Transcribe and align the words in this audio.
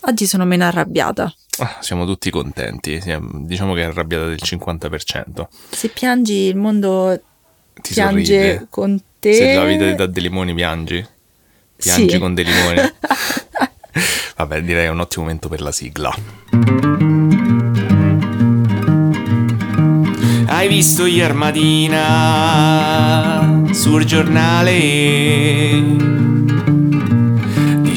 Oggi 0.00 0.26
sono 0.26 0.44
meno 0.44 0.64
arrabbiata. 0.64 1.32
Ah, 1.58 1.78
siamo 1.80 2.04
tutti 2.06 2.30
contenti, 2.30 3.00
diciamo 3.42 3.74
che 3.74 3.80
è 3.82 3.84
arrabbiata 3.84 4.26
del 4.26 4.38
50%. 4.42 5.46
Se 5.70 5.88
piangi 5.88 6.34
il 6.34 6.54
mondo 6.56 7.20
Ti 7.80 7.92
piange 7.94 8.24
sorride. 8.24 8.66
con 8.70 9.00
te. 9.18 9.34
Se 9.34 9.54
la 9.54 9.64
vita 9.64 9.84
ti 9.88 9.94
dà 9.96 10.06
dei 10.06 10.22
limoni 10.22 10.54
piangi? 10.54 11.04
Piangi 11.76 12.10
Sì. 12.10 12.18
con 12.18 12.34
dei 12.34 12.44
limoni? 12.44 12.76
Vabbè, 14.36 14.62
direi 14.62 14.84
è 14.86 14.88
un 14.88 15.00
ottimo 15.00 15.24
momento 15.24 15.48
per 15.48 15.60
la 15.60 15.72
sigla. 15.72 16.14
Hai 20.46 20.68
visto 20.68 21.04
ieri 21.06 21.34
mattina 21.34 22.44
sul 23.72 24.04
giornale? 24.04 24.76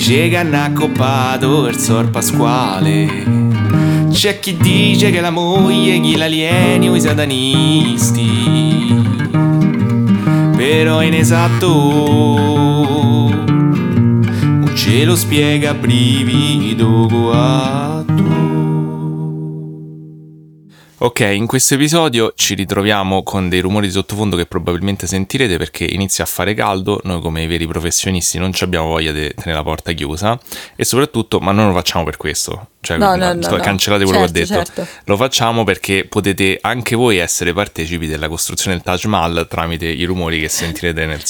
Dice 0.03 0.29
che 0.29 0.37
hanno 0.37 0.59
accoppato 0.59 1.67
il 1.67 1.77
sor 1.77 2.09
Pasquale. 2.09 4.07
C'è 4.09 4.39
chi 4.39 4.57
dice 4.57 5.11
che 5.11 5.21
la 5.21 5.29
moglie 5.29 5.99
gli 5.99 6.17
l'alieni 6.17 6.89
o 6.89 6.95
i 6.95 6.99
satanisti. 6.99 8.25
Però 10.57 10.97
è 10.97 11.05
inesatto. 11.05 11.67
Non 14.41 14.71
ce 14.73 15.05
lo 15.05 15.15
spiega 15.15 15.75
brivido 15.75 17.05
guatto. 17.05 18.60
Ok, 21.03 21.21
in 21.21 21.47
questo 21.47 21.73
episodio 21.73 22.31
ci 22.35 22.53
ritroviamo 22.53 23.23
con 23.23 23.49
dei 23.49 23.59
rumori 23.59 23.87
di 23.87 23.91
sottofondo 23.91 24.35
che 24.35 24.45
probabilmente 24.45 25.07
sentirete 25.07 25.57
perché 25.57 25.83
inizia 25.83 26.25
a 26.25 26.27
fare 26.27 26.53
caldo, 26.53 27.01
noi 27.05 27.19
come 27.21 27.47
veri 27.47 27.65
professionisti 27.65 28.37
non 28.37 28.53
ci 28.53 28.63
abbiamo 28.63 28.85
voglia 28.85 29.11
di 29.11 29.33
tenere 29.33 29.53
la 29.53 29.63
porta 29.63 29.93
chiusa 29.93 30.39
e 30.75 30.85
soprattutto, 30.85 31.39
ma 31.39 31.53
non 31.53 31.65
lo 31.65 31.73
facciamo 31.73 32.03
per 32.03 32.17
questo, 32.17 32.67
cioè 32.81 32.97
No, 32.97 33.15
no, 33.15 33.33
no, 33.33 33.47
no. 33.47 33.55
cancellate 33.57 34.03
quello 34.03 34.19
Certo, 34.27 34.33
che 34.33 34.41
ho 34.41 34.45
detto, 34.45 34.73
certo. 34.73 34.87
lo 35.05 35.15
facciamo 35.17 35.63
perché 35.63 36.05
potete 36.09 36.57
anche 36.61 36.95
voi 36.95 37.17
essere 37.17 37.53
partecipi 37.53 38.07
della 38.07 38.27
costruzione 38.27 38.75
del 38.75 38.83
Taj 38.83 39.05
Mahal 39.05 39.45
tramite 39.49 39.85
i 39.85 40.03
rumori 40.03 40.39
che 40.39 40.49
sentirete 40.49 41.05
nel 41.05 41.21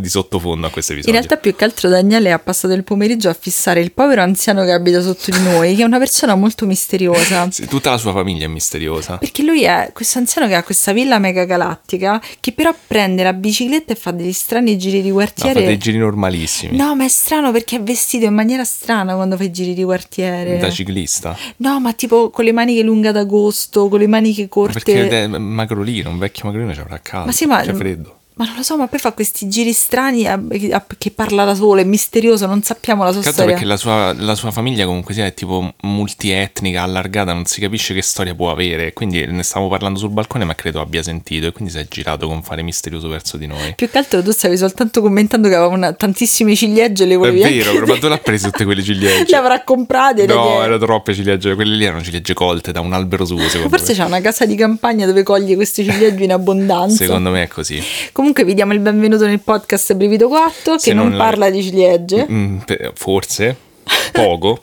di 0.00 0.08
sottofondo 0.08 0.66
a 0.66 0.70
questo 0.70 0.92
In 0.92 0.98
episodio. 0.98 1.20
realtà 1.20 1.40
più 1.40 1.54
che 1.54 1.64
altro 1.64 1.88
Daniele 1.88 2.32
ha 2.32 2.38
passato 2.38 2.72
il 2.74 2.82
pomeriggio 2.84 3.28
a 3.28 3.36
fissare 3.38 3.80
il 3.80 3.92
povero 3.92 4.22
anziano 4.22 4.64
che 4.64 4.72
abita 4.72 5.00
sotto 5.00 5.30
di 5.30 5.42
noi, 5.42 5.74
che 5.76 5.82
è 5.82 5.84
una 5.84 5.98
persona 5.98 6.34
molto 6.34 6.66
misteriosa. 6.66 7.48
Sì, 7.56 7.66
tutta 7.66 7.90
la 7.90 7.98
sua 7.98 8.12
famiglia 8.12 8.44
è 8.46 8.48
misteriosa. 8.48 9.18
Perché 9.18 9.42
lui 9.42 9.62
è 9.64 9.90
questo 9.92 10.18
anziano 10.18 10.48
che 10.48 10.54
ha 10.54 10.62
questa 10.62 10.92
villa 10.92 11.18
mega 11.18 11.44
galattica 11.44 12.20
che 12.40 12.52
però 12.52 12.74
prende 12.86 13.22
la 13.22 13.32
bicicletta 13.32 13.92
e 13.92 13.96
fa 13.96 14.10
degli 14.10 14.32
strani 14.32 14.76
giri 14.78 15.00
di 15.02 15.08
No, 15.08 15.14
quartiere. 15.14 15.60
fa 15.60 15.66
dei 15.66 15.78
giri 15.78 15.98
normalissimi. 15.98 16.76
No, 16.76 16.94
ma 16.96 17.04
è 17.04 17.08
strano 17.08 17.52
perché 17.52 17.76
è 17.76 17.80
vestito 17.82 18.24
in 18.26 18.34
maniera 18.34 18.64
strana 18.64 19.14
quando 19.14 19.36
fa 19.36 19.44
i 19.44 19.50
giri 19.50 19.74
di 19.74 19.84
quartiere. 19.84 20.58
Da 20.58 20.70
ciclista. 20.86 21.36
No, 21.58 21.80
ma 21.80 21.92
tipo 21.92 22.30
con 22.30 22.44
le 22.44 22.52
maniche 22.52 22.82
lunghe 22.82 23.08
ad 23.08 23.16
agosto, 23.16 23.88
con 23.88 23.98
le 23.98 24.06
maniche 24.06 24.42
Ma 24.42 24.48
corte. 24.48 24.80
Perché 24.80 25.08
è 25.08 25.26
magrolino, 25.26 26.10
un 26.10 26.18
vecchio 26.18 26.44
magrolino 26.46 26.72
ci 26.72 26.80
avrà 26.80 26.98
caldo. 27.00 27.26
Ma 27.26 27.32
sì, 27.32 27.46
ma- 27.46 27.60
C'è 27.60 27.74
freddo. 27.74 28.18
Ma 28.38 28.44
non 28.44 28.56
lo 28.56 28.62
so, 28.62 28.76
ma 28.76 28.86
poi 28.86 28.98
fa 28.98 29.12
questi 29.12 29.48
giri 29.48 29.72
strani 29.72 30.26
a- 30.26 30.38
a- 30.72 30.86
che 30.98 31.10
parla 31.10 31.44
da 31.44 31.54
solo, 31.54 31.80
è 31.80 31.84
misterioso, 31.84 32.44
non 32.44 32.62
sappiamo 32.62 33.02
la 33.02 33.10
sua 33.10 33.20
Cazzo 33.22 33.32
storia. 33.32 33.52
perché 33.52 33.66
la 33.66 33.78
sua, 33.78 34.12
la 34.12 34.34
sua 34.34 34.50
famiglia 34.50 34.84
comunque 34.84 35.14
sia 35.14 35.24
è 35.24 35.32
tipo 35.32 35.72
multietnica, 35.82 36.82
allargata, 36.82 37.32
non 37.32 37.46
si 37.46 37.60
capisce 37.60 37.94
che 37.94 38.02
storia 38.02 38.34
può 38.34 38.50
avere. 38.50 38.92
Quindi 38.92 39.24
ne 39.26 39.42
stavo 39.42 39.68
parlando 39.68 39.98
sul 39.98 40.10
balcone, 40.10 40.44
ma 40.44 40.54
credo 40.54 40.82
abbia 40.82 41.02
sentito 41.02 41.46
e 41.46 41.52
quindi 41.52 41.72
si 41.72 41.78
è 41.78 41.86
girato 41.88 42.26
con 42.28 42.42
fare 42.42 42.60
misterioso 42.62 43.08
verso 43.08 43.38
di 43.38 43.46
noi. 43.46 43.72
Più 43.74 43.88
che 43.90 43.96
altro 43.98 44.22
tu 44.22 44.30
stavi 44.32 44.56
soltanto 44.58 45.00
commentando 45.00 45.48
che 45.48 45.54
aveva 45.54 45.72
una- 45.74 45.92
tantissime 45.94 46.54
ciliegie 46.54 47.04
e 47.04 47.06
le 47.06 47.14
È 47.14 47.16
volevi 47.16 47.38
vero, 47.40 47.70
anche- 47.70 47.80
però 47.80 47.86
ma 47.94 47.98
tu 47.98 48.08
l'ha 48.08 48.18
prese 48.18 48.50
tutte 48.50 48.64
quelle 48.64 48.82
ciliegie. 48.82 49.24
Le 49.32 49.36
avrà 49.36 49.64
comprate. 49.64 50.26
No, 50.26 50.62
erano 50.62 50.78
troppe 50.78 51.14
ciliegie. 51.14 51.54
Quelle 51.54 51.74
lì 51.74 51.84
erano 51.86 52.02
ciliegie 52.02 52.34
colte 52.34 52.70
da 52.72 52.80
un 52.80 52.92
albero 52.92 53.24
suo, 53.24 53.38
secondo 53.48 53.74
Forse 53.74 53.92
me. 53.92 53.98
c'è 53.98 54.04
una 54.04 54.20
casa 54.20 54.44
di 54.44 54.54
campagna 54.56 55.06
dove 55.06 55.22
coglie 55.22 55.54
queste 55.54 55.82
ciliegie 55.84 56.24
in 56.24 56.32
abbondanza. 56.32 56.96
Secondo 56.96 57.30
me 57.30 57.44
è 57.44 57.48
così. 57.48 57.82
Comunque 58.12 58.24
vi 58.34 58.54
diamo 58.54 58.72
il 58.72 58.80
benvenuto 58.80 59.26
nel 59.26 59.40
podcast 59.40 59.94
Brivido 59.94 60.28
4 60.28 60.76
che 60.76 60.92
non, 60.94 61.08
non 61.08 61.16
la- 61.16 61.24
parla 61.24 61.50
di 61.50 61.62
ciliegie. 61.62 62.26
Mm, 62.30 62.58
forse, 62.94 63.56
poco. 64.12 64.60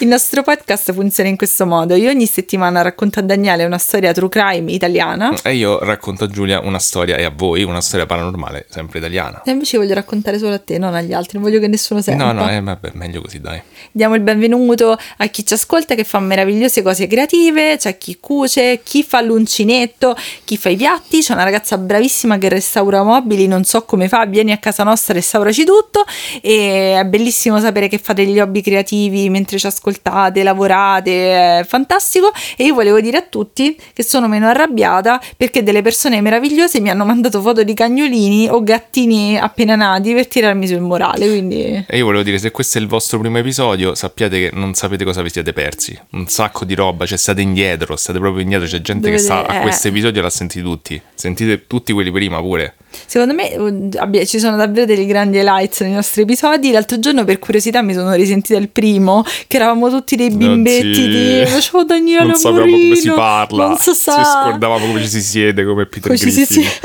Il 0.00 0.08
nostro 0.08 0.42
podcast 0.42 0.92
funziona 0.92 1.28
in 1.28 1.36
questo 1.36 1.66
modo. 1.66 1.94
Io 1.94 2.10
ogni 2.10 2.26
settimana 2.26 2.82
racconto 2.82 3.18
a 3.18 3.22
Daniele 3.22 3.64
una 3.64 3.78
storia 3.78 4.12
true 4.12 4.28
crime 4.28 4.72
italiana 4.72 5.34
E 5.42 5.54
io 5.54 5.78
racconto 5.80 6.24
a 6.24 6.26
Giulia 6.28 6.60
una 6.60 6.78
storia 6.78 7.16
e 7.16 7.24
a 7.24 7.32
voi 7.34 7.62
una 7.62 7.80
storia 7.80 8.06
paranormale, 8.06 8.66
sempre 8.68 8.98
italiana. 8.98 9.42
e 9.44 9.50
invece 9.50 9.78
voglio 9.78 9.94
raccontare 9.94 10.38
solo 10.38 10.54
a 10.54 10.58
te, 10.58 10.78
non 10.78 10.94
agli 10.94 11.12
altri, 11.12 11.38
non 11.38 11.48
voglio 11.48 11.60
che 11.60 11.68
nessuno 11.68 12.00
senta. 12.00 12.24
No, 12.24 12.32
no, 12.32 12.50
eh, 12.50 12.60
vabbè, 12.60 12.90
meglio 12.94 13.20
così, 13.20 13.40
dai. 13.40 13.60
Diamo 13.92 14.14
il 14.14 14.20
benvenuto 14.22 14.96
a 15.16 15.26
chi 15.26 15.44
ci 15.44 15.54
ascolta 15.54 15.94
che 15.94 16.04
fa 16.04 16.20
meravigliose 16.20 16.82
cose 16.82 17.06
creative, 17.06 17.76
c'è 17.76 17.98
chi 17.98 18.18
cuce, 18.20 18.80
chi 18.82 19.02
fa 19.02 19.20
l'uncinetto, 19.20 20.16
chi 20.44 20.56
fa 20.56 20.68
i 20.68 20.76
piatti, 20.76 21.20
c'è 21.20 21.32
una 21.32 21.44
ragazza 21.44 21.76
bravissima 21.78 22.38
che 22.38 22.48
restaura 22.48 23.02
mobili, 23.02 23.46
non 23.46 23.64
so 23.64 23.84
come 23.84 24.08
fa, 24.08 24.24
vieni 24.26 24.52
a 24.52 24.58
casa 24.58 24.84
nostra, 24.84 25.14
restauraci 25.14 25.64
tutto 25.64 26.04
e 26.40 26.98
è 26.98 27.04
bellissimo 27.04 27.58
sapere 27.60 27.79
che 27.88 27.98
fate 27.98 28.24
gli 28.24 28.38
hobby 28.38 28.60
creativi 28.60 29.28
mentre 29.30 29.58
ci 29.58 29.66
ascoltate, 29.66 30.42
lavorate, 30.42 31.58
è 31.60 31.64
fantastico 31.66 32.32
e 32.56 32.64
io 32.64 32.74
volevo 32.74 33.00
dire 33.00 33.18
a 33.18 33.22
tutti 33.22 33.76
che 33.92 34.02
sono 34.02 34.28
meno 34.28 34.48
arrabbiata 34.48 35.20
perché 35.36 35.62
delle 35.62 35.82
persone 35.82 36.20
meravigliose 36.20 36.80
mi 36.80 36.90
hanno 36.90 37.04
mandato 37.04 37.40
foto 37.40 37.62
di 37.62 37.74
cagnolini 37.74 38.48
o 38.48 38.62
gattini 38.62 39.38
appena 39.38 39.74
nati 39.76 40.12
per 40.12 40.26
tirarmi 40.26 40.66
sul 40.66 40.80
morale, 40.80 41.28
quindi... 41.28 41.84
E 41.86 41.96
io 41.96 42.04
volevo 42.04 42.22
dire, 42.22 42.38
se 42.38 42.50
questo 42.50 42.78
è 42.78 42.80
il 42.80 42.86
vostro 42.86 43.18
primo 43.18 43.38
episodio, 43.38 43.94
sappiate 43.94 44.38
che 44.38 44.50
non 44.52 44.74
sapete 44.74 45.04
cosa 45.04 45.22
vi 45.22 45.30
siete 45.30 45.52
persi. 45.52 45.98
Un 46.12 46.26
sacco 46.26 46.64
di 46.64 46.74
roba, 46.74 47.06
cioè 47.06 47.18
state 47.18 47.40
indietro, 47.40 47.96
state 47.96 48.18
proprio 48.18 48.42
indietro. 48.42 48.66
C'è 48.66 48.80
gente 48.80 49.10
Dovete- 49.10 49.16
che 49.16 49.22
sta 49.22 49.46
a 49.46 49.56
eh. 49.56 49.60
questo 49.60 49.88
episodio 49.88 50.20
e 50.20 50.22
l'ha 50.22 50.30
sentito 50.30 50.68
tutti. 50.68 51.00
Sentite 51.14 51.66
tutti 51.66 51.92
quelli 51.92 52.10
prima 52.10 52.40
pure. 52.40 52.74
Secondo 53.06 53.34
me 53.34 53.52
eh, 53.52 53.98
abbia- 53.98 54.24
ci 54.24 54.38
sono 54.40 54.56
davvero 54.56 54.86
dei 54.86 55.06
grandi 55.06 55.38
highlights 55.38 55.80
nei 55.80 55.92
nostri 55.92 56.22
episodi. 56.22 56.72
L'altro 56.72 56.98
giorno, 56.98 57.24
per 57.24 57.38
curiosità, 57.38 57.69
mi 57.82 57.94
sono 57.94 58.12
risentita 58.14 58.58
il 58.58 58.68
primo, 58.68 59.24
che 59.46 59.56
eravamo 59.56 59.88
tutti 59.88 60.16
dei 60.16 60.30
bimbetti. 60.30 61.08
di 61.08 61.42
Facevo 61.46 61.84
Daniele 61.84 62.24
non 62.26 62.34
sapevamo 62.36 62.70
come 62.70 62.96
si 62.96 63.10
parla. 63.10 63.66
Non 63.68 63.76
si 63.78 63.92
sa. 63.94 64.14
Ci 64.16 64.22
scordavamo 64.24 64.86
come 64.86 65.00
ci 65.00 65.08
si 65.08 65.20
siede, 65.22 65.64
come 65.64 65.86
Peter 65.86 66.02
Come 66.06 66.18
ci 66.18 66.30
si- 66.30 66.44
Griffin. 66.44 66.64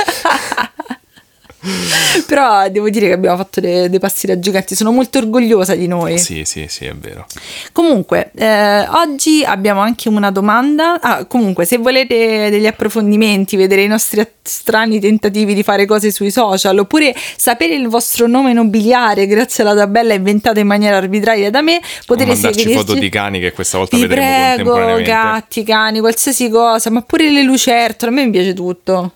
Però 2.28 2.70
devo 2.70 2.90
dire 2.90 3.08
che 3.08 3.14
abbiamo 3.14 3.38
fatto 3.38 3.60
dei, 3.60 3.90
dei 3.90 4.00
passi 4.00 4.28
da 4.28 4.40
giganti. 4.40 4.76
Sono 4.76 4.92
molto 4.92 5.18
orgogliosa 5.18 5.76
di 5.76 5.88
noi. 5.88 6.18
Sì, 6.18 6.44
sì, 6.46 6.66
sì, 6.70 6.86
è 6.86 6.94
vero. 6.94 7.26
Comunque, 7.72 8.32
eh, 8.36 8.88
oggi 8.90 9.44
abbiamo 9.44 9.82
anche 9.82 10.10
una 10.10 10.32
domanda. 10.32 11.00
Ah, 11.02 11.26
comunque, 11.26 11.66
se 11.66 11.78
volete 11.78 12.50
degli 12.50 12.68
approfondimenti, 12.68 13.56
vedere 13.56 13.84
i 13.84 13.88
nostri 13.88 14.26
strani 14.42 15.00
tentativi 15.00 15.54
di 15.54 15.64
fare 15.64 15.86
cose 15.86 16.12
sui 16.12 16.32
social, 16.32 16.78
oppure 16.78 17.14
sapere 17.36 17.74
il 17.76 17.88
vostro 17.88 18.28
nome 18.28 18.54
nobiliare 18.54 19.26
grazie 19.26 19.64
alla 19.64 19.76
tabella 19.76 20.14
inventata 20.14 20.60
in 20.60 20.68
maniera 20.68 20.98
arbitraria 20.98 21.50
da 21.50 21.62
me, 21.62 21.82
potete 22.06 22.32
mandarci 22.32 22.60
seguirci. 22.60 22.86
foto 22.86 23.00
di 23.00 23.10
cani 23.10 23.40
che 23.40 23.52
questa 23.54 23.78
volta 23.78 23.96
Vi 23.96 24.04
vedremo 24.04 24.28
prego, 24.28 24.72
contemporaneamente. 24.72 25.10
gatti, 25.12 25.64
cani, 25.64 26.00
qualsiasi 26.00 26.50
cosa, 26.50 26.90
ma 26.92 27.02
pure 27.02 27.32
le 27.32 27.42
lucertole, 27.44 28.12
a 28.12 28.14
me 28.14 28.26
mi 28.26 28.32
piace 28.32 28.54
tutto. 28.54 29.12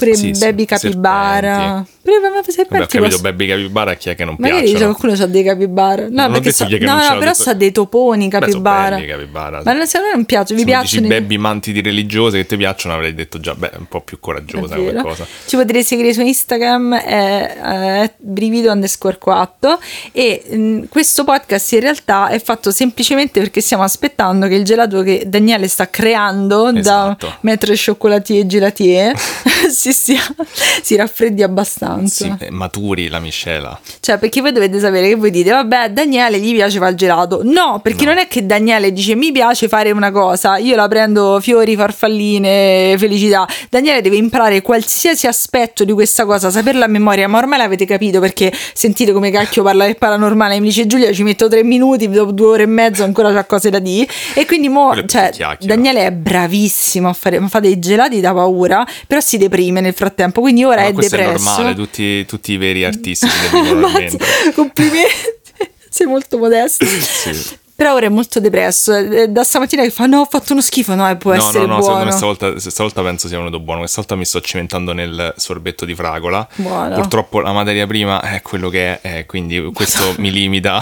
Pure 0.00 0.14
Sì, 0.16 0.32
sì, 0.34 0.40
baby 0.40 0.64
capibara. 0.64 1.56
serpenti. 1.56 1.90
Pure 2.02 2.18
ma 2.18 2.28
Vabbè, 2.30 2.82
ho 2.82 2.86
capito, 2.86 2.98
posso- 3.04 3.20
Baby 3.20 3.46
Capibara 3.46 3.90
a 3.90 3.94
chi 3.94 4.08
è 4.08 4.14
che 4.14 4.24
non 4.24 4.36
Magari 4.38 4.62
piacciono. 4.70 4.94
qualcuno 4.94 5.22
ha 5.22 5.26
dei 5.26 5.42
capibara. 5.44 6.02
No, 6.08 6.22
Non 6.22 6.32
perché 6.32 6.52
sa- 6.52 6.64
che 6.64 6.78
no, 6.78 6.94
no, 6.96 7.00
però 7.18 7.18
detto- 7.30 7.42
sa 7.42 7.52
dei 7.52 7.72
toponi 7.72 8.28
Beh, 8.28 8.38
capibara. 8.40 8.96
belli 8.96 9.06
i 9.06 9.10
capibara. 9.10 9.62
Ma 9.64 9.72
non, 9.74 9.86
se 9.86 9.98
a 9.98 10.00
me 10.00 10.10
non 10.14 10.24
piace, 10.24 10.46
Se 10.48 10.54
dici 10.54 10.64
piacciono. 10.66 11.06
i- 11.06 11.08
baby 11.08 11.36
mantidi 11.36 11.82
religiose 11.82 12.38
che 12.38 12.46
ti 12.46 12.56
piacciono, 12.56 12.94
avrei 12.94 13.14
detto 13.14 13.38
già, 13.38 13.54
beh, 13.54 13.72
un 13.76 13.86
po' 13.86 14.00
più 14.00 14.18
coraggiosa 14.18 14.76
come 14.76 14.94
cosa. 14.94 15.26
Ci 15.46 15.56
potete 15.56 15.82
seguire 15.82 16.12
su 16.14 16.22
Instagram 16.22 16.94
è, 16.96 17.56
è 18.02 18.12
brivido 18.16 18.72
underscore 18.72 19.18
4 19.18 19.78
e 20.12 20.42
mh, 20.48 20.88
questo 20.88 21.24
podcast 21.24 21.72
in 21.72 21.80
realtà 21.80 22.28
è 22.28 22.40
fatto 22.40 22.70
semplicemente 22.70 23.40
perché 23.40 23.60
stiamo 23.60 23.82
aspettando 23.82 24.48
che 24.48 24.54
il 24.54 24.64
gelato 24.64 25.02
che 25.02 25.24
Daniele 25.26 25.68
sta 25.68 25.88
creando 25.90 26.68
Esatto. 26.74 27.26
da 27.26 27.38
Maître 27.42 27.74
Chocolatier 27.76 28.40
e 28.44 28.46
Gelatier 28.46 29.14
si, 29.70 29.92
sia- 29.92 30.34
si 30.82 30.96
raffreddi 30.96 31.42
abbastanza. 31.42 32.36
Sì, 32.38 32.44
eh, 32.44 32.50
maturi 32.50 33.08
la 33.08 33.20
miscela. 33.20 33.78
Cioè, 34.00 34.18
perché 34.18 34.40
voi 34.40 34.52
dovete 34.52 34.78
sapere 34.78 35.08
che 35.08 35.14
voi 35.14 35.30
dite, 35.30 35.50
vabbè, 35.50 35.76
a 35.76 35.88
Daniele 35.88 36.38
gli 36.38 36.52
piace 36.54 36.78
fare 36.78 36.90
il 36.92 36.96
gelato. 36.96 37.40
No, 37.44 37.80
perché 37.82 38.04
No. 38.04 38.10
non 38.12 38.20
è 38.20 38.28
che 38.28 38.44
Daniele 38.46 38.92
dice 38.92 39.14
mi 39.14 39.32
piace 39.32 39.68
fare 39.68 39.90
una 39.90 40.10
cosa, 40.10 40.56
io 40.58 40.74
la 40.76 40.88
prendo 40.88 41.38
fiori, 41.40 41.76
farfalline, 41.76 42.96
felicità. 42.98 43.46
Daniele 43.68 44.00
deve 44.00 44.16
imparare 44.16 44.60
qualsiasi 44.62 45.26
aspetto 45.26 45.84
di 45.84 45.92
questa 45.92 46.24
cosa, 46.24 46.50
saperla 46.50 46.84
a 46.84 46.88
memoria, 46.88 47.28
ma 47.28 47.38
ormai 47.38 47.58
l'avete 47.58 47.84
capito 47.84 48.20
perché 48.20 48.52
sentite 48.72 49.12
come 49.12 49.30
cacchio 49.30 49.62
parla 49.62 49.84
del 49.84 49.96
paranormale. 49.96 50.58
Mi 50.60 50.66
dice 50.68 50.86
Giulia, 50.86 51.12
ci 51.12 51.22
metto 51.22 51.48
tre 51.48 51.62
minuti, 51.62 52.08
dopo 52.08 52.32
due 52.32 52.46
ore 52.46 52.62
e 52.64 52.66
mezzo 52.66 53.04
ancora 53.04 53.32
c'ha 53.32 53.44
cose 53.44 53.70
da 53.70 53.78
dire. 53.78 54.08
E 54.34 54.46
quindi 54.46 54.68
mo, 54.68 54.94
cioè. 55.06 55.30
Daniele 55.60 56.06
è 56.06 56.12
bravissimo 56.12 57.08
a 57.08 57.12
fare, 57.12 57.40
fa 57.48 57.60
dei 57.60 57.78
gelati 57.78 58.20
da 58.20 58.32
paura, 58.34 58.86
però 59.06 59.20
si 59.30 59.38
deprime 59.38 59.80
nel 59.80 59.94
frattempo, 59.94 60.40
quindi 60.40 60.64
ora 60.64 60.82
Ma 60.82 60.88
è 60.88 60.92
questo 60.92 61.14
depresso. 61.14 61.44
è 61.44 61.44
normale, 61.44 61.74
tutti, 61.76 62.24
tutti 62.26 62.52
i 62.52 62.56
veri 62.56 62.84
artisti 62.84 63.28
si 63.28 63.50
complimenti. 63.50 64.18
sei 65.88 66.06
molto 66.08 66.36
modesto. 66.36 66.84
Sì. 66.84 67.58
Però 67.80 67.94
ora 67.94 68.04
è 68.04 68.08
molto 68.10 68.40
depresso. 68.40 68.94
eh, 68.94 69.28
Da 69.28 69.42
stamattina 69.42 69.82
che 69.82 69.88
fa: 69.90 70.04
No, 70.04 70.20
ho 70.20 70.26
fatto 70.28 70.52
uno 70.52 70.60
schifo. 70.60 70.94
No, 70.94 71.08
e 71.08 71.16
può 71.16 71.32
No, 71.32 71.38
essere 71.38 71.64
no, 71.64 71.76
no, 71.76 71.78
buono. 71.78 72.10
stavolta, 72.10 72.58
stavolta 72.58 73.00
penso 73.02 73.26
sia 73.26 73.38
venuto 73.38 73.58
buono. 73.58 73.78
Questa 73.80 74.02
volta 74.02 74.16
mi 74.16 74.26
sto 74.26 74.42
cimentando 74.42 74.92
nel 74.92 75.32
sorbetto 75.38 75.86
di 75.86 75.94
fragola. 75.94 76.46
Buono. 76.56 76.94
Purtroppo 76.96 77.40
la 77.40 77.52
materia 77.52 77.86
prima 77.86 78.20
è 78.20 78.42
quello 78.42 78.68
che 78.68 79.00
è, 79.00 79.18
eh, 79.20 79.24
quindi 79.24 79.70
questo 79.72 80.12
mi 80.18 80.30
limita 80.30 80.78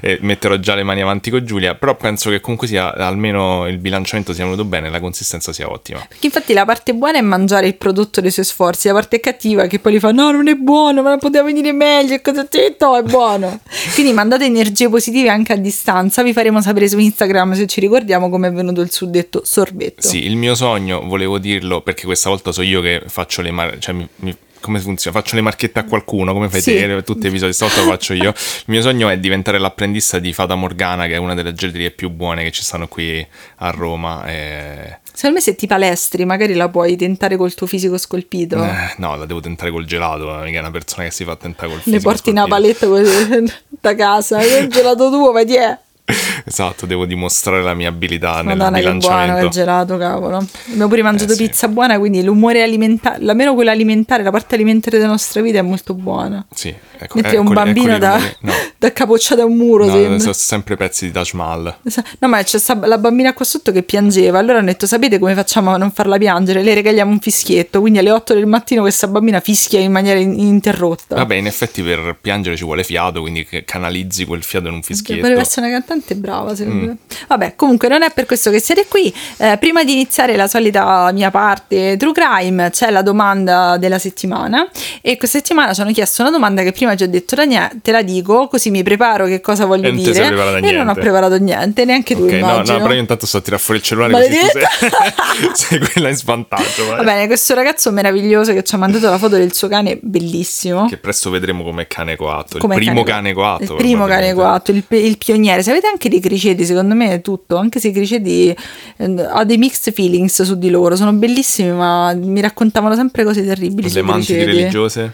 e 0.00 0.16
metterò 0.22 0.56
già 0.56 0.74
le 0.74 0.84
mani 0.84 1.02
avanti 1.02 1.28
con 1.28 1.44
Giulia. 1.44 1.74
Però 1.74 1.94
penso 1.96 2.30
che 2.30 2.40
comunque 2.40 2.66
sia 2.66 2.94
almeno 2.94 3.66
il 3.68 3.76
bilanciamento 3.76 4.32
sia 4.32 4.44
venuto 4.44 4.64
bene 4.64 4.86
e 4.86 4.90
la 4.90 5.00
consistenza 5.00 5.52
sia 5.52 5.68
ottima. 5.70 5.98
Perché 6.08 6.24
infatti 6.24 6.54
la 6.54 6.64
parte 6.64 6.94
buona 6.94 7.18
è 7.18 7.20
mangiare 7.20 7.66
il 7.66 7.74
prodotto 7.76 8.22
dei 8.22 8.30
suoi 8.30 8.46
sforzi, 8.46 8.88
la 8.88 8.94
parte 8.94 9.20
cattiva 9.20 9.66
che 9.66 9.80
poi 9.80 9.92
gli 9.92 9.98
fa 9.98 10.12
no 10.12 10.30
non 10.30 10.48
è 10.48 10.54
buono, 10.54 11.02
ma 11.02 11.18
poteva 11.18 11.44
venire 11.44 11.72
meglio, 11.72 12.14
e 12.14 12.22
cosa 12.22 12.48
c'è? 12.48 12.74
No, 12.80 12.96
è 12.96 13.02
buono. 13.02 13.60
Quindi 13.92 14.14
mandate 14.14 14.46
energie 14.46 14.88
positive 14.88 15.28
anche 15.28 15.52
a 15.52 15.56
distanza, 15.56 16.22
vi 16.22 16.32
faremo 16.38 16.62
sapere 16.62 16.88
su 16.88 16.98
Instagram 16.98 17.54
se 17.54 17.66
ci 17.66 17.80
ricordiamo 17.80 18.28
come 18.30 18.46
è 18.46 18.52
venuto 18.52 18.80
il 18.80 18.92
suddetto 18.92 19.42
sorbetto. 19.44 20.06
Sì, 20.06 20.24
il 20.24 20.36
mio 20.36 20.54
sogno, 20.54 21.02
volevo 21.04 21.38
dirlo 21.38 21.80
perché 21.80 22.04
questa 22.04 22.28
volta 22.28 22.52
so 22.52 22.62
io 22.62 22.80
che 22.80 23.02
faccio 23.08 23.42
le 23.42 23.50
mar- 23.50 23.78
cioè 23.78 23.92
mi- 23.92 24.08
mi- 24.16 24.36
come 24.60 24.78
funziona? 24.80 25.16
Faccio 25.20 25.34
le 25.36 25.40
marchette 25.42 25.78
a 25.80 25.84
qualcuno, 25.84 26.32
come 26.32 26.48
fai 26.48 26.60
Sì. 26.60 26.72
te? 26.74 27.02
Tutti 27.04 27.22
gli 27.22 27.26
episodi, 27.26 27.52
stavolta 27.52 27.80
lo 27.82 27.90
faccio 27.90 28.12
io. 28.12 28.30
Il 28.30 28.64
mio 28.66 28.82
sogno 28.82 29.08
è 29.08 29.16
diventare 29.18 29.58
l'apprendista 29.58 30.18
di 30.18 30.32
Fata 30.32 30.54
Morgana, 30.56 31.06
che 31.06 31.14
è 31.14 31.16
una 31.16 31.34
delle 31.34 31.52
gelaterie 31.54 31.90
più 31.92 32.08
buone 32.10 32.42
che 32.44 32.50
ci 32.52 32.62
stanno 32.62 32.86
qui 32.88 33.24
a 33.56 33.70
Roma. 33.70 34.24
E... 34.26 34.98
Secondo 35.12 35.36
me 35.36 35.40
se 35.42 35.54
ti 35.54 35.66
palestri 35.68 36.24
magari 36.24 36.54
la 36.54 36.68
puoi 36.68 36.96
tentare 36.96 37.36
col 37.36 37.54
tuo 37.54 37.66
fisico 37.68 37.96
scolpito. 37.98 38.62
Eh, 38.62 38.94
no, 38.98 39.16
la 39.16 39.26
devo 39.26 39.38
tentare 39.40 39.70
col 39.70 39.84
gelato, 39.84 40.26
mica 40.44 40.58
è 40.58 40.60
una 40.60 40.70
persona 40.72 41.04
che 41.04 41.12
si 41.12 41.24
fa 41.24 41.36
tentare 41.36 41.68
col 41.70 41.80
fisico 41.80 42.02
porti 42.02 42.30
una 42.30 42.44
scolpito. 42.46 42.88
paletta 42.88 42.88
così 42.88 43.52
da 43.80 43.94
casa, 43.94 44.42
il 44.42 44.68
gelato 44.68 45.08
tuo, 45.10 45.32
ma 45.32 45.44
ti 45.44 45.54
è? 45.54 45.78
Esatto, 46.48 46.86
devo 46.86 47.04
dimostrare 47.04 47.62
la 47.62 47.74
mia 47.74 47.88
abilità 47.88 48.36
nel 48.36 48.56
Madonna 48.56 48.70
buono 48.70 48.96
bilanciamento. 48.98 49.34
quel 49.38 49.48
gelato, 49.50 49.96
cavolo. 49.98 50.46
Abbiamo 50.68 50.88
pure 50.88 51.02
mangiato 51.02 51.32
Eh, 51.32 51.36
sì. 51.36 51.42
pizza 51.46 51.68
buona, 51.68 51.98
quindi 51.98 52.22
l'umore 52.22 52.62
alimentare, 52.62 53.22
almeno 53.26 53.54
quella 53.54 53.72
alimentare, 53.72 54.22
la 54.22 54.30
parte 54.30 54.54
alimentare 54.54 54.96
della 54.96 55.10
nostra 55.10 55.42
vita 55.42 55.58
è 55.58 55.62
molto 55.62 55.92
buona. 55.92 56.44
Sì, 56.54 56.68
ecco, 56.98 57.18
Metti 57.20 57.34
un 57.36 57.42
eccoli- 57.42 57.54
bambino 57.54 57.86
eccoli 57.96 57.98
da. 58.00 58.18
No, 58.40 58.52
da 58.78 58.92
capocciato 58.92 59.42
a 59.42 59.44
un 59.44 59.56
muro, 59.56 59.84
no, 59.84 59.92
sembra. 59.92 60.18
sono 60.20 60.32
sempre 60.32 60.76
pezzi 60.76 61.06
di 61.06 61.12
Taj 61.12 61.32
Mahal. 61.32 61.76
No, 62.20 62.28
ma 62.28 62.42
c'è 62.42 62.58
la 62.84 62.98
bambina 62.98 63.34
qua 63.34 63.44
sotto 63.44 63.70
che 63.70 63.82
piangeva. 63.82 64.38
Allora 64.38 64.58
hanno 64.58 64.68
detto: 64.68 64.86
Sapete 64.86 65.18
come 65.18 65.34
facciamo 65.34 65.72
a 65.72 65.76
non 65.76 65.90
farla 65.90 66.16
piangere? 66.16 66.62
Le 66.62 66.72
regaliamo 66.72 67.10
un 67.10 67.20
fischietto. 67.20 67.80
Quindi 67.80 67.98
alle 67.98 68.10
8 68.12 68.32
del 68.32 68.46
mattino 68.46 68.80
questa 68.80 69.06
bambina 69.08 69.40
fischia 69.40 69.80
in 69.80 69.92
maniera 69.92 70.18
in- 70.18 70.32
ininterrotta. 70.38 71.16
Vabbè, 71.16 71.34
in 71.34 71.46
effetti 71.46 71.82
per 71.82 72.16
piangere 72.18 72.56
ci 72.56 72.64
vuole 72.64 72.84
fiato, 72.84 73.20
quindi 73.20 73.46
canalizzi 73.64 74.24
quel 74.24 74.42
fiato 74.42 74.68
in 74.68 74.74
un 74.74 74.82
fischietto. 74.82 75.20
Potrebbe 75.20 75.40
essere 75.42 75.66
una 75.66 75.76
cantante 75.76 75.97
brava, 76.14 76.54
secondo 76.54 76.84
Mm. 76.84 76.86
me. 76.88 76.96
Vabbè, 77.28 77.54
comunque 77.56 77.88
non 77.88 78.02
è 78.02 78.10
per 78.12 78.26
questo 78.26 78.50
che 78.50 78.60
siete 78.60 78.86
qui. 78.88 79.12
Eh, 79.38 79.56
prima 79.58 79.84
di 79.84 79.92
iniziare 79.92 80.36
la 80.36 80.46
solita 80.46 81.10
mia 81.12 81.30
parte 81.30 81.96
True 81.98 82.12
Crime, 82.12 82.70
c'è 82.70 82.90
la 82.90 83.02
domanda 83.02 83.76
della 83.78 83.98
settimana. 83.98 84.68
E 85.02 85.16
questa 85.16 85.38
settimana 85.38 85.72
ci 85.74 85.80
hanno 85.80 85.92
chiesto 85.92 86.22
una 86.22 86.30
domanda 86.30 86.62
che 86.62 86.72
prima 86.72 86.94
ci 86.96 87.02
ho 87.04 87.08
detto, 87.08 87.34
"Daniele, 87.34 87.70
te 87.82 87.92
la 87.92 88.02
dico, 88.02 88.48
così 88.48 88.70
mi 88.70 88.82
preparo 88.82 89.26
che 89.26 89.40
cosa 89.40 89.64
voglio 89.66 89.88
E 89.88 89.94
sei 89.98 90.12
dire. 90.12 90.26
e 90.26 90.30
non 90.30 90.38
ho 90.56 90.58
niente. 90.58 91.00
preparato 91.00 91.36
niente, 91.38 91.84
neanche 91.84 92.14
tu, 92.14 92.22
Ok, 92.24 92.30
no, 92.32 92.38
no, 92.38 92.52
immagino. 92.52 92.78
però 92.78 92.92
io 92.92 93.00
intanto 93.00 93.26
sto 93.26 93.38
a 93.38 93.40
tirare 93.40 93.62
fuori 93.62 93.80
il 93.80 93.84
cellulare 93.86 94.12
così 94.12 94.28
Maledetta! 94.28 94.68
sei, 94.78 95.50
sei 95.54 95.78
quella 95.90 96.08
in 96.08 96.16
svantaggio. 96.16 96.86
vai. 96.86 96.96
Va 96.96 97.02
bene, 97.04 97.26
questo 97.26 97.54
ragazzo 97.54 97.90
meraviglioso 97.90 98.52
che 98.52 98.62
ci 98.62 98.74
ha 98.74 98.78
mandato 98.78 99.08
la 99.10 99.18
foto 99.18 99.36
del 99.36 99.52
suo 99.54 99.68
cane, 99.68 99.98
bellissimo. 100.00 100.86
Che 100.88 100.96
presto 100.98 101.30
vedremo 101.30 101.62
come 101.64 101.86
cane 101.86 102.16
coatto. 102.16 102.56
Il 102.56 102.60
Come 102.62 102.76
primo 102.76 103.02
cane 103.02 103.32
coatto. 103.32 103.62
Il 103.62 103.74
primo 103.76 104.06
cane 104.06 104.34
coatto, 104.34 104.70
il, 104.70 104.84
il 104.88 105.18
pioniere. 105.18 105.62
Se 105.62 105.70
avete 105.70 105.87
anche 105.90 106.08
dei 106.08 106.20
criceti, 106.20 106.64
secondo 106.64 106.94
me 106.94 107.12
è 107.12 107.20
tutto. 107.20 107.56
Anche 107.56 107.80
se 107.80 107.88
i 107.88 107.92
criceti 107.92 108.54
eh, 108.96 109.26
ho 109.30 109.44
dei 109.44 109.56
mixed 109.56 109.92
feelings 109.92 110.42
su 110.42 110.56
di 110.56 110.70
loro. 110.70 110.96
Sono 110.96 111.12
bellissimi, 111.12 111.72
ma 111.72 112.12
mi 112.14 112.40
raccontavano 112.40 112.94
sempre 112.94 113.24
cose 113.24 113.44
terribili. 113.44 113.92
Le 113.92 114.02
criceti. 114.02 114.44
religiose? 114.44 115.12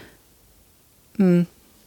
Mm. 1.21 1.41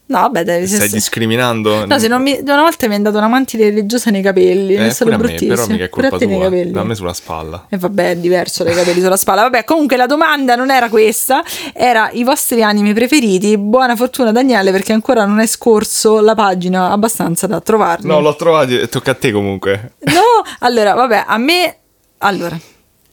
No, 0.09 0.21
vabbè, 0.21 0.43
dai, 0.43 0.65
Stai 0.65 0.87
se- 0.89 0.95
discriminando? 0.95 1.85
No, 1.85 1.99
se 1.99 2.07
non 2.07 2.23
mi, 2.23 2.35
una 2.41 2.61
volta 2.63 2.87
mi 2.87 2.93
è 2.93 2.95
andato 2.95 3.17
una 3.17 3.27
mantide 3.27 3.65
religiosa 3.65 4.09
nei 4.09 4.23
capelli. 4.23 4.73
eh, 4.73 4.79
a 4.79 5.05
me, 5.05 5.17
bruttissimi. 5.17 5.49
però 5.49 5.67
mica 5.67 5.83
è 5.83 5.89
colpa 5.89 6.17
te 6.17 6.25
nei 6.25 6.35
tua. 6.35 6.43
capelli. 6.45 6.77
A 6.79 6.83
me 6.83 6.95
sulla 6.95 7.13
spalla. 7.13 7.65
E 7.69 7.77
vabbè, 7.77 8.09
è 8.09 8.15
diverso 8.15 8.63
dai 8.63 8.73
capelli 8.73 9.01
sulla 9.01 9.17
spalla. 9.17 9.43
Vabbè, 9.43 9.63
comunque 9.65 9.97
la 9.97 10.07
domanda 10.07 10.55
non 10.55 10.71
era 10.71 10.89
questa, 10.89 11.43
era 11.73 12.09
i 12.11 12.23
vostri 12.23 12.63
anime 12.63 12.93
preferiti. 12.93 13.55
Buona 13.59 13.95
fortuna 13.95 14.31
Daniele 14.31 14.71
perché 14.71 14.93
ancora 14.93 15.25
non 15.25 15.37
è 15.39 15.45
scorso 15.45 16.21
la 16.21 16.33
pagina 16.33 16.89
abbastanza 16.89 17.45
da 17.45 17.61
trovarli. 17.61 18.07
No, 18.07 18.19
l'ho 18.19 18.35
trovato, 18.35 18.71
e 18.71 18.87
tocca 18.89 19.11
a 19.11 19.15
te 19.15 19.31
comunque. 19.31 19.91
No, 20.05 20.43
allora, 20.61 20.95
vabbè, 20.95 21.25
a 21.27 21.37
me 21.37 21.77
allora 22.17 22.57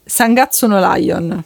Sangazzo 0.03 0.65
no 0.65 0.79
Lion. 0.95 1.43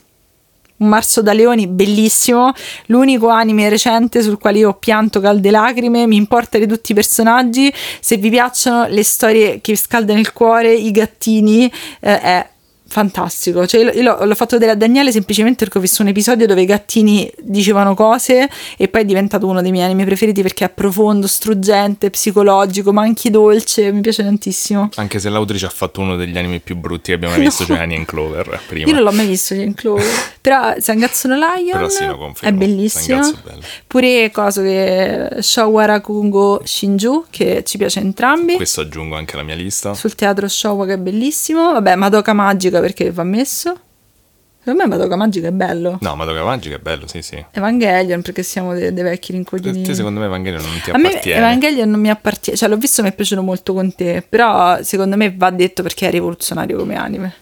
Un 0.81 0.87
marzo 0.87 1.21
da 1.21 1.31
leoni 1.31 1.67
bellissimo, 1.67 2.53
l'unico 2.87 3.27
anime 3.27 3.69
recente 3.69 4.23
sul 4.23 4.39
quale 4.39 4.57
io 4.57 4.73
pianto 4.73 5.19
calde 5.19 5.51
lacrime, 5.51 6.07
mi 6.07 6.15
importa 6.15 6.57
di 6.57 6.65
tutti 6.65 6.91
i 6.91 6.95
personaggi, 6.95 7.71
se 7.99 8.17
vi 8.17 8.31
piacciono 8.31 8.87
le 8.87 9.03
storie 9.03 9.61
che 9.61 9.75
scaldano 9.75 10.17
il 10.17 10.33
cuore, 10.33 10.73
i 10.73 10.89
gattini, 10.89 11.71
eh, 11.99 12.19
è 12.19 12.49
fantastico. 12.91 13.65
Cioè, 13.65 13.95
io, 13.95 14.25
l'ho, 14.25 14.35
fatto 14.35 14.57
vedere 14.57 14.73
a 14.73 14.75
Daniele 14.75 15.13
semplicemente 15.13 15.63
perché 15.63 15.77
ho 15.77 15.81
visto 15.81 16.01
un 16.01 16.09
episodio 16.09 16.45
dove 16.45 16.61
i 16.61 16.65
gattini 16.65 17.31
dicevano 17.39 17.95
cose 17.95 18.49
e 18.75 18.88
poi 18.89 19.01
è 19.01 19.05
diventato 19.05 19.47
uno 19.47 19.61
dei 19.61 19.71
miei 19.71 19.85
anime 19.85 20.03
preferiti 20.03 20.41
perché 20.41 20.65
è 20.65 20.69
profondo, 20.69 21.25
struggente, 21.25 22.09
psicologico, 22.09 22.91
ma 22.91 23.03
anche 23.03 23.29
dolce, 23.29 23.93
mi 23.93 24.01
piace 24.01 24.23
tantissimo. 24.23 24.89
Anche 24.95 25.19
se 25.19 25.29
l'autrice 25.29 25.67
ha 25.67 25.69
fatto 25.69 26.01
uno 26.01 26.17
degli 26.17 26.38
anime 26.38 26.59
più 26.59 26.75
brutti 26.75 27.11
che 27.11 27.13
abbiamo 27.13 27.35
mai 27.35 27.45
visto, 27.45 27.63
No. 27.63 27.67
cioè 27.69 27.77
Annie 27.79 27.97
and 27.97 28.05
Clover 28.05 28.59
prima. 28.67 28.88
Io 28.88 28.93
non 28.93 29.03
l'ho 29.03 29.11
mai 29.11 29.27
visto 29.27 29.55
Jane 29.55 29.73
Clover. 29.73 30.05
Però 30.41 30.73
Sangazzo 30.79 31.27
no 31.27 31.35
Lion 31.35 31.71
Però 31.71 31.88
sì, 31.88 32.05
lo 32.05 32.33
è 32.41 32.51
bellissimo. 32.51 33.21
È. 33.21 33.33
Pure 33.88 34.31
cosa 34.31 34.61
che 34.61 35.38
Showa 35.39 35.85
Rakungo 35.85 36.61
Shinju 36.63 37.25
che 37.29 37.63
ci 37.63 37.77
piace 37.77 37.99
entrambi. 37.99 38.55
Questo 38.55 38.81
aggiungo 38.81 39.15
anche 39.15 39.35
alla 39.35 39.43
mia 39.43 39.55
lista. 39.55 39.93
Sul 39.93 40.15
teatro 40.15 40.47
Showa 40.47 40.85
che 40.85 40.93
è 40.93 40.97
bellissimo. 40.97 41.71
Vabbè, 41.71 41.95
Madoka 41.95 42.33
Magica 42.33 42.80
perché 42.81 43.11
va 43.11 43.23
messo. 43.23 43.79
Secondo 44.63 44.83
me 44.83 44.89
Madoka 44.89 45.15
Magica 45.15 45.47
è 45.47 45.51
bello. 45.51 45.97
No, 46.01 46.15
Madoka 46.15 46.43
Magica 46.43 46.75
è 46.75 46.79
bello, 46.79 47.07
sì, 47.07 47.23
sì. 47.23 47.43
Evangelion 47.51 48.21
perché 48.21 48.43
siamo 48.43 48.73
dei, 48.73 48.93
dei 48.93 49.03
vecchi 49.03 49.31
rincoglioniti. 49.31 49.87
Te 49.87 49.95
secondo 49.95 50.19
me 50.19 50.27
Evangelion 50.27 50.61
non 50.61 50.79
ti 50.83 50.91
A 50.91 50.97
me 50.99 51.07
appartiene. 51.07 51.39
Evangelion 51.39 51.89
non 51.89 51.99
mi 51.99 52.09
appartiene, 52.11 52.59
cioè 52.59 52.69
l'ho 52.69 52.77
visto 52.77 53.01
mi 53.01 53.09
è 53.09 53.13
piaciuto 53.13 53.41
molto 53.41 53.73
con 53.73 53.95
te, 53.95 54.23
però 54.27 54.83
secondo 54.83 55.17
me 55.17 55.33
va 55.35 55.50
detto 55.50 55.81
perché 55.81 56.09
è 56.09 56.11
rivoluzionario 56.11 56.77
come 56.77 56.95
anime. 56.95 57.33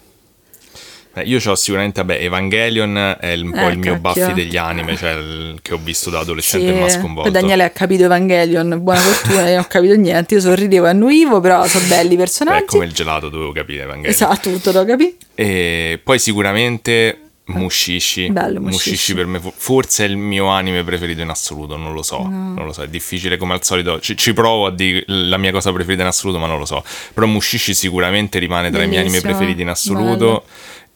Eh, 1.15 1.21
io 1.23 1.39
ho 1.43 1.55
sicuramente, 1.55 2.03
vabbè, 2.03 2.21
Evangelion 2.23 3.17
è 3.19 3.27
il- 3.29 3.43
un 3.43 3.51
po' 3.51 3.57
Eh, 3.67 3.71
il 3.71 3.77
mio 3.79 3.99
cacchio. 3.99 4.25
Buffy 4.27 4.33
degli 4.33 4.57
anime, 4.57 4.95
cioè 4.95 5.13
il- 5.13 5.59
che 5.61 5.73
ho 5.73 5.79
visto 5.81 6.09
da 6.11 6.19
adolescente 6.19 6.67
Sì, 6.67 6.71
e 6.71 6.75
mi 6.75 6.83
ha 6.83 6.87
poi 6.87 6.99
sconvolto. 6.99 7.29
Daniele 7.31 7.63
ha 7.63 7.69
capito 7.71 8.03
Evangelion, 8.03 8.77
buona 8.81 8.99
fortuna, 8.99 9.41
io 9.47 9.55
non 9.55 9.59
ho 9.59 9.67
capito 9.67 9.95
niente, 9.95 10.35
io 10.35 10.39
sorridevo 10.41 10.85
e 10.85 10.89
annuivo, 10.89 11.39
però 11.39 11.65
sono 11.65 11.87
belli 11.87 12.07
i 12.13 12.15
Beh, 12.15 12.17
personaggi. 12.17 12.61
è 12.63 12.65
come 12.65 12.85
il 12.85 12.91
gelato, 12.93 13.29
dovevo 13.29 13.51
capire 13.51 13.83
Evangelion. 13.83 14.11
Esatto, 14.11 14.51
tutto 14.51 14.71
lo 14.71 14.85
capì. 14.85 15.17
E 15.33 15.99
poi 16.03 16.19
sicuramente 16.19 17.21
Mushishi. 17.49 18.29
Bello, 18.29 18.61
Mushishi. 18.61 19.15
per 19.15 19.25
me 19.25 19.39
fo- 19.39 19.51
forse 19.55 20.05
è 20.05 20.07
il 20.07 20.15
mio 20.17 20.45
anime 20.49 20.83
preferito 20.83 21.21
in 21.21 21.29
assoluto, 21.29 21.77
non 21.77 21.93
lo 21.93 22.03
so, 22.03 22.19
non 22.21 22.63
lo 22.63 22.71
so, 22.71 22.83
è 22.83 22.87
difficile 22.87 23.37
come 23.37 23.53
al 23.53 23.63
solito, 23.63 23.99
ci, 23.99 24.15
ci 24.15 24.33
provo 24.33 24.67
a 24.67 24.71
dire 24.71 25.03
la 25.07 25.37
mia 25.37 25.51
cosa 25.51 25.73
preferita 25.73 26.03
in 26.03 26.09
assoluto, 26.09 26.37
ma 26.37 26.45
non 26.45 26.59
lo 26.59 26.65
so. 26.65 26.83
Però 27.11 27.25
Mushishi 27.25 27.73
sicuramente 27.73 28.37
rimane 28.37 28.69
tra 28.69 28.83
i 28.83 28.87
miei 28.87 28.99
anime 28.99 29.13
Bellissimo, 29.19 29.31
preferiti 29.35 29.61
in 29.63 29.69
assoluto 29.69 30.15
bello. 30.15 30.43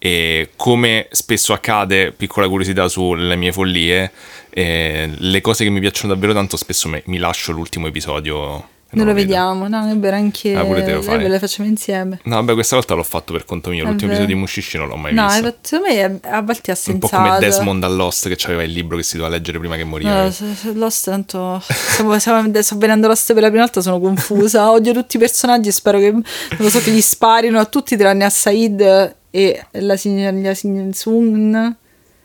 E 0.05 0.49
come 0.57 1.07
spesso 1.11 1.53
accade, 1.53 2.11
piccola 2.11 2.49
curiosità 2.49 2.89
sulle 2.89 3.37
mie 3.37 3.53
follie, 3.53 4.11
eh, 4.49 5.09
le 5.15 5.39
cose 5.39 5.63
che 5.63 5.69
mi 5.69 5.79
piacciono 5.79 6.13
davvero 6.13 6.33
tanto 6.33 6.57
spesso 6.57 6.89
me- 6.89 7.03
mi 7.05 7.17
lascio 7.19 7.53
l'ultimo 7.53 7.87
episodio. 7.87 8.67
e 8.93 8.97
Noi 8.97 9.05
lo 9.05 9.13
vedo. 9.13 9.25
vediamo, 9.25 9.67
no, 9.69 9.89
è 9.89 9.95
vero, 9.95 10.17
anche 10.17 10.53
Ah, 10.55 10.65
pure 10.65 10.83
te 10.83 10.91
lo 10.93 10.99
eh, 10.99 11.03
fai. 11.03 11.17
ve 11.19 11.27
le 11.29 11.39
facciamo 11.39 11.67
insieme. 11.69 12.19
No, 12.25 12.35
vabbè, 12.35 12.53
questa 12.53 12.75
volta 12.75 12.93
l'ho 12.95 13.01
fatto 13.03 13.31
per 13.33 13.45
conto 13.45 13.69
mio, 13.69 13.85
È 13.85 13.87
l'ultimo 13.87 14.11
vero. 14.11 14.23
episodio 14.23 14.35
di 14.35 14.39
Mushishi 14.41 14.77
non 14.77 14.87
l'ho 14.89 14.95
mai 14.97 15.13
No, 15.13 15.25
visto. 15.25 15.47
è- 15.47 15.55
secondo 15.61 15.93
me 15.93 16.19
a 16.29 16.41
volte 16.41 16.71
è 16.73 16.77
Un 16.87 16.99
po' 16.99 17.07
come 17.07 17.37
Desmond 17.39 17.83
a 17.85 17.87
Lost 17.87 18.27
che 18.27 18.37
aveva 18.45 18.61
il 18.63 18.71
libro 18.73 18.97
che 18.97 19.03
si 19.03 19.15
doveva 19.15 19.33
leggere 19.33 19.57
prima 19.57 19.77
che 19.77 19.83
moriva. 19.85 20.23
No, 20.25 20.33
Lost 20.73 21.05
tanto 21.05 21.59
stavo, 21.65 22.19
sto 22.19 22.75
vedendo 22.77 23.07
Lost 23.07 23.33
per 23.33 23.41
la 23.41 23.47
prima 23.47 23.63
volta 23.63 23.79
sono 23.81 23.99
confusa 24.01 24.69
odio 24.69 24.91
tutti 24.93 25.15
i 25.15 25.19
personaggi 25.19 25.71
spero 25.71 25.97
che 25.97 26.11
non 26.11 26.21
lo 26.57 26.69
so 26.69 26.79
che 26.81 26.91
gli 26.91 27.01
sparino 27.01 27.57
a 27.59 27.65
tutti 27.65 27.95
tranne 27.95 28.25
a 28.25 28.29
Said 28.29 29.15
e 29.35 29.65
la 29.71 29.97
signora 29.97 30.31
la 30.31 30.53
signora 30.53 30.93
Sun 30.93 31.75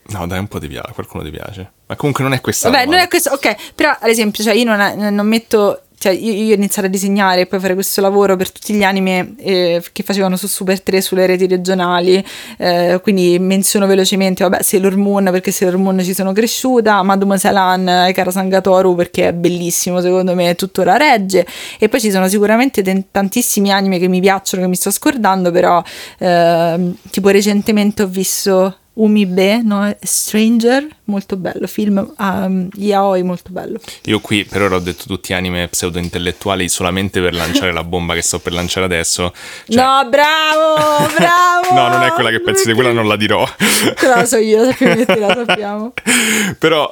No, 0.09 0.27
dai, 0.27 0.39
un 0.39 0.47
po' 0.47 0.59
ti 0.59 0.67
piace, 0.67 0.93
qualcuno 0.93 1.23
ti 1.23 1.29
piace. 1.29 1.71
Ma 1.85 1.95
comunque 1.95 2.23
non 2.23 2.33
è 2.33 2.41
questa 2.41 2.69
Vabbè, 2.69 2.85
non 2.85 2.99
è 2.99 3.07
questo, 3.07 3.31
ok, 3.31 3.73
però 3.73 3.95
ad 3.99 4.09
esempio, 4.09 4.43
cioè 4.43 4.53
io 4.53 4.63
non, 4.63 5.13
non 5.13 5.27
metto 5.27 5.83
cioè 5.99 6.13
io, 6.13 6.31
io 6.31 6.53
ho 6.53 6.55
iniziato 6.55 6.87
a 6.87 6.89
disegnare 6.89 7.41
e 7.41 7.45
poi 7.45 7.59
fare 7.59 7.73
questo 7.73 7.99
lavoro 7.99 8.37
per 8.37 8.51
tutti 8.51 8.73
gli 8.73 8.83
anime 8.83 9.35
eh, 9.37 9.83
che 9.91 10.01
facevano 10.01 10.37
su 10.37 10.47
Super 10.47 10.81
3 10.81 11.01
sulle 11.01 11.25
reti 11.25 11.45
regionali, 11.45 12.23
eh, 12.57 12.99
quindi 13.03 13.37
menziono 13.37 13.85
velocemente, 13.85 14.43
vabbè, 14.43 14.63
Sailor 14.63 14.95
Moon 14.95 15.25
perché 15.25 15.51
Sailor 15.51 15.77
Moon 15.77 16.01
ci 16.01 16.13
sono 16.13 16.31
cresciuta, 16.31 17.03
Mademoiselle 17.03 17.59
Anne 17.59 18.07
e 18.07 18.13
Cara 18.13 18.31
Sangatoru 18.31 18.95
perché 18.95 19.27
è 19.27 19.33
bellissimo, 19.33 19.99
secondo 19.99 20.33
me 20.35 20.55
tuttora 20.55 20.95
regge, 20.95 21.45
e 21.77 21.89
poi 21.89 21.99
ci 21.99 22.11
sono 22.11 22.29
sicuramente 22.29 22.81
t- 22.81 23.05
tantissimi 23.11 23.69
anime 23.69 23.99
che 23.99 24.07
mi 24.07 24.21
piacciono, 24.21 24.63
che 24.63 24.69
mi 24.69 24.75
sto 24.75 24.91
scordando, 24.91 25.51
però 25.51 25.83
eh, 26.17 26.93
tipo 27.11 27.27
recentemente 27.27 28.03
ho 28.03 28.07
visto 28.07 28.78
Umibe, 28.99 29.61
no? 29.63 29.95
Stranger, 30.01 30.85
molto 31.05 31.37
bello, 31.37 31.67
film 31.67 32.13
um, 32.17 32.67
yaoi 32.75 33.23
molto 33.23 33.49
bello. 33.51 33.79
Io 34.03 34.19
qui 34.19 34.43
per 34.43 34.61
ora 34.61 34.75
ho 34.75 34.79
detto 34.79 35.05
tutti 35.07 35.31
anime 35.31 35.69
pseudo-intellettuali 35.69 36.67
solamente 36.67 37.21
per 37.21 37.33
lanciare 37.33 37.71
la 37.71 37.85
bomba 37.85 38.13
che 38.13 38.21
sto 38.21 38.39
per 38.39 38.51
lanciare 38.51 38.85
adesso. 38.85 39.31
Cioè... 39.69 39.81
No, 39.81 40.09
bravo, 40.09 41.07
bravo! 41.15 41.73
no, 41.73 41.87
non 41.87 42.03
è 42.03 42.11
quella 42.11 42.29
che 42.29 42.41
pensi 42.41 42.67
di 42.67 42.73
quella, 42.73 42.91
non 42.91 43.07
la 43.07 43.15
dirò. 43.15 43.47
Te 43.95 44.05
la 44.05 44.25
so 44.25 44.35
io, 44.35 44.65
sappiamo 44.65 45.05
che 45.05 45.19
la 45.19 45.45
sappiamo. 45.45 45.93
Però 46.59 46.85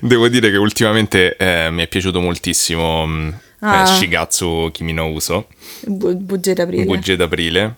devo 0.00 0.28
dire 0.28 0.50
che 0.50 0.56
ultimamente 0.56 1.36
eh, 1.36 1.68
mi 1.70 1.82
è 1.82 1.88
piaciuto 1.88 2.20
moltissimo 2.20 3.06
mm, 3.06 3.28
ah. 3.58 3.82
eh, 3.82 3.86
Shigatsu 3.86 4.70
Kimi 4.72 4.94
no 4.94 5.08
Uso. 5.08 5.48
Bu- 5.82 6.16
Budget 6.16 6.56
d'aprile. 6.56 6.84
Budget 6.84 7.18
d'aprile 7.18 7.76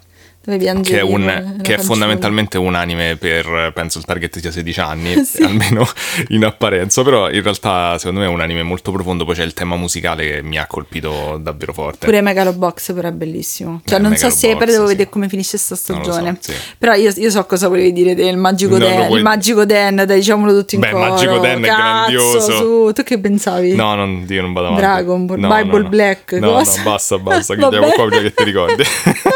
che 0.83 0.99
è, 0.99 1.03
un, 1.03 1.59
che 1.61 1.75
è 1.75 1.79
fondamentalmente 1.79 2.57
un 2.57 2.76
anime 2.76 3.17
per, 3.17 3.73
penso 3.75 3.99
il 3.99 4.05
target 4.05 4.38
sia 4.38 4.53
16 4.53 4.81
anni, 4.81 5.15
sì. 5.26 5.43
almeno 5.43 5.87
in 6.29 6.45
apparenza, 6.45 7.03
però 7.03 7.29
in 7.31 7.43
realtà 7.43 7.99
secondo 7.99 8.21
me 8.21 8.26
è 8.26 8.29
un 8.29 8.41
anime 8.41 8.62
molto 8.62 8.93
profondo, 8.93 9.25
poi 9.25 9.35
c'è 9.35 9.43
il 9.43 9.55
tema 9.55 9.76
musicale 9.76 10.26
che 10.26 10.43
mi 10.43 10.57
ha 10.57 10.67
colpito 10.67 11.38
davvero 11.43 11.73
forte. 11.73 12.07
Pure 12.07 12.21
Megalobox 12.21 12.93
però 12.93 13.09
è 13.09 13.12
bellissimo, 13.12 13.81
cioè 13.85 13.99
eh, 13.99 14.03
non 14.03 14.17
so 14.17 14.31
se, 14.31 14.57
però 14.57 14.71
devo 14.71 14.87
sì. 14.87 14.93
vedere 14.93 15.11
come 15.11 15.29
finisce 15.29 15.50
questa 15.50 15.75
stagione, 15.75 16.38
so, 16.41 16.53
sì. 16.53 16.59
però 16.79 16.95
io, 16.95 17.12
io, 17.17 17.31
so 17.31 17.45
cosa 17.45 17.67
volevi 17.67 17.93
dire 17.93 18.15
del 18.15 18.37
Magico 18.37 18.79
Den, 18.79 19.07
vuoi... 19.07 19.19
il 19.19 19.25
Magico 19.25 19.65
Den, 19.65 20.05
dai 20.07 20.19
diciamolo 20.19 20.57
tutto 20.57 20.76
in 20.76 20.81
Beh, 20.83 20.91
coro. 20.91 21.09
Magico 21.09 21.38
Den 21.38 21.59
è 21.59 21.61
grandioso. 21.61 22.41
Su, 22.53 22.93
tu 22.93 23.03
che 23.03 23.19
pensavi? 23.19 23.75
No, 23.75 23.97
non, 23.97 24.25
io 24.29 24.43
non 24.43 24.53
vado 24.53 24.67
avanti. 24.67 24.85
Dragon 24.85 25.26
Ball, 25.26 25.38
no, 25.41 25.49
Bible 25.49 25.83
no, 25.83 25.88
Black, 25.88 26.33
no, 26.35 26.53
cosa? 26.53 26.76
no, 26.76 26.85
basta, 26.85 27.19
basta, 27.19 27.55
chiudiamo 27.57 27.88
qua 27.88 28.09
che 28.09 28.33
ti 28.33 28.45
ricordi. 28.45 28.83
no, 29.05 29.33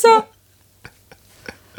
cosa? 0.00 0.28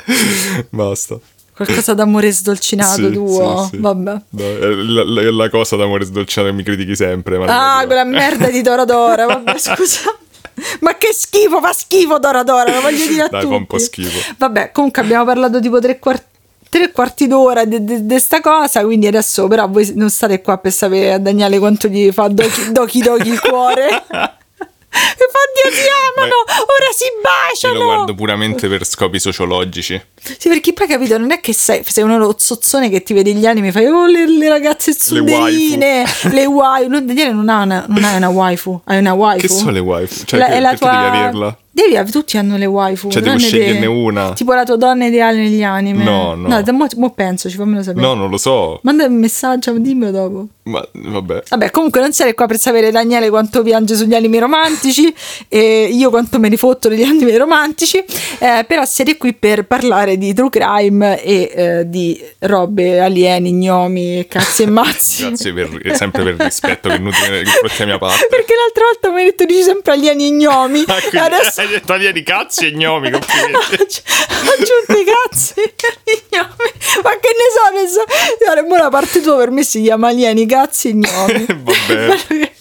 Basta. 0.70 1.20
Qualcosa 1.56 1.94
d'amore 1.94 2.32
sdolcinato 2.32 3.08
sì, 3.08 3.12
tuo? 3.12 3.64
Sì, 3.64 3.76
sì. 3.76 3.82
Vabbè. 3.82 4.22
No, 4.30 4.44
la, 4.60 5.04
la, 5.06 5.32
la, 5.32 5.50
cosa 5.50 5.78
d'amore 5.78 6.04
sdolcinato 6.04 6.52
che 6.52 6.58
mi 6.58 6.64
critichi 6.64 6.96
sempre. 6.96 7.38
ah, 7.46 7.84
quella 7.86 8.04
merda 8.06 8.50
di 8.50 8.62
Doradora. 8.62 9.26
Vabbè, 9.26 9.56
scusa. 9.58 10.14
Ma 10.82 10.98
che 10.98 11.14
schifo, 11.14 11.62
fa 11.62 11.72
schifo 11.72 12.20
Doradora, 12.20 12.74
lo 12.74 12.82
voglio 12.82 13.06
dire 13.08 13.24
a 13.24 13.28
Dai, 13.28 13.42
tutti. 13.42 13.54
fa 13.54 13.60
un 13.60 13.68
po' 13.68 13.78
schifo. 13.78 14.34
Vabbè, 14.38 14.72
comunque 14.72 15.02
abbiamo 15.02 15.26
parlato 15.26 15.60
tipo 15.60 15.80
tre 15.80 15.98
quarti 15.98 16.34
tre 16.68 16.92
quarti 16.92 17.28
d'ora 17.28 17.64
di 17.64 18.04
questa 18.06 18.42
cosa, 18.42 18.84
quindi 18.84 19.08
adesso 19.08 19.48
però 19.48 19.70
voi 19.70 19.90
non 19.96 20.10
state 20.10 20.42
qua 20.42 20.58
per 20.58 20.74
sapere 20.74 21.14
a 21.14 21.20
Daniele 21.20 21.58
quanto 21.58 21.88
gli 21.88 22.12
fa 22.12 22.28
dochi 22.28 22.72
dochi, 22.74 23.02
dochi 23.02 23.30
il 23.30 23.40
cuore. 23.40 24.04
Infatti 24.96 25.76
si 25.76 25.88
amano, 26.16 26.44
Ma 26.48 26.54
ora 26.54 26.92
si 26.94 27.06
baciano. 27.22 27.74
Io 27.74 27.80
lo 27.80 27.86
guardo 27.86 28.16
puramente 28.16 28.68
per 28.68 28.86
scopi 28.86 29.20
sociologici. 29.20 30.02
Sì, 30.38 30.50
perché 30.50 30.74
poi 30.74 30.88
capito, 30.88 31.18
non 31.18 31.32
è 31.32 31.40
che 31.40 31.54
sei, 31.54 31.84
sei 31.86 32.04
uno 32.04 32.34
zozzone 32.38 32.90
che 32.90 33.04
ti 33.04 33.14
vede 33.14 33.34
gli 33.34 33.46
anime 33.46 33.70
e 33.70 33.72
fai 33.72 33.86
oh 33.86 34.06
le, 34.06 34.28
le 34.28 34.50
ragazze 34.50 34.94
zuderine, 34.94 36.06
le 36.32 36.46
waifu. 36.46 36.90
Le 36.90 37.06
Daniele 37.06 37.32
non 37.32 37.50
ha 37.50 37.64
non 37.66 38.04
hai 38.04 38.16
una 38.16 38.30
waifu, 38.30 38.82
hai 38.86 39.00
una 39.00 39.14
waifu. 39.14 39.48
Che 39.48 39.54
sono 39.54 39.72
le 39.72 39.80
waifu? 39.80 40.26
Cioè, 40.26 40.40
la, 40.40 40.46
che, 40.48 40.54
è 40.54 40.60
la 40.60 40.76
tua... 40.76 40.90
devi 40.90 41.18
averla? 41.18 41.58
Devi, 41.76 42.10
tutti 42.10 42.38
hanno 42.38 42.56
le 42.56 42.68
waifu. 42.68 43.10
Cioè, 43.10 43.22
devo 43.22 43.38
sceglierne 43.38 43.82
te. 43.82 43.86
una. 43.86 44.32
Tipo 44.32 44.54
la 44.54 44.64
tua 44.64 44.78
donna 44.78 45.08
ideale 45.08 45.40
negli 45.40 45.62
anime. 45.62 46.06
No, 46.06 46.34
no. 46.34 46.48
No, 46.48 46.64
mo, 46.72 46.88
mo 46.96 47.10
penso, 47.10 47.50
ci 47.50 47.58
fammelo 47.58 47.84
sapere. 47.84 48.06
No, 48.06 48.14
non 48.14 48.30
lo 48.30 48.38
so. 48.38 48.80
Manda 48.84 49.04
un 49.06 49.16
messaggio, 49.16 49.78
dimmelo 49.78 50.12
dopo. 50.12 50.48
Ma 50.64 50.88
vabbè. 50.94 51.44
Vabbè, 51.50 51.72
comunque 51.72 52.00
non 52.00 52.14
sei 52.14 52.34
qua 52.34 52.46
per 52.46 52.58
sapere 52.58 52.92
Daniele 52.92 53.30
quanto 53.30 53.62
piange 53.62 53.96
sugli 53.96 54.16
anime 54.16 54.40
romantici 54.40 55.14
e 55.50 55.90
io 55.92 56.10
quanto 56.10 56.40
me 56.40 56.48
ne 56.48 56.56
fotto 56.56 56.88
degli 56.88 57.04
anime 57.04 57.38
romantici. 57.38 57.98
Eh, 57.98 58.64
però 58.66 58.86
siete 58.86 59.18
qui 59.18 59.34
per 59.34 59.66
parlare 59.66 60.18
di 60.18 60.34
true 60.34 60.50
crime 60.50 61.22
e 61.22 61.52
eh, 61.54 61.90
di 61.90 62.18
robe 62.40 63.02
alieni, 63.02 63.52
gnomi, 63.52 64.26
cazzi 64.30 64.64
e 64.64 64.68
mazzi. 64.68 65.28
Grazie 65.28 65.54
per, 65.54 65.96
sempre 65.98 66.24
per 66.24 66.34
il 66.34 66.40
rispetto 66.40 66.88
che 66.88 67.02
confronti 67.02 67.78
della 67.78 67.86
mia 67.86 67.98
parte. 67.98 68.28
Perché 68.32 68.54
l'altra 68.56 68.84
volta 68.86 69.10
mi 69.12 69.20
hai 69.20 69.26
detto 69.26 69.44
dici 69.44 69.62
sempre 69.62 69.92
alieni 69.92 70.28
e 70.28 70.32
gnomi. 70.32 70.84
Ah, 70.88 71.26
Adesso... 71.26 71.65
Detto 71.68 71.94
alieni 71.94 72.24
cazzi 72.24 72.68
e 72.68 72.72
gnomi, 72.72 73.10
complimenti. 73.12 74.02
Aggiunti 74.08 75.04
cazzi 75.12 75.54
e 75.62 76.24
gnomi. 76.30 76.72
Ma 77.04 77.12
che 77.20 77.32
ne 77.34 77.48
so, 77.54 77.82
ne 77.82 77.88
so. 77.88 78.04
Allora, 78.46 78.64
buona 78.64 78.90
parte 78.90 79.22
tua 79.22 79.38
per 79.38 79.52
me 79.52 79.64
si 79.64 79.82
chiama 79.82 80.10
alieni, 80.10 80.46
cazzi 80.46 80.90
e 80.90 80.94
gnomi. 80.94 81.46
Vabbè. 81.64 82.54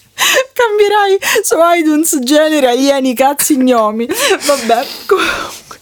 Cambierai 0.53 1.19
su 1.43 1.57
iTunes 1.77 2.19
genere 2.21 2.69
alieni, 2.69 3.15
cazzi 3.15 3.55
e 3.55 3.57
gnomi. 3.57 4.07
Vabbè, 4.07 4.87
comunque. 5.07 5.79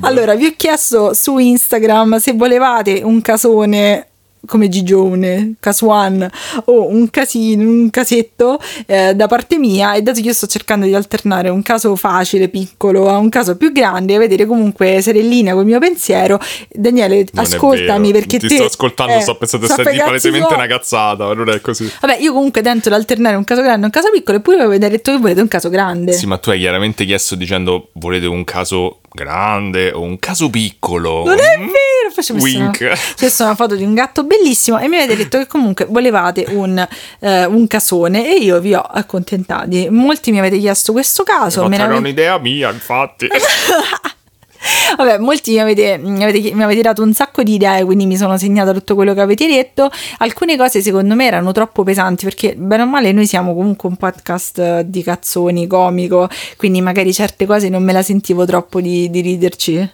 Allora, 0.00 0.34
vi 0.34 0.46
ho 0.46 0.54
chiesto 0.56 1.14
su 1.14 1.38
Instagram 1.38 2.18
se 2.18 2.32
volevate 2.32 3.00
un 3.02 3.20
casone 3.20 4.08
come 4.46 4.68
Gigione, 4.68 5.54
Casuan 5.60 6.28
o 6.66 6.88
un 6.88 7.10
casino, 7.10 7.68
un 7.68 7.90
casetto 7.90 8.58
eh, 8.86 9.14
da 9.14 9.26
parte 9.26 9.58
mia 9.58 9.94
e 9.94 10.02
dato 10.02 10.20
che 10.20 10.26
io 10.26 10.32
sto 10.32 10.46
cercando 10.46 10.86
di 10.86 10.94
alternare 10.94 11.48
un 11.48 11.62
caso 11.62 11.94
facile, 11.96 12.48
piccolo 12.48 13.08
a 13.08 13.18
un 13.18 13.28
caso 13.28 13.56
più 13.56 13.72
grande, 13.72 14.14
a 14.14 14.18
vedere 14.18 14.46
comunque 14.46 14.88
essere 14.88 15.18
in 15.20 15.28
linea 15.28 15.54
col 15.54 15.64
mio 15.64 15.78
pensiero, 15.78 16.38
Daniele 16.70 17.26
non 17.32 17.44
ascoltami 17.44 18.12
perché 18.12 18.38
ti 18.38 18.48
te, 18.48 18.54
sto 18.56 18.64
ascoltando, 18.64 19.14
eh, 19.14 19.20
sto 19.20 19.36
pensando 19.36 19.66
di 19.66 19.72
essere 19.72 19.98
palesemente 19.98 20.54
una 20.54 20.66
cazzata, 20.66 21.26
ma 21.26 21.34
non 21.34 21.50
è 21.50 21.60
così. 21.60 21.90
Vabbè, 22.00 22.18
io 22.18 22.32
comunque 22.32 22.62
tento 22.62 22.88
di 22.88 22.94
alternare 22.94 23.36
un 23.36 23.44
caso 23.44 23.62
grande 23.62 23.82
e 23.82 23.84
un 23.84 23.90
caso 23.90 24.10
piccolo 24.10 24.38
eppure 24.38 24.62
avete 24.62 24.88
detto 24.88 25.12
che 25.12 25.18
volete 25.18 25.40
un 25.40 25.48
caso 25.48 25.68
grande. 25.68 26.12
Sì, 26.12 26.26
ma 26.26 26.38
tu 26.38 26.50
hai 26.50 26.58
chiaramente 26.58 27.04
chiesto 27.04 27.34
dicendo 27.34 27.88
volete 27.94 28.26
un 28.26 28.44
caso 28.44 29.00
grande 29.14 29.92
o 29.92 30.00
un 30.02 30.18
caso 30.18 30.50
piccolo. 30.50 31.24
Non 31.24 31.38
è 31.38 31.56
vero! 31.58 32.10
Faccio 32.12 32.34
Wink. 32.34 33.14
Questa 33.16 33.44
è 33.44 33.46
una 33.46 33.54
foto 33.54 33.76
di 33.76 33.84
un 33.84 33.94
gatto 33.94 34.24
bellissimo 34.24 34.78
e 34.78 34.88
mi 34.88 34.96
avete 34.96 35.16
detto 35.16 35.38
che 35.38 35.46
comunque 35.46 35.86
volevate 35.86 36.46
un, 36.48 36.86
eh, 37.20 37.44
un 37.44 37.66
casone 37.68 38.26
e 38.34 38.38
io 38.38 38.58
vi 38.60 38.74
ho 38.74 38.80
accontentati. 38.80 39.88
Molti 39.88 40.32
mi 40.32 40.40
avete 40.40 40.58
chiesto 40.58 40.92
questo 40.92 41.22
caso. 41.22 41.66
No, 41.66 41.74
era 41.74 41.94
un'idea 41.94 42.38
mia, 42.38 42.70
infatti. 42.70 43.28
Vabbè, 44.96 45.18
molti 45.18 45.52
mi 45.52 45.60
avete, 45.60 45.98
mi, 45.98 46.22
avete, 46.22 46.54
mi 46.54 46.62
avete, 46.62 46.80
dato 46.82 47.02
un 47.02 47.12
sacco 47.12 47.42
di 47.42 47.54
idee, 47.54 47.84
quindi 47.84 48.06
mi 48.06 48.16
sono 48.16 48.36
segnata 48.38 48.72
tutto 48.72 48.94
quello 48.94 49.14
che 49.14 49.20
avete 49.20 49.46
detto. 49.46 49.90
Alcune 50.18 50.56
cose 50.56 50.80
secondo 50.80 51.14
me 51.14 51.26
erano 51.26 51.52
troppo 51.52 51.82
pesanti 51.82 52.24
perché, 52.24 52.54
bene 52.56 52.82
o 52.82 52.86
male, 52.86 53.12
noi 53.12 53.26
siamo 53.26 53.54
comunque 53.54 53.88
un 53.88 53.96
podcast 53.96 54.80
di 54.80 55.02
cazzoni, 55.02 55.66
comico, 55.66 56.28
quindi 56.56 56.80
magari 56.80 57.12
certe 57.12 57.46
cose 57.46 57.68
non 57.68 57.82
me 57.82 57.92
la 57.92 58.02
sentivo 58.02 58.44
troppo 58.44 58.80
di, 58.80 59.10
di 59.10 59.20
riderci. 59.20 59.90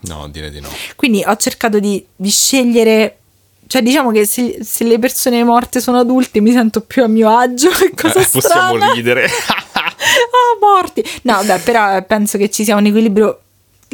No, 0.00 0.28
direi 0.28 0.50
di 0.50 0.60
no. 0.60 0.68
Quindi 0.96 1.22
ho 1.26 1.36
cercato 1.36 1.78
di, 1.78 2.04
di 2.14 2.28
scegliere 2.28 3.18
cioè, 3.66 3.80
diciamo 3.82 4.10
che 4.10 4.26
se, 4.26 4.58
se, 4.62 4.84
le 4.84 4.98
persone 4.98 5.42
morte 5.42 5.80
sono 5.80 5.98
adulte 5.98 6.40
mi 6.40 6.52
sento 6.52 6.82
più 6.82 7.02
a 7.02 7.08
mio 7.08 7.34
agio. 7.36 7.70
Che 7.74 7.92
cosa 7.96 8.20
eh, 8.20 8.28
possiamo 8.30 8.92
ridere. 8.92 9.24
ah, 9.72 10.58
morti. 10.60 11.02
No, 11.22 11.42
beh, 11.42 11.58
però 11.60 12.02
penso 12.04 12.36
che 12.36 12.50
ci 12.50 12.62
sia 12.62 12.76
un 12.76 12.86
equilibrio 12.86 13.43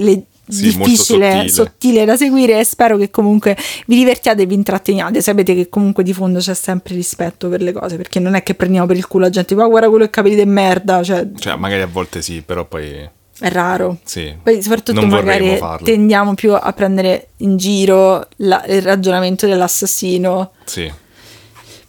le, 0.00 0.25
sì, 0.49 0.62
difficile, 0.62 0.97
sottile. 0.97 1.49
sottile. 1.49 2.04
da 2.04 2.16
seguire 2.16 2.59
e 2.59 2.64
spero 2.64 2.97
che 2.97 3.11
comunque 3.11 3.57
vi 3.87 3.97
divertiate 3.97 4.42
e 4.42 4.47
vi 4.47 4.54
intratteniate. 4.54 5.21
Sapete 5.21 5.54
che 5.54 5.69
comunque 5.69 6.02
di 6.02 6.12
fondo 6.12 6.38
c'è 6.38 6.54
sempre 6.54 6.95
rispetto 6.95 7.49
per 7.49 7.62
le 7.62 7.73
cose, 7.73 7.97
perché 7.97 8.19
non 8.21 8.35
è 8.35 8.42
che 8.42 8.54
prendiamo 8.54 8.87
per 8.87 8.97
il 8.97 9.07
culo 9.07 9.25
la 9.25 9.30
gente, 9.30 9.54
ma 9.54 9.66
guarda 9.66 9.88
quello 9.88 10.09
che 10.09 10.23
di 10.23 10.45
merda. 10.45 11.02
Cioè... 11.02 11.28
cioè, 11.38 11.57
magari 11.57 11.83
a 11.83 11.87
volte 11.87 12.23
sì, 12.23 12.42
però 12.42 12.64
poi... 12.64 13.09
È 13.42 13.49
raro. 13.49 13.99
Sì. 14.04 14.35
Poi 14.42 14.61
soprattutto 14.61 15.07
magari 15.07 15.57
farlo. 15.57 15.87
tendiamo 15.87 16.35
più 16.35 16.52
a 16.52 16.73
prendere 16.75 17.28
in 17.38 17.57
giro 17.57 18.26
la, 18.37 18.62
il 18.66 18.83
ragionamento 18.83 19.47
dell'assassino. 19.47 20.50
Sì 20.64 20.92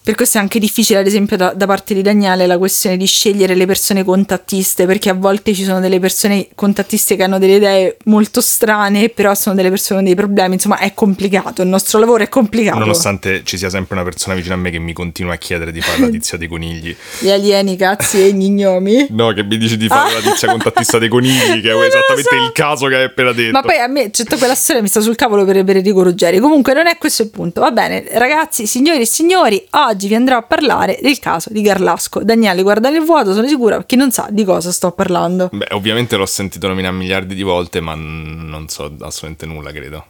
per 0.03 0.15
questo 0.15 0.39
è 0.39 0.41
anche 0.41 0.57
difficile, 0.57 0.97
ad 0.97 1.05
esempio, 1.05 1.37
da, 1.37 1.53
da, 1.53 1.67
parte 1.67 1.93
di 1.93 2.01
Daniele 2.01 2.47
la 2.47 2.57
questione 2.57 2.97
di 2.97 3.05
scegliere 3.05 3.53
le 3.53 3.67
persone 3.67 4.03
contattiste, 4.03 4.87
perché 4.87 5.11
a 5.11 5.13
volte 5.13 5.53
ci 5.53 5.63
sono 5.63 5.79
delle 5.79 5.99
persone 5.99 6.47
contattiste 6.55 7.15
che 7.15 7.21
hanno 7.21 7.37
delle 7.37 7.57
idee 7.57 7.97
molto 8.05 8.41
strane, 8.41 9.09
però 9.09 9.35
sono 9.35 9.55
delle 9.55 9.69
persone 9.69 9.99
con 9.99 10.05
dei 10.05 10.15
problemi. 10.15 10.55
Insomma, 10.55 10.79
è 10.79 10.95
complicato. 10.95 11.61
Il 11.61 11.67
nostro 11.67 11.99
lavoro 11.99 12.23
è 12.23 12.29
complicato. 12.29 12.79
Nonostante 12.79 13.43
ci 13.43 13.59
sia 13.59 13.69
sempre 13.69 13.93
una 13.93 14.03
persona 14.03 14.33
vicino 14.33 14.55
a 14.55 14.57
me 14.57 14.71
che 14.71 14.79
mi 14.79 14.91
continua 14.91 15.33
a 15.33 15.37
chiedere 15.37 15.71
di 15.71 15.81
fare 15.81 15.99
la 15.99 16.09
tizia 16.09 16.35
dei 16.35 16.47
conigli. 16.47 16.95
Gli 17.19 17.29
alieni, 17.29 17.75
cazzi 17.75 18.23
e 18.23 18.33
gli 18.33 18.49
gnomi. 18.49 19.05
No, 19.11 19.33
che 19.33 19.43
mi 19.43 19.57
dici 19.57 19.77
di 19.77 19.87
fare 19.87 20.13
la 20.13 20.31
tizia 20.31 20.47
contattista 20.47 20.97
dei 20.97 21.09
conigli, 21.09 21.61
che 21.61 21.69
è 21.69 21.77
esattamente 21.85 22.35
so. 22.35 22.43
il 22.43 22.51
caso 22.53 22.87
che 22.87 22.95
hai 22.95 23.03
appena 23.03 23.31
detto. 23.33 23.51
Ma 23.51 23.61
poi 23.61 23.77
a 23.77 23.87
me, 23.87 24.09
tutta 24.09 24.35
quella 24.37 24.55
storia 24.55 24.81
mi 24.81 24.87
sta 24.87 24.99
sul 24.99 25.15
cavolo 25.15 25.45
per, 25.45 25.57
Enrico 25.57 26.01
Ruggeri. 26.01 26.39
Comunque, 26.39 26.73
non 26.73 26.87
è 26.87 26.97
questo 26.97 27.21
il 27.21 27.29
punto. 27.29 27.61
Va 27.61 27.69
bene, 27.69 28.03
ragazzi, 28.13 28.65
signori 28.65 29.01
e 29.01 29.05
signori, 29.05 29.63
oggi 29.69 29.89
Oggi 29.91 30.07
vi 30.07 30.15
andrò 30.15 30.37
a 30.37 30.41
parlare 30.41 30.99
del 31.01 31.19
caso 31.19 31.49
di 31.51 31.61
Garlasco. 31.61 32.23
Daniele, 32.23 32.61
guarda 32.61 32.89
nel 32.89 33.01
vuoto, 33.01 33.33
sono 33.33 33.45
sicura 33.45 33.83
che 33.83 33.97
non 33.97 34.09
sa 34.09 34.27
di 34.31 34.45
cosa 34.45 34.71
sto 34.71 34.93
parlando. 34.93 35.49
Beh, 35.51 35.67
ovviamente 35.71 36.15
l'ho 36.15 36.25
sentito 36.25 36.69
nominare 36.69 36.95
miliardi 36.95 37.35
di 37.35 37.43
volte, 37.43 37.81
ma 37.81 37.93
non 37.93 38.69
so 38.69 38.85
assolutamente 38.85 39.45
nulla, 39.45 39.73
credo. 39.73 40.05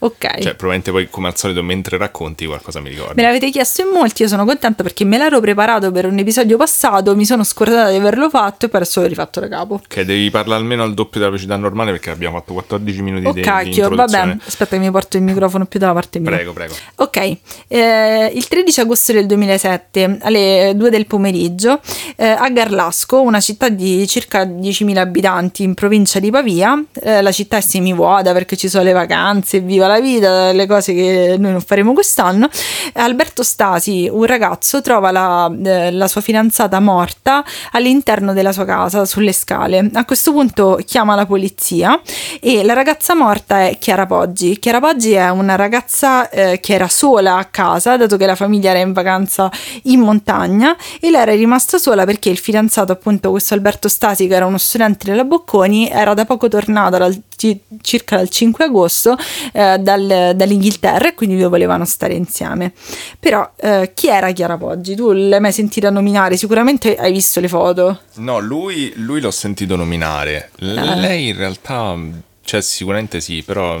Ok. 0.00 0.40
Cioè, 0.40 0.54
probabilmente 0.54 0.90
poi, 0.90 1.08
come 1.08 1.28
al 1.28 1.36
solito, 1.36 1.62
mentre 1.62 1.96
racconti 1.96 2.46
qualcosa 2.46 2.80
mi 2.80 2.88
ricordo. 2.88 3.14
Me 3.14 3.22
l'avete 3.22 3.50
chiesto 3.50 3.82
in 3.82 3.88
molti, 3.88 4.22
io 4.22 4.28
sono 4.28 4.44
contenta 4.44 4.82
perché 4.82 5.04
me 5.04 5.18
l'ero 5.18 5.40
preparato 5.40 5.90
per 5.90 6.06
un 6.06 6.18
episodio 6.18 6.56
passato, 6.56 7.14
mi 7.16 7.24
sono 7.24 7.44
scordata 7.44 7.90
di 7.90 7.96
averlo 7.96 8.28
fatto 8.28 8.66
e 8.66 8.68
poi 8.68 8.80
adesso 8.80 9.00
l'ho 9.00 9.06
rifatto 9.06 9.40
da 9.40 9.48
capo. 9.48 9.74
Ok, 9.74 10.00
devi 10.00 10.30
parlare 10.30 10.60
almeno 10.60 10.82
al 10.82 10.94
doppio 10.94 11.20
della 11.20 11.30
velocità 11.30 11.56
normale 11.56 11.92
perché 11.92 12.10
abbiamo 12.10 12.36
fatto 12.38 12.52
14 12.52 13.02
minuti 13.02 13.26
oh, 13.26 13.32
di, 13.32 13.40
cacchio, 13.40 13.88
di 13.88 13.96
vabbè, 13.96 14.36
aspetta 14.44 14.76
che 14.76 14.82
mi 14.82 14.90
porto 14.90 15.16
il 15.16 15.22
microfono 15.22 15.66
più 15.66 15.78
dalla 15.78 15.92
parte 15.92 16.18
mia. 16.18 16.30
Prego, 16.30 16.52
prego. 16.52 16.74
Ok, 16.96 17.36
eh, 17.68 18.30
il 18.34 18.46
13 18.46 18.80
agosto 18.80 19.12
del 19.12 19.26
2007 19.26 20.18
alle 20.20 20.72
2 20.74 20.90
del 20.90 21.06
pomeriggio 21.06 21.80
eh, 22.16 22.26
a 22.26 22.48
Garlasco, 22.50 23.20
una 23.20 23.40
città 23.40 23.68
di 23.68 24.06
circa 24.06 24.44
10.000 24.44 24.96
abitanti 24.96 25.62
in 25.62 25.74
provincia 25.74 26.18
di 26.18 26.30
Pavia, 26.30 26.82
eh, 27.02 27.22
la 27.22 27.32
città 27.32 27.56
è 27.56 27.60
semivuota 27.60 28.32
perché 28.32 28.56
ci 28.56 28.68
sono 28.68 28.84
le 28.84 28.92
vacanze, 28.92 29.61
viva 29.62 29.86
la 29.86 30.00
vita, 30.00 30.52
le 30.52 30.66
cose 30.66 30.92
che 30.94 31.36
noi 31.38 31.52
non 31.52 31.60
faremo 31.60 31.92
quest'anno. 31.92 32.48
Alberto 32.94 33.42
Stasi, 33.42 34.08
un 34.10 34.24
ragazzo, 34.24 34.80
trova 34.80 35.10
la, 35.10 35.50
eh, 35.64 35.90
la 35.90 36.08
sua 36.08 36.20
fidanzata 36.20 36.80
morta 36.80 37.44
all'interno 37.72 38.32
della 38.32 38.52
sua 38.52 38.64
casa, 38.64 39.04
sulle 39.04 39.32
scale. 39.32 39.90
A 39.94 40.04
questo 40.04 40.32
punto 40.32 40.78
chiama 40.84 41.14
la 41.14 41.26
polizia 41.26 42.00
e 42.40 42.62
la 42.62 42.72
ragazza 42.72 43.14
morta 43.14 43.66
è 43.66 43.78
Chiara 43.78 44.06
Poggi. 44.06 44.58
Chiara 44.58 44.80
Poggi 44.80 45.12
è 45.12 45.28
una 45.30 45.56
ragazza 45.56 46.28
eh, 46.28 46.60
che 46.60 46.74
era 46.74 46.88
sola 46.88 47.36
a 47.36 47.44
casa, 47.46 47.96
dato 47.96 48.16
che 48.16 48.26
la 48.26 48.36
famiglia 48.36 48.70
era 48.70 48.80
in 48.80 48.92
vacanza 48.92 49.50
in 49.84 50.00
montagna 50.00 50.76
e 51.00 51.10
lei 51.10 51.22
era 51.22 51.32
rimasta 51.32 51.78
sola 51.78 52.04
perché 52.04 52.30
il 52.30 52.38
fidanzato, 52.38 52.92
appunto, 52.92 53.30
questo 53.30 53.54
Alberto 53.54 53.88
Stasi, 53.88 54.26
che 54.26 54.34
era 54.34 54.46
uno 54.46 54.58
studente 54.58 55.08
della 55.08 55.24
Bocconi, 55.24 55.88
era 55.88 56.14
da 56.14 56.24
poco 56.24 56.48
tornato 56.48 56.98
dal, 56.98 57.22
circa 57.80 58.16
dal 58.16 58.28
5 58.28 58.64
agosto 58.64 59.16
eh, 59.52 59.78
dal, 59.78 60.32
dall'Inghilterra 60.34 61.08
e 61.08 61.14
quindi 61.14 61.36
due 61.36 61.48
volevano 61.48 61.84
stare 61.84 62.14
insieme. 62.14 62.72
Però 63.18 63.50
eh, 63.56 63.92
chi 63.94 64.08
era 64.08 64.30
Chiara 64.32 64.56
Poggi? 64.56 64.94
Tu 64.94 65.10
l'hai 65.12 65.40
mai 65.40 65.52
sentita 65.52 65.90
nominare? 65.90 66.36
Sicuramente 66.36 66.94
hai 66.96 67.12
visto 67.12 67.40
le 67.40 67.48
foto. 67.48 68.00
No, 68.14 68.38
lui, 68.38 68.92
lui 68.96 69.20
l'ho 69.20 69.30
sentito 69.30 69.76
nominare. 69.76 70.50
L- 70.58 70.76
eh. 70.76 70.96
Lei 70.96 71.28
in 71.28 71.36
realtà, 71.36 71.96
cioè 72.44 72.60
sicuramente 72.60 73.20
sì, 73.20 73.42
però 73.42 73.80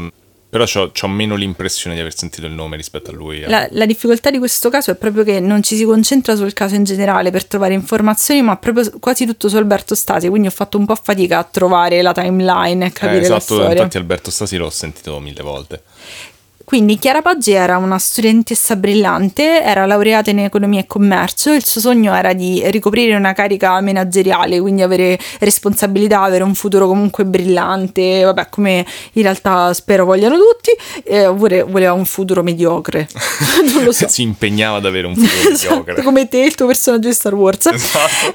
però 0.52 0.66
ho 0.66 1.08
meno 1.08 1.34
l'impressione 1.34 1.94
di 1.94 2.02
aver 2.02 2.14
sentito 2.14 2.46
il 2.46 2.52
nome 2.52 2.76
rispetto 2.76 3.10
a 3.10 3.14
lui. 3.14 3.40
Eh. 3.40 3.48
La, 3.48 3.66
la, 3.70 3.86
difficoltà 3.86 4.30
di 4.30 4.36
questo 4.36 4.68
caso 4.68 4.90
è 4.90 4.96
proprio 4.96 5.24
che 5.24 5.40
non 5.40 5.62
ci 5.62 5.76
si 5.76 5.84
concentra 5.86 6.36
sul 6.36 6.52
caso 6.52 6.74
in 6.74 6.84
generale 6.84 7.30
per 7.30 7.46
trovare 7.46 7.72
informazioni, 7.72 8.42
ma 8.42 8.58
proprio 8.58 8.86
quasi 9.00 9.24
tutto 9.24 9.48
su 9.48 9.56
Alberto 9.56 9.94
Stasi. 9.94 10.28
Quindi 10.28 10.48
ho 10.48 10.50
fatto 10.50 10.76
un 10.76 10.84
po' 10.84 10.94
fatica 10.94 11.38
a 11.38 11.44
trovare 11.44 12.02
la 12.02 12.12
timeline 12.12 12.84
e 12.84 12.92
capire 12.92 13.20
eh, 13.20 13.22
esatto, 13.22 13.32
la 13.32 13.40
storia. 13.40 13.72
Infatti, 13.76 13.96
Alberto 13.96 14.30
Stasi 14.30 14.58
l'ho 14.58 14.68
sentito 14.68 15.18
mille 15.20 15.42
volte. 15.42 15.84
Quindi 16.72 16.98
Chiara 16.98 17.20
Poggi 17.20 17.50
era 17.52 17.76
una 17.76 17.98
studentessa 17.98 18.76
brillante, 18.76 19.62
era 19.62 19.84
laureata 19.84 20.30
in 20.30 20.38
economia 20.38 20.80
e 20.80 20.86
commercio, 20.86 21.52
il 21.52 21.66
suo 21.66 21.82
sogno 21.82 22.14
era 22.14 22.32
di 22.32 22.62
ricoprire 22.70 23.14
una 23.14 23.34
carica 23.34 23.78
manageriale, 23.82 24.58
quindi 24.58 24.80
avere 24.80 25.18
responsabilità, 25.40 26.22
avere 26.22 26.44
un 26.44 26.54
futuro 26.54 26.86
comunque 26.86 27.26
brillante, 27.26 28.22
vabbè 28.24 28.48
come 28.48 28.86
in 29.12 29.22
realtà 29.22 29.74
spero 29.74 30.06
vogliano 30.06 30.36
tutti, 30.38 30.70
eh, 31.04 31.26
oppure 31.26 31.62
voleva 31.62 31.92
un 31.92 32.06
futuro 32.06 32.42
mediocre. 32.42 33.06
non 33.74 33.84
lo 33.84 33.92
so. 33.92 34.08
si 34.08 34.22
impegnava 34.22 34.78
ad 34.78 34.86
avere 34.86 35.08
un 35.08 35.14
futuro 35.14 35.50
esatto, 35.52 35.74
mediocre. 35.74 36.02
Come 36.02 36.26
te, 36.26 36.38
il 36.38 36.54
tuo 36.54 36.68
personaggio 36.68 37.08
di 37.08 37.14
Star 37.14 37.34
Wars. 37.34 37.66
Esatto. 37.66 38.34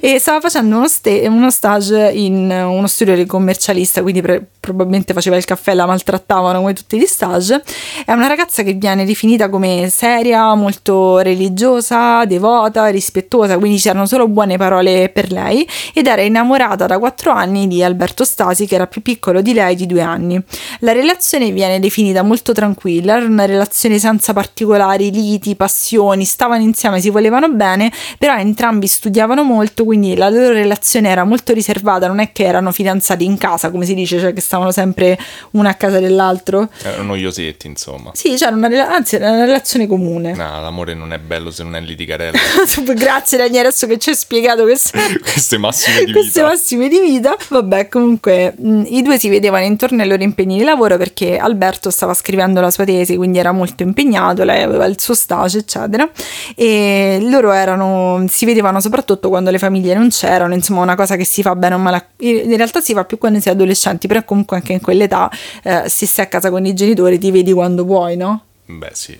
E, 0.00 0.14
e 0.14 0.18
stava 0.18 0.40
facendo 0.40 0.78
uno, 0.78 0.88
sta- 0.88 1.10
uno, 1.10 1.52
stage 1.52 2.10
in 2.12 2.50
uno 2.50 2.88
studio 2.88 3.14
di 3.14 3.24
commercialista, 3.24 4.02
quindi 4.02 4.20
pre- 4.20 4.44
probabilmente 4.58 5.12
faceva 5.12 5.36
il 5.36 5.44
caffè, 5.44 5.74
la 5.74 5.86
maltrattavano 5.86 6.58
come 6.58 6.72
tutti 6.72 6.98
gli 6.98 7.06
stage 7.06 7.34
Sage 7.36 7.62
è 8.04 8.12
una 8.12 8.26
ragazza 8.26 8.62
che 8.62 8.72
viene 8.72 9.04
definita 9.04 9.48
come 9.48 9.88
seria, 9.90 10.54
molto 10.54 11.18
religiosa, 11.18 12.24
devota, 12.24 12.86
rispettosa, 12.88 13.58
quindi 13.58 13.78
c'erano 13.78 14.06
solo 14.06 14.28
buone 14.28 14.56
parole 14.56 15.08
per 15.08 15.32
lei 15.32 15.66
ed 15.92 16.06
era 16.06 16.22
innamorata 16.22 16.86
da 16.86 16.98
quattro 16.98 17.32
anni 17.32 17.66
di 17.66 17.82
Alberto 17.82 18.24
Stasi 18.24 18.66
che 18.66 18.74
era 18.74 18.86
più 18.86 19.02
piccolo 19.02 19.40
di 19.40 19.52
lei 19.52 19.74
di 19.74 19.86
due 19.86 20.02
anni. 20.02 20.40
La 20.80 20.92
relazione 20.92 21.50
viene 21.50 21.80
definita 21.80 22.22
molto 22.22 22.52
tranquilla, 22.52 23.16
era 23.16 23.26
una 23.26 23.44
relazione 23.44 23.98
senza 23.98 24.32
particolari 24.32 25.10
liti, 25.10 25.54
passioni, 25.56 26.24
stavano 26.24 26.62
insieme, 26.62 27.00
si 27.00 27.10
volevano 27.10 27.48
bene, 27.48 27.92
però 28.18 28.36
entrambi 28.36 28.86
studiavano 28.86 29.42
molto, 29.42 29.84
quindi 29.84 30.16
la 30.16 30.28
loro 30.28 30.52
relazione 30.52 31.08
era 31.08 31.24
molto 31.24 31.52
riservata, 31.52 32.06
non 32.06 32.20
è 32.20 32.32
che 32.32 32.44
erano 32.44 32.72
fidanzati 32.72 33.24
in 33.24 33.36
casa, 33.36 33.70
come 33.70 33.84
si 33.84 33.94
dice, 33.94 34.18
cioè 34.18 34.32
che 34.32 34.40
stavano 34.40 34.70
sempre 34.70 35.18
uno 35.52 35.68
a 35.68 35.74
casa 35.74 35.98
dell'altro. 35.98 36.68
Erano 36.82 37.16
noiosetti, 37.26 37.66
insomma. 37.66 38.10
Sì, 38.14 38.34
c'era 38.36 38.54
una, 38.54 38.68
anzi, 38.88 39.16
era 39.16 39.30
una 39.30 39.44
relazione 39.44 39.86
comune. 39.86 40.32
No, 40.34 40.60
l'amore 40.60 40.94
non 40.94 41.12
è 41.12 41.18
bello 41.18 41.50
se 41.50 41.62
non 41.62 41.74
è 41.76 41.80
litigarella. 41.80 42.38
Grazie 42.94 43.38
Daniele, 43.38 43.68
adesso 43.68 43.86
che 43.86 43.98
ci 43.98 44.10
hai 44.10 44.16
spiegato 44.16 44.62
queste, 44.62 44.98
queste 45.20 45.58
massime 45.58 46.04
di 46.04 46.12
queste 46.12 46.40
vita. 46.40 46.52
massime 46.52 46.88
di 46.88 47.00
vita. 47.00 47.36
Vabbè, 47.48 47.88
comunque 47.88 48.54
mh, 48.56 48.84
i 48.86 49.02
due 49.02 49.18
si 49.18 49.28
vedevano 49.28 49.64
intorno 49.64 50.02
ai 50.02 50.08
loro 50.08 50.22
impegni 50.22 50.58
di 50.58 50.64
lavoro 50.64 50.96
perché 50.96 51.36
Alberto 51.36 51.90
stava 51.90 52.14
scrivendo 52.14 52.60
la 52.60 52.70
sua 52.70 52.84
tesi, 52.84 53.16
quindi 53.16 53.38
era 53.38 53.52
molto 53.52 53.82
impegnato, 53.82 54.44
lei 54.44 54.62
aveva 54.62 54.86
il 54.86 55.00
suo 55.00 55.14
stage, 55.14 55.58
eccetera. 55.58 56.08
E 56.54 57.18
loro 57.22 57.52
erano, 57.52 58.24
si 58.28 58.44
vedevano 58.44 58.80
soprattutto 58.80 59.28
quando 59.28 59.50
le 59.50 59.58
famiglie 59.58 59.94
non 59.94 60.08
c'erano, 60.08 60.54
insomma, 60.54 60.82
una 60.82 60.94
cosa 60.94 61.16
che 61.16 61.24
si 61.24 61.42
fa 61.42 61.54
bene 61.56 61.74
o 61.74 61.78
male. 61.78 62.08
In 62.18 62.56
realtà 62.56 62.80
si 62.80 62.92
fa 62.92 63.04
più 63.04 63.18
quando 63.18 63.40
si 63.40 63.48
è 63.48 63.52
adolescenti, 63.52 64.06
però 64.06 64.24
comunque 64.24 64.56
anche 64.56 64.72
in 64.72 64.80
quell'età 64.80 65.30
eh, 65.62 65.84
si 65.86 66.06
sta 66.06 66.22
a 66.22 66.26
casa 66.26 66.50
con 66.50 66.64
i 66.64 66.74
genitori 66.74 67.05
ti 67.18 67.30
vedi 67.30 67.52
quando 67.52 67.84
vuoi, 67.84 68.16
no? 68.16 68.44
Beh, 68.66 68.90
sì, 68.92 69.18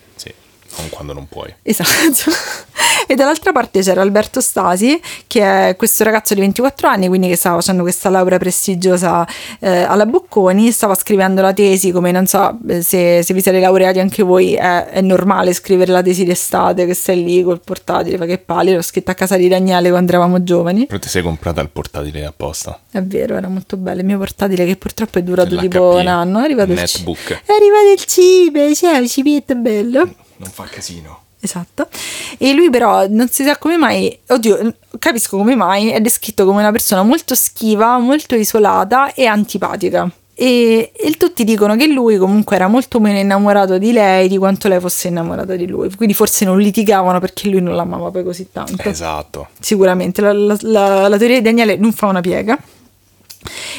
non 0.79 0.91
quando 0.91 1.13
non 1.13 1.29
puoi. 1.29 1.53
Esatto. 1.63 2.31
e 3.07 3.15
dall'altra 3.15 3.53
parte 3.53 3.81
c'era 3.81 4.01
Alberto 4.01 4.41
Stasi, 4.41 5.01
che 5.27 5.69
è 5.69 5.77
questo 5.77 6.05
ragazzo 6.05 6.35
di 6.35 6.41
24 6.41 6.89
anni, 6.89 7.09
quindi 7.09 7.29
che 7.29 7.37
stava 7.37 7.57
facendo 7.57 7.83
questa 7.83 8.09
laurea 8.11 8.39
prestigiosa 8.39 9.27
eh, 9.61 9.83
alla 9.83 10.07
Bocconi, 10.07 10.71
stava 10.71 10.95
scrivendo 10.95 11.41
la 11.41 11.53
tesi, 11.53 11.93
come 11.93 12.11
non 12.11 12.27
so 12.27 12.59
eh, 12.69 12.83
se, 12.83 13.23
se 13.23 13.35
vi 13.35 13.41
siete 13.41 13.61
laureati 13.61 14.01
anche 14.01 14.23
voi, 14.23 14.55
è, 14.55 14.87
è, 14.87 15.01
normale 15.01 15.53
scrivere 15.53 15.93
la 15.93 16.03
tesi 16.03 16.25
d'estate, 16.25 16.87
che 16.87 16.95
stai 16.95 17.23
lì 17.23 17.43
col 17.43 17.61
portatile, 17.61 18.17
fa 18.17 18.27
che 18.27 18.39
pali, 18.39 18.75
l'ho 18.75 18.83
scritta 18.83 19.13
a 19.13 19.15
casa 19.15 19.37
di 19.37 19.49
Daniele 19.49 19.91
quando 19.91 20.11
eravamo 20.11 20.43
giovani. 20.43 20.87
Però 20.87 20.99
ti 20.99 21.09
sei 21.09 21.23
comprata 21.23 21.61
il 21.61 21.71
portatile 21.71 22.25
apposta. 22.25 22.81
È 22.91 23.03
vero, 23.03 23.37
era 23.37 23.49
molto 23.49 23.77
bello, 23.77 24.01
il 24.01 24.07
mio 24.07 24.19
portatile 24.19 24.67
che 24.67 24.77
purtroppo 24.77 25.19
è 25.19 25.23
durato 25.23 25.57
tipo 25.57 25.95
un 25.95 26.07
anno, 26.07 26.41
è 26.41 26.45
arrivato 26.45 26.73
il, 26.73 26.79
è 26.79 26.83
arrivato 26.83 27.93
il 27.95 28.05
cibo, 28.05 28.71
c'è 28.73 28.99
un 28.99 29.09
cipetto 29.09 29.55
bello. 29.55 30.25
Non 30.39 30.51
fa 30.51 30.65
casino 30.65 31.25
esatto. 31.47 31.89
E 32.37 32.53
lui 32.53 32.69
però 32.69 33.07
non 33.09 33.29
si 33.29 33.45
sa 33.45 33.57
come 33.57 33.77
mai, 33.77 34.17
oddio, 34.29 34.75
capisco 34.99 35.39
come 35.39 35.55
mai, 35.55 35.91
è 35.91 36.01
descritto 36.01 36.45
come 36.45 36.61
una 36.61 36.73
persona 36.73 37.03
molto 37.03 37.35
schiva, 37.35 37.99
molto 37.99 38.35
isolata 38.35 39.15
e 39.15 39.25
antipatica. 39.27 40.11
E, 40.39 40.93
e, 40.95 41.13
tutti 41.13 41.45
dicono 41.45 41.77
che 41.77 41.87
lui 41.87 42.19
comunque 42.19 42.57
era 42.57 42.69
molto 42.69 43.01
meno 43.01 43.19
innamorato 43.19 43.79
di 43.79 43.91
lei 43.91 44.29
di 44.29 44.37
quanto 44.37 44.69
lei 44.69 44.81
fosse 44.81 45.09
innamorata 45.09 45.57
di 45.57 45.67
lui. 45.67 45.95
Quindi 45.95 46.13
forse 46.13 46.45
non 46.45 46.59
litigavano 46.59 47.19
perché 47.21 47.49
lui 47.49 47.63
non 47.63 47.75
l'amava 47.75 48.11
poi 48.11 48.23
così 48.23 48.49
tanto. 48.53 48.87
Esatto. 48.87 49.49
Sicuramente 49.59 50.21
la, 50.21 50.35
la, 50.35 50.57
la, 50.61 51.09
la 51.09 51.17
teoria 51.17 51.39
di 51.39 51.43
Daniele 51.43 51.77
non 51.77 51.93
fa 51.93 52.07
una 52.07 52.21
piega. 52.21 52.59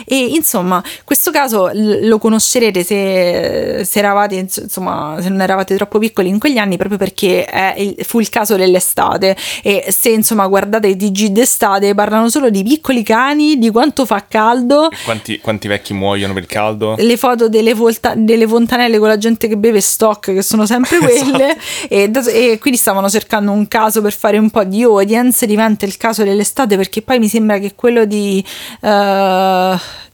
E 0.05 0.17
insomma, 0.17 0.83
questo 1.03 1.31
caso 1.31 1.69
lo 1.73 2.17
conoscerete 2.17 2.83
se, 2.83 3.81
se, 3.85 3.99
eravate, 3.99 4.35
insomma, 4.35 5.17
se 5.19 5.29
non 5.29 5.41
eravate 5.41 5.75
troppo 5.75 5.99
piccoli 5.99 6.29
in 6.29 6.39
quegli 6.39 6.57
anni, 6.57 6.77
proprio 6.77 6.97
perché 6.97 7.47
il, 7.77 7.95
fu 8.05 8.19
il 8.19 8.29
caso 8.29 8.55
dell'estate. 8.55 9.35
E 9.63 9.85
se 9.89 10.09
insomma 10.09 10.47
guardate 10.47 10.87
i 10.87 10.95
TG 10.95 11.27
d'estate, 11.27 11.93
parlano 11.93 12.29
solo 12.29 12.49
di 12.49 12.63
piccoli 12.63 13.03
cani, 13.03 13.57
di 13.57 13.69
quanto 13.71 14.05
fa 14.05 14.25
caldo. 14.27 14.89
Quanti, 15.03 15.39
quanti, 15.39 15.67
vecchi 15.67 15.93
muoiono 15.93 16.33
per 16.33 16.43
il 16.43 16.49
caldo? 16.49 16.95
Le 16.97 17.17
foto 17.17 17.49
delle, 17.49 17.73
volta, 17.73 18.13
delle, 18.15 18.47
fontanelle 18.47 18.97
con 18.99 19.07
la 19.07 19.17
gente 19.17 19.47
che 19.47 19.57
beve 19.57 19.81
stock, 19.81 20.33
che 20.33 20.41
sono 20.41 20.65
sempre 20.65 20.97
quelle. 20.99 21.57
esatto. 21.89 22.29
e, 22.29 22.51
e 22.51 22.57
quindi 22.59 22.79
stavano 22.79 23.09
cercando 23.09 23.51
un 23.51 23.67
caso 23.67 24.01
per 24.01 24.13
fare 24.13 24.37
un 24.37 24.49
po' 24.49 24.63
di 24.63 24.83
audience. 24.83 25.45
Diventa 25.45 25.85
il 25.85 25.97
caso 25.97 26.23
dell'estate, 26.23 26.75
perché 26.75 27.01
poi 27.01 27.19
mi 27.19 27.27
sembra 27.27 27.57
che 27.59 27.73
quello 27.75 28.05
di. 28.05 28.43
Uh, 28.81 29.56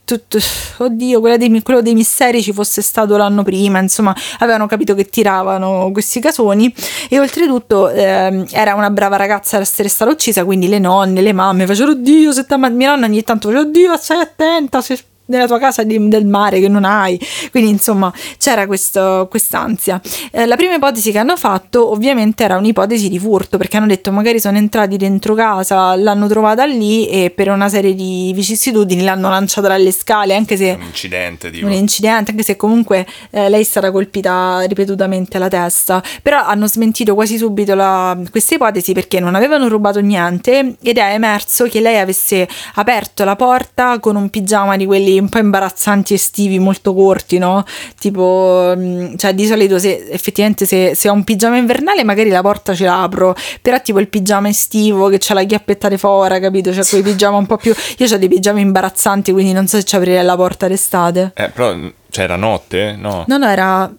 tutto, 0.04 0.38
oddio, 0.78 1.20
dei, 1.36 1.62
quello 1.62 1.80
dei 1.80 1.94
misteri 1.94 2.42
ci 2.42 2.52
fosse 2.52 2.82
stato 2.82 3.16
l'anno 3.16 3.42
prima, 3.42 3.78
insomma, 3.78 4.14
avevano 4.38 4.66
capito 4.66 4.94
che 4.94 5.06
tiravano 5.06 5.90
questi 5.92 6.20
casoni 6.20 6.72
e 7.08 7.18
oltretutto 7.18 7.88
eh, 7.88 8.44
era 8.52 8.74
una 8.74 8.90
brava 8.90 9.16
ragazza 9.16 9.56
ad 9.56 9.62
essere 9.62 9.88
stata 9.88 10.10
uccisa, 10.10 10.44
quindi 10.44 10.68
le 10.68 10.78
nonne, 10.78 11.22
le 11.22 11.32
mamme 11.32 11.66
facevano 11.66 11.92
oddio, 11.92 12.32
se 12.32 12.44
nonna 12.86 13.06
ogni 13.06 13.22
tanto 13.22 13.48
faceva 13.48 13.66
oddio, 13.66 13.96
stai 13.96 14.20
attenta, 14.20 14.80
se 14.82 14.98
nella 15.26 15.46
tua 15.46 15.58
casa 15.58 15.82
di, 15.82 16.08
del 16.08 16.26
mare 16.26 16.60
che 16.60 16.68
non 16.68 16.84
hai. 16.84 17.18
Quindi, 17.50 17.70
insomma, 17.70 18.12
c'era 18.38 18.66
questo, 18.66 19.26
quest'ansia. 19.30 20.00
Eh, 20.30 20.46
la 20.46 20.56
prima 20.56 20.74
ipotesi 20.74 21.10
che 21.12 21.18
hanno 21.18 21.36
fatto, 21.36 21.90
ovviamente, 21.90 22.44
era 22.44 22.56
un'ipotesi 22.56 23.08
di 23.08 23.18
furto, 23.18 23.56
perché 23.56 23.76
hanno 23.76 23.86
detto 23.86 24.12
magari 24.12 24.40
sono 24.40 24.56
entrati 24.56 24.96
dentro 24.96 25.34
casa, 25.34 25.94
l'hanno 25.96 26.26
trovata 26.28 26.64
lì 26.64 27.06
e 27.08 27.30
per 27.30 27.48
una 27.48 27.68
serie 27.68 27.94
di 27.94 28.32
vicissitudini 28.34 29.02
l'hanno 29.02 29.28
lanciata 29.28 29.68
dalle 29.68 29.92
scale, 29.92 30.34
anche 30.34 30.56
se... 30.56 30.76
Un 30.78 30.86
incidente, 30.86 31.50
tipo. 31.50 31.66
Un 31.66 31.72
incidente, 31.72 32.30
anche 32.30 32.42
se 32.42 32.56
comunque 32.56 33.06
eh, 33.30 33.48
lei 33.48 33.60
è 33.60 33.64
stata 33.64 33.90
colpita 33.90 34.60
ripetutamente 34.62 35.36
alla 35.36 35.48
testa. 35.48 36.02
Però 36.22 36.42
hanno 36.44 36.66
smentito 36.66 37.14
quasi 37.14 37.36
subito 37.36 37.74
la, 37.74 38.18
questa 38.30 38.54
ipotesi 38.54 38.92
perché 38.92 39.20
non 39.20 39.34
avevano 39.34 39.68
rubato 39.68 40.00
niente 40.00 40.76
ed 40.82 40.98
è 40.98 41.12
emerso 41.12 41.64
che 41.64 41.80
lei 41.80 41.98
avesse 41.98 42.48
aperto 42.74 43.24
la 43.24 43.36
porta 43.36 43.98
con 43.98 44.16
un 44.16 44.30
pigiama 44.30 44.76
di 44.76 44.86
quelli 44.86 45.13
un 45.18 45.28
po' 45.28 45.38
imbarazzanti 45.38 46.14
estivi 46.14 46.58
molto 46.58 46.94
corti, 46.94 47.38
no? 47.38 47.64
Tipo, 47.98 48.72
mm, 48.76 49.16
cioè 49.16 49.34
di 49.34 49.46
solito 49.46 49.78
se 49.78 50.08
effettivamente 50.10 50.66
se, 50.66 50.94
se 50.94 51.08
ho 51.08 51.12
un 51.12 51.24
pigiama 51.24 51.56
invernale 51.56 52.04
magari 52.04 52.30
la 52.30 52.42
porta 52.42 52.74
ce 52.74 52.84
l'apro, 52.84 53.34
però 53.62 53.80
tipo 53.80 53.98
il 53.98 54.08
pigiama 54.08 54.48
estivo 54.48 55.08
che 55.08 55.18
c'ha 55.18 55.34
la 55.34 55.44
chiappetta 55.44 55.88
di 55.88 55.96
fora, 55.96 56.38
capito? 56.40 56.72
Cioè 56.72 56.84
quei 56.84 57.02
pigiama 57.02 57.36
un 57.36 57.46
po' 57.46 57.56
più... 57.56 57.74
Io 57.98 58.12
ho 58.12 58.18
dei 58.18 58.28
pigiami 58.28 58.60
imbarazzanti, 58.60 59.32
quindi 59.32 59.52
non 59.52 59.66
so 59.66 59.78
se 59.78 59.84
ci 59.84 59.96
aprirei 59.96 60.24
la 60.24 60.36
porta 60.36 60.68
d'estate. 60.68 61.32
Eh, 61.34 61.50
però, 61.50 61.74
cioè, 62.10 62.24
era 62.24 62.36
notte? 62.36 62.96
No. 62.98 63.24
No, 63.26 63.36
no, 63.36 63.48
era 63.48 63.90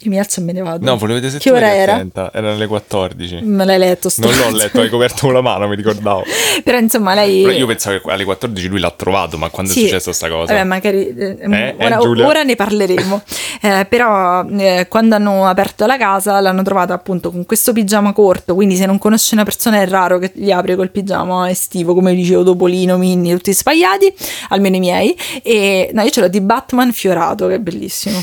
io 0.00 0.10
mi 0.10 0.18
alzo 0.18 0.40
e 0.40 0.42
me 0.42 0.52
ne 0.52 0.60
vado. 0.60 0.84
No, 0.84 0.96
volevo 0.98 1.14
vedere 1.14 1.32
se 1.32 1.38
Che 1.38 1.50
ora 1.50 1.74
era? 1.74 1.94
attenta. 1.94 2.30
Erano 2.32 2.56
le 2.58 2.66
14. 2.66 3.40
Me 3.42 3.64
l'hai 3.64 3.78
letto 3.78 4.10
sto 4.10 4.28
Non 4.28 4.36
l'ho 4.36 4.50
letto, 4.56 4.80
hai 4.82 4.90
coperto 4.90 5.20
con 5.22 5.32
la 5.32 5.40
mano, 5.40 5.66
mi 5.68 5.74
ricordavo. 5.74 6.22
Però 6.62 6.76
insomma 6.76 7.14
lei... 7.14 7.42
Però 7.44 7.56
io 7.56 7.66
pensavo 7.66 7.98
che 8.00 8.10
alle 8.10 8.24
14 8.24 8.68
lui 8.68 8.78
l'ha 8.78 8.90
trovato, 8.90 9.38
ma 9.38 9.48
quando 9.48 9.72
Sì, 9.72 9.80
è 9.80 9.82
successa 9.84 10.12
sta 10.12 10.28
cosa? 10.28 10.52
Vabbè, 10.52 10.64
magari 10.64 11.08
eh, 11.16 11.36
Eh, 11.40 11.74
eh, 11.78 11.84
ora, 11.86 11.98
Giulia? 11.98 12.26
ora 12.26 12.42
ne 12.42 12.54
parleremo. 12.56 13.22
Eh, 13.62 13.86
però 13.88 14.44
eh, 14.50 14.86
quando 14.88 15.14
hanno 15.14 15.46
aperto 15.46 15.86
la 15.86 15.96
casa 15.96 16.38
l'hanno 16.40 16.62
trovata 16.62 16.92
appunto 16.92 17.30
con 17.30 17.46
questo 17.46 17.72
pigiama 17.72 18.12
corto. 18.12 18.54
Quindi 18.54 18.76
se 18.76 18.84
non 18.84 18.98
conosci 18.98 19.32
una 19.32 19.44
persona 19.44 19.80
è 19.80 19.88
raro 19.88 20.18
che 20.18 20.30
gli 20.34 20.50
apri 20.50 20.76
col 20.76 20.90
pigiama 20.90 21.48
estivo, 21.48 21.94
come 21.94 22.14
dicevo, 22.14 22.44
Topolino, 22.44 22.98
Minnie, 22.98 23.34
tutti 23.34 23.54
sbagliati, 23.54 24.14
almeno 24.50 24.76
i 24.76 24.80
miei. 24.80 25.18
E 25.42 25.90
no, 25.94 26.02
io 26.02 26.10
ce 26.10 26.20
l'ho 26.20 26.28
di 26.28 26.42
Batman 26.42 26.92
fiorato, 26.92 27.46
che 27.48 27.54
è 27.54 27.58
bellissimo. 27.58 28.22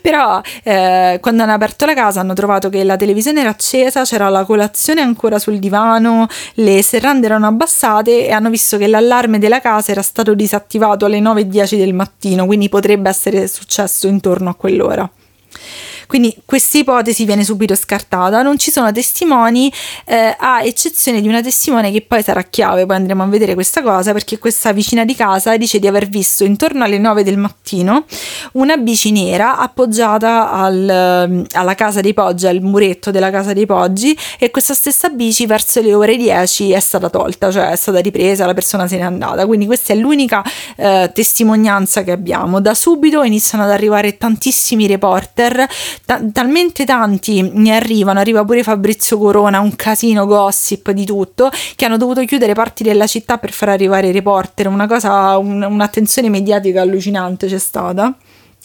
Però 0.00 0.40
eh, 0.62 1.18
quando 1.20 1.42
hanno 1.42 1.52
aperto 1.52 1.86
la 1.86 1.94
casa 1.94 2.20
hanno 2.20 2.34
trovato 2.34 2.68
che 2.68 2.84
la 2.84 2.96
televisione 2.96 3.40
era 3.40 3.50
accesa, 3.50 4.04
c'era 4.04 4.28
la 4.28 4.44
colazione 4.44 5.00
ancora 5.00 5.38
sul 5.38 5.58
divano, 5.58 6.26
le 6.54 6.82
serrande 6.82 7.26
erano 7.26 7.46
abbassate 7.46 8.26
e 8.26 8.32
hanno 8.32 8.50
visto 8.50 8.76
che 8.76 8.86
l'allarme 8.86 9.38
della 9.38 9.60
casa 9.60 9.92
era 9.92 10.02
stato 10.02 10.34
disattivato 10.34 11.04
alle 11.04 11.20
9.10 11.20 11.76
del 11.76 11.94
mattino, 11.94 12.46
quindi 12.46 12.68
potrebbe 12.68 13.08
essere 13.08 13.46
successo 13.46 14.06
intorno 14.06 14.50
a 14.50 14.54
quell'ora. 14.54 15.10
Quindi 16.10 16.36
questa 16.44 16.76
ipotesi 16.76 17.24
viene 17.24 17.44
subito 17.44 17.76
scartata, 17.76 18.42
non 18.42 18.58
ci 18.58 18.72
sono 18.72 18.90
testimoni, 18.90 19.72
eh, 20.06 20.34
a 20.36 20.60
eccezione 20.60 21.20
di 21.20 21.28
una 21.28 21.40
testimone 21.40 21.92
che 21.92 22.02
poi 22.02 22.20
sarà 22.20 22.42
chiave, 22.42 22.84
poi 22.84 22.96
andremo 22.96 23.22
a 23.22 23.26
vedere 23.26 23.54
questa 23.54 23.80
cosa, 23.80 24.10
perché 24.10 24.40
questa 24.40 24.72
vicina 24.72 25.04
di 25.04 25.14
casa 25.14 25.56
dice 25.56 25.78
di 25.78 25.86
aver 25.86 26.08
visto 26.08 26.42
intorno 26.42 26.82
alle 26.82 26.98
9 26.98 27.22
del 27.22 27.36
mattino 27.36 28.06
una 28.54 28.76
bici 28.76 29.12
nera 29.12 29.58
appoggiata 29.58 30.50
al- 30.50 31.46
alla 31.52 31.74
casa 31.76 32.00
dei 32.00 32.12
Poggi, 32.12 32.48
al 32.48 32.60
muretto 32.60 33.12
della 33.12 33.30
casa 33.30 33.52
dei 33.52 33.66
Poggi, 33.66 34.18
e 34.40 34.50
questa 34.50 34.74
stessa 34.74 35.10
bici 35.10 35.46
verso 35.46 35.80
le 35.80 35.94
ore 35.94 36.16
10 36.16 36.72
è 36.72 36.80
stata 36.80 37.08
tolta, 37.08 37.52
cioè 37.52 37.70
è 37.70 37.76
stata 37.76 38.00
ripresa, 38.00 38.46
la 38.46 38.54
persona 38.54 38.88
se 38.88 38.96
n'è 38.96 39.02
andata. 39.02 39.46
Quindi 39.46 39.66
questa 39.66 39.92
è 39.92 39.96
l'unica 39.96 40.42
eh, 40.76 41.08
testimonianza 41.14 42.02
che 42.02 42.10
abbiamo. 42.10 42.60
Da 42.60 42.74
subito 42.74 43.22
iniziano 43.22 43.62
ad 43.62 43.70
arrivare 43.70 44.16
tantissimi 44.16 44.88
reporter, 44.88 45.68
ta- 46.04 46.20
talmente 46.32 46.84
tanti 46.84 47.42
ne 47.52 47.74
arrivano, 47.74 48.18
arriva 48.20 48.44
pure 48.44 48.62
Fabrizio 48.62 49.18
Corona, 49.18 49.60
un 49.60 49.74
casino 49.76 50.26
gossip 50.26 50.90
di 50.90 51.04
tutto, 51.04 51.50
che 51.76 51.84
hanno 51.84 51.96
dovuto 51.96 52.24
chiudere 52.24 52.52
parti 52.54 52.82
della 52.82 53.06
città 53.06 53.38
per 53.38 53.52
far 53.52 53.68
arrivare 53.70 54.08
i 54.08 54.12
reporter, 54.12 54.66
una 54.68 54.86
cosa, 54.86 55.36
un- 55.38 55.62
un'attenzione 55.62 56.28
mediatica 56.28 56.82
allucinante 56.82 57.46
c'è 57.46 57.58
stata. 57.58 58.14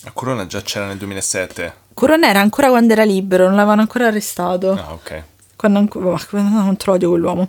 A 0.08 0.12
Corona 0.12 0.46
già 0.46 0.62
c'era 0.62 0.86
nel 0.88 0.98
2007. 0.98 1.74
Corona 1.94 2.28
era 2.28 2.40
ancora 2.42 2.70
quando 2.70 2.94
era 2.94 3.04
libero, 3.04 3.46
non 3.46 3.56
l'avevano 3.56 3.82
ancora 3.82 4.08
arrestato. 4.08 4.72
Ah, 4.72 4.92
ok. 4.94 5.24
Quando 5.66 5.88
quando 6.30 6.62
non 6.62 6.78
odio 6.86 7.10
quell'uomo. 7.10 7.48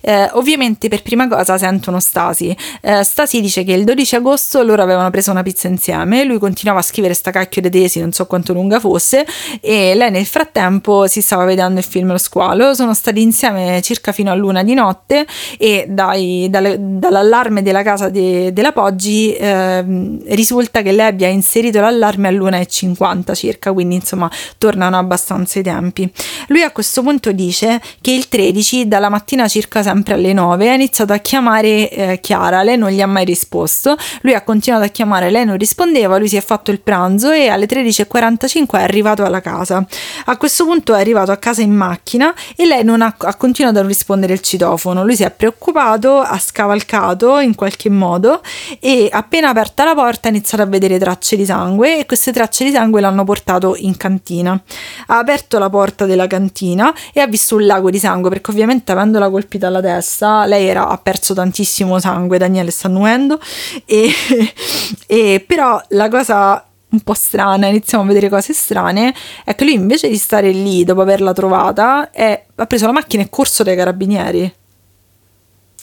Eh, 0.00 0.28
ovviamente 0.32 0.88
per 0.88 1.02
prima 1.02 1.28
cosa 1.28 1.56
sentono 1.56 1.98
Stasi. 1.98 2.54
Eh, 2.82 3.02
Stasi 3.02 3.40
dice 3.40 3.64
che 3.64 3.72
il 3.72 3.84
12 3.84 4.16
agosto 4.16 4.62
loro 4.62 4.82
avevano 4.82 5.08
preso 5.10 5.30
una 5.30 5.42
pizza 5.42 5.68
insieme, 5.68 6.24
lui 6.24 6.38
continuava 6.38 6.80
a 6.80 6.82
scrivere 6.82 7.14
sta 7.14 7.30
cacchio 7.30 7.62
di 7.62 7.70
tesi, 7.70 8.00
non 8.00 8.12
so 8.12 8.26
quanto 8.26 8.52
lunga 8.52 8.80
fosse, 8.80 9.26
e 9.60 9.94
lei 9.94 10.10
nel 10.10 10.26
frattempo 10.26 11.06
si 11.06 11.22
stava 11.22 11.44
vedendo 11.44 11.78
il 11.78 11.84
film 11.84 12.10
Lo 12.10 12.18
squalo, 12.18 12.74
sono 12.74 12.92
stati 12.92 13.22
insieme 13.22 13.80
circa 13.82 14.12
fino 14.12 14.30
a 14.30 14.34
luna 14.34 14.62
di 14.62 14.74
notte 14.74 15.26
e 15.58 15.86
dai- 15.88 16.48
dalle- 16.50 16.76
dall'allarme 16.78 17.62
della 17.62 17.82
casa 17.82 18.10
de- 18.10 18.52
della 18.52 18.72
Poggi 18.72 19.34
ehm, 19.34 20.34
risulta 20.34 20.82
che 20.82 20.92
lei 20.92 21.06
abbia 21.06 21.28
inserito 21.28 21.80
l'allarme 21.80 22.28
a 22.28 22.30
luna 22.30 22.58
e 22.58 22.66
50 22.66 23.34
circa, 23.34 23.72
quindi 23.72 23.94
insomma 23.94 24.30
tornano 24.58 24.98
abbastanza 24.98 25.58
i 25.58 25.62
tempi. 25.62 26.10
Lui 26.48 26.62
a 26.62 26.70
questo 26.70 27.02
punto 27.02 27.32
dice 27.32 27.53
che 27.58 28.10
il 28.10 28.28
13, 28.28 28.88
dalla 28.88 29.08
mattina 29.08 29.48
circa 29.48 29.82
sempre 29.82 30.14
alle 30.14 30.32
9, 30.32 30.70
ha 30.70 30.74
iniziato 30.74 31.12
a 31.12 31.18
chiamare 31.18 31.90
eh, 31.90 32.20
Chiara, 32.20 32.62
lei 32.62 32.76
non 32.76 32.90
gli 32.90 33.00
ha 33.00 33.06
mai 33.06 33.24
risposto, 33.24 33.96
lui 34.22 34.34
ha 34.34 34.42
continuato 34.42 34.84
a 34.84 34.88
chiamare, 34.88 35.30
lei 35.30 35.44
non 35.44 35.56
rispondeva, 35.56 36.16
lui 36.16 36.28
si 36.28 36.36
è 36.36 36.40
fatto 36.40 36.70
il 36.70 36.80
pranzo 36.80 37.30
e 37.30 37.48
alle 37.48 37.66
13.45 37.66 38.78
è 38.78 38.82
arrivato 38.82 39.24
alla 39.24 39.40
casa. 39.40 39.84
A 40.26 40.36
questo 40.36 40.64
punto 40.64 40.94
è 40.94 41.00
arrivato 41.00 41.30
a 41.30 41.36
casa 41.36 41.62
in 41.62 41.72
macchina 41.72 42.34
e 42.56 42.66
lei 42.66 42.84
non 42.84 43.02
ha, 43.02 43.14
ha 43.16 43.34
continuato 43.36 43.78
a 43.78 43.86
rispondere 43.86 44.32
il 44.32 44.40
citofono, 44.40 45.04
lui 45.04 45.16
si 45.16 45.22
è 45.22 45.30
preoccupato, 45.30 46.20
ha 46.20 46.38
scavalcato 46.38 47.38
in 47.38 47.54
qualche 47.54 47.90
modo 47.90 48.40
e 48.80 49.08
appena 49.10 49.50
aperta 49.50 49.84
la 49.84 49.94
porta 49.94 50.28
ha 50.28 50.30
iniziato 50.30 50.62
a 50.62 50.66
vedere 50.66 50.98
tracce 50.98 51.36
di 51.36 51.44
sangue 51.44 51.98
e 51.98 52.06
queste 52.06 52.32
tracce 52.32 52.64
di 52.64 52.70
sangue 52.70 53.00
l'hanno 53.00 53.24
portato 53.24 53.74
in 53.76 53.96
cantina. 53.96 54.60
Ha 55.06 55.18
aperto 55.18 55.58
la 55.58 55.68
porta 55.68 56.06
della 56.06 56.26
cantina 56.26 56.92
e 57.12 57.20
ha 57.20 57.26
visto 57.26 57.43
un 57.52 57.66
lago 57.66 57.90
di 57.90 57.98
sangue 57.98 58.30
perché 58.30 58.50
ovviamente 58.50 58.92
avendola 58.92 59.28
colpita 59.30 59.66
alla 59.66 59.80
testa 59.80 60.46
lei 60.46 60.66
era, 60.66 60.88
ha 60.88 60.98
perso 60.98 61.34
tantissimo 61.34 61.98
sangue, 61.98 62.38
Daniele 62.38 62.70
sta 62.70 62.86
annuendo 62.88 63.38
e, 63.84 64.10
e 65.06 65.44
però 65.46 65.80
la 65.90 66.08
cosa 66.08 66.66
un 66.94 67.00
po' 67.00 67.14
strana, 67.14 67.66
iniziamo 67.66 68.04
a 68.04 68.06
vedere 68.06 68.28
cose 68.28 68.52
strane, 68.52 69.12
è 69.44 69.54
che 69.56 69.64
lui 69.64 69.74
invece 69.74 70.08
di 70.08 70.16
stare 70.16 70.50
lì 70.52 70.84
dopo 70.84 71.00
averla 71.00 71.32
trovata 71.32 72.10
è- 72.10 72.44
ha 72.54 72.66
preso 72.66 72.86
la 72.86 72.92
macchina 72.92 73.22
e 73.22 73.28
corso 73.30 73.64
dai 73.64 73.74
carabinieri. 73.76 74.54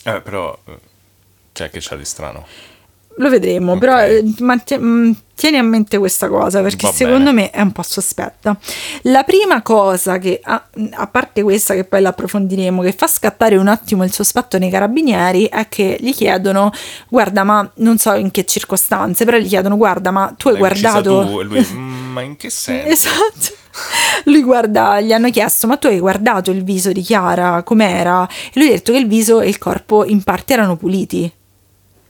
Eh, 0.03 0.21
però... 0.21 0.57
eh, 0.65 0.79
Cioè, 1.53 1.69
che 1.69 1.79
c'ha 1.81 1.95
di 1.97 2.05
strano? 2.05 2.47
Lo 3.17 3.29
vedremo, 3.29 3.73
Ok. 3.73 3.77
però 3.79 3.99
eh, 4.01 4.23
manti- 4.39 4.77
mm, 4.77 5.11
tieni 5.35 5.57
a 5.57 5.63
mente 5.63 5.97
questa 5.97 6.27
cosa 6.29 6.61
perché 6.61 6.87
Va 6.87 6.93
secondo 6.93 7.25
bene. 7.25 7.33
me 7.33 7.49
è 7.51 7.61
un 7.61 7.71
po' 7.71 7.83
sospetta. 7.83 8.57
La 9.03 9.23
prima 9.23 9.61
cosa 9.61 10.17
che, 10.17 10.39
a, 10.41 10.63
a 10.93 11.07
parte 11.07 11.43
questa 11.43 11.73
che 11.73 11.83
poi 11.83 12.01
la 12.01 12.09
approfondiremo, 12.09 12.81
che 12.81 12.93
fa 12.93 13.07
scattare 13.07 13.57
un 13.57 13.67
attimo 13.67 14.03
il 14.03 14.11
sospetto 14.13 14.57
nei 14.57 14.69
carabinieri 14.71 15.45
è 15.45 15.67
che 15.67 15.97
gli 15.99 16.13
chiedono, 16.13 16.71
guarda 17.09 17.43
ma 17.43 17.69
non 17.75 17.97
so 17.97 18.13
in 18.13 18.31
che 18.31 18.45
circostanze, 18.45 19.25
però 19.25 19.37
gli 19.37 19.47
chiedono, 19.47 19.77
guarda 19.77 20.09
ma 20.11 20.33
tu 20.37 20.47
hai 20.47 20.53
L'hai 20.57 20.61
guardato... 20.61 21.25
tu? 21.27 21.39
E 21.39 21.43
lui, 21.43 21.67
"Mm, 21.73 22.11
ma 22.13 22.21
in 22.21 22.37
che 22.37 22.49
senso? 22.49 22.87
Esatto. 22.89 23.59
Lui 24.25 24.41
guarda, 24.41 24.99
gli 25.01 25.13
hanno 25.13 25.29
chiesto: 25.29 25.65
Ma 25.67 25.77
tu 25.77 25.87
hai 25.87 25.99
guardato 25.99 26.51
il 26.51 26.63
viso 26.63 26.91
di 26.91 27.01
Chiara? 27.01 27.61
Com'era? 27.63 28.27
E 28.53 28.59
lui 28.59 28.67
ha 28.67 28.71
detto 28.71 28.91
che 28.91 28.97
il 28.97 29.07
viso 29.07 29.39
e 29.41 29.47
il 29.47 29.57
corpo 29.57 30.03
in 30.05 30.23
parte 30.23 30.53
erano 30.53 30.75
puliti. 30.75 31.31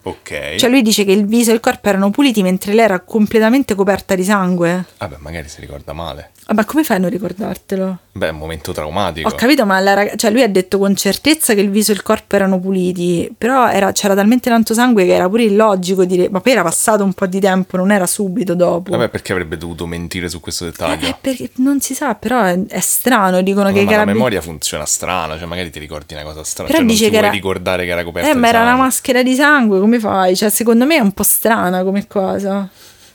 Ok. 0.03 0.55
Cioè, 0.55 0.69
lui 0.69 0.81
dice 0.81 1.03
che 1.05 1.11
il 1.11 1.25
viso 1.25 1.51
e 1.51 1.53
il 1.53 1.59
corpo 1.59 1.89
erano 1.89 2.09
puliti 2.09 2.41
mentre 2.41 2.73
lei 2.73 2.85
era 2.85 2.99
completamente 3.01 3.75
coperta 3.75 4.15
di 4.15 4.23
sangue. 4.23 4.85
Vabbè, 4.97 5.17
magari 5.19 5.47
si 5.47 5.61
ricorda 5.61 5.93
male. 5.93 6.31
Ah, 6.51 6.53
Ma 6.53 6.65
come 6.65 6.83
fai 6.83 6.97
a 6.97 6.99
non 6.99 7.09
ricordartelo? 7.09 7.97
Beh, 8.11 8.27
è 8.27 8.31
un 8.31 8.37
momento 8.37 8.73
traumatico. 8.73 9.29
Ho 9.29 9.31
capito, 9.31 9.65
ma 9.65 9.79
la 9.79 9.93
rag- 9.93 10.15
cioè 10.17 10.31
lui 10.31 10.41
ha 10.43 10.49
detto 10.49 10.77
con 10.77 10.93
certezza 10.97 11.53
che 11.53 11.61
il 11.61 11.69
viso 11.69 11.91
e 11.91 11.95
il 11.95 12.01
corpo 12.01 12.35
erano 12.35 12.59
puliti, 12.59 13.33
però 13.37 13.69
era- 13.69 13.93
c'era 13.93 14.15
talmente 14.15 14.49
tanto 14.49 14.73
sangue 14.73 15.05
che 15.05 15.13
era 15.13 15.29
pure 15.29 15.43
illogico 15.43 16.03
dire, 16.03 16.27
ma 16.29 16.41
poi 16.41 16.51
era 16.51 16.61
passato 16.61 17.05
un 17.05 17.13
po' 17.13 17.25
di 17.25 17.39
tempo, 17.39 17.77
non 17.77 17.89
era 17.89 18.05
subito 18.05 18.53
dopo. 18.53 18.91
Vabbè, 18.91 19.07
perché 19.07 19.31
avrebbe 19.31 19.55
dovuto 19.57 19.85
mentire 19.85 20.27
su 20.27 20.41
questo 20.41 20.65
dettaglio? 20.65 21.07
Eh, 21.07 21.15
perché 21.21 21.51
non 21.55 21.79
si 21.79 21.93
sa, 21.93 22.15
però 22.15 22.43
è, 22.43 22.59
è 22.67 22.79
strano, 22.81 23.41
dicono 23.41 23.69
No, 23.69 23.73
che 23.73 23.79
ma 23.83 23.85
la 23.85 23.91
carabi- 23.97 24.11
memoria 24.11 24.41
funziona 24.41 24.85
strana, 24.85 25.37
cioè 25.37 25.47
magari 25.47 25.69
ti 25.69 25.79
ricordi 25.79 26.13
una 26.13 26.23
cosa 26.23 26.43
strana, 26.43 26.67
Però 26.69 26.81
cioè 26.81 26.87
dice 26.91 27.03
non 27.03 27.11
ti 27.13 27.17
che 27.17 27.23
era- 27.25 27.33
ricordare 27.33 27.85
che 27.85 27.91
era 27.91 28.03
coperta 28.03 28.29
Eh, 28.29 28.33
ma 28.35 28.49
era 28.49 28.57
una 28.59 28.67
sangue. 28.71 28.85
maschera 28.85 29.23
di 29.23 29.35
sangue, 29.35 29.79
come 29.79 29.99
fai? 29.99 30.35
Cioè, 30.35 30.49
secondo 30.49 30.85
me 30.85 30.97
è 30.97 30.99
un 30.99 31.13
po' 31.13 31.23
strana 31.23 31.83
come 31.83 32.07
cosa. 32.07 32.67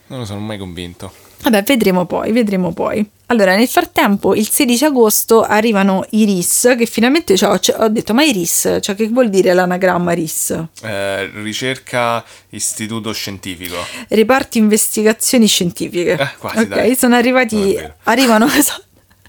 Non 0.07 0.21
lo 0.21 0.25
sono 0.25 0.41
mai 0.41 0.57
convinto. 0.57 1.13
Vabbè, 1.43 1.63
vedremo 1.63 2.07
poi, 2.07 2.33
vedremo 2.33 2.73
poi. 2.73 3.09
Allora, 3.27 3.57
nel 3.57 3.67
frattempo, 3.67 4.35
il 4.35 4.49
16 4.49 4.85
agosto 4.85 5.43
arrivano 5.43 6.05
i 6.11 6.25
RIS, 6.25 6.75
che 6.79 6.87
finalmente 6.87 7.37
cioè, 7.37 7.59
ho 7.79 7.89
detto, 7.89 8.15
ma 8.15 8.23
i 8.23 8.31
RIS, 8.31 8.79
cioè 8.81 8.95
che 8.95 9.09
vuol 9.09 9.31
dire 9.31 9.53
l'anagramma 9.53 10.13
RIS? 10.13 10.65
Eh, 10.83 11.31
ricerca 11.43 12.25
Istituto 12.51 13.13
Scientifico. 13.13 13.77
Reparti 14.09 14.59
investigazioni 14.59 15.47
scientifiche. 15.47 16.13
Eh, 16.13 16.29
quasi, 16.39 16.59
ok, 16.59 16.67
dai. 16.69 16.95
sono 16.95 17.17
arrivati, 17.17 17.77
arrivano, 18.05 18.47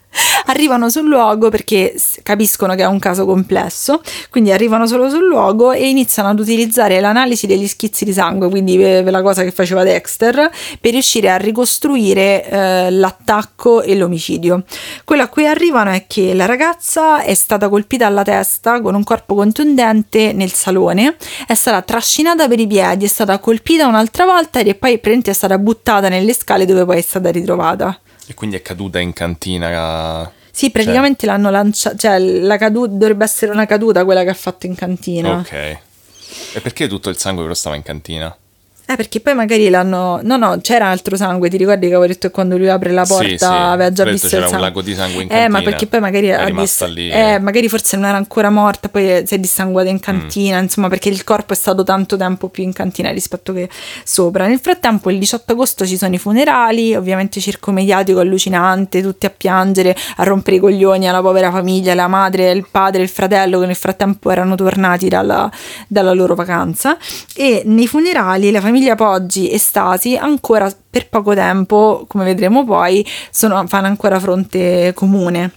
arrivano 0.45 0.89
sul 0.89 1.07
luogo 1.07 1.49
perché 1.49 1.95
capiscono 2.23 2.75
che 2.75 2.83
è 2.83 2.85
un 2.85 2.99
caso 2.99 3.25
complesso, 3.25 4.01
quindi 4.29 4.51
arrivano 4.51 4.87
solo 4.87 5.09
sul 5.09 5.25
luogo 5.25 5.71
e 5.71 5.89
iniziano 5.89 6.29
ad 6.29 6.39
utilizzare 6.39 6.99
l'analisi 6.99 7.47
degli 7.47 7.67
schizzi 7.67 8.05
di 8.05 8.13
sangue, 8.13 8.49
quindi 8.49 8.77
la 9.03 9.21
cosa 9.21 9.43
che 9.43 9.51
faceva 9.51 9.83
Dexter, 9.83 10.49
per 10.79 10.91
riuscire 10.91 11.29
a 11.29 11.37
ricostruire 11.37 12.49
eh, 12.49 12.91
l'attacco 12.91 13.81
e 13.81 13.95
l'omicidio. 13.95 14.63
Quello 15.03 15.23
a 15.23 15.27
cui 15.27 15.45
arrivano 15.45 15.91
è 15.91 16.05
che 16.07 16.33
la 16.33 16.45
ragazza 16.45 17.21
è 17.21 17.33
stata 17.33 17.69
colpita 17.69 18.05
alla 18.05 18.23
testa 18.23 18.81
con 18.81 18.95
un 18.95 19.03
corpo 19.03 19.35
contundente 19.35 20.33
nel 20.33 20.51
salone, 20.51 21.15
è 21.45 21.53
stata 21.53 21.81
trascinata 21.81 22.47
per 22.47 22.59
i 22.59 22.67
piedi, 22.67 23.05
è 23.05 23.07
stata 23.07 23.37
colpita 23.39 23.87
un'altra 23.87 24.25
volta 24.25 24.59
e 24.59 24.75
poi 24.75 24.99
è 24.99 25.33
stata 25.33 25.57
buttata 25.57 26.09
nelle 26.09 26.33
scale 26.33 26.65
dove 26.65 26.85
poi 26.85 26.97
è 26.97 27.01
stata 27.01 27.29
ritrovata. 27.29 27.99
E 28.27 28.33
quindi 28.33 28.57
è 28.57 28.61
caduta 28.61 28.99
in 28.99 29.13
cantina. 29.13 30.31
Sì, 30.51 30.69
praticamente 30.69 31.25
cioè... 31.25 31.29
l'hanno 31.29 31.49
lanciata, 31.49 31.95
cioè 31.95 32.19
la 32.19 32.57
caduta 32.57 32.91
dovrebbe 32.93 33.23
essere 33.23 33.51
una 33.51 33.65
caduta 33.65 34.03
quella 34.03 34.23
che 34.23 34.29
ha 34.29 34.35
fatto 34.35 34.65
in 34.65 34.75
cantina. 34.75 35.37
Ok. 35.37 35.53
E 35.53 36.61
perché 36.61 36.87
tutto 36.87 37.09
il 37.09 37.17
sangue 37.17 37.43
però 37.43 37.53
stava 37.53 37.75
in 37.75 37.83
cantina? 37.83 38.35
Eh, 38.89 38.95
perché 38.95 39.19
poi 39.19 39.35
magari 39.35 39.67
l'hanno. 39.67 40.21
No, 40.23 40.37
no, 40.37 40.59
c'era 40.61 40.87
altro 40.87 41.17
sangue. 41.17 41.49
Ti 41.49 41.57
ricordi 41.57 41.87
che 41.87 41.93
avevo 41.93 42.07
detto 42.07 42.27
che 42.27 42.33
quando 42.33 42.55
lui 42.55 42.69
apre 42.69 42.93
la 42.93 43.03
porta 43.03 43.27
sì, 43.27 43.37
sì. 43.37 43.43
aveva 43.43 43.91
già 43.91 44.05
visto 44.05 44.29
c'era 44.29 44.45
il 44.45 44.49
sangue. 44.49 44.55
un 44.55 44.73
lago 44.73 44.81
di 44.81 44.95
sangue 44.95 45.21
in 45.23 45.27
cantina. 45.27 45.45
Eh, 45.45 45.49
ma 45.49 45.61
perché 45.61 45.87
poi 45.87 45.99
magari. 45.99 46.27
È 46.27 46.45
rimasta 46.45 46.85
dis- 46.85 46.95
lì. 46.95 47.09
Eh, 47.09 47.37
magari 47.39 47.67
forse 47.67 47.97
non 47.97 48.05
era 48.05 48.15
ancora 48.15 48.49
morta, 48.49 48.87
poi 48.87 49.23
si 49.27 49.35
è 49.35 49.39
dissanguata 49.39 49.89
in 49.89 49.99
cantina. 49.99 50.59
Mm. 50.59 50.63
Insomma, 50.63 50.87
perché 50.87 51.09
il 51.09 51.21
corpo 51.25 51.51
è 51.51 51.55
stato 51.57 51.83
tanto 51.83 52.15
tempo 52.15 52.47
più 52.47 52.63
in 52.63 52.71
cantina 52.71 53.11
rispetto 53.11 53.51
che 53.51 53.67
sopra. 54.05 54.47
Nel 54.47 54.59
frattempo, 54.59 55.09
il 55.09 55.19
18 55.19 55.51
agosto 55.51 55.85
ci 55.85 55.97
sono 55.97 56.15
i 56.15 56.17
funerali. 56.17 56.95
Ovviamente, 56.95 57.41
circo 57.41 57.73
mediatico 57.73 58.19
allucinante, 58.19 59.01
tutti 59.01 59.25
a 59.25 59.33
piangere, 59.35 59.97
a 60.15 60.23
rompere 60.23 60.55
i 60.55 60.59
coglioni 60.59 61.09
alla 61.09 61.21
povera 61.21 61.51
famiglia, 61.51 61.93
la 61.93 62.07
madre, 62.07 62.51
il 62.51 62.65
padre, 62.71 63.01
il 63.01 63.09
fratello, 63.09 63.59
che 63.59 63.65
nel 63.65 63.75
frattempo 63.75 64.31
erano 64.31 64.55
tornati 64.55 65.09
dalla, 65.09 65.51
dalla 65.89 66.13
loro 66.13 66.35
vacanza. 66.35 66.97
E 67.35 67.63
nei 67.65 67.85
funerali 67.85 68.49
la 68.49 68.61
famiglia 68.61 68.75
Poggi 68.95 69.49
e 69.49 69.57
Stasi 69.57 70.15
ancora 70.15 70.71
per 70.89 71.09
poco 71.09 71.33
tempo, 71.33 72.05
come 72.07 72.25
vedremo 72.25 72.65
poi, 72.65 73.05
sono, 73.31 73.65
fanno 73.67 73.87
ancora 73.87 74.19
fronte 74.19 74.91
comune. 74.95 75.51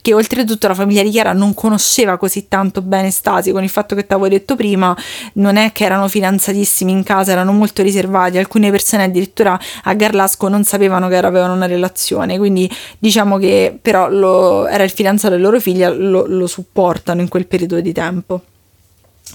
Che 0.00 0.14
oltretutto 0.14 0.68
la 0.68 0.74
famiglia 0.74 1.02
di 1.02 1.10
Chiara 1.10 1.32
non 1.32 1.52
conosceva 1.52 2.16
così 2.16 2.48
tanto 2.48 2.80
bene 2.80 3.10
Stasi, 3.10 3.52
con 3.52 3.62
il 3.62 3.68
fatto 3.68 3.94
che 3.94 4.06
ti 4.06 4.12
avevo 4.12 4.28
detto 4.28 4.56
prima, 4.56 4.96
non 5.34 5.56
è 5.56 5.72
che 5.72 5.84
erano 5.84 6.08
fidanzatissimi 6.08 6.90
in 6.90 7.02
casa, 7.02 7.32
erano 7.32 7.52
molto 7.52 7.82
riservati. 7.82 8.38
Alcune 8.38 8.70
persone 8.70 9.04
addirittura 9.04 9.58
a 9.84 9.94
Garlasco 9.94 10.48
non 10.48 10.64
sapevano 10.64 11.08
che 11.08 11.16
avevano 11.16 11.52
una 11.52 11.66
relazione, 11.66 12.38
quindi 12.38 12.70
diciamo 12.98 13.36
che 13.36 13.78
però 13.80 14.08
lo, 14.08 14.66
era 14.66 14.82
il 14.82 14.90
fidanzato 14.90 15.34
della 15.34 15.46
loro 15.46 15.60
figlia, 15.60 15.90
lo, 15.90 16.26
lo 16.26 16.46
supportano 16.46 17.20
in 17.20 17.28
quel 17.28 17.46
periodo 17.46 17.80
di 17.80 17.92
tempo. 17.92 18.42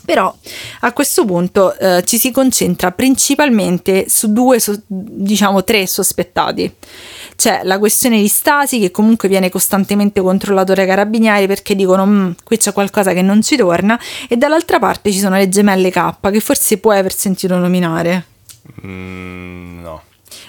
Però 0.05 0.33
a 0.81 0.93
questo 0.93 1.25
punto 1.25 1.77
eh, 1.77 2.03
ci 2.05 2.17
si 2.17 2.31
concentra 2.31 2.91
principalmente 2.91 4.09
su 4.09 4.33
due, 4.33 4.59
so, 4.59 4.79
diciamo 4.87 5.63
tre 5.63 5.85
sospettati. 5.85 6.73
C'è 7.35 7.61
la 7.63 7.77
questione 7.77 8.19
di 8.19 8.27
Stasi 8.27 8.79
che 8.79 8.91
comunque 8.91 9.27
viene 9.29 9.49
costantemente 9.49 10.21
controllato 10.21 10.73
dai 10.73 10.85
carabinieri 10.85 11.47
perché 11.47 11.75
dicono 11.75 12.05
mm, 12.05 12.31
qui 12.43 12.57
c'è 12.57 12.73
qualcosa 12.73 13.13
che 13.13 13.21
non 13.21 13.41
ci 13.41 13.55
torna 13.55 13.99
e 14.27 14.37
dall'altra 14.37 14.79
parte 14.79 15.11
ci 15.11 15.19
sono 15.19 15.37
le 15.37 15.49
gemelle 15.49 15.91
K 15.91 16.29
che 16.31 16.39
forse 16.39 16.77
puoi 16.77 16.97
aver 16.97 17.13
sentito 17.13 17.57
nominare. 17.57 18.25
Mm, 18.85 19.81
no. 19.81 20.01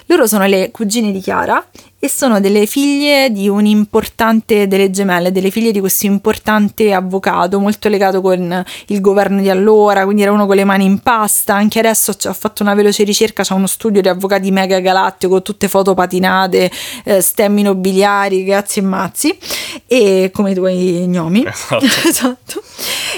Loro 0.07 0.27
sono 0.27 0.47
le 0.47 0.71
cugine 0.71 1.13
di 1.13 1.21
Chiara 1.21 1.65
e 2.05 2.09
sono 2.09 2.41
delle 2.41 2.67
figlie 2.67 3.31
di 3.31 3.49
un 3.49 3.65
importante, 3.65 4.67
delle 4.67 4.91
gemelle, 4.91 5.31
delle 5.31 5.53
figlie 5.53 5.71
di 5.71 5.79
questo 5.79 6.07
importante 6.07 6.93
avvocato 6.93 7.61
molto 7.61 7.89
legato 7.89 8.21
con 8.21 8.65
il 8.87 9.01
governo 9.01 9.41
di 9.41 9.49
allora, 9.49 10.03
quindi 10.03 10.23
era 10.23 10.33
uno 10.33 10.47
con 10.47 10.57
le 10.57 10.65
mani 10.65 10.85
in 10.85 10.99
pasta, 10.99 11.55
anche 11.55 11.79
adesso 11.79 12.13
ho 12.25 12.33
fatto 12.33 12.65
una 12.65 12.75
veloce 12.75 13.05
ricerca, 13.05 13.45
c'è 13.45 13.55
uno 13.55 13.69
studio 13.69 14.03
di 14.03 14.09
avvocati 14.09 14.51
mega 14.51 14.81
galattico 14.81 15.43
tutte 15.43 15.69
foto 15.69 15.95
patinate, 15.95 16.73
eh, 17.05 17.21
stemmi 17.21 17.63
nobiliari, 17.63 18.45
cazzi 18.47 18.81
e 18.81 18.83
mazzi, 18.83 19.39
e 19.87 20.33
come 20.35 20.51
i 20.51 20.55
tuoi 20.55 21.07
gnomi. 21.07 21.47
Esatto. 21.53 22.09
esatto. 22.09 22.63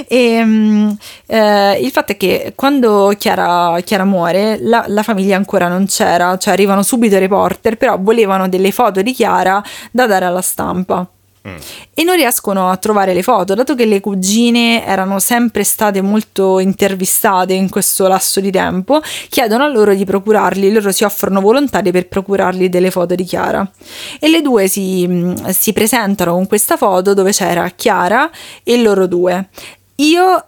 E, 0.09 0.43
um, 0.43 0.97
eh, 1.27 1.79
il 1.81 1.91
fatto 1.91 2.13
è 2.13 2.17
che 2.17 2.53
quando 2.55 3.15
Chiara, 3.17 3.81
Chiara 3.81 4.05
muore, 4.05 4.59
la, 4.61 4.85
la 4.89 5.03
famiglia 5.03 5.37
ancora 5.37 5.69
non 5.69 5.87
c'era, 5.87 6.37
cioè 6.37 6.53
arrivano 6.53 6.83
subito 6.83 7.17
i 7.17 7.19
reporter, 7.19 7.77
però 7.77 7.97
volevano 7.99 8.49
delle 8.49 8.73
foto 8.75 9.01
di 9.01 9.15
Chiara 9.15 9.63
da 9.91 10.07
dare 10.07 10.27
alla 10.27 10.43
stampa. 10.43 11.09
Mm. 11.47 11.57
E 11.93 12.05
non 12.05 12.17
riescono 12.17 12.71
a 12.71 12.77
trovare 12.79 13.13
le 13.13 13.23
foto, 13.23 13.55
dato 13.55 13.75
che 13.75 13.85
le 13.85 14.01
cugine 14.01 14.83
erano 14.87 15.19
sempre 15.19 15.63
state 15.63 16.01
molto 16.01 16.59
intervistate 16.59 17.53
in 17.53 17.69
questo 17.69 18.09
lasso 18.09 18.41
di 18.41 18.51
tempo, 18.51 19.03
chiedono 19.29 19.63
a 19.63 19.69
loro 19.69 19.95
di 19.95 20.07
procurarli, 20.07 20.73
loro 20.73 20.91
si 20.91 21.05
offrono 21.05 21.43
volontari 21.43 21.91
per 21.91 22.09
procurarli 22.09 22.71
delle 22.71 22.91
foto 22.91 23.15
di 23.15 23.25
Chiara. 23.25 23.71
E 24.19 24.29
le 24.31 24.41
due 24.41 24.69
si, 24.69 25.35
si 25.51 25.75
presentano 25.75 26.33
con 26.33 26.47
questa 26.47 26.79
foto 26.79 27.13
dove 27.13 27.33
c'era 27.33 27.69
Chiara 27.69 28.31
e 28.63 28.81
loro 28.81 29.07
due. 29.07 29.49
Io 29.97 30.47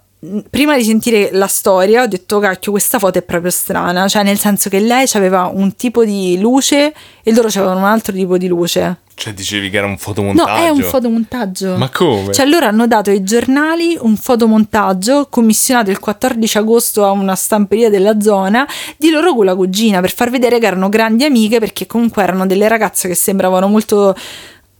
prima 0.51 0.77
di 0.77 0.85
sentire 0.85 1.31
la 1.33 1.47
storia 1.47 2.03
ho 2.03 2.07
detto 2.07 2.39
cacchio 2.39 2.73
questa 2.73 2.99
foto 2.99 3.19
è 3.19 3.23
proprio 3.23 3.51
strana. 3.51 4.09
Cioè 4.09 4.23
nel 4.23 4.39
senso 4.39 4.69
che 4.69 4.81
lei 4.81 5.07
aveva 5.15 5.51
un 5.53 5.75
tipo 5.75 6.05
di 6.05 6.39
luce 6.39 6.93
e 7.23 7.33
loro 7.33 7.49
avevano 7.49 7.81
un 7.81 7.87
altro 7.87 8.12
tipo 8.12 8.39
di 8.39 8.49
luce. 8.49 8.99
Cioè 9.19 9.33
dicevi 9.33 9.71
che 9.71 9.79
era 9.79 9.87
un 9.87 9.97
fotomontaggio. 9.97 10.51
no 10.51 10.57
è 10.59 10.69
un 10.69 10.83
fotomontaggio. 10.83 11.77
Ma 11.79 11.89
come? 11.89 12.35
cioè 12.35 12.45
loro 12.45 12.67
hanno 12.67 12.87
dato 12.87 13.09
ai 13.09 13.23
giornali 13.23 13.97
un 13.99 14.15
fotomontaggio 14.15 15.29
commissionato 15.31 15.91
il 15.91 15.99
14 15.99 16.59
agosto 16.59 17.03
a 17.03 17.12
una 17.12 17.35
stamperia 17.35 17.89
della 17.89 18.21
zona 18.21 18.69
di 18.99 19.09
loro 19.09 19.35
con 19.35 19.47
la 19.47 19.55
cugina 19.55 20.01
per 20.01 20.12
far 20.12 20.29
vedere 20.29 20.59
che 20.59 20.67
erano 20.67 20.91
grandi 20.91 21.25
amiche 21.25 21.59
perché 21.59 21.87
comunque 21.87 22.23
erano 22.23 22.45
delle 22.47 22.69
ragazze 22.69 23.09
che 23.09 23.15
sembravano 23.15 23.69
molto 23.69 24.15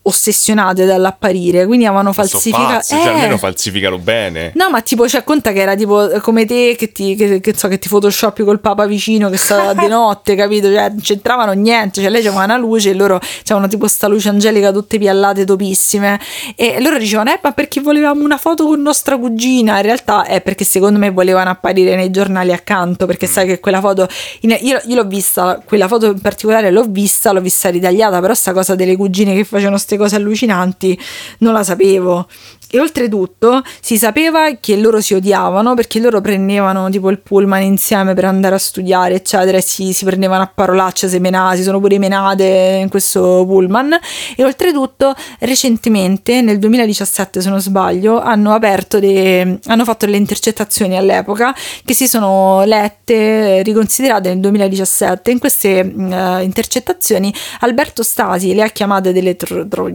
ossessionate 0.07 0.85
dall'apparire, 0.85 1.67
quindi 1.67 1.85
avevano 1.85 2.13
falsificato. 2.13 2.85
Cioè, 2.85 2.99
eh. 2.99 3.09
almeno 3.09 3.39
falsificano 3.39 3.99
bene. 3.99 4.53
No, 4.55 4.71
ma 4.71 4.81
tipo, 4.81 5.09
cioè, 5.09 5.25
conta 5.25 5.53
che 5.53 5.61
era 5.61 5.75
tipo 5.75 6.09
come 6.21 6.45
te 6.45 6.75
che 6.79 6.93
ti, 6.93 7.15
che, 7.17 7.41
che, 7.41 7.55
so, 7.57 7.69
che 7.69 7.79
ti 7.79 7.89
photoshopi 7.89 8.45
col 8.45 8.61
papa 8.61 8.87
vicino 8.87 9.29
che 9.31 9.37
sta 9.37 9.75
di 9.79 9.87
notte, 9.89 10.35
capito? 10.35 10.69
Cioè, 10.69 10.89
non 10.89 11.01
c'entravano 11.01 11.53
niente. 11.53 12.01
Cioè, 12.01 12.11
lei 12.11 12.23
c'aveva 12.23 12.45
una 12.45 12.57
luce 12.57 12.91
e 12.91 12.95
loro 12.95 13.19
c'avevano 13.19 13.69
tipo 13.69 13.89
sta 13.89 14.07
luce 14.07 14.29
angelica 14.29 14.71
tutte 14.73 14.99
piallate, 14.99 15.45
topissime. 15.45 16.21
E 16.55 16.81
loro 16.81 16.99
dicevano, 16.99 17.31
eh, 17.31 17.41
ma 17.43 17.53
perché 17.53 17.81
volevamo 17.81 18.23
una 18.23 18.39
foto 18.39 18.67
con 18.67 18.81
nostra 18.81 19.19
cugina? 19.19 19.77
In 19.77 19.83
realtà 19.83 20.25
è 20.25 20.41
perché 20.41 20.65
secondo 20.65 20.99
me 20.99 21.11
volevano 21.11 21.51
apparire 21.51 21.97
nei 21.97 22.11
giornali 22.11 22.53
accanto, 22.53 23.07
perché 23.07 23.27
mm. 23.27 23.31
sai 23.31 23.47
che 23.47 23.61
quella 23.61 23.81
foto. 23.81 24.09
Io, 24.41 24.81
io 24.85 24.95
l'ho 24.95 25.05
vista, 25.05 25.61
quella 25.65 25.89
foto 25.89 26.07
in 26.07 26.21
particolare 26.21 26.71
l'ho 26.71 26.85
vista, 26.89 27.33
l'ho 27.33 27.41
vista 27.41 27.71
ritagliata, 27.71 28.21
però 28.21 28.35
sta 28.35 28.53
cosa 28.53 28.77
delle 28.77 28.97
cugine 28.97 29.35
che 29.35 29.45
facevano 29.45 29.79
queste 29.97 29.99
cose 29.99 30.17
allucinanti 30.17 30.99
non 31.39 31.53
la 31.53 31.65
sapevo. 31.65 32.27
E 32.69 32.81
oltretutto 32.81 33.63
si 33.81 33.97
sapeva 33.97 34.57
che 34.59 34.77
loro 34.77 35.01
si 35.01 35.15
odiavano 35.15 35.75
perché 35.75 36.01
loro 36.01 36.21
prendevano 36.21 36.91
tipo 36.91 37.11
il 37.11 37.21
pullman 37.21 37.63
insieme 37.63 38.13
per 38.13 38.25
andare 38.25 38.57
a 38.57 38.59
studiare 38.59 39.15
eccetera 39.15 39.57
e 39.57 39.63
si, 39.63 39.93
si 39.93 40.05
prendevano 40.05 40.43
a 40.43 40.51
parolacce 40.53 41.09
si 41.09 41.63
sono 41.63 41.79
pure 41.79 41.99
menate 41.99 42.81
in 42.83 42.89
questo 42.89 43.45
pullman. 43.47 43.97
E 44.37 44.43
oltretutto 44.43 45.15
recentemente 45.39 46.41
nel 46.43 46.59
2017 46.59 47.41
se 47.41 47.49
non 47.49 47.61
sbaglio 47.61 48.21
hanno 48.21 48.53
aperto 48.53 48.99
de, 48.99 49.61
hanno 49.67 49.85
fatto 49.85 50.05
delle 50.05 50.17
intercettazioni 50.17 50.97
all'epoca 50.97 51.55
che 51.85 51.95
si 51.95 52.09
sono 52.09 52.65
lette 52.65 53.63
riconsiderate 53.63 54.31
nel 54.31 54.41
2017 54.41 55.31
in 55.31 55.39
queste 55.39 55.81
uh, 55.81 56.43
intercettazioni 56.43 57.33
Alberto 57.61 58.03
Stasi 58.03 58.55
le 58.55 58.63
ha 58.63 58.69
chiamate 58.69 59.13
delle 59.13 59.37
tro- 59.37 59.67
tro- 59.69 59.86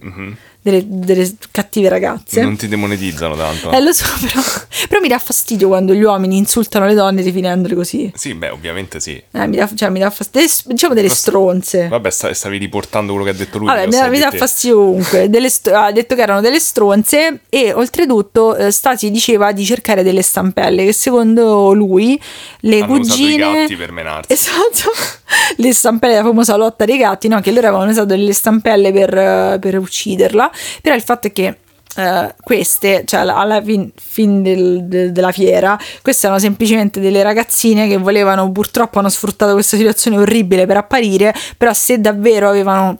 Mm-hmm. 0.00 0.32
Delle, 0.66 0.84
delle 0.84 1.32
cattive 1.52 1.88
ragazze. 1.88 2.42
Non 2.42 2.56
ti 2.56 2.66
demonetizzano 2.66 3.36
tanto. 3.36 3.70
Eh, 3.70 3.80
lo 3.80 3.92
so, 3.92 4.04
però, 4.20 4.42
però 4.88 5.00
mi 5.00 5.08
dà 5.08 5.18
fastidio 5.18 5.68
quando 5.68 5.94
gli 5.94 6.02
uomini 6.02 6.36
insultano 6.36 6.86
le 6.86 6.94
donne 6.94 7.22
definendole 7.22 7.74
così. 7.74 8.12
Sì, 8.16 8.34
beh, 8.34 8.48
ovviamente 8.48 8.98
sì. 8.98 9.22
Eh, 9.30 9.46
mi 9.46 9.56
dà, 9.56 9.70
cioè, 9.72 9.90
mi 9.90 10.00
dà 10.00 10.10
fastidio. 10.10 10.48
Diciamo 10.64 10.94
delle 10.94 11.08
stronze. 11.08 11.86
Vabbè, 11.86 12.10
sta- 12.10 12.34
stavi 12.34 12.58
riportando 12.58 13.12
quello 13.12 13.26
che 13.26 13.32
ha 13.32 13.38
detto 13.38 13.58
lui. 13.58 13.68
Vabbè, 13.68 13.86
mi 13.86 14.10
mi 14.10 14.18
dà 14.18 14.30
fastidio 14.32 14.76
comunque. 14.76 15.30
Delle 15.30 15.50
ha 15.72 15.92
detto 15.92 16.14
che 16.14 16.22
erano 16.22 16.40
delle 16.40 16.58
stronze 16.58 17.40
e 17.48 17.72
oltretutto 17.72 18.56
eh, 18.56 18.70
Stasi 18.70 19.10
diceva 19.10 19.52
di 19.52 19.64
cercare 19.64 20.02
delle 20.02 20.22
stampelle 20.22 20.84
che 20.84 20.92
secondo 20.92 21.72
lui 21.72 22.20
le 22.60 22.80
Hanno 22.80 22.98
cugine... 22.98 23.52
gatti 23.60 23.76
per 23.76 23.92
menarsi. 23.92 24.32
Esatto, 24.32 24.90
le 25.56 25.72
stampelle, 25.72 26.16
la 26.16 26.22
famosa 26.22 26.56
lotta 26.56 26.84
dei 26.84 26.98
gatti, 26.98 27.28
no? 27.28 27.40
Che 27.40 27.52
loro 27.52 27.68
avevano 27.68 27.90
usato 27.90 28.06
delle 28.06 28.32
stampelle 28.32 28.92
per, 28.92 29.16
eh, 29.16 29.58
per 29.60 29.78
ucciderla, 29.78 30.50
però 30.82 30.94
il 30.94 31.02
fatto 31.02 31.26
è 31.28 31.32
che 31.32 31.58
eh, 31.98 32.34
queste, 32.42 33.04
cioè 33.06 33.20
alla- 33.20 33.36
alla 33.36 33.62
fin, 33.62 33.90
fin 33.94 34.42
del- 34.42 34.84
de- 34.84 35.12
della 35.12 35.32
fiera, 35.32 35.78
queste 36.02 36.26
erano 36.26 36.38
semplicemente 36.40 37.00
delle 37.00 37.22
ragazzine 37.22 37.88
che 37.88 37.96
volevano, 37.96 38.52
purtroppo 38.52 38.98
hanno 38.98 39.08
sfruttato 39.08 39.52
questa 39.54 39.78
situazione 39.78 40.18
orribile 40.18 40.66
per 40.66 40.76
apparire, 40.76 41.34
però 41.56 41.72
se 41.72 41.98
davvero 41.98 42.50
avevano 42.50 42.98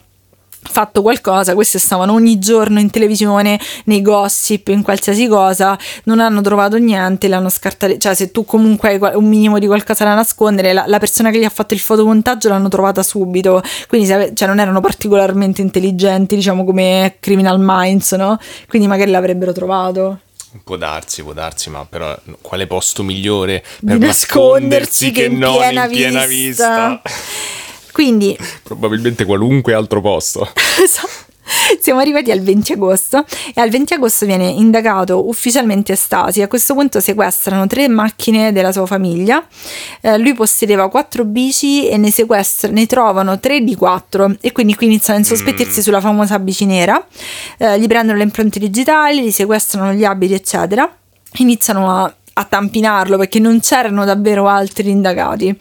fatto 0.68 1.02
qualcosa, 1.02 1.54
queste 1.54 1.78
stavano 1.78 2.12
ogni 2.12 2.38
giorno 2.38 2.78
in 2.78 2.90
televisione, 2.90 3.58
nei 3.84 4.02
gossip, 4.02 4.68
in 4.68 4.82
qualsiasi 4.82 5.26
cosa, 5.26 5.78
non 6.04 6.20
hanno 6.20 6.40
trovato 6.40 6.76
niente, 6.76 7.28
l'hanno 7.28 7.48
scartate, 7.48 7.98
cioè 7.98 8.14
se 8.14 8.30
tu 8.30 8.44
comunque 8.44 8.88
hai 8.88 9.14
un 9.14 9.24
minimo 9.24 9.58
di 9.58 9.66
qualcosa 9.66 10.04
da 10.04 10.14
nascondere, 10.14 10.72
la, 10.72 10.84
la 10.86 10.98
persona 10.98 11.30
che 11.30 11.38
gli 11.38 11.44
ha 11.44 11.50
fatto 11.50 11.74
il 11.74 11.80
fotomontaggio 11.80 12.48
l'hanno 12.48 12.68
trovata 12.68 13.02
subito, 13.02 13.62
quindi 13.88 14.06
se 14.06 14.32
cioè, 14.34 14.48
non 14.48 14.60
erano 14.60 14.80
particolarmente 14.80 15.62
intelligenti, 15.62 16.36
diciamo 16.36 16.64
come 16.64 17.16
Criminal 17.20 17.58
Minds, 17.60 18.12
no? 18.12 18.38
Quindi 18.68 18.88
magari 18.88 19.10
l'avrebbero 19.10 19.52
trovato. 19.52 20.20
Può 20.64 20.76
darsi, 20.76 21.22
può 21.22 21.32
darsi, 21.32 21.70
ma 21.70 21.84
però 21.84 22.16
quale 22.40 22.66
posto 22.66 23.02
migliore 23.02 23.62
per 23.84 23.98
nascondersi 23.98 25.10
che 25.10 25.24
in 25.24 25.38
non 25.38 25.58
piena 25.58 25.84
in 25.84 25.90
piena 25.90 26.26
vista. 26.26 27.00
vista? 27.02 27.64
Quindi 27.96 28.36
Probabilmente 28.62 29.24
qualunque 29.24 29.72
altro 29.72 30.02
posto. 30.02 30.46
Esatto. 30.78 31.24
Siamo 31.80 32.00
arrivati 32.00 32.30
al 32.30 32.40
20 32.40 32.72
agosto 32.74 33.24
e 33.54 33.60
al 33.62 33.70
20 33.70 33.94
agosto 33.94 34.26
viene 34.26 34.48
indagato 34.48 35.26
ufficialmente 35.28 35.96
Stasi. 35.96 36.42
A 36.42 36.48
questo 36.48 36.74
punto 36.74 37.00
sequestrano 37.00 37.66
tre 37.66 37.88
macchine 37.88 38.52
della 38.52 38.70
sua 38.70 38.84
famiglia. 38.84 39.42
Eh, 40.02 40.18
lui 40.18 40.34
possedeva 40.34 40.90
quattro 40.90 41.24
bici 41.24 41.88
e 41.88 41.96
ne 41.96 42.10
sequestrano, 42.10 42.74
ne 42.74 42.84
trovano 42.84 43.40
tre 43.40 43.62
di 43.62 43.74
quattro 43.74 44.36
e 44.42 44.52
quindi 44.52 44.74
qui 44.74 44.86
iniziano 44.86 45.18
a 45.18 45.22
insospettirsi 45.22 45.80
sulla 45.80 46.02
famosa 46.02 46.38
bici 46.38 46.66
nera. 46.66 47.02
Eh, 47.56 47.80
gli 47.80 47.86
prendono 47.86 48.18
le 48.18 48.24
impronte 48.24 48.58
digitali, 48.58 49.22
gli 49.22 49.30
sequestrano 49.30 49.94
gli 49.94 50.04
abiti, 50.04 50.34
eccetera. 50.34 50.94
Iniziano 51.38 51.90
a 51.90 52.14
a 52.38 52.44
tampinarlo 52.44 53.16
perché 53.16 53.38
non 53.38 53.60
c'erano 53.60 54.04
davvero 54.04 54.46
altri 54.46 54.90
indagati. 54.90 55.56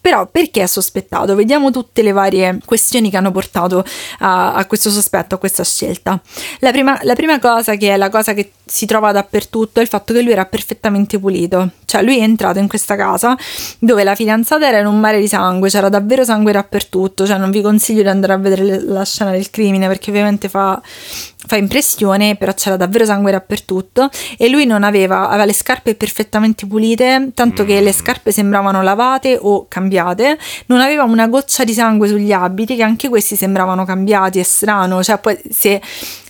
Però 0.00 0.26
perché 0.26 0.62
è 0.62 0.66
sospettato? 0.66 1.34
Vediamo 1.34 1.70
tutte 1.70 2.02
le 2.02 2.12
varie 2.12 2.58
questioni 2.64 3.10
che 3.10 3.16
hanno 3.16 3.30
portato 3.30 3.84
a, 4.18 4.54
a 4.54 4.66
questo 4.66 4.90
sospetto, 4.90 5.36
a 5.36 5.38
questa 5.38 5.64
scelta. 5.64 6.20
La 6.60 6.72
prima, 6.72 6.98
la 7.02 7.14
prima 7.14 7.38
cosa, 7.38 7.76
che 7.76 7.94
è 7.94 7.96
la 7.96 8.08
cosa 8.08 8.32
che 8.32 8.52
si 8.64 8.86
trova 8.86 9.12
dappertutto, 9.12 9.78
è 9.78 9.82
il 9.82 9.88
fatto 9.88 10.12
che 10.12 10.22
lui 10.22 10.32
era 10.32 10.46
perfettamente 10.46 11.18
pulito. 11.18 11.70
Cioè 11.86 12.02
lui 12.02 12.18
è 12.18 12.22
entrato 12.22 12.58
in 12.58 12.68
questa 12.68 12.96
casa 12.96 13.36
dove 13.78 14.04
la 14.04 14.14
fidanzata 14.14 14.66
era 14.66 14.80
in 14.80 14.86
un 14.86 14.98
mare 14.98 15.20
di 15.20 15.28
sangue, 15.28 15.70
c'era 15.70 15.88
davvero 15.88 16.24
sangue 16.24 16.52
dappertutto, 16.52 17.24
cioè 17.26 17.38
non 17.38 17.50
vi 17.50 17.62
consiglio 17.62 18.02
di 18.02 18.08
andare 18.08 18.32
a 18.32 18.36
vedere 18.36 18.82
la 18.82 19.04
scena 19.04 19.30
del 19.30 19.48
crimine 19.50 19.86
perché 19.86 20.10
ovviamente 20.10 20.48
fa, 20.48 20.80
fa 20.82 21.56
impressione, 21.56 22.36
però 22.36 22.52
c'era 22.54 22.76
davvero 22.76 23.04
sangue 23.04 23.30
dappertutto. 23.30 24.10
E 24.36 24.48
lui 24.48 24.66
non 24.66 24.82
aveva, 24.82 25.28
aveva 25.28 25.44
le 25.44 25.52
scarpe 25.52 25.94
perfettamente 25.94 26.66
pulite, 26.66 27.30
tanto 27.34 27.64
che 27.64 27.80
le 27.80 27.92
scarpe 27.92 28.32
sembravano 28.32 28.82
lavate 28.82 29.38
o 29.40 29.66
cambiate, 29.68 30.38
non 30.66 30.80
aveva 30.80 31.04
una 31.04 31.28
goccia 31.28 31.64
di 31.64 31.72
sangue 31.72 32.08
sugli 32.08 32.32
abiti, 32.32 32.76
che 32.76 32.82
anche 32.82 33.08
questi 33.08 33.36
sembravano 33.36 33.84
cambiati, 33.84 34.40
è 34.40 34.42
strano, 34.42 35.02
cioè 35.02 35.18
poi 35.18 35.38
se, 35.50 35.80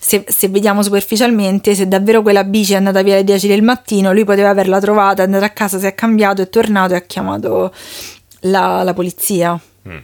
se, 0.06 0.24
se 0.28 0.46
vediamo 0.46 0.84
superficialmente, 0.84 1.74
se 1.74 1.88
davvero 1.88 2.22
quella 2.22 2.44
bici 2.44 2.74
è 2.74 2.76
andata 2.76 3.02
via 3.02 3.14
alle 3.14 3.24
10 3.24 3.48
del 3.48 3.62
mattino, 3.62 4.12
lui 4.12 4.22
poteva 4.22 4.50
averla 4.50 4.78
trovata, 4.78 5.22
è 5.22 5.24
andato 5.24 5.44
a 5.44 5.48
casa, 5.48 5.80
si 5.80 5.86
è 5.86 5.96
cambiato, 5.96 6.42
è 6.42 6.48
tornato 6.48 6.92
e 6.92 6.96
ha 6.98 7.00
chiamato 7.00 7.74
la, 8.42 8.84
la 8.84 8.94
polizia. 8.94 9.58
Mm. 9.88 9.98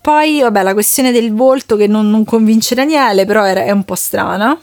Poi, 0.00 0.42
vabbè, 0.42 0.62
la 0.62 0.74
questione 0.74 1.10
del 1.10 1.34
volto 1.34 1.74
che 1.74 1.88
non, 1.88 2.08
non 2.08 2.24
convince 2.24 2.76
Daniele, 2.76 3.24
però 3.24 3.44
era- 3.44 3.64
è 3.64 3.72
un 3.72 3.82
po' 3.82 3.96
strana. 3.96 4.56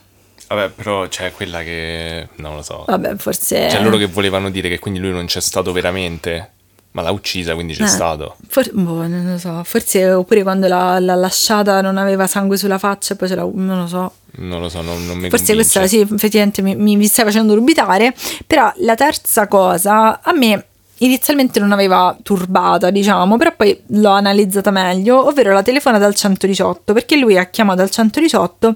Vabbè, 0.47 0.69
però 0.69 1.10
c'è 1.10 1.34
quella 1.34 1.62
che... 1.62 2.30
non 2.36 2.56
lo 2.56 2.62
so. 2.62 2.86
Vabbè, 2.88 3.17
forse... 3.17 3.67
C'è 3.69 3.82
loro 3.82 3.97
che 3.97 4.06
volevano 4.06 4.49
dire 4.49 4.69
che 4.69 4.80
quindi 4.80 4.99
lui 4.99 5.12
non 5.12 5.26
c'è 5.26 5.41
stato 5.41 5.73
veramente, 5.73 6.52
ma 6.93 7.01
l'ha 7.03 7.12
uccisa, 7.12 7.53
quindi 7.53 7.73
c'è 7.75 7.84
Eh, 7.84 7.88
stato. 7.88 8.38
for- 8.47 8.71
boh, 8.73 9.06
non 9.08 9.29
lo 9.32 9.38
so. 9.38 9.62
Forse 9.63 10.12
oppure 10.13 10.41
quando 10.43 10.67
l'ha, 10.67 10.97
l'ha 10.99 11.15
lasciata 11.15 11.82
non 11.82 11.97
aveva 11.97 12.25
sangue 12.27 12.58
sulla 12.58 12.77
faccia 12.79 13.13
e 13.13 13.17
poi 13.17 13.27
ce 13.27 13.36
l'ha... 13.36 13.47
non 13.53 13.79
lo 13.79 13.88
so. 13.88 14.13
Non 14.36 14.62
lo 14.62 14.69
so, 14.69 14.82
non, 14.82 15.06
non 15.06 15.17
mi 15.17 15.29
Forse 15.29 15.53
convince. 15.53 15.79
questa 15.79 15.86
sì, 15.88 15.99
effettivamente 15.99 16.62
mi, 16.63 16.75
mi, 16.75 17.06
stai 17.06 17.25
facendo 17.25 17.53
dubitare. 17.53 18.15
Però 18.47 18.71
la 18.77 18.95
terza 18.95 19.47
cosa 19.47 20.21
a 20.23 20.34
me 20.34 20.65
inizialmente 20.97 21.60
non 21.60 21.71
aveva 21.71 22.17
turbata, 22.23 22.89
diciamo, 22.89 23.38
però 23.38 23.53
poi 23.56 23.79
l'ho 23.88 24.10
analizzata 24.12 24.71
meglio, 24.71 25.27
ovvero 25.27 25.51
la 25.53 25.62
telefonata 25.62 26.06
al 26.06 26.15
118, 26.15 26.93
perché 26.93 27.15
lui 27.17 27.38
ha 27.38 27.45
chiamato 27.45 27.82
al 27.82 27.89
118. 27.89 28.75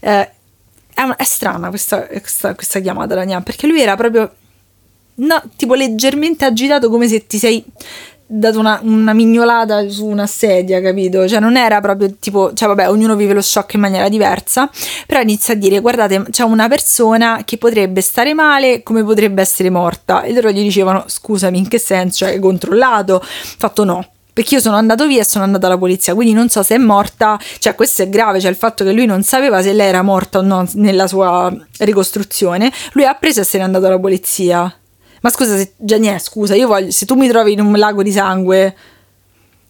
eh, 0.00 0.30
è, 0.94 1.02
una- 1.02 1.16
è 1.16 1.24
strana 1.24 1.68
questa, 1.70 2.06
questa, 2.06 2.54
questa 2.54 2.78
chiamata, 2.80 3.14
Daniel, 3.14 3.42
perché 3.42 3.66
lui 3.66 3.80
era 3.82 3.96
proprio 3.96 4.30
no, 5.16 5.42
tipo 5.56 5.74
leggermente 5.74 6.44
agitato 6.44 6.88
come 6.88 7.08
se 7.08 7.26
ti 7.26 7.38
sei 7.38 7.64
dato 8.26 8.58
una, 8.58 8.80
una 8.82 9.12
mignolata 9.12 9.88
su 9.88 10.06
una 10.06 10.26
sedia, 10.26 10.80
capito? 10.80 11.28
Cioè 11.28 11.40
non 11.40 11.56
era 11.56 11.80
proprio 11.80 12.14
tipo, 12.18 12.52
cioè 12.54 12.68
vabbè, 12.68 12.88
ognuno 12.88 13.16
vive 13.16 13.34
lo 13.34 13.42
shock 13.42 13.74
in 13.74 13.80
maniera 13.80 14.08
diversa, 14.08 14.68
però 15.06 15.20
inizia 15.20 15.54
a 15.54 15.56
dire 15.56 15.78
guardate, 15.80 16.24
c'è 16.30 16.42
una 16.42 16.68
persona 16.68 17.42
che 17.44 17.58
potrebbe 17.58 18.00
stare 18.00 18.34
male 18.34 18.82
come 18.82 19.04
potrebbe 19.04 19.42
essere 19.42 19.70
morta 19.70 20.22
e 20.22 20.32
loro 20.32 20.50
gli 20.50 20.62
dicevano 20.62 21.04
scusami, 21.06 21.58
in 21.58 21.68
che 21.68 21.78
senso? 21.78 22.24
Cioè 22.24 22.30
hai 22.30 22.38
controllato? 22.38 23.20
Fatto 23.22 23.84
no. 23.84 24.08
Perché 24.32 24.54
io 24.54 24.60
sono 24.60 24.74
andato 24.74 25.06
via 25.06 25.20
e 25.20 25.24
sono 25.24 25.44
andata 25.44 25.66
alla 25.66 25.78
polizia, 25.78 26.12
quindi 26.12 26.32
non 26.34 26.48
so 26.48 26.64
se 26.64 26.74
è 26.74 26.78
morta, 26.78 27.38
cioè 27.60 27.76
questo 27.76 28.02
è 28.02 28.08
grave, 28.08 28.40
cioè 28.40 28.50
il 28.50 28.56
fatto 28.56 28.82
che 28.82 28.90
lui 28.90 29.06
non 29.06 29.22
sapeva 29.22 29.62
se 29.62 29.72
lei 29.72 29.86
era 29.86 30.02
morta 30.02 30.40
o 30.40 30.42
no 30.42 30.66
nella 30.72 31.06
sua 31.06 31.54
ricostruzione, 31.78 32.72
lui 32.94 33.04
ha 33.04 33.14
preso 33.14 33.42
e 33.42 33.44
se 33.44 33.58
n'è 33.58 33.64
andato 33.64 33.86
alla 33.86 34.00
polizia. 34.00 34.76
Ma 35.24 35.30
scusa, 35.30 35.56
se, 35.56 35.72
Gianni, 35.78 36.14
scusa, 36.20 36.54
io 36.54 36.66
voglio, 36.66 36.90
se 36.90 37.06
tu 37.06 37.14
mi 37.14 37.26
trovi 37.28 37.52
in 37.52 37.60
un 37.60 37.72
lago 37.78 38.02
di 38.02 38.12
sangue, 38.12 38.76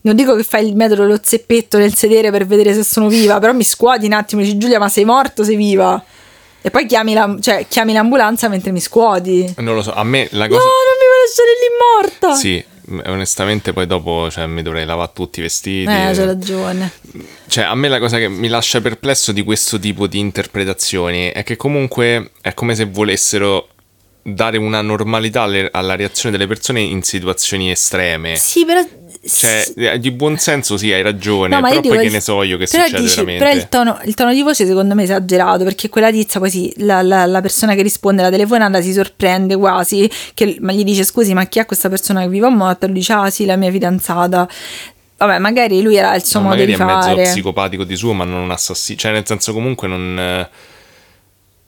non 0.00 0.16
dico 0.16 0.34
che 0.34 0.42
fai 0.42 0.66
il 0.66 0.74
metodo 0.74 1.02
dello 1.02 1.20
zeppetto 1.22 1.78
nel 1.78 1.94
sedere 1.94 2.32
per 2.32 2.44
vedere 2.44 2.74
se 2.74 2.82
sono 2.82 3.06
viva, 3.06 3.38
però 3.38 3.52
mi 3.52 3.62
scuoti 3.62 4.06
un 4.06 4.14
attimo, 4.14 4.42
dici 4.42 4.58
Giulia, 4.58 4.80
ma 4.80 4.88
sei 4.88 5.04
morto 5.04 5.44
sei 5.44 5.54
viva? 5.54 6.02
E 6.60 6.70
poi 6.70 6.86
chiami, 6.86 7.14
la, 7.14 7.36
cioè, 7.40 7.66
chiami 7.68 7.92
l'ambulanza 7.92 8.48
mentre 8.48 8.72
mi 8.72 8.80
scuoti. 8.80 9.54
Non 9.58 9.76
lo 9.76 9.82
so, 9.82 9.94
a 9.94 10.02
me 10.02 10.26
la 10.32 10.48
No, 10.48 10.56
cosa... 10.56 10.64
non 10.64 10.96
mi 10.98 11.06
vuoi 11.06 11.22
lasciare 11.24 11.50
lì 11.60 12.24
morta. 12.24 12.34
Sì, 12.34 12.64
onestamente 13.12 13.72
poi 13.72 13.86
dopo 13.86 14.28
cioè, 14.32 14.46
mi 14.46 14.62
dovrei 14.62 14.84
lavare 14.84 15.12
tutti 15.14 15.38
i 15.38 15.42
vestiti. 15.42 15.88
Eh, 15.88 16.08
e- 16.10 16.14
c'hai 16.14 16.24
ragione. 16.26 16.90
Cioè, 17.46 17.62
a 17.62 17.74
me 17.76 17.86
la 17.88 18.00
cosa 18.00 18.18
che 18.18 18.28
mi 18.28 18.48
lascia 18.48 18.80
perplesso 18.80 19.30
di 19.30 19.44
questo 19.44 19.78
tipo 19.78 20.08
di 20.08 20.18
interpretazioni 20.18 21.28
è 21.28 21.44
che 21.44 21.54
comunque 21.54 22.30
è 22.40 22.54
come 22.54 22.74
se 22.74 22.86
volessero 22.86 23.68
dare 24.26 24.56
una 24.56 24.80
normalità 24.80 25.42
alle- 25.42 25.68
alla 25.70 25.96
reazione 25.96 26.36
delle 26.36 26.48
persone 26.48 26.80
in 26.80 27.02
situazioni 27.02 27.70
estreme. 27.70 28.36
Sì, 28.36 28.64
però... 28.64 28.82
Cioè, 29.26 29.72
eh, 29.76 29.98
di 29.98 30.10
buon 30.10 30.36
senso 30.36 30.76
sì, 30.76 30.92
hai 30.92 31.00
ragione, 31.00 31.54
No, 31.54 31.60
ma 31.62 31.68
però 31.68 31.80
dico 31.80 31.94
poi 31.94 32.04
che 32.04 32.10
ne 32.12 32.20
so 32.20 32.42
io 32.42 32.58
che 32.58 32.66
succede 32.66 33.00
dici- 33.00 33.14
veramente. 33.24 33.42
Però 33.44 33.56
il 33.56 33.68
tono, 33.70 33.98
il 34.04 34.14
tono 34.14 34.34
di 34.34 34.42
voce 34.42 34.66
secondo 34.66 34.94
me 34.94 35.00
è 35.00 35.04
esagerato 35.04 35.64
perché 35.64 35.88
quella 35.88 36.10
tizia 36.10 36.40
poi 36.40 36.50
sì, 36.50 36.70
la, 36.78 37.00
la- 37.00 37.24
la 37.24 37.40
persona 37.40 37.74
che 37.74 37.80
risponde 37.80 38.20
alla 38.20 38.30
telefonata 38.30 38.82
si 38.82 38.92
sorprende 38.92 39.56
quasi, 39.56 40.10
che, 40.34 40.58
ma 40.60 40.72
gli 40.72 40.84
dice 40.84 41.04
scusi 41.04 41.32
ma 41.32 41.46
chi 41.46 41.58
è 41.58 41.64
questa 41.64 41.88
persona 41.88 42.20
che 42.20 42.28
vive 42.28 42.44
o 42.46 42.50
morta? 42.50 42.84
Lui 42.86 42.96
dice 42.96 43.12
ah 43.14 43.30
sì 43.30 43.46
la 43.46 43.56
mia 43.56 43.70
fidanzata. 43.70 44.46
Vabbè 45.16 45.38
magari 45.38 45.80
lui 45.80 45.96
era 45.96 46.14
il 46.14 46.22
suo 46.24 46.40
No, 46.40 46.48
modo 46.48 46.56
magari 46.60 46.76
di 46.76 46.82
è 46.82 46.84
mezzo 46.84 47.08
fare. 47.08 47.22
psicopatico 47.22 47.84
di 47.84 47.96
suo, 47.96 48.12
ma 48.12 48.24
non 48.24 48.42
un 48.42 48.50
assassino. 48.50 48.98
Cioè, 48.98 49.12
nel 49.12 49.26
senso, 49.26 49.54
comunque 49.54 49.88
non. 49.88 50.18
eh, 50.18 50.48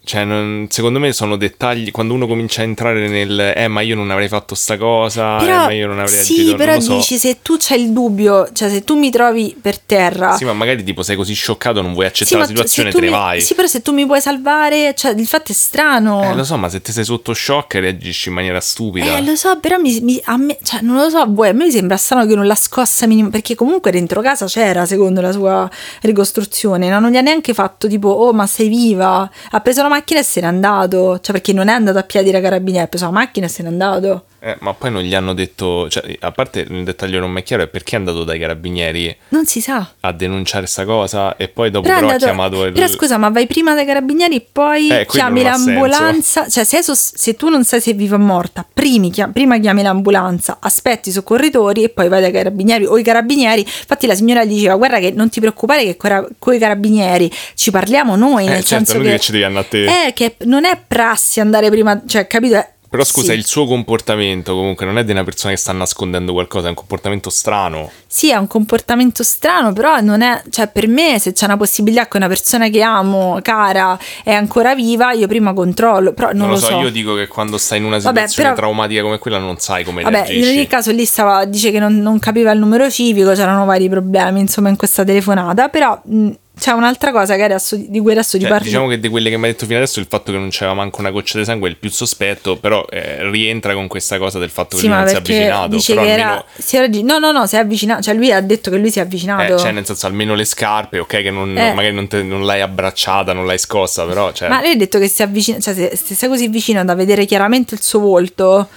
Cioè, 0.07 0.23
non- 0.25 0.69
secondo 0.71 1.01
me 1.01 1.13
sono 1.13 1.35
dettagli. 1.37 1.91
Quando 1.91 2.15
uno 2.15 2.29
comincia 2.29 2.61
a 2.61 2.65
entrare 2.65 3.09
nel 3.09 3.53
eh, 3.57 3.67
ma 3.67 3.81
io 3.81 3.97
non 3.97 4.13
avrei 4.13 4.29
fatto 4.29 4.55
sta 4.55 4.77
cosa, 4.77 5.41
eh, 5.41 5.47
ma 5.67 5.73
io 5.73 5.89
non 5.89 5.99
avrei 5.99 6.23
sì, 6.23 6.35
agito. 6.35 6.49
non 6.51 6.57
però 6.59 6.79
so. 6.81 6.95
dici 6.95 7.19
se 7.19 7.39
tu 7.43 7.57
c'hai 7.59 7.83
il 7.83 7.91
dubbio, 7.91 8.49
cioè 8.53 8.71
se 8.71 8.85
tu 8.85 8.95
mi 8.97 9.11
trovi 9.11 9.57
per 9.61 9.81
terra. 9.81 10.37
Sì, 10.37 10.45
ma 10.45 10.53
magari 10.53 10.85
tipo 10.85 11.03
sei 11.03 11.17
così 11.17 11.35
scioccato, 11.35 11.83
non 11.83 11.93
vuoi 11.93 12.05
Sì, 12.05 12.11
accettare 12.13 12.37
ma 12.37 12.43
la 12.43 12.47
situazione, 12.49 12.91
tu 12.91 12.99
te 12.99 13.03
ne 13.05 13.11
mi- 13.11 13.17
vai. 13.17 13.41
Sì, 13.41 13.55
però 13.57 13.67
se 13.67 13.83
tu 13.83 13.93
mi 13.93 14.07
puoi 14.07 14.21
salvare, 14.21 14.95
cioè 14.95 15.13
il 15.13 15.27
fatto 15.27 15.51
è 15.51 15.55
strano. 15.57 16.23
Eh, 16.31 16.35
lo 16.37 16.45
so, 16.45 16.57
ma 16.57 16.69
se 16.69 16.81
te 16.81 16.93
sei 16.93 17.05
sotto 17.05 17.35
shock 17.35 17.75
reagisci 17.75 18.29
in 18.29 18.37
maniera 18.37 18.61
stupida. 18.61 19.17
Eh, 19.17 19.25
lo 19.25 19.35
so, 19.35 19.59
però 19.59 19.77
mi, 19.79 19.99
mi- 20.03 20.21
a 20.27 20.37
me, 20.37 20.57
cioè, 20.63 20.83
non 20.83 20.99
lo 20.99 21.09
so, 21.11 21.19
a 21.19 21.27
voi, 21.27 21.49
a 21.49 21.53
me 21.53 21.65
mi 21.65 21.71
sembra 21.73 21.97
strano 21.97 22.27
che 22.27 22.37
non 22.37 22.47
l'ha 22.47 22.55
scossa 22.55 23.09
minimo, 23.09 23.29
perché 23.31 23.57
comunque 23.57 23.91
dentro 23.91 24.21
casa 24.21 24.47
c'era, 24.47 24.87
secondo 24.87 25.21
la 25.21 25.33
sua 25.33 25.69
ricostruzione, 26.03 26.89
no? 26.89 27.01
non 27.01 27.11
gli 27.11 27.17
ha 27.17 27.21
neanche 27.23 27.53
fatto 27.55 27.89
tipo, 27.89 28.09
oh 28.09 28.33
ma 28.33 28.47
sei 28.47 28.69
viva, 28.69 29.29
ha 29.51 29.61
preso 29.61 29.83
la 29.83 29.89
macchina 29.97 30.21
e 30.21 30.23
se 30.23 30.41
n'è 30.41 30.47
andato, 30.47 31.19
cioè 31.21 31.33
perché 31.33 31.53
non 31.53 31.69
è 31.69 31.73
andato 31.73 31.99
a 31.99 32.03
piedi 32.03 32.31
da 32.31 32.41
carabinieri, 32.41 32.85
ha 32.85 32.89
preso 32.89 33.07
la 33.07 33.13
macchina 33.13 33.47
e 33.47 33.49
se 33.49 33.63
n'è 33.63 33.69
andato. 33.69 34.25
Eh, 34.39 34.57
ma 34.61 34.75
poi 34.75 34.91
non 34.91 35.03
gli 35.03 35.15
hanno 35.15 35.33
detto, 35.35 35.89
cioè, 35.89 36.17
a 36.21 36.31
parte 36.31 36.61
il 36.61 36.85
dettaglio 36.85 37.19
non 37.21 37.31
mi 37.31 37.41
è 37.41 37.43
chiaro, 37.43 37.63
è 37.65 37.67
perché 37.69 37.97
è 37.97 37.99
andato 37.99 38.23
dai 38.25 38.39
carabinieri 38.39 39.17
Non 39.31 39.47
si 39.47 39.61
sa. 39.61 39.93
a 40.01 40.13
denunciare 40.13 40.67
sta 40.67 40.85
cosa 40.85 41.37
e 41.37 41.49
poi 41.49 41.71
dopo 41.71 41.87
Però, 41.87 41.97
però, 41.97 42.09
ha 42.09 42.13
andato- 42.13 42.33
chiamato 42.33 42.65
il... 42.65 42.73
però 42.73 42.87
scusa, 42.87 43.17
ma 43.17 43.29
vai 43.31 43.47
prima 43.47 43.75
dai 43.75 43.87
carabinieri 43.87 44.37
e 44.37 44.47
poi 44.53 44.89
Eh, 44.91 45.07
chiami 45.07 45.41
ha 45.41 45.51
l'ambulanza. 45.51 46.49
Cioè, 46.49 46.65
se, 46.65 46.83
sos- 46.83 47.15
se 47.17 47.35
tu 47.35 47.49
non 47.49 47.65
sai 47.65 47.81
se 47.81 47.93
è 47.93 47.95
viva 47.95 48.17
o 48.17 48.19
morta, 48.19 48.65
primi 48.71 49.11
chia- 49.11 49.29
prima 49.29 49.59
chiami 49.59 49.83
l'ambulanza, 49.83 50.59
aspetti 50.61 51.09
i 51.09 51.13
soccorritori 51.13 51.83
e 51.85 51.89
poi 51.89 52.09
vai 52.09 52.21
dai 52.21 52.33
carabinieri 52.33 52.85
o 52.87 52.99
i 52.99 53.03
carabinieri. 53.03 53.63
Infatti, 53.63 54.07
la 54.07 54.15
signora 54.15 54.45
gli 54.45 54.55
diceva: 54.55 54.77
Guarda, 54.77 54.99
che 54.99 55.11
non 55.13 55.29
ti 55.29 55.41
preoccupare, 55.41 55.85
che 55.85 55.97
con 56.39 56.55
i 56.55 56.59
carabinieri 56.59 57.31
ci 57.55 57.71
parliamo 57.71 58.17
noi. 58.17 58.45
Eh, 58.47 58.51
nel 58.51 58.65
certo, 58.65 58.85
senso 58.93 59.01
che, 59.01 59.11
che 59.13 59.19
ci 59.21 59.33
devi 59.33 59.45
andare 59.45 59.65
a 59.67 59.69
te. 59.69 60.07
Eh, 60.07 60.13
che 60.13 60.37
non 60.45 60.65
è 60.65 60.79
prassi 60.87 61.41
andare 61.41 61.71
prima, 61.71 62.01
cioè, 62.07 62.27
capito? 62.27 62.65
Però 62.97 63.05
scusa, 63.09 63.33
sì. 63.33 63.39
il 63.39 63.47
suo 63.47 63.67
comportamento 63.67 64.55
comunque 64.55 64.87
non 64.87 64.97
è 64.99 65.05
di 65.05 65.11
una 65.13 65.23
persona 65.25 65.53
che 65.53 65.59
sta 65.59 65.73
nascondendo 65.73 66.33
qualcosa, 66.33 66.67
è 66.67 66.71
un 66.71 66.75
comportamento 66.77 67.29
strano. 67.31 67.91
Sì, 68.07 68.31
è 68.31 68.37
un 68.37 68.47
comportamento 68.47 69.23
strano, 69.23 69.73
però 69.73 70.01
non 70.01 70.23
è, 70.23 70.43
cioè 70.51 70.69
per 70.69 70.89
me 70.89 71.19
se 71.19 71.33
c'è 71.33 71.45
una 71.45 71.57
possibilità 71.59 72.09
che 72.09 72.17
una 72.17 72.29
persona 72.29 72.69
che 72.69 72.81
amo, 72.81 73.39
cara, 73.43 73.99
è 74.25 74.33
ancora 74.33 74.75
viva, 74.75 75.13
io 75.13 75.27
prima 75.27 75.53
controllo, 75.53 76.13
però 76.15 76.29
non, 76.29 76.39
Non, 76.47 76.51
lo 76.51 76.57
so, 76.57 76.67
so. 76.67 76.79
io 76.81 76.91
dico 76.91 77.15
che 77.15 77.27
quando 77.27 77.59
stai 77.59 77.79
in 77.79 77.85
una 77.85 77.99
Vabbè, 77.99 78.21
situazione 78.21 78.49
però- 78.51 78.61
traumatica 78.61 79.03
come 79.03 79.19
quella 79.19 79.39
non 79.39 79.59
sai 79.59 79.85
come 79.85 80.03
Vabbè, 80.03 80.19
in 80.21 80.25
reagisci. 80.25 80.49
ogni 80.57 80.67
caso 80.67 80.91
lì 80.93 81.05
stava, 81.05 81.45
dice 81.45 81.71
che 81.71 81.79
non, 81.79 81.99
non 81.99 82.19
capiva 82.19 82.51
il 82.53 82.59
numero 82.59 82.91
civico, 82.91 83.33
c'erano 83.33 83.65
vari 83.67 83.89
problemi 83.91 84.41
insomma 84.41 84.71
in 84.71 84.77
questa 84.77 85.05
telefonata, 85.05 85.69
però 85.69 86.01
mh, 86.03 86.31
c'è 86.59 86.71
un'altra 86.73 87.13
cosa 87.13 87.37
che 87.37 87.43
adesso, 87.43 87.77
di 87.77 88.01
cui 88.01 88.13
adesso 88.13 88.39
ti 88.39 88.41
Cioè, 88.41 88.49
parlo. 88.51 88.65
diciamo 88.65 88.89
che 88.89 88.99
di 88.99 89.09
quelle 89.09 89.29
che 89.29 89.37
mi 89.37 89.45
hai 89.45 89.51
detto 89.53 89.67
fino 89.67 89.77
adesso 89.77 90.01
il 90.01 90.07
fatto 90.09 90.33
che 90.33 90.39
non 90.39 90.49
c'era 90.49 90.73
manco 90.73 91.01
una 91.01 91.11
goccia 91.11 91.39
di 91.39 91.45
sangue 91.45 91.69
è 91.69 91.71
il 91.73 91.77
più 91.77 91.91
sospetto, 91.91 92.57
però 92.57 92.85
eh, 92.89 93.29
rientra 93.31 93.75
con 93.75 93.87
questa 93.89 94.17
cosa 94.19 94.39
del 94.39 94.49
fatto 94.49 94.77
che 94.77 94.83
sì, 94.83 94.89
lui 94.89 94.97
non 94.97 95.07
si 95.07 95.15
è 95.15 95.17
avvicinato. 95.19 95.69
dice 95.69 95.93
però 95.95 96.05
che 96.07 96.11
almeno, 96.13 96.31
era, 96.33 96.45
si 96.57 96.77
era 96.77 96.87
no, 97.03 97.19
no, 97.19 97.33
no, 97.33 97.47
si 97.47 97.57
è 97.57 97.59
avvicinato, 97.59 98.03
cioè 98.03 98.15
lui 98.15 98.33
ha 98.33 98.41
detto 98.41 98.71
che 98.71 98.79
lui 98.79 98.91
si 98.91 98.99
è 98.99 99.03
avvicinato. 99.03 99.55
eh, 99.55 99.59
cioè, 99.59 99.71
nel 99.73 99.85
senso, 99.85 100.07
almeno 100.07 100.35
le 100.35 100.45
scarpe, 100.47 100.99
ok, 100.99 101.07
che 101.23 101.31
non- 101.31 101.57
Eh. 101.57 101.75
magari 101.75 101.95
non, 101.95 102.09
te- 102.09 102.23
non 102.23 102.45
l'hai 102.47 102.63
abbracciata, 102.63 103.33
non 103.35 103.45
l'hai 103.47 103.59
scossa, 103.59 104.05
però, 104.07 104.33
cioè, 104.33 104.49
Ma 104.49 104.61
lui 104.61 104.71
ha 104.71 104.77
detto 104.77 104.99
che 104.99 105.09
si 105.09 105.23
avvicina, 105.23 105.61
cioè 105.61 105.75
se, 105.75 105.95
se 105.95 106.15
sei 106.15 106.29
così 106.29 106.49
vicino 106.49 106.83
da 106.85 106.95
vedere 106.95 107.27
chiaramente 107.27 107.75
il 107.75 107.83
suo 107.83 108.01
volto, 108.01 108.69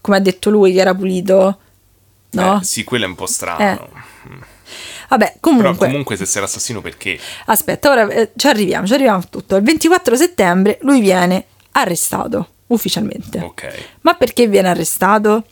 come 0.00 0.16
ha 0.16 0.20
detto 0.20 0.50
lui 0.50 0.72
che 0.72 0.78
era 0.80 0.94
pulito, 0.94 1.58
no? 2.30 2.60
eh, 2.60 2.64
sì, 2.64 2.84
quello 2.84 3.04
è 3.06 3.08
un 3.08 3.14
po' 3.16 3.26
strano. 3.26 3.88
Vabbè, 5.08 5.24
Però 5.24 5.38
comunque, 5.40 5.86
comunque 5.86 6.16
se 6.16 6.24
sei 6.26 6.40
l'assassino 6.42 6.80
perché? 6.80 7.18
aspetta, 7.46 7.90
ora 7.90 8.08
eh, 8.08 8.30
ci 8.36 8.46
arriviamo, 8.46 8.86
ci 8.86 8.94
arriviamo 8.94 9.18
a 9.18 9.26
tutto. 9.28 9.56
Il 9.56 9.62
24 9.62 10.16
settembre 10.16 10.78
lui 10.82 11.00
viene 11.00 11.44
arrestato 11.72 12.48
ufficialmente. 12.68 13.38
Ok. 13.40 13.68
Ma 14.02 14.14
perché 14.14 14.46
viene 14.46 14.68
arrestato? 14.68 15.44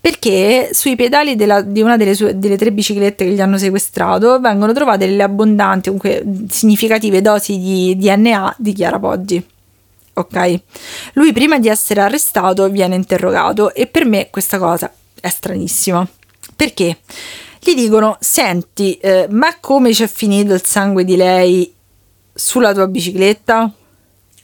Perché 0.00 0.70
sui 0.72 0.94
pedali 0.94 1.34
della- 1.34 1.60
di 1.62 1.80
una 1.82 1.96
delle, 1.96 2.14
sue- 2.14 2.38
delle 2.38 2.56
tre 2.56 2.70
biciclette 2.72 3.24
che 3.24 3.32
gli 3.32 3.40
hanno 3.40 3.58
sequestrato 3.58 4.38
vengono 4.38 4.72
trovate 4.72 5.06
delle 5.06 5.22
abbondanti, 5.24 5.88
comunque 5.90 6.22
significative 6.48 7.20
dosi 7.20 7.58
di 7.58 7.96
DNA 7.96 8.54
di 8.58 8.72
Chiara 8.72 8.98
Poggi. 9.00 9.44
Ok? 10.14 10.60
Lui 11.14 11.32
prima 11.32 11.58
di 11.58 11.68
essere 11.68 12.00
arrestato 12.00 12.68
viene 12.70 12.94
interrogato 12.94 13.74
e 13.74 13.86
per 13.86 14.04
me 14.06 14.28
questa 14.30 14.58
cosa 14.58 14.90
è 15.20 15.28
stranissima. 15.28 16.06
Perché? 16.54 16.98
Gli 17.66 17.74
dicono, 17.74 18.16
senti, 18.20 18.96
eh, 18.98 19.26
ma 19.28 19.58
come 19.58 19.90
c'è 19.90 20.06
finito 20.06 20.54
il 20.54 20.64
sangue 20.64 21.02
di 21.02 21.16
lei 21.16 21.74
sulla 22.32 22.72
tua 22.72 22.86
bicicletta? 22.86 23.68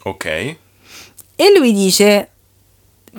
Ok. 0.02 0.24
E 0.26 1.52
lui 1.56 1.72
dice 1.72 2.30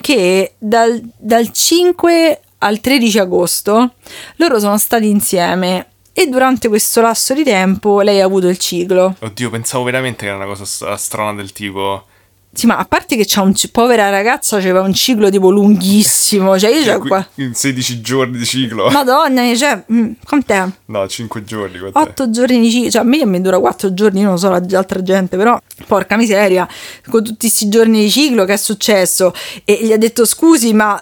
che 0.02 0.56
dal, 0.58 1.02
dal 1.18 1.50
5 1.50 2.42
al 2.58 2.82
13 2.82 3.20
agosto 3.20 3.94
loro 4.36 4.60
sono 4.60 4.78
stati 4.78 5.08
insieme 5.08 5.92
e 6.12 6.28
durante 6.28 6.68
questo 6.68 7.00
lasso 7.00 7.34
di 7.34 7.46
tempo 7.46 8.02
lei 8.02 8.20
ha 8.20 8.26
avuto 8.26 8.50
il 8.50 8.58
ciclo. 8.58 9.16
Oddio, 9.18 9.50
pensavo 9.50 9.86
veramente 9.86 10.26
che 10.26 10.28
era 10.28 10.36
una 10.36 10.48
cosa 10.48 10.66
st- 10.66 10.94
strana 10.96 11.34
del 11.34 11.54
tipo... 11.54 12.08
Sì, 12.54 12.68
ma 12.68 12.78
a 12.78 12.86
parte 12.86 13.16
che 13.16 13.26
c'ha 13.26 13.42
un 13.42 13.54
povera 13.72 14.10
ragazza, 14.12 14.58
aveva 14.58 14.82
un 14.82 14.94
ciclo 14.94 15.32
tipo 15.32 15.50
lunghissimo, 15.50 16.58
cioè 16.60 16.70
io 16.70 16.84
c'ho 16.84 17.00
qua. 17.00 17.28
In 17.36 17.56
16 17.56 18.02
giorni 18.02 18.38
di 18.38 18.46
ciclo. 18.46 18.92
Madonna, 18.92 19.56
cioè, 19.56 19.84
mm, 19.92 20.12
quant'è? 20.24 20.66
No, 20.86 21.08
5 21.08 21.44
giorni. 21.44 21.80
quant'è? 21.80 21.98
8 21.98 22.30
giorni 22.30 22.60
di 22.60 22.70
ciclo, 22.70 22.92
cioè 22.92 23.02
a 23.02 23.06
me 23.06 23.26
mi 23.26 23.42
dura 23.42 23.60
4 23.60 23.94
giorni, 23.96 24.22
io 24.22 24.28
non 24.28 24.38
so 24.38 24.50
l'altra 24.50 25.02
gente, 25.02 25.36
però 25.36 25.60
porca 25.88 26.16
miseria, 26.16 26.68
con 27.10 27.24
tutti 27.24 27.48
questi 27.48 27.70
giorni 27.70 28.02
di 28.02 28.12
ciclo 28.12 28.46
che 28.46 28.54
è 28.54 28.58
successo? 28.58 29.34
E 29.66 29.80
gli 29.82 29.92
ha 29.92 29.98
detto 29.98 30.24
scusi, 30.24 30.74
ma 30.74 31.02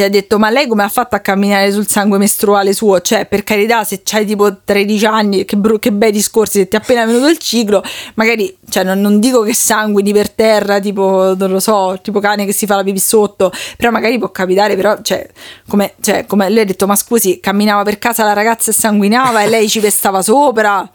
gli 0.00 0.04
ha 0.04 0.08
detto 0.08 0.38
ma 0.38 0.50
lei 0.50 0.66
come 0.66 0.82
ha 0.82 0.88
fatto 0.88 1.14
a 1.14 1.20
camminare 1.20 1.70
sul 1.72 1.86
sangue 1.86 2.18
mestruale 2.18 2.72
suo? 2.72 3.00
Cioè, 3.00 3.26
per 3.26 3.44
carità, 3.44 3.84
se 3.84 4.00
c'hai 4.04 4.24
tipo 4.26 4.58
13 4.64 5.06
anni, 5.06 5.44
che, 5.44 5.56
bru- 5.56 5.78
che 5.78 5.92
bei 5.92 6.10
discorsi, 6.12 6.58
se 6.60 6.68
ti 6.68 6.76
è 6.76 6.78
appena 6.80 7.04
venuto 7.06 7.28
il 7.28 7.38
ciclo, 7.38 7.82
magari, 8.14 8.56
cioè 8.68 8.82
non, 8.84 9.00
non 9.00 9.20
dico 9.20 9.42
che 9.42 9.54
sanguini 9.54 10.12
per 10.12 10.30
terra, 10.30 10.80
tipo, 10.80 11.34
non 11.36 11.50
lo 11.50 11.60
so, 11.60 11.98
tipo 12.02 12.20
cane 12.20 12.44
che 12.46 12.52
si 12.52 12.66
fa 12.66 12.76
la 12.76 12.82
pipì 12.82 12.98
sotto, 12.98 13.52
però 13.76 13.90
magari 13.90 14.18
può 14.18 14.30
capitare, 14.30 14.76
però, 14.76 14.98
cioè, 15.02 15.28
come, 15.68 15.94
cioè, 16.00 16.26
come 16.26 16.48
lei 16.48 16.62
ha 16.62 16.66
detto, 16.66 16.86
ma 16.86 16.96
scusi, 16.96 17.38
camminava 17.40 17.82
per 17.82 17.98
casa 17.98 18.24
la 18.24 18.32
ragazza 18.32 18.70
e 18.70 18.74
sanguinava 18.74 19.42
e 19.42 19.48
lei 19.48 19.68
ci 19.68 19.80
pestava 19.80 20.22
sopra. 20.22 20.88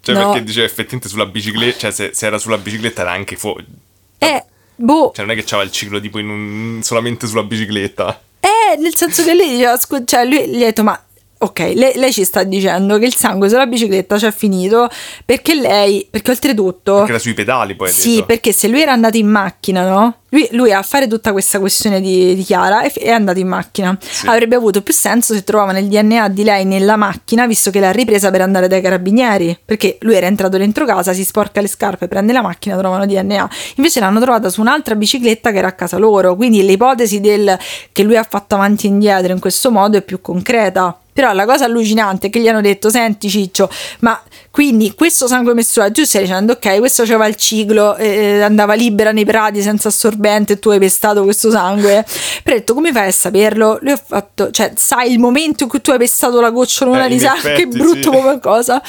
Cioè, 0.00 0.14
No. 0.14 0.30
perché 0.30 0.44
dice 0.44 0.62
effettivamente 0.62 1.08
sulla 1.08 1.26
bicicletta, 1.26 1.78
cioè 1.78 1.90
se, 1.90 2.10
se 2.14 2.26
era 2.26 2.38
sulla 2.38 2.58
bicicletta 2.58 3.00
era 3.02 3.10
anche 3.10 3.34
fuori. 3.34 3.64
Eh, 4.18 4.44
boh, 4.76 5.10
Cioè, 5.12 5.24
non 5.24 5.34
è 5.34 5.38
che 5.38 5.44
c'aveva 5.44 5.64
il 5.68 5.72
ciclo 5.72 6.00
tipo 6.00 6.18
un- 6.18 6.78
solamente 6.82 7.26
sulla 7.26 7.42
bicicletta. 7.42 8.20
Eh, 8.72 8.76
nel 8.78 8.94
senso 8.96 9.24
che 9.24 9.34
lei 9.34 9.50
diceva, 9.50 9.78
cioè 10.04 10.24
lui 10.24 10.48
gli 10.48 10.62
ha 10.62 10.66
detto, 10.66 10.82
ma 10.82 11.00
ok, 11.38 11.58
lei, 11.58 11.92
lei 11.96 12.12
ci 12.12 12.24
sta 12.24 12.42
dicendo 12.42 12.98
che 12.98 13.06
il 13.06 13.14
sangue 13.14 13.48
sulla 13.48 13.66
bicicletta 13.66 14.16
c'è 14.16 14.32
finito 14.32 14.88
perché 15.24 15.54
lei, 15.54 16.06
perché 16.10 16.30
oltretutto... 16.30 16.94
Perché 16.96 17.10
era 17.10 17.18
sui 17.18 17.34
pedali 17.34 17.76
poi. 17.76 17.90
Sì, 17.90 18.14
detto. 18.14 18.26
perché 18.26 18.52
se 18.52 18.68
lui 18.68 18.80
era 18.80 18.92
andato 18.92 19.16
in 19.16 19.28
macchina, 19.28 19.86
no? 19.88 20.20
Lui, 20.30 20.48
lui 20.52 20.72
a 20.72 20.82
fare 20.82 21.06
tutta 21.06 21.30
questa 21.30 21.60
questione 21.60 22.00
di, 22.00 22.34
di 22.34 22.42
Chiara 22.42 22.82
f- 22.88 22.98
è 22.98 23.10
andato 23.10 23.38
in 23.38 23.46
macchina. 23.46 23.96
Sì. 24.00 24.26
Avrebbe 24.26 24.56
avuto 24.56 24.82
più 24.82 24.92
senso 24.92 25.34
se 25.34 25.44
trovavano 25.44 25.78
il 25.78 25.86
DNA 25.86 26.28
di 26.28 26.42
lei 26.42 26.64
nella 26.64 26.96
macchina, 26.96 27.46
visto 27.46 27.70
che 27.70 27.78
l'ha 27.78 27.92
ripresa 27.92 28.30
per 28.30 28.40
andare 28.40 28.66
dai 28.66 28.80
carabinieri. 28.80 29.56
Perché 29.64 29.98
lui 30.00 30.14
era 30.14 30.26
entrato 30.26 30.56
dentro 30.56 30.84
casa, 30.84 31.12
si 31.12 31.24
sporca 31.24 31.60
le 31.60 31.68
scarpe, 31.68 32.08
prende 32.08 32.32
la 32.32 32.42
macchina, 32.42 32.76
trovano 32.76 33.06
DNA. 33.06 33.48
Invece 33.76 34.00
l'hanno 34.00 34.20
trovata 34.20 34.48
su 34.48 34.60
un'altra 34.60 34.96
bicicletta 34.96 35.52
che 35.52 35.58
era 35.58 35.68
a 35.68 35.72
casa 35.72 35.96
loro. 35.96 36.34
Quindi 36.34 36.64
l'ipotesi 36.64 37.20
del 37.20 37.56
che 37.92 38.02
lui 38.02 38.16
ha 38.16 38.26
fatto 38.28 38.56
avanti 38.56 38.86
e 38.86 38.90
indietro 38.90 39.32
in 39.32 39.38
questo 39.38 39.70
modo 39.70 39.96
è 39.96 40.02
più 40.02 40.20
concreta. 40.20 40.98
Però 41.16 41.32
la 41.32 41.46
cosa 41.46 41.64
allucinante 41.64 42.26
è 42.26 42.30
che 42.30 42.40
gli 42.40 42.48
hanno 42.48 42.60
detto: 42.60 42.90
Senti, 42.90 43.30
Ciccio, 43.30 43.70
ma 44.00 44.20
quindi 44.56 44.94
questo 44.94 45.26
sangue 45.26 45.52
mestruale, 45.52 45.92
tu 45.92 46.02
stai 46.02 46.22
dicendo, 46.22 46.54
ok, 46.54 46.78
questo 46.78 47.02
aveva 47.02 47.26
il 47.26 47.34
ciclo, 47.34 47.94
eh, 47.96 48.40
andava 48.40 48.72
libera 48.72 49.12
nei 49.12 49.26
prati 49.26 49.60
senza 49.60 49.88
assorbente 49.88 50.54
e 50.54 50.58
tu 50.58 50.70
hai 50.70 50.78
pestato 50.78 51.24
questo 51.24 51.50
sangue. 51.50 52.02
Detto, 52.42 52.72
come 52.72 52.90
fai 52.90 53.08
a 53.08 53.12
saperlo? 53.12 53.76
Lui 53.82 53.92
ha 53.92 54.00
fatto, 54.02 54.50
cioè, 54.50 54.72
sai 54.74 55.12
il 55.12 55.18
momento 55.18 55.64
in 55.64 55.68
cui 55.68 55.82
tu 55.82 55.90
hai 55.90 55.98
pestato 55.98 56.40
la 56.40 56.48
gocciolona 56.48 57.04
Eh, 57.04 57.08
di 57.10 57.18
sangue, 57.18 57.52
che 57.52 57.62
effetti, 57.64 57.76
brutto 57.76 58.10
sì. 58.10 58.18
come 58.18 58.40
cosa, 58.40 58.80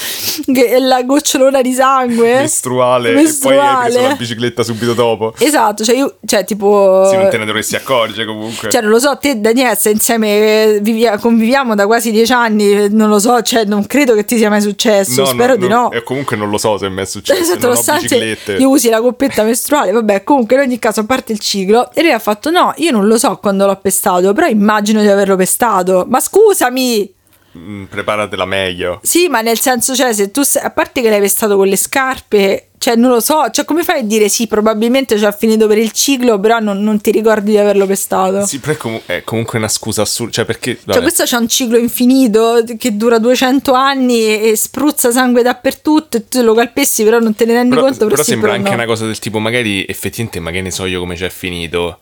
che 0.53 0.79
la 0.79 1.03
gocciolona 1.03 1.61
di 1.61 1.73
sangue. 1.73 2.33
Mestruale, 2.33 3.09
e 3.09 3.13
poi 3.13 3.19
hai 3.19 3.25
preso 3.25 3.47
Mestruale. 3.57 4.07
la 4.07 4.15
bicicletta 4.15 4.63
subito 4.63 4.93
dopo. 4.93 5.33
Esatto, 5.37 5.83
cioè 5.83 5.97
io, 5.97 6.15
cioè 6.25 6.45
tipo... 6.45 7.09
Sì, 7.09 7.17
non 7.17 7.29
te 7.29 7.37
ne 7.39 7.45
dovresti 7.45 7.75
accorgere 7.75 8.25
comunque. 8.25 8.69
Cioè, 8.69 8.79
non 8.79 8.91
lo 8.91 8.99
so, 8.99 9.17
te 9.17 9.37
Daniele, 9.37 9.77
insieme, 9.83 10.27
eh, 10.29 10.79
vivia- 10.81 11.17
conviviamo 11.17 11.75
da 11.75 11.85
quasi 11.85 12.11
dieci 12.11 12.31
anni, 12.31 12.71
eh, 12.71 12.87
non 12.87 13.09
lo 13.09 13.19
so, 13.19 13.41
cioè, 13.41 13.65
non 13.65 13.85
credo 13.85 14.13
che 14.15 14.23
ti 14.23 14.37
sia 14.37 14.47
mai 14.47 14.61
successo, 14.61 15.25
spero 15.25 15.55
di 15.57 15.67
no. 15.67 15.91
E 15.91 16.03
comunque 16.03 16.35
non 16.35 16.49
lo 16.49 16.57
so 16.57 16.77
se 16.77 16.89
mi 16.89 17.01
è 17.01 17.05
successo. 17.05 17.39
Esatto, 17.39 17.59
non 17.59 17.65
ho 17.65 17.69
nonostante 17.69 18.01
biciclette. 18.03 18.53
io 18.53 18.69
usi 18.69 18.89
la 18.89 19.01
coppetta 19.01 19.43
mestruale, 19.43 19.91
vabbè, 19.91 20.23
comunque 20.23 20.55
in 20.55 20.61
ogni 20.61 20.79
caso, 20.79 21.01
a 21.01 21.05
parte 21.05 21.31
il 21.33 21.39
ciclo, 21.39 21.91
e 21.93 22.01
lui 22.01 22.11
ha 22.11 22.19
fatto: 22.19 22.49
No, 22.49 22.73
io 22.77 22.91
non 22.91 23.07
lo 23.07 23.17
so 23.17 23.37
quando 23.37 23.65
l'ho 23.65 23.75
pestato, 23.75 24.33
però 24.33 24.47
immagino 24.47 25.01
di 25.01 25.07
averlo 25.07 25.35
pestato. 25.35 26.05
Ma 26.07 26.19
scusami! 26.19 27.15
Mm, 27.57 27.85
preparatela 27.85 28.45
meglio. 28.45 28.99
Sì, 29.01 29.27
ma 29.29 29.41
nel 29.41 29.59
senso, 29.59 29.95
cioè, 29.95 30.13
se 30.13 30.31
tu 30.31 30.43
sei, 30.43 30.63
a 30.63 30.69
parte 30.69 31.01
che 31.01 31.09
l'hai 31.09 31.19
pestato 31.19 31.55
con 31.55 31.67
le 31.67 31.75
scarpe, 31.75 32.66
cioè, 32.79 32.95
non 32.95 33.09
lo 33.09 33.19
so, 33.19 33.49
cioè, 33.49 33.65
come 33.65 33.83
fai 33.83 33.99
a 34.01 34.03
dire 34.03 34.29
sì, 34.29 34.47
probabilmente 34.47 35.17
ci 35.17 35.25
ha 35.25 35.31
finito 35.31 35.67
per 35.67 35.77
il 35.79 35.91
ciclo, 35.91 36.39
però 36.39 36.59
non, 36.59 36.83
non 36.83 37.01
ti 37.01 37.11
ricordi 37.11 37.51
di 37.51 37.57
averlo 37.57 37.85
pestato? 37.85 38.45
Sì, 38.45 38.59
però 38.59 38.73
è, 38.73 38.77
comu- 38.77 39.01
è 39.05 39.23
comunque 39.23 39.57
una 39.57 39.67
scusa 39.67 40.03
assurda, 40.03 40.31
cioè 40.31 40.45
perché... 40.45 40.75
Cioè, 40.75 40.85
vabbè. 40.85 41.01
questo 41.01 41.23
c'ha 41.25 41.39
un 41.39 41.47
ciclo 41.47 41.77
infinito 41.77 42.63
che 42.77 42.95
dura 42.95 43.17
200 43.17 43.73
anni 43.73 44.19
e, 44.19 44.49
e 44.49 44.55
spruzza 44.55 45.11
sangue 45.11 45.41
dappertutto 45.41 46.17
e 46.17 46.27
tu 46.27 46.41
lo 46.41 46.53
calpessi, 46.53 47.03
però 47.03 47.19
non 47.19 47.35
te 47.35 47.45
ne 47.45 47.53
rendi 47.53 47.75
Però, 47.75 47.87
conto. 47.87 48.05
però 48.05 48.23
sì, 48.23 48.31
sembra 48.31 48.51
però 48.51 48.59
anche 48.59 48.75
no. 48.75 48.75
una 48.75 48.85
cosa 48.85 49.05
del 49.05 49.19
tipo, 49.19 49.39
magari 49.39 49.83
effettivamente, 49.87 50.39
ma 50.39 50.51
che 50.51 50.61
ne 50.61 50.71
so 50.71 50.85
io 50.85 50.99
come 50.99 51.15
c'è 51.15 51.29
finito. 51.29 51.99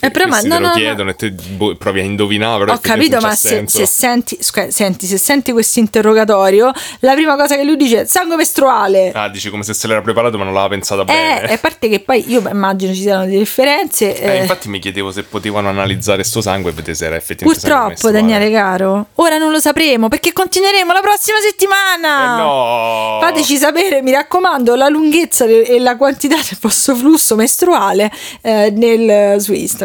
Eh, 0.00 0.10
però, 0.10 0.26
ma- 0.26 0.40
no, 0.40 0.42
te 0.42 0.48
lo 0.48 0.58
no, 0.58 0.66
no. 0.66 0.74
chiedono 0.74 1.10
e 1.10 1.14
te 1.14 1.30
boh, 1.30 1.76
provi 1.76 2.00
a 2.00 2.02
indovinare, 2.02 2.70
Ho 2.70 2.78
capito, 2.78 3.20
ma 3.20 3.34
se, 3.34 3.62
se 3.66 3.86
senti, 3.86 4.36
scusa, 4.40 4.70
senti, 4.70 5.06
se 5.06 5.16
senti 5.18 5.52
questo 5.52 5.78
interrogatorio, 5.78 6.72
la 7.00 7.12
prima 7.14 7.36
cosa 7.36 7.54
che 7.54 7.62
lui 7.64 7.76
dice 7.76 8.00
è 8.02 8.04
sangue 8.04 8.34
mestruale. 8.36 9.12
Ah, 9.14 9.28
dici 9.28 9.50
come 9.50 9.62
se 9.62 9.72
se 9.72 9.86
l'era 9.86 10.02
preparato 10.02 10.36
ma 10.36 10.44
non 10.44 10.52
l'aveva 10.52 10.74
pensata 10.74 11.02
Eh, 11.02 11.04
bene. 11.04 11.48
e 11.48 11.52
a 11.54 11.58
parte 11.58 11.88
che 11.88 12.00
poi 12.00 12.24
io 12.28 12.42
immagino 12.50 12.92
ci 12.92 13.00
siano 13.02 13.24
delle 13.24 13.38
differenze. 13.38 14.18
Eh, 14.20 14.28
eh, 14.38 14.40
infatti 14.42 14.68
mi 14.68 14.80
chiedevo 14.80 15.12
se 15.12 15.22
potevano 15.22 15.68
analizzare 15.68 16.24
sto 16.24 16.40
sangue 16.40 16.72
e 16.72 16.74
vedere 16.74 16.94
se 16.96 17.06
era 17.06 17.16
effettivamente 17.16 17.66
Purtroppo. 17.66 18.10
Daniele 18.10 18.50
caro, 18.50 19.06
ora 19.14 19.38
non 19.38 19.52
lo 19.52 19.60
sapremo 19.60 20.08
perché 20.08 20.32
continueremo 20.32 20.92
la 20.92 21.00
prossima 21.00 21.38
settimana. 21.38 22.34
Eh 22.34 22.38
no! 22.42 23.18
Fateci 23.22 23.56
sapere, 23.56 24.02
mi 24.02 24.10
raccomando, 24.10 24.74
la 24.74 24.88
lunghezza 24.88 25.44
e 25.46 25.78
la 25.78 25.96
quantità 25.96 26.34
del 26.36 26.58
vostro 26.60 26.94
flusso 26.96 27.36
mestruale 27.36 28.10
eh, 28.42 28.70
nel- 28.74 29.40
su 29.40 29.52
Instagram. 29.52 29.82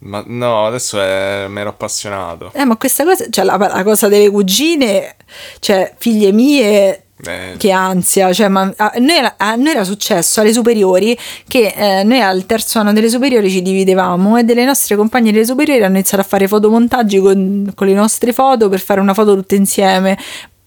Ma 0.00 0.22
no, 0.26 0.66
adesso 0.66 1.00
è... 1.00 1.46
mi 1.48 1.60
ero 1.60 1.70
appassionato. 1.70 2.52
Eh, 2.54 2.64
ma 2.64 2.76
questa 2.76 3.04
cosa, 3.04 3.26
cioè 3.30 3.44
la, 3.44 3.56
la 3.56 3.82
cosa 3.82 4.08
delle 4.08 4.30
cugine, 4.30 5.16
cioè 5.58 5.92
figlie 5.98 6.32
mie, 6.32 7.02
Eh, 7.26 7.56
che 7.56 7.72
ansia, 7.72 8.32
cioè, 8.32 8.46
ma 8.46 8.72
a 8.76 8.92
noi, 8.98 9.16
era, 9.16 9.34
a 9.36 9.56
noi 9.56 9.70
era 9.72 9.82
successo 9.82 10.40
alle 10.40 10.52
superiori 10.52 11.18
che 11.48 11.74
eh, 11.74 12.04
noi 12.04 12.20
al 12.20 12.46
terzo 12.46 12.78
anno 12.78 12.92
delle 12.92 13.08
superiori 13.08 13.50
ci 13.50 13.60
dividevamo 13.60 14.36
e 14.38 14.44
delle 14.44 14.64
nostre 14.64 14.94
compagne 14.94 15.32
delle 15.32 15.44
superiori 15.44 15.82
hanno 15.82 15.96
iniziato 15.96 16.22
a 16.22 16.26
fare 16.26 16.46
fotomontaggi 16.46 17.18
con, 17.18 17.72
con 17.74 17.88
le 17.88 17.94
nostre 17.94 18.32
foto 18.32 18.68
per 18.68 18.78
fare 18.78 19.00
una 19.00 19.14
foto 19.14 19.34
tutte 19.34 19.56
insieme. 19.56 20.16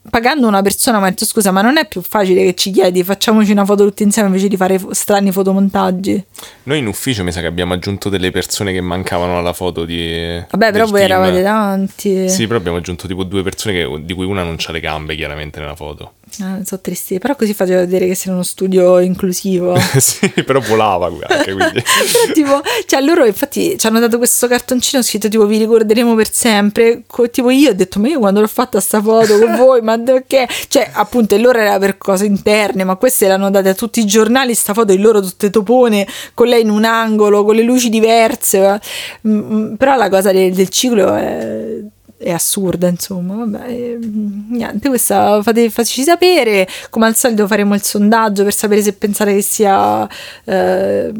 Pagando 0.09 0.47
una 0.47 0.63
persona, 0.63 0.99
ma 0.99 1.05
ho 1.05 1.09
detto 1.09 1.25
scusa, 1.25 1.51
ma 1.51 1.61
non 1.61 1.77
è 1.77 1.87
più 1.87 2.01
facile 2.01 2.43
che 2.43 2.55
ci 2.55 2.71
chiedi 2.71 3.03
facciamoci 3.03 3.51
una 3.51 3.65
foto 3.65 3.85
tutti 3.85 4.01
insieme 4.01 4.29
invece 4.29 4.47
di 4.47 4.57
fare 4.57 4.79
strani 4.91 5.31
fotomontaggi? 5.31 6.25
Noi 6.63 6.79
in 6.79 6.87
ufficio 6.87 7.23
mi 7.23 7.31
sa 7.31 7.39
che 7.39 7.45
abbiamo 7.45 7.73
aggiunto 7.73 8.09
delle 8.09 8.31
persone 8.31 8.73
che 8.73 8.81
mancavano 8.81 9.37
alla 9.37 9.53
foto 9.53 9.85
di... 9.85 10.43
Vabbè, 10.49 10.71
però 10.71 10.85
voi 10.85 10.99
team. 11.01 11.11
eravate 11.11 11.43
tanti. 11.43 12.29
Sì, 12.29 12.47
però 12.47 12.57
abbiamo 12.57 12.77
aggiunto 12.77 13.07
tipo 13.07 13.23
due 13.23 13.43
persone 13.43 13.75
che- 13.75 14.01
di 14.03 14.13
cui 14.13 14.25
una 14.25 14.43
non 14.43 14.55
c'ha 14.57 14.71
le 14.71 14.79
gambe 14.79 15.15
chiaramente 15.15 15.59
nella 15.59 15.75
foto. 15.75 16.13
Ah, 16.39 16.59
sono 16.63 16.81
tristi, 16.81 17.19
però 17.19 17.35
così 17.35 17.53
faceva 17.53 17.79
vedere 17.81 18.07
che 18.07 18.15
sei 18.15 18.31
uno 18.31 18.43
studio 18.43 18.99
inclusivo. 18.99 19.77
sì, 19.99 20.29
però 20.45 20.59
volava 20.61 21.07
anche 21.07 21.51
quindi. 21.53 21.83
Però 21.83 22.33
tipo, 22.33 22.61
cioè 22.85 23.01
loro 23.01 23.25
infatti 23.25 23.77
ci 23.77 23.85
hanno 23.87 23.99
dato 23.99 24.17
questo 24.17 24.47
cartoncino 24.47 25.01
scritto 25.03 25.27
tipo 25.27 25.45
vi 25.45 25.57
ricorderemo 25.57 26.15
per 26.15 26.31
sempre. 26.31 27.03
Co- 27.05 27.29
tipo 27.29 27.49
io 27.49 27.71
ho 27.71 27.73
detto 27.73 27.99
ma 27.99 28.07
io 28.07 28.19
quando 28.19 28.39
l'ho 28.39 28.47
fatta 28.47 28.79
sta 28.79 29.01
foto 29.01 29.37
con 29.39 29.55
voi, 29.57 29.81
ma 29.81 29.99
perché? 29.99 30.47
Cioè 30.67 30.89
appunto 30.93 31.35
e 31.35 31.39
loro 31.39 31.59
era 31.59 31.77
per 31.79 31.97
cose 31.97 32.25
interne, 32.25 32.83
ma 32.85 32.95
queste 32.95 33.27
l'hanno 33.27 33.49
date 33.49 33.69
a 33.69 33.73
tutti 33.73 33.99
i 33.99 34.05
giornali, 34.05 34.53
sta 34.55 34.73
foto 34.73 34.93
di 34.93 34.99
loro 34.99 35.21
tutte 35.21 35.49
topone, 35.49 36.07
con 36.33 36.47
lei 36.47 36.61
in 36.61 36.69
un 36.69 36.85
angolo, 36.85 37.43
con 37.43 37.55
le 37.55 37.63
luci 37.63 37.89
diverse. 37.89 38.79
Mm, 39.27 39.53
mm, 39.53 39.73
Però 39.75 39.95
la 39.95 40.09
cosa 40.09 40.31
del, 40.31 40.53
del 40.53 40.69
ciclo 40.69 41.13
è 41.13 41.79
è 42.21 42.31
assurda, 42.31 42.87
insomma, 42.87 43.35
vabbè, 43.35 43.67
e, 43.69 43.97
mm, 44.03 44.53
niente, 44.53 44.87
questa 44.89 45.41
fate, 45.41 45.69
fateci 45.69 46.03
sapere, 46.03 46.67
come 46.89 47.07
al 47.07 47.15
solito 47.15 47.47
faremo 47.47 47.73
il 47.73 47.81
sondaggio 47.81 48.43
per 48.43 48.53
sapere 48.53 48.81
se 48.81 48.93
pensate 48.93 49.33
che 49.33 49.41
sia 49.41 50.07
eh, 50.43 51.11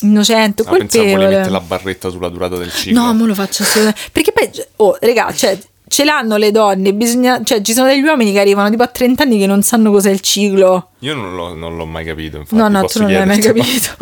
innocente 0.00 0.62
o 0.62 0.64
Ah, 0.66 0.76
pensavo 0.76 1.04
colpevole. 1.04 1.28
mettere 1.28 1.50
la 1.50 1.60
barretta 1.60 2.08
sulla 2.10 2.28
durata 2.28 2.56
del 2.56 2.72
ciclo. 2.72 3.00
No, 3.00 3.12
non 3.12 3.26
lo 3.26 3.34
faccio 3.34 3.62
assolutamente. 3.62 4.00
Perché 4.12 4.32
poi, 4.32 4.50
oh, 4.76 4.96
raga, 5.00 5.32
cioè, 5.32 5.58
ce 5.86 6.04
l'hanno 6.04 6.36
le 6.36 6.50
donne, 6.50 6.92
bisogna, 6.92 7.42
cioè, 7.42 7.62
ci 7.62 7.72
sono 7.72 7.86
degli 7.88 8.02
uomini 8.02 8.32
che 8.32 8.40
arrivano 8.40 8.68
tipo 8.70 8.82
a 8.82 8.88
30 8.88 9.22
anni 9.22 9.38
che 9.38 9.46
non 9.46 9.62
sanno 9.62 9.90
cos'è 9.90 10.10
il 10.10 10.20
ciclo. 10.20 10.90
Io 11.00 11.14
non 11.14 11.34
l'ho, 11.34 11.54
non 11.54 11.76
l'ho 11.76 11.86
mai 11.86 12.04
capito, 12.04 12.36
infatti. 12.38 12.56
No, 12.56 12.68
no, 12.68 12.84
tu 12.84 13.00
non 13.00 13.10
l'hai 13.12 13.26
mai 13.26 13.38
capito. 13.40 13.96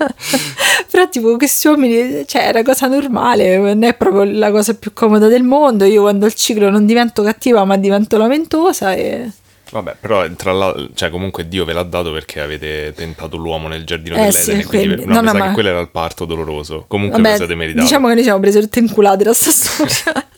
Però 1.00 1.08
tipo 1.08 1.36
questi 1.38 1.66
uomini, 1.66 2.24
cioè 2.26 2.48
è 2.48 2.50
una 2.50 2.62
cosa 2.62 2.86
normale, 2.86 3.56
non 3.56 3.82
è 3.84 3.94
proprio 3.94 4.24
la 4.24 4.50
cosa 4.50 4.74
più 4.74 4.92
comoda 4.92 5.28
del 5.28 5.42
mondo. 5.42 5.84
Io 5.86 6.02
quando 6.02 6.26
il 6.26 6.34
ciclo 6.34 6.68
non 6.68 6.84
divento 6.84 7.22
cattiva 7.22 7.64
ma 7.64 7.76
divento 7.78 8.18
lamentosa 8.18 8.92
e... 8.92 9.30
Vabbè, 9.70 9.96
però 10.00 10.26
tra 10.36 10.52
l'altro, 10.52 10.88
cioè 10.94 11.08
comunque 11.10 11.48
Dio 11.48 11.64
ve 11.64 11.72
l'ha 11.72 11.84
dato 11.84 12.12
perché 12.12 12.40
avete 12.40 12.92
tentato 12.94 13.36
l'uomo 13.38 13.68
nel 13.68 13.84
giardino 13.84 14.16
Eh, 14.16 14.18
dell'Eden. 14.26 14.60
sì, 14.60 14.64
quindi, 14.66 14.86
quindi- 14.94 15.04
no, 15.06 15.20
no, 15.22 15.32
no, 15.32 15.38
ma- 15.38 15.46
che 15.46 15.52
quello 15.54 15.68
era 15.70 15.80
il 15.80 15.88
parto 15.90 16.24
doloroso. 16.26 16.84
Comunque 16.86 17.16
ve 17.16 17.22
lo 17.22 17.28
Vabbè, 17.28 17.36
siete 17.38 17.54
meritato. 17.54 17.84
diciamo 17.84 18.08
che 18.08 18.14
noi 18.14 18.22
siamo 18.24 18.40
prese 18.40 18.60
tutte 18.60 18.78
inculate 18.80 19.24
da 19.24 19.32
sta 19.32 19.50
storia. 19.50 20.26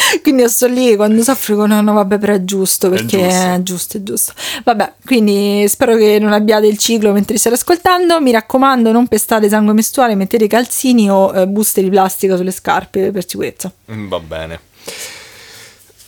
quindi 0.22 0.42
io 0.42 0.48
sto 0.48 0.66
lì 0.66 0.96
quando 0.96 1.22
soffro 1.22 1.54
dico 1.54 1.66
no, 1.66 1.80
no, 1.80 1.92
vabbè, 1.94 2.18
però 2.18 2.34
è 2.34 2.44
giusto 2.44 2.88
perché 2.88 3.18
giusto. 3.18 3.42
è 3.44 3.60
giusto, 3.62 3.96
è 3.96 4.02
giusto. 4.02 4.32
Vabbè, 4.64 4.92
quindi 5.04 5.64
spero 5.68 5.96
che 5.96 6.18
non 6.20 6.32
abbiate 6.32 6.66
il 6.66 6.78
ciclo 6.78 7.12
mentre 7.12 7.36
state 7.38 7.54
ascoltando. 7.56 8.20
Mi 8.20 8.30
raccomando, 8.32 8.92
non 8.92 9.06
pestate 9.08 9.48
sangue 9.48 9.72
mestruale, 9.74 10.14
mettete 10.14 10.46
calzini 10.46 11.10
o 11.10 11.34
eh, 11.34 11.46
buste 11.46 11.82
di 11.82 11.90
plastica 11.90 12.36
sulle 12.36 12.50
scarpe 12.52 13.10
per 13.10 13.26
sicurezza. 13.28 13.72
Mm, 13.92 14.08
Va 14.08 14.18
bene. 14.20 14.60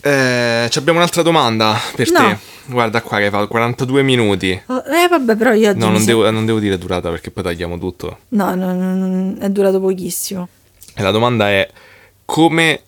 Eh, 0.02 0.68
abbiamo 0.74 0.98
un'altra 0.98 1.22
domanda 1.22 1.78
per 1.94 2.10
No. 2.10 2.18
te. 2.18 2.38
Guarda 2.66 3.02
qua 3.02 3.18
che 3.18 3.30
fa 3.30 3.46
42 3.46 4.02
minuti. 4.02 4.58
Oh, 4.66 4.82
Eh, 4.86 5.08
vabbè, 5.08 5.34
però 5.36 5.52
io 5.52 5.74
No, 5.74 5.90
non 5.90 6.04
devo, 6.04 6.30
non 6.30 6.46
devo 6.46 6.58
dire 6.60 6.78
durata 6.78 7.10
perché 7.10 7.30
poi 7.30 7.42
tagliamo 7.42 7.78
tutto. 7.78 8.18
No, 8.28 8.54
no, 8.54 8.72
no, 8.72 8.94
no, 8.94 9.34
è 9.40 9.48
durato 9.50 9.80
pochissimo. 9.80 10.48
E 10.94 11.02
la 11.02 11.10
domanda 11.10 11.48
è: 11.50 11.68
come 12.24 12.82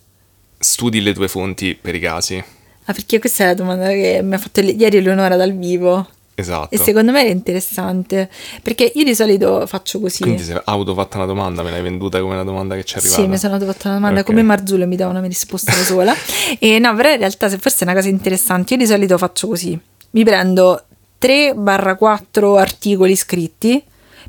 studi 0.62 1.02
le 1.02 1.12
tue 1.12 1.28
fonti 1.28 1.76
per 1.78 1.94
i 1.94 2.00
casi? 2.00 2.42
Ah, 2.84 2.92
perché 2.92 3.18
questa 3.18 3.44
è 3.44 3.46
la 3.48 3.54
domanda 3.54 3.88
che 3.88 4.20
mi 4.22 4.34
ha 4.34 4.38
fatto 4.38 4.60
ieri 4.60 4.96
Eleonora 4.98 5.36
dal 5.36 5.52
vivo. 5.52 6.06
Esatto. 6.34 6.74
E 6.74 6.78
secondo 6.78 7.12
me 7.12 7.20
era 7.20 7.30
interessante. 7.30 8.30
Perché 8.62 8.90
io 8.94 9.04
di 9.04 9.14
solito 9.14 9.66
faccio 9.66 10.00
così. 10.00 10.22
Quindi 10.22 10.42
sei 10.42 10.60
autofatta 10.64 11.18
una 11.18 11.26
domanda, 11.26 11.62
me 11.62 11.70
l'hai 11.70 11.82
venduta 11.82 12.20
come 12.20 12.34
una 12.34 12.44
domanda 12.44 12.74
che 12.74 12.84
ci 12.84 12.94
è 12.94 12.98
arrivata. 12.98 13.20
Sì, 13.20 13.28
mi 13.28 13.38
sono 13.38 13.58
fatta 13.58 13.88
una 13.88 13.96
domanda 13.98 14.20
Ok. 14.20 14.26
come 14.26 14.42
Marzullo 14.42 14.86
mi 14.86 14.96
dava 14.96 15.10
una 15.10 15.26
risposta 15.26 15.72
da 15.72 15.82
sola. 15.82 16.14
e 16.58 16.78
no, 16.78 16.94
però 16.94 17.10
in 17.12 17.18
realtà 17.18 17.48
se 17.48 17.58
forse 17.58 17.80
è 17.80 17.84
una 17.84 17.94
cosa 17.94 18.08
interessante, 18.08 18.74
io 18.74 18.80
di 18.80 18.86
solito 18.86 19.18
faccio 19.18 19.48
così. 19.48 19.78
Mi 20.10 20.24
prendo 20.24 20.84
3-4 21.20 22.58
articoli 22.58 23.14
scritti 23.14 23.82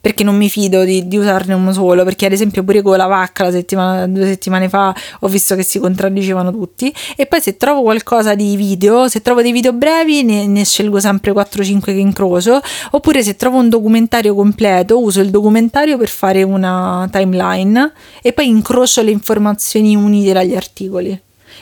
perché 0.04 0.26
non 0.26 0.36
mi 0.36 0.50
fido 0.50 0.84
di, 0.84 1.08
di 1.08 1.16
usarne 1.16 1.54
uno 1.54 1.72
solo, 1.72 2.04
perché 2.04 2.26
ad 2.26 2.34
esempio 2.34 2.62
pure 2.66 2.82
con 2.82 2.98
la 2.98 3.06
vacca 3.06 3.46
la 3.46 3.52
settimana, 3.52 4.06
due 4.06 4.26
settimane 4.26 4.68
fa 4.68 4.94
ho 5.22 5.28
visto 5.30 5.56
che 5.56 5.64
si 5.64 5.80
contraddicevano 5.80 6.52
tutti 6.52 6.94
e 7.16 7.26
poi 7.26 7.40
se 7.40 7.56
trovo 7.56 7.84
qualcosa 7.84 8.36
di 8.36 8.58
video, 8.58 9.08
se 9.08 9.22
trovo 9.22 9.42
dei 9.42 9.54
video 9.54 9.72
brevi 9.72 10.24
ne, 10.24 10.46
ne 10.46 10.66
scelgo 10.66 11.00
sempre 11.00 11.32
4-5 11.32 11.80
che 11.84 11.92
incrocio, 11.92 12.60
oppure 12.92 13.24
se 13.24 13.38
trovo 13.38 13.60
un 13.60 13.70
documentario 13.70 14.36
completo 14.36 15.00
uso 15.00 15.22
il 15.22 15.30
documentario 15.30 15.98
per 15.98 16.10
fare 16.10 16.44
una 16.44 17.08
timeline 17.10 17.94
e 18.22 18.34
poi 18.34 18.50
incrocio 18.50 19.02
le 19.04 19.12
informazioni 19.12 19.96
unite 19.96 20.34
dagli 20.34 20.54
articoli. 20.54 21.18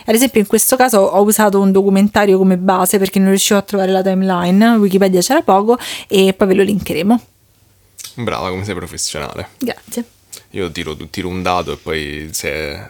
Ad 0.06 0.16
esempio, 0.16 0.40
in 0.42 0.48
questo 0.48 0.76
caso 0.76 0.98
ho 0.98 1.22
usato 1.22 1.60
un 1.60 1.72
documentario 1.72 2.40
come 2.40 2.58
base 2.58 2.98
perché 2.98 3.20
non 3.20 3.30
riuscivo 3.30 3.60
a 3.60 3.62
trovare 3.62 3.92
la 3.92 4.02
timeline, 4.02 4.78
Wikipedia 4.78 5.22
c'era 5.22 5.44
poco 5.44 5.78
e 6.08 6.34
poi 6.34 6.48
ve 6.48 6.54
lo 6.56 6.64
linkeremo. 6.64 7.22
Brava, 8.16 8.50
come 8.50 8.64
sei 8.64 8.76
professionale. 8.76 9.50
Grazie. 9.58 10.06
Io 10.52 10.70
tiro, 10.72 10.96
tiro 11.10 11.30
un 11.30 11.42
dato 11.42 11.74
e 11.74 11.78
poi 11.78 12.30
se... 12.32 12.90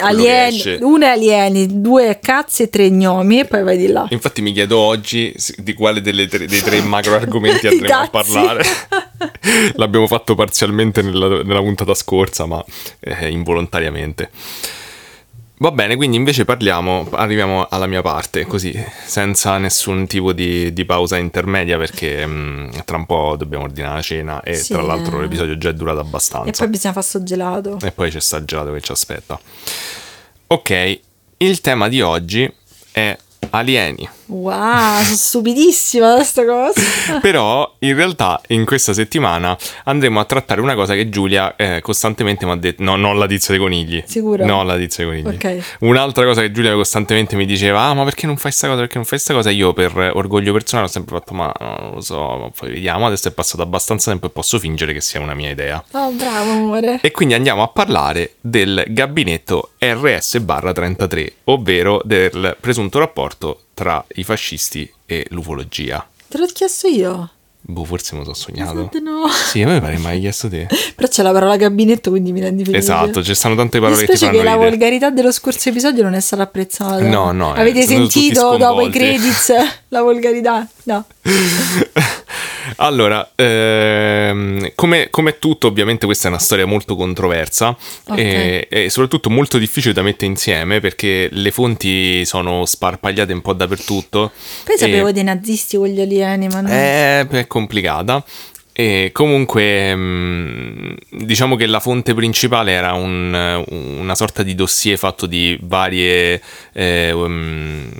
alieni, 0.00 0.56
esce- 0.56 0.78
uno 0.80 1.04
è 1.04 1.10
alieni, 1.10 1.80
due 1.80 2.08
è 2.08 2.18
cazzi 2.18 2.64
e 2.64 2.70
tre 2.70 2.90
gnomi 2.90 3.40
e 3.40 3.44
poi 3.44 3.62
vai 3.62 3.76
di 3.76 3.86
là. 3.86 4.06
Infatti 4.10 4.42
mi 4.42 4.52
chiedo 4.52 4.78
oggi 4.78 5.32
di 5.58 5.74
quale 5.74 6.00
delle 6.00 6.26
tre- 6.26 6.46
dei 6.46 6.60
tre 6.60 6.80
macro 6.82 7.14
argomenti 7.14 7.68
andremo 7.68 8.00
a 8.00 8.08
parlare. 8.08 8.64
L'abbiamo 9.74 10.08
fatto 10.08 10.34
parzialmente 10.34 11.02
nella, 11.02 11.42
nella 11.42 11.60
puntata 11.60 11.94
scorsa, 11.94 12.46
ma 12.46 12.64
eh, 12.98 13.28
involontariamente. 13.28 14.30
Va 15.60 15.72
bene, 15.72 15.96
quindi 15.96 16.16
invece 16.16 16.44
parliamo, 16.44 17.08
arriviamo 17.12 17.66
alla 17.68 17.86
mia 17.88 18.00
parte, 18.00 18.46
così, 18.46 18.72
senza 19.06 19.58
nessun 19.58 20.06
tipo 20.06 20.32
di, 20.32 20.72
di 20.72 20.84
pausa 20.84 21.16
intermedia, 21.16 21.76
perché 21.76 22.24
mm, 22.24 22.68
tra 22.84 22.96
un 22.96 23.06
po' 23.06 23.34
dobbiamo 23.36 23.64
ordinare 23.64 23.96
la 23.96 24.02
cena 24.02 24.42
e 24.42 24.54
Sì. 24.54 24.72
tra 24.74 24.82
l'altro 24.82 25.20
l'episodio 25.20 25.58
già 25.58 25.70
è 25.70 25.74
durato 25.74 25.98
E 25.98 26.02
abbastanza. 26.02 26.62
poi 26.62 26.68
bisogna 26.68 26.92
fare 26.94 27.04
sto 27.06 27.22
gelato. 27.24 27.76
E 27.82 27.90
poi 27.90 28.08
c'è 28.10 28.20
sta 28.20 28.36
il 28.36 28.44
gelato 28.44 28.72
che 28.72 28.80
ci 28.80 28.92
aspetta. 28.92 29.40
Ok, 30.46 31.00
il 31.38 31.60
tema 31.60 31.88
di 31.88 32.00
oggi 32.02 32.48
è 32.92 33.16
alieni, 33.50 34.08
Wow, 34.28 35.02
sono 35.02 35.16
stupidissima 35.16 36.14
da 36.14 36.22
sta 36.22 36.44
cosa. 36.44 36.80
Però 37.20 37.74
in 37.80 37.94
realtà 37.94 38.40
in 38.48 38.66
questa 38.66 38.92
settimana 38.92 39.56
andremo 39.84 40.20
a 40.20 40.24
trattare 40.24 40.60
una 40.60 40.74
cosa 40.74 40.94
che 40.94 41.08
Giulia 41.08 41.56
eh, 41.56 41.80
costantemente 41.80 42.44
mi 42.44 42.52
ha 42.52 42.56
detto. 42.56 42.82
No, 42.82 42.96
non 42.96 43.18
la 43.18 43.26
tizia 43.26 43.54
dei 43.54 43.62
conigli. 43.62 44.02
Sicuro? 44.06 44.44
No, 44.44 44.62
la 44.64 44.76
tizia 44.76 45.06
dei 45.06 45.22
conigli. 45.22 45.34
Ok. 45.34 45.76
Un'altra 45.80 46.24
cosa 46.24 46.42
che 46.42 46.52
Giulia 46.52 46.74
costantemente 46.74 47.36
mi 47.36 47.46
diceva: 47.46 47.82
Ah, 47.82 47.94
ma 47.94 48.04
perché 48.04 48.26
non 48.26 48.36
fai 48.36 48.52
sta 48.52 48.66
cosa? 48.66 48.80
Perché 48.80 48.96
non 48.96 49.06
fai 49.06 49.18
sta 49.18 49.32
cosa? 49.32 49.50
Io 49.50 49.72
per 49.72 50.12
orgoglio 50.14 50.52
personale 50.52 50.88
ho 50.88 50.90
sempre 50.90 51.16
fatto: 51.16 51.32
Ma 51.32 51.52
non 51.58 51.92
lo 51.94 52.00
so, 52.02 52.36
ma 52.36 52.50
poi 52.50 52.72
vediamo. 52.72 53.06
Adesso 53.06 53.28
è 53.28 53.32
passato 53.32 53.62
abbastanza 53.62 54.10
tempo 54.10 54.26
e 54.26 54.30
posso 54.30 54.58
fingere 54.58 54.92
che 54.92 55.00
sia 55.00 55.20
una 55.20 55.34
mia 55.34 55.50
idea. 55.50 55.82
Oh, 55.92 56.10
bravo 56.10 56.50
amore. 56.50 57.00
E 57.00 57.10
quindi 57.12 57.32
andiamo 57.32 57.62
a 57.62 57.68
parlare 57.68 58.34
del 58.40 58.84
gabinetto 58.88 59.70
RS-33, 59.78 61.32
ovvero 61.44 62.02
del 62.04 62.56
presunto 62.60 62.98
rapporto 62.98 63.62
tra 63.78 64.04
i 64.16 64.24
fascisti 64.24 64.92
e 65.06 65.24
l'ufologia. 65.30 66.04
Te 66.26 66.36
l'ho 66.36 66.46
chiesto 66.46 66.88
io. 66.88 67.30
Boh, 67.60 67.84
forse 67.84 68.16
me 68.16 68.24
lo 68.24 68.32
so 68.32 68.34
sognato. 68.50 68.72
Esatto, 68.80 68.98
no. 68.98 69.28
Sì, 69.28 69.62
a 69.62 69.68
me 69.68 69.80
pare 69.80 69.98
mi 69.98 70.06
hai 70.06 70.18
chiesto 70.20 70.48
te. 70.48 70.66
Però 70.96 71.06
c'è 71.06 71.22
la 71.22 71.30
parola 71.30 71.56
gabinetto, 71.56 72.10
quindi 72.10 72.32
mi 72.32 72.40
rendi 72.40 72.64
felice. 72.64 72.82
Esatto, 72.82 73.22
ci 73.22 73.34
stanno 73.34 73.54
tante 73.54 73.78
Mi 73.78 73.84
parole 73.84 74.00
che 74.00 74.06
ti 74.06 74.12
dispiace 74.12 74.32
fanno 74.36 74.44
che 74.44 74.48
la 74.50 74.54
ridere. 74.56 74.70
volgarità 74.70 75.10
dello 75.10 75.30
scorso 75.30 75.68
episodio 75.68 76.02
non 76.02 76.14
è 76.14 76.20
stata 76.20 76.42
apprezzata. 76.42 77.06
No, 77.06 77.30
no, 77.30 77.54
eh, 77.54 77.60
Avete 77.60 77.82
sentito 77.82 78.56
dopo 78.56 78.80
i 78.80 78.90
credits 78.90 79.52
la 79.88 80.02
volgarità? 80.02 80.66
No. 80.84 81.04
Allora, 82.80 83.28
ehm, 83.34 84.70
come, 84.76 85.08
come 85.10 85.38
tutto, 85.40 85.66
ovviamente 85.66 86.06
questa 86.06 86.28
è 86.28 86.30
una 86.30 86.38
storia 86.38 86.64
molto 86.64 86.94
controversa 86.94 87.76
Ok. 88.08 88.18
e, 88.18 88.68
e 88.70 88.88
soprattutto 88.88 89.30
molto 89.30 89.58
difficile 89.58 89.92
da 89.92 90.02
mettere 90.02 90.26
insieme 90.30 90.78
perché 90.78 91.28
le 91.32 91.50
fonti 91.50 92.24
sono 92.24 92.64
sparpagliate 92.64 93.32
un 93.32 93.40
po' 93.40 93.52
dappertutto. 93.52 94.30
Poi 94.64 94.74
e- 94.74 94.78
sapevo 94.78 95.10
dei 95.10 95.24
nazisti 95.24 95.76
con 95.76 95.88
gli 95.88 96.00
alieni, 96.00 96.46
ma 96.46 96.60
non... 96.60 96.70
È, 96.70 97.26
è 97.26 97.46
complicata. 97.48 98.24
E 98.72 99.10
comunque, 99.12 99.92
mh, 99.96 100.94
diciamo 101.10 101.56
che 101.56 101.66
la 101.66 101.80
fonte 101.80 102.14
principale 102.14 102.70
era 102.70 102.92
un- 102.92 103.64
una 103.68 104.14
sorta 104.14 104.44
di 104.44 104.54
dossier 104.54 104.96
fatto 104.96 105.26
di 105.26 105.58
varie, 105.62 106.40
eh, 106.74 107.10
um, 107.10 107.90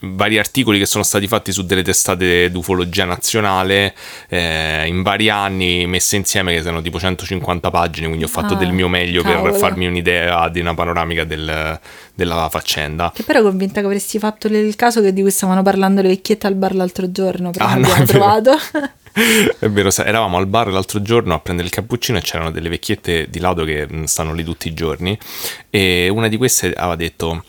vari 0.00 0.38
articoli 0.38 0.78
che 0.78 0.86
sono 0.86 1.04
stati 1.04 1.26
fatti 1.28 1.52
su 1.52 1.64
delle 1.64 1.82
testate 1.82 2.50
d'ufologia 2.50 3.04
nazionale 3.04 3.94
eh, 4.28 4.86
in 4.86 5.02
vari 5.02 5.28
anni 5.28 5.86
messe 5.86 6.16
insieme 6.16 6.54
che 6.54 6.62
sono 6.62 6.80
tipo 6.80 6.98
150 6.98 7.70
pagine 7.70 8.06
quindi 8.06 8.24
ho 8.24 8.28
fatto 8.28 8.54
Ah, 8.54 8.56
del 8.56 8.72
mio 8.72 8.88
meglio 8.88 9.22
cavolo. 9.22 9.50
per 9.50 9.60
farmi 9.60 9.86
un'idea 9.86 10.48
di 10.48 10.60
una 10.60 10.74
panoramica 10.74 11.24
del- 11.24 11.78
della 12.14 12.48
faccenda 12.50 13.12
Che 13.14 13.22
però 13.22 13.42
convinta 13.42 13.80
che 13.80 13.86
avresti 13.86 14.18
fatto 14.18 14.46
il 14.48 14.74
caso 14.76 15.00
che 15.02 15.12
di 15.12 15.20
cui 15.22 15.30
stavano 15.30 15.62
parlando 15.62 16.02
le 16.02 16.08
vecchiette 16.08 16.46
al 16.46 16.54
bar 16.54 16.74
l'altro 16.74 17.10
giorno, 17.10 17.50
però 17.50 17.66
Ah, 17.66 17.74
non 17.74 17.80
no, 17.82 17.86
abbiamo 17.88 18.04
trovato. 18.06 18.50
È 19.58 19.68
vero, 19.68 19.90
eravamo 20.04 20.36
al 20.36 20.46
bar 20.46 20.68
l'altro 20.68 21.02
giorno 21.02 21.34
a 21.34 21.40
prendere 21.40 21.66
il 21.68 21.74
cappuccino 21.74 22.18
e 22.18 22.20
c'erano 22.22 22.50
delle 22.50 22.68
vecchiette 22.68 23.28
di 23.28 23.38
lato 23.38 23.64
che 23.64 23.86
mh, 23.88 24.04
stanno 24.04 24.32
lì 24.34 24.44
tutti 24.44 24.68
i 24.68 24.74
giorni 24.74 25.18
e 25.68 26.08
una 26.08 26.28
di 26.28 26.36
queste 26.36 26.72
aveva 26.72 26.96
detto 26.96 27.44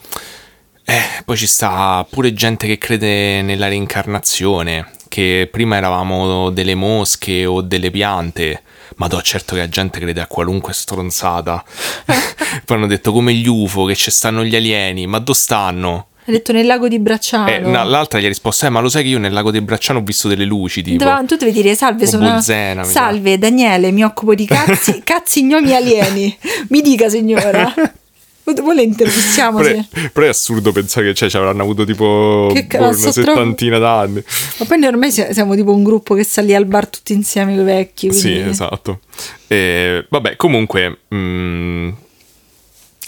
eh, 0.91 1.23
poi 1.23 1.37
ci 1.37 1.47
sta 1.47 2.05
pure 2.09 2.33
gente 2.33 2.67
che 2.67 2.77
crede 2.77 3.41
nella 3.41 3.69
reincarnazione, 3.69 4.89
che 5.07 5.47
prima 5.49 5.77
eravamo 5.77 6.49
delle 6.49 6.75
mosche 6.75 7.45
o 7.45 7.61
delle 7.61 7.89
piante. 7.91 8.61
Ma 8.97 9.07
do 9.07 9.21
certo 9.21 9.55
che 9.55 9.61
la 9.61 9.69
gente 9.69 9.99
crede 10.01 10.19
a 10.19 10.27
qualunque 10.27 10.73
stronzata. 10.73 11.63
Poi 12.65 12.77
hanno 12.77 12.87
detto 12.87 13.13
come 13.13 13.33
gli 13.33 13.47
UFO, 13.47 13.85
che 13.85 13.95
ci 13.95 14.11
stanno 14.11 14.43
gli 14.43 14.53
alieni, 14.53 15.07
ma 15.07 15.19
dove 15.19 15.37
stanno? 15.37 16.07
Hai 16.25 16.33
detto 16.33 16.51
nel 16.51 16.65
lago 16.65 16.89
di 16.89 16.99
Bracciano. 16.99 17.47
Eh, 17.47 17.59
no, 17.59 17.83
l'altra 17.85 18.19
gli 18.19 18.25
ha 18.25 18.27
risposto, 18.27 18.65
eh, 18.65 18.69
ma 18.69 18.81
lo 18.81 18.89
sai 18.89 19.03
che 19.03 19.09
io 19.09 19.17
nel 19.17 19.31
lago 19.31 19.49
del 19.49 19.61
Bracciano 19.61 19.99
ho 19.99 20.03
visto 20.03 20.27
delle 20.27 20.43
luci, 20.43 20.83
tipo. 20.83 21.03
Dove- 21.03 21.25
tu 21.25 21.37
devi 21.37 21.53
dire 21.53 21.73
salve, 21.73 22.05
sono 22.05 22.29
Bolzena. 22.29 22.83
Salve, 22.83 23.37
Daniele, 23.37 23.91
mi 23.91 24.03
occupo 24.03 24.35
di 24.35 24.45
cazzi, 24.45 25.01
cazzi 25.05 25.43
gnomi 25.45 25.73
alieni. 25.73 26.37
Mi 26.67 26.81
dica, 26.81 27.07
signora. 27.07 27.73
Vuole 28.43 28.81
intervistiamoci? 28.81 29.85
Però, 29.89 30.07
però 30.13 30.25
è 30.25 30.29
assurdo 30.29 30.71
pensare 30.71 31.07
che 31.07 31.13
cioè, 31.13 31.29
ci 31.29 31.37
avranno 31.37 31.61
avuto 31.61 31.85
tipo 31.85 32.49
Che 32.53 32.65
boh, 32.65 32.77
una 32.87 32.93
settantina 32.93 33.77
d'anni. 33.77 34.23
Ma 34.57 34.65
poi 34.65 34.79
noi 34.79 34.87
ormai 34.89 35.11
si- 35.11 35.25
siamo 35.31 35.55
tipo 35.55 35.71
un 35.73 35.83
gruppo 35.83 36.15
che 36.15 36.23
sta 36.23 36.41
lì 36.41 36.53
al 36.53 36.65
bar 36.65 36.87
tutti 36.87 37.13
insieme 37.13 37.53
i 37.53 37.63
vecchi. 37.63 38.11
Sì, 38.11 38.31
quindi- 38.31 38.49
esatto. 38.49 38.99
E, 39.47 40.05
vabbè, 40.09 40.35
comunque. 40.35 40.97
mm, 41.13 41.89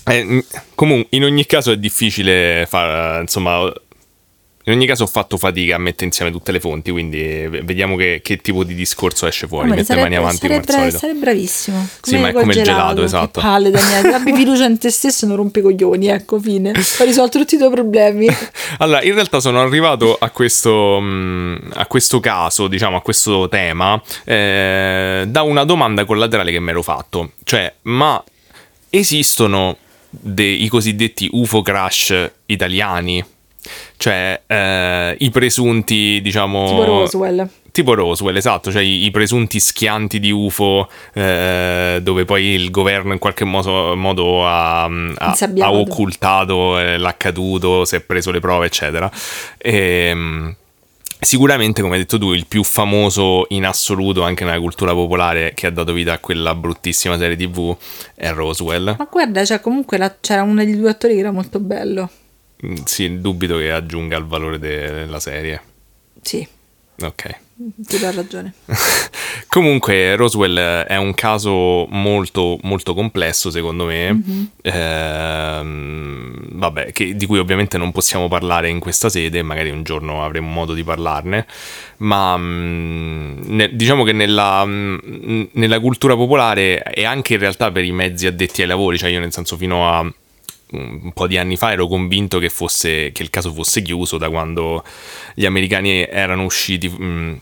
eh, 0.05 0.23
mm, 0.23 0.39
comun- 0.75 1.05
in 1.09 1.23
ogni 1.23 1.45
caso 1.45 1.71
è 1.71 1.77
difficile 1.77 2.65
fare, 2.67 3.21
insomma. 3.21 3.71
In 4.66 4.72
ogni 4.74 4.86
caso 4.86 5.03
ho 5.03 5.07
fatto 5.07 5.38
fatica 5.38 5.76
a 5.76 5.78
mettere 5.78 6.05
insieme 6.05 6.32
tutte 6.32 6.53
le 6.53 6.61
fonti, 6.61 6.89
quindi 6.91 7.20
vediamo 7.64 7.97
che, 7.97 8.22
che 8.24 8.38
tipo 8.38 8.64
di 8.64 8.74
discorso 8.74 9.28
esce 9.28 9.45
fuori. 9.45 9.66
Amore, 9.66 9.82
Mette 9.82 9.95
mani 9.99 10.16
avanti 10.16 10.39
come 10.47 10.55
al 10.55 10.64
sarebbe- 10.66 10.80
solito. 10.80 10.97
sarebbe 10.99 11.20
bravissimo. 11.20 11.88
Sì, 12.01 12.18
ma 12.18 12.30
è 12.30 12.32
come 12.32 12.53
il 12.53 12.64
gelato, 12.64 13.03
esatto. 13.03 13.41
Palle, 13.41 13.72
Daniele. 13.72 14.14
Abbi 14.16 14.34
fiducia 14.34 14.64
in 14.66 14.78
te 14.78 14.89
stesso 14.89 15.26
e 15.26 15.28
non 15.28 15.36
rompi 15.38 15.59
coglioni, 15.59 16.07
ecco, 16.07 16.39
fine. 16.39 16.70
Ho 16.72 17.03
risolto 17.03 17.39
tutti 17.39 17.55
i 17.55 17.57
tuoi 17.57 17.72
problemi. 17.72 18.28
Allora, 18.80 19.03
in 19.03 19.14
realtà 19.14 19.39
sono 19.39 19.61
arrivato 19.61 20.16
a 20.20 20.30
questo, 20.32 20.99
mh, 20.99 21.72
a 21.76 21.86
questo 21.86 22.20
caso, 22.20 22.68
diciamo, 22.68 22.97
a 22.97 23.01
questo 23.01 23.47
tema, 23.49 24.01
eh, 24.24 25.26
da 25.28 25.41
una 25.43 25.64
domanda 25.66 26.05
collaterale 26.05 26.51
che 26.51 26.59
mi 26.59 26.70
ero 26.70 26.82
fatto. 26.82 27.34
Cioè, 27.43 27.72
ma 27.84 28.22
esistono 28.89 29.78
dei 30.09 30.68
cosiddetti 30.68 31.28
UFO 31.32 31.61
crash 31.61 32.32
italiani? 32.45 33.24
Cioè, 33.98 34.41
eh, 34.46 35.16
i 35.20 35.30
presunti, 35.30 36.20
diciamo... 36.22 36.66
Tipo 36.68 36.84
Roswell. 36.84 37.48
Tipo 37.72 37.94
Roswell, 37.96 38.36
esatto, 38.36 38.72
cioè 38.72 38.84
i, 38.84 39.06
i 39.06 39.12
presunti 39.12 39.60
schianti 39.60 40.20
di 40.20 40.30
UFO 40.30 40.88
eh, 41.14 42.00
dove 42.04 42.24
poi 42.26 42.46
il 42.46 42.70
governo 42.70 43.14
in 43.14 43.20
qualche 43.20 43.46
modo, 43.46 43.96
modo 43.96 44.46
ha, 44.46 44.84
ha- 44.84 45.34
ha 45.60 45.72
occultato 45.74 46.78
eh, 46.78 46.98
l'accaduto, 47.00 47.84
si 47.86 47.96
è 47.96 48.02
preso 48.02 48.30
le 48.32 48.39
prove, 48.39 48.66
eccetera. 48.68 49.10
Ehm, 49.58 50.56
Sicuramente, 51.24 51.82
come 51.82 51.94
hai 51.94 52.02
detto 52.02 52.18
tu, 52.18 52.34
il 52.34 52.48
più 52.48 52.64
famoso 52.66 53.46
in 53.50 53.66
assoluto 53.66 54.24
anche 54.24 54.44
nella 54.44 54.60
cultura 54.60 54.91
popolare 54.91 55.54
che 55.56 55.68
ha 55.68 55.72
dato 55.72 55.94
vita 55.94 56.12
a 56.12 56.18
quella 56.18 56.54
bruttissima 56.54 57.18
serie 57.18 57.38
TV 57.38 57.74
è 58.14 58.30
Roswell. 58.34 58.96
Ma 58.98 59.08
guarda, 59.10 59.46
cioè, 59.46 59.62
comunque 59.62 59.98
la- 59.98 60.14
c'era 60.20 60.44
uno 60.44 60.56
degli 60.66 60.76
due 60.76 60.89
attori 60.89 61.14
che 61.14 61.20
era 61.22 61.32
molto 61.32 61.60
bello. 61.62 62.10
Mm, 62.66 62.76
Sì, 62.86 63.20
dubito 63.22 63.57
che 63.57 63.72
aggiunga 63.72 64.16
al 64.18 64.26
valore 64.26 64.59
della 64.59 65.20
serie. 65.20 65.61
Sì, 66.22 66.47
Ok. 67.01 67.36
ti 67.76 67.99
do 67.99 68.11
ragione. 68.11 68.53
Comunque, 69.49 70.16
Roswell 70.16 70.57
è 70.86 70.95
un 70.95 71.14
caso 71.14 71.86
molto, 71.89 72.57
molto 72.64 72.93
complesso, 72.93 73.51
secondo 73.51 73.86
me. 73.86 74.22
Ehm, 74.61 76.34
vabbè, 76.57 76.91
che- 76.91 77.16
di 77.16 77.26
cui 77.26 77.38
ovviamente 77.39 77.78
non 77.78 77.91
possiamo 77.91 78.28
parlare 78.28 78.70
in 78.70 78.80
questa 78.80 79.09
sede, 79.09 79.41
magari 79.43 79.70
un 79.70 79.84
giorno 79.84 80.24
avremo 80.24 80.49
modo 80.49 80.74
di 80.74 80.84
parlarne. 80.84 81.45
Ma 81.97 82.36
mm, 82.38 83.41
ne- 83.45 83.76
diciamo 83.76 84.03
che 84.03 84.11
nella, 84.14 84.64
mm, 84.66 85.43
nella 85.53 85.80
cultura 85.80 86.16
popolare 86.16 86.82
e 86.84 87.05
anche 87.05 87.34
in 87.34 87.39
realtà 87.39 87.72
per 87.72 87.84
i 87.84 87.91
mezzi 87.91 88.26
addetti 88.28 88.61
ai 88.61 88.68
lavori, 88.68 88.97
cioè 88.97 89.09
io 89.09 89.20
nel 89.20 89.32
senso 89.34 89.57
fino 89.57 89.88
a 89.89 90.11
un 90.74 91.11
po' 91.13 91.28
di 91.28 91.38
anni 91.38 91.55
fa 91.57 91.71
ero 91.71 91.88
convinto 91.88 92.39
che, 92.39 92.49
fosse, 92.49 93.11
che 93.11 93.24
il 93.24 93.30
caso 93.30 93.53
fosse 93.53 93.82
chiuso 93.82 94.17
da 94.17 94.30
quando 94.30 94.84
gli 95.34 95.45
americani 95.45 96.05
erano 96.07 96.43
usciti. 96.43 96.89
mh, 96.89 97.39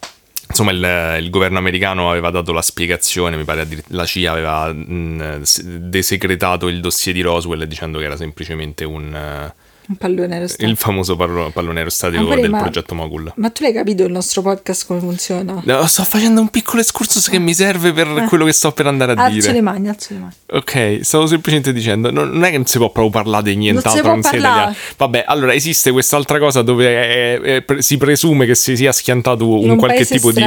Insomma, 0.52 0.72
il, 0.72 1.24
il 1.24 1.30
governo 1.30 1.60
americano 1.60 2.10
aveva 2.10 2.30
dato 2.30 2.52
la 2.52 2.62
spiegazione, 2.62 3.38
mi 3.38 3.46
pare 3.46 3.66
la 3.88 4.06
CIA 4.06 4.32
aveva 4.34 4.74
mh, 4.74 5.44
s- 5.44 5.64
desecretato 5.64 6.68
il 6.68 6.82
dossier 6.82 7.16
di 7.16 7.22
Roswell 7.22 7.64
dicendo 7.64 8.00
che 8.00 8.04
era 8.06 8.18
semplicemente 8.18 8.84
un, 8.84 9.54
Un 9.92 9.98
pallone 9.98 10.34
aerostato. 10.34 10.70
il 10.70 10.78
famoso 10.78 11.16
pallo- 11.16 11.50
pallone 11.54 11.80
aerostatico 11.80 12.22
Amore, 12.24 12.42
del 12.42 12.50
ma- 12.50 12.60
progetto 12.62 12.96
Mogul. 12.96 13.32
Ma 13.36 13.50
tu 13.50 13.64
l'hai 13.64 13.74
capito 13.74 14.04
il 14.04 14.12
nostro 14.12 14.42
podcast 14.42 14.86
come 14.88 15.00
funziona? 15.02 15.62
No, 15.64 15.86
sto 15.88 16.04
facendo 16.04 16.40
un 16.42 16.48
piccolo 16.48 16.82
excursus 16.82 17.28
che 17.30 17.40
mi 17.40 17.54
serve 17.54 17.92
per 17.94 18.26
quello 18.30 18.46
che 18.46 18.54
sto 18.54 18.72
per 18.72 18.88
andare 18.88 19.12
a 19.14 19.24
Alzo 19.24 19.40
dire. 19.40 19.52
le 19.54 19.62
mani, 19.62 19.90
alzo 19.90 20.08
le 20.14 20.20
mani. 20.20 20.32
Ok, 20.54 21.00
stavo 21.02 21.28
semplicemente 21.28 21.74
dicendo, 21.74 22.10
non 22.12 22.30
non 22.32 22.44
è 22.46 22.50
che 22.52 22.58
non 22.58 22.66
si 22.66 22.78
può 22.78 22.90
proprio 22.92 23.12
parlare 23.12 23.44
di 23.44 23.56
nient'altro, 23.58 24.02
può 24.02 24.12
non 24.14 24.22
si 24.24 24.30
è 24.30 24.32
parlare. 24.40 24.54
italiano. 24.72 24.76
Vabbè, 24.98 25.24
allora 25.28 25.54
esiste 25.54 25.92
quest'altra 25.92 26.40
cosa 26.40 26.62
dove 26.62 26.86
è- 26.88 27.40
è- 27.42 27.62
pre- 27.62 27.82
si 27.82 27.98
presume 27.98 28.46
che 28.46 28.56
si 28.56 28.76
sia 28.76 28.92
schiantato 28.92 29.48
un, 29.48 29.70
un 29.72 29.78
qualche 29.78 30.06
tipo 30.06 30.32
di, 30.32 30.44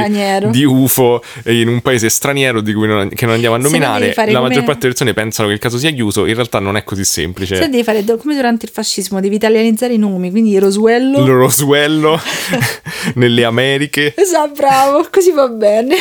di 0.49 0.63
UFO 0.63 1.21
in 1.45 1.67
un 1.67 1.81
paese 1.81 2.09
straniero 2.09 2.61
di 2.61 2.73
cui 2.73 2.87
non, 2.87 3.09
che 3.09 3.25
non 3.25 3.35
andiamo 3.35 3.55
a 3.55 3.59
nominare. 3.59 4.13
La 4.15 4.41
maggior 4.41 4.63
parte 4.63 4.79
delle 4.87 4.93
persone 4.93 5.13
pensano 5.13 5.47
che 5.49 5.53
il 5.53 5.59
caso 5.59 5.77
sia 5.77 5.91
chiuso, 5.91 6.25
in 6.25 6.33
realtà 6.33 6.59
non 6.59 6.75
è 6.77 6.83
così 6.83 7.03
semplice. 7.03 7.55
Se 7.55 7.69
devi 7.69 7.83
fare 7.83 8.03
come 8.17 8.35
durante 8.35 8.65
il 8.65 8.71
fascismo, 8.71 9.19
devi 9.19 9.34
italianizzare 9.35 9.93
i 9.93 9.97
nomi, 9.97 10.31
quindi 10.31 10.57
Roswello. 10.57 11.23
Il 11.23 11.29
Roswello 11.31 12.19
nelle 13.15 13.43
Americhe, 13.43 14.13
Esatto, 14.15 14.53
bravo, 14.53 15.07
così 15.11 15.31
va 15.31 15.47
bene. 15.47 15.95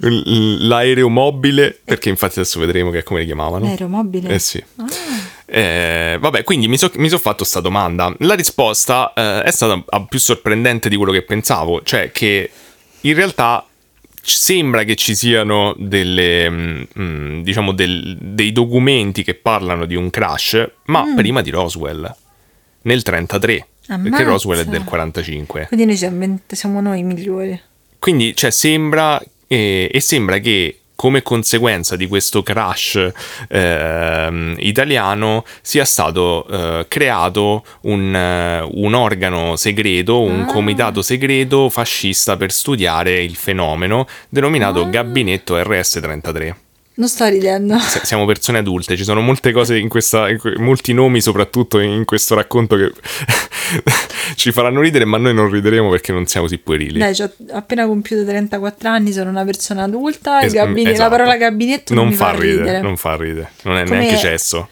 l- 0.00 0.66
l'aereo 0.66 1.08
mobile, 1.08 1.78
perché 1.84 2.08
infatti 2.08 2.38
adesso 2.38 2.58
vedremo 2.60 2.90
che 2.90 2.98
è 2.98 3.02
come 3.02 3.20
li 3.20 3.26
chiamavano. 3.26 3.64
L'aeromobile. 3.64 4.28
Eh 4.34 4.38
sì. 4.38 4.58
Eh, 4.58 5.20
Eh, 5.54 6.16
vabbè, 6.18 6.44
quindi 6.44 6.66
mi 6.66 6.78
sono 6.78 6.92
so 7.08 7.18
fatto 7.18 7.36
questa 7.38 7.60
domanda. 7.60 8.14
La 8.20 8.34
risposta 8.34 9.12
eh, 9.14 9.42
è 9.42 9.50
stata 9.50 9.82
più 10.08 10.18
sorprendente 10.18 10.88
di 10.88 10.96
quello 10.96 11.12
che 11.12 11.22
pensavo, 11.22 11.82
cioè 11.82 12.10
che 12.10 12.50
in 13.02 13.14
realtà 13.14 13.66
sembra 14.22 14.84
che 14.84 14.94
ci 14.94 15.14
siano 15.14 15.74
delle, 15.76 16.48
mm, 16.48 16.82
mm 16.98 17.42
diciamo 17.42 17.72
del, 17.72 18.16
dei 18.20 18.52
documenti 18.52 19.22
che 19.22 19.34
parlano 19.34 19.84
di 19.84 19.96
un 19.96 20.10
crash, 20.10 20.70
ma 20.86 21.04
mm. 21.04 21.16
prima 21.16 21.42
di 21.42 21.50
Roswell, 21.50 22.14
nel 22.82 23.02
33, 23.02 23.66
Ammazza. 23.88 24.10
perché 24.10 24.24
Roswell 24.24 24.60
è 24.60 24.64
del 24.64 24.84
45. 24.84 25.66
Quindi 25.66 25.86
noi 25.86 25.96
siamo, 25.96 26.38
siamo 26.46 26.80
noi 26.80 27.00
i 27.00 27.02
migliori. 27.02 27.60
Quindi, 27.98 28.34
cioè, 28.34 28.50
sembra, 28.50 29.20
eh, 29.46 29.90
e 29.92 30.00
sembra 30.00 30.38
che 30.38 30.81
come 30.94 31.22
conseguenza 31.22 31.96
di 31.96 32.06
questo 32.06 32.42
crash 32.42 33.12
eh, 33.48 34.54
italiano 34.58 35.44
sia 35.60 35.84
stato 35.84 36.46
eh, 36.46 36.86
creato 36.88 37.64
un, 37.82 38.14
uh, 38.14 38.84
un, 38.84 38.94
organo 38.94 39.56
segreto, 39.56 40.20
un 40.20 40.46
ah. 40.48 40.52
comitato 40.52 41.02
segreto 41.02 41.68
fascista 41.68 42.36
per 42.36 42.52
studiare 42.52 43.22
il 43.22 43.36
fenomeno 43.36 44.06
denominato 44.28 44.82
ah. 44.82 44.88
Gabinetto 44.88 45.56
RS-33. 45.56 46.54
Non 46.94 47.08
sto 47.08 47.26
ridendo. 47.26 47.78
siamo 47.78 48.26
persone 48.26 48.58
adulte, 48.58 48.96
ci 48.96 49.04
sono 49.04 49.20
molte 49.20 49.50
cose 49.52 49.78
in 49.78 49.88
questa, 49.88 50.28
in 50.28 50.38
que- 50.38 50.58
molti 50.58 50.92
nomi 50.92 51.20
soprattutto 51.22 51.78
in 51.78 52.04
questo 52.04 52.34
racconto 52.34 52.76
che 52.76 52.92
ci 54.36 54.52
faranno 54.52 54.80
ridere, 54.80 55.04
ma 55.06 55.16
noi 55.16 55.32
non 55.32 55.48
rideremo 55.50 55.88
perché 55.88 56.12
non 56.12 56.26
siamo 56.26 56.46
così 56.46 56.58
puerili. 56.58 56.98
Dai, 56.98 57.14
ho 57.20 57.32
appena 57.52 57.86
compiuto 57.86 58.24
34 58.26 58.88
anni, 58.88 59.12
sono 59.12 59.30
una 59.30 59.44
persona 59.44 59.84
adulta, 59.84 60.42
es- 60.42 60.52
gabine- 60.52 60.90
esatto. 60.92 61.10
la 61.10 61.16
parola 61.16 61.36
gabinetto 61.36 61.94
non, 61.94 62.08
non 62.08 62.14
fa, 62.14 62.32
ridere, 62.32 62.56
ridere. 62.58 62.80
Non 62.82 62.96
fa 62.96 63.16
ridere, 63.16 63.50
non 63.62 63.76
è 63.78 63.84
come, 63.84 63.98
neanche 63.98 64.18
cesso. 64.18 64.68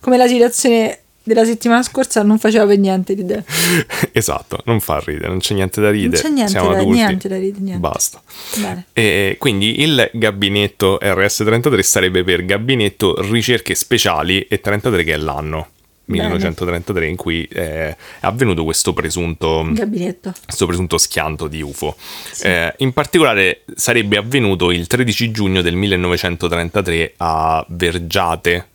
come 0.00 0.16
la 0.18 0.26
situazione 0.26 0.98
della 1.22 1.44
settimana 1.44 1.82
scorsa 1.82 2.22
non 2.22 2.38
faceva 2.38 2.66
per 2.66 2.78
niente 2.78 3.14
ridere. 3.14 3.44
esatto, 4.12 4.60
non 4.64 4.80
fa 4.80 5.00
ridere, 5.04 5.28
non 5.28 5.38
c'è 5.38 5.54
niente 5.54 5.80
da 5.80 5.90
ridere. 5.90 6.22
Non 6.22 6.22
c'è 6.22 6.28
niente, 6.28 6.50
Siamo 6.52 6.72
da, 6.72 6.78
adulti. 6.78 6.98
niente 6.98 7.28
da 7.28 7.36
ridere. 7.38 7.62
Niente. 7.62 7.80
Basta. 7.80 8.22
E 8.92 9.36
quindi 9.38 9.82
il 9.82 10.10
gabinetto 10.12 10.98
RS33 11.00 11.80
sarebbe 11.80 12.24
per 12.24 12.44
gabinetto 12.44 13.20
ricerche 13.30 13.74
speciali 13.74 14.42
e 14.42 14.60
33 14.60 15.04
che 15.04 15.12
è 15.14 15.16
l'anno. 15.16 15.68
1933 16.10 17.06
in 17.06 17.14
cui 17.14 17.44
è 17.44 17.96
avvenuto 18.20 18.64
questo 18.64 18.92
presunto 18.92 19.64
questo 19.72 20.66
presunto 20.66 20.98
schianto 20.98 21.46
di 21.46 21.62
UFO 21.62 21.94
sì. 22.32 22.46
eh, 22.46 22.74
in 22.78 22.92
particolare 22.92 23.62
sarebbe 23.76 24.16
avvenuto 24.16 24.72
il 24.72 24.88
13 24.88 25.30
giugno 25.30 25.62
del 25.62 25.76
1933 25.76 27.14
a 27.18 27.64
Vergiate 27.68 28.66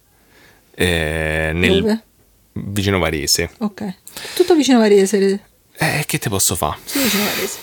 eh, 0.76 1.52
nel, 1.54 1.82
Dove? 1.82 2.04
Vicino 2.56 3.00
Varese. 3.00 3.52
Ok. 3.60 3.94
Tutto 4.36 4.56
vicino 4.56 4.80
Varese. 4.80 5.40
Eh, 5.78 6.04
che 6.06 6.18
te 6.18 6.30
posso 6.30 6.56
fare? 6.56 6.78
Sì, 6.86 7.00
vicino 7.00 7.24
Varese. 7.24 7.58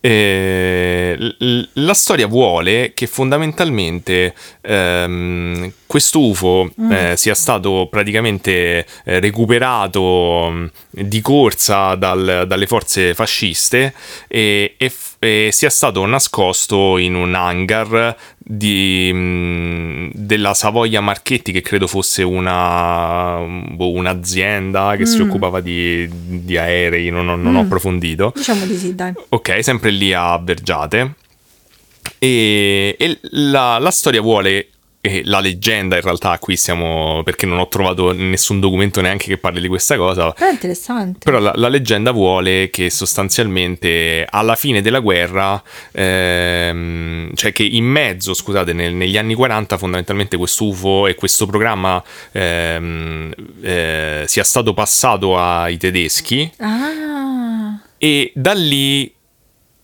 Eh, 0.00 1.36
la 1.74 1.94
storia 1.94 2.26
vuole 2.26 2.92
che 2.94 3.06
fondamentalmente 3.06 4.34
ehm, 4.60 5.72
questo 5.86 6.20
UFO 6.26 6.70
mm. 6.80 6.92
eh, 6.92 7.14
sia 7.16 7.34
stato 7.34 7.86
praticamente 7.90 8.84
eh, 9.04 9.20
recuperato 9.20 10.48
mm, 10.50 10.66
di 10.90 11.20
corsa 11.20 11.94
dal, 11.94 12.44
dalle 12.46 12.66
forze 12.66 13.14
fasciste 13.14 13.94
e, 14.26 14.74
e, 14.76 14.92
e, 15.20 15.50
sia 15.52 15.70
stato 15.70 16.04
nascosto 16.04 16.98
in 16.98 17.14
un 17.14 17.34
hangar 17.34 18.16
di, 18.46 19.10
mh, 19.12 19.18
mm, 19.18 20.10
della 20.12 20.52
Savoia 20.52 21.00
Marchetti, 21.00 21.50
che 21.50 21.62
credo 21.62 21.86
fosse 21.86 22.22
una, 22.22 23.38
boh, 23.70 23.92
un'azienda 23.92 24.96
che 24.96 25.02
mm. 25.02 25.06
si 25.06 25.20
occupava 25.20 25.60
di, 25.60 26.08
di 26.10 26.56
aerei, 26.58 27.08
non, 27.10 27.26
non 27.26 27.40
mm. 27.40 27.56
ho 27.56 27.60
approfondito. 27.60 28.32
Diciamo 28.34 28.66
di 28.66 28.76
sì, 28.76 28.94
dai. 28.94 29.12
Ok, 29.30 29.43
sempre 29.62 29.90
lì 29.90 30.12
a 30.12 30.38
Bergiate. 30.38 31.14
E, 32.18 32.96
e 32.98 33.18
la, 33.30 33.78
la, 33.78 33.90
storia 33.90 34.20
vuole 34.20 34.68
la 35.24 35.40
leggenda 35.40 35.96
in 35.96 36.02
realtà 36.02 36.38
qui 36.38 36.56
siamo 36.56 37.22
perché 37.24 37.44
non 37.44 37.58
ho 37.58 37.68
trovato 37.68 38.12
nessun 38.12 38.58
documento 38.58 39.02
neanche 39.02 39.26
che 39.26 39.36
parli 39.36 39.60
di 39.60 39.68
questa 39.68 39.96
cosa 39.96 40.32
però 40.32 40.48
è 40.48 40.52
interessante 40.52 41.18
però 41.22 41.38
la, 41.38 41.52
la 41.56 41.68
leggenda 41.68 42.10
vuole 42.10 42.70
che 42.70 42.88
sostanzialmente 42.88 44.26
alla 44.28 44.54
fine 44.54 44.80
della 44.80 45.00
guerra 45.00 45.62
ehm, 45.92 47.34
cioè 47.34 47.52
che 47.52 47.64
in 47.64 47.84
mezzo 47.84 48.32
scusate 48.32 48.72
nel, 48.72 48.94
negli 48.94 49.18
anni 49.18 49.34
40 49.34 49.76
fondamentalmente 49.76 50.38
questo 50.38 50.68
UFO 50.68 51.06
e 51.06 51.14
questo 51.14 51.44
programma 51.44 52.02
ehm, 52.32 53.32
eh, 53.60 54.24
sia 54.26 54.44
stato 54.44 54.72
passato 54.72 55.38
ai 55.38 55.76
tedeschi 55.76 56.50
ah. 56.58 57.78
e 57.98 58.32
da 58.34 58.54
lì 58.54 59.13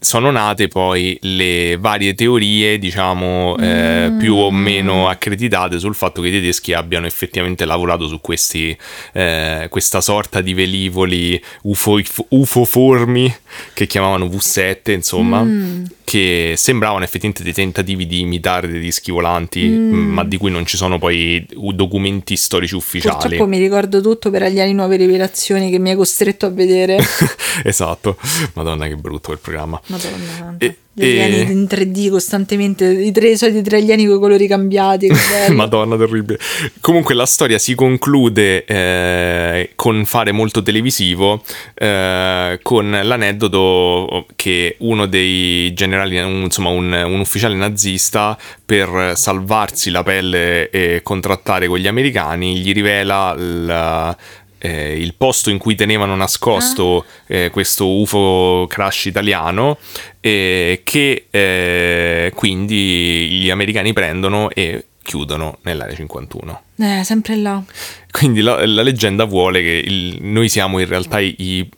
sono 0.00 0.30
nate 0.30 0.66
poi 0.66 1.18
le 1.20 1.76
varie 1.78 2.14
teorie, 2.14 2.78
diciamo, 2.78 3.56
eh, 3.58 4.08
mm. 4.08 4.18
più 4.18 4.34
o 4.34 4.50
meno 4.50 5.08
accreditate 5.08 5.78
sul 5.78 5.94
fatto 5.94 6.22
che 6.22 6.28
i 6.28 6.32
tedeschi 6.32 6.72
abbiano 6.72 7.06
effettivamente 7.06 7.66
lavorato 7.66 8.08
su 8.08 8.18
questi, 8.20 8.76
eh, 9.12 9.66
questa 9.68 10.00
sorta 10.00 10.40
di 10.40 10.54
velivoli 10.54 11.40
UFO, 11.62 12.00
UFO-formi 12.28 13.36
che 13.74 13.86
chiamavano 13.86 14.24
V7, 14.24 14.90
insomma, 14.92 15.42
mm. 15.42 15.84
Che 16.10 16.54
sembravano 16.56 17.04
effettivamente 17.04 17.44
dei 17.44 17.52
tentativi 17.52 18.04
di 18.04 18.18
imitare 18.18 18.66
dei 18.66 18.80
dischi 18.80 19.12
volanti, 19.12 19.68
mm. 19.68 20.12
ma 20.12 20.24
di 20.24 20.38
cui 20.38 20.50
non 20.50 20.66
ci 20.66 20.76
sono 20.76 20.98
poi 20.98 21.46
documenti 21.72 22.36
storici 22.36 22.74
ufficiali. 22.74 23.16
Purtroppo 23.16 23.46
mi 23.46 23.58
ricordo 23.58 24.00
tutto 24.00 24.28
per 24.28 24.42
agli 24.42 24.58
anni 24.58 24.72
nuove 24.72 24.96
rivelazioni 24.96 25.70
che 25.70 25.78
mi 25.78 25.90
hai 25.90 25.94
costretto 25.94 26.46
a 26.46 26.50
vedere. 26.50 26.98
esatto, 27.62 28.16
madonna 28.54 28.88
che 28.88 28.96
brutto 28.96 29.28
quel 29.28 29.38
programma. 29.38 29.80
Madonna 29.86 30.56
e, 30.58 30.76
gli 31.06 31.20
alieni 31.20 31.48
e... 31.48 31.52
in 31.52 31.66
3D 31.68 32.10
costantemente, 32.10 32.86
i 32.86 33.12
tre 33.12 33.36
soliti 33.36 33.62
tre 33.62 33.78
alieni 33.78 34.06
con 34.06 34.16
i 34.16 34.18
colori 34.18 34.46
cambiati. 34.46 35.10
Madonna, 35.50 35.96
terribile. 35.96 36.38
Comunque 36.80 37.14
la 37.14 37.26
storia 37.26 37.58
si 37.58 37.74
conclude 37.74 38.64
eh, 38.64 39.70
con 39.74 40.04
fare 40.04 40.32
molto 40.32 40.62
televisivo, 40.62 41.42
eh, 41.74 42.58
con 42.62 42.90
l'aneddoto 43.02 44.26
che 44.36 44.76
uno 44.78 45.06
dei 45.06 45.72
generali, 45.74 46.18
un, 46.18 46.42
insomma 46.42 46.70
un, 46.70 46.92
un, 46.92 47.20
ufficiale 47.20 47.54
nazista, 47.54 48.38
per 48.64 49.12
salvarsi 49.16 49.90
la 49.90 50.02
pelle 50.02 50.70
e 50.70 51.00
contrattare 51.02 51.66
con 51.66 51.78
gli 51.78 51.86
americani, 51.86 52.56
gli 52.56 52.72
rivela 52.72 53.34
la 53.36 54.16
eh, 54.60 54.98
il 54.98 55.14
posto 55.14 55.50
in 55.50 55.58
cui 55.58 55.74
tenevano 55.74 56.14
nascosto 56.14 56.98
ah. 56.98 57.34
eh, 57.34 57.50
questo 57.50 57.88
UFO 57.88 58.66
crash 58.68 59.06
italiano 59.06 59.78
eh, 60.20 60.82
che 60.84 61.26
eh, 61.30 62.32
quindi 62.34 63.28
gli 63.30 63.50
americani 63.50 63.92
prendono 63.92 64.50
e 64.50 64.84
chiudono 65.02 65.58
nell'area 65.62 65.96
51. 65.96 66.62
Eh, 66.76 67.02
sempre 67.04 67.36
là. 67.36 67.62
Quindi 68.10 68.40
la, 68.42 68.64
la 68.66 68.82
leggenda 68.82 69.24
vuole 69.24 69.60
che 69.62 69.82
il, 69.84 70.18
noi 70.20 70.48
siamo 70.48 70.78
in 70.78 70.86
realtà 70.86 71.20
i, 71.20 71.68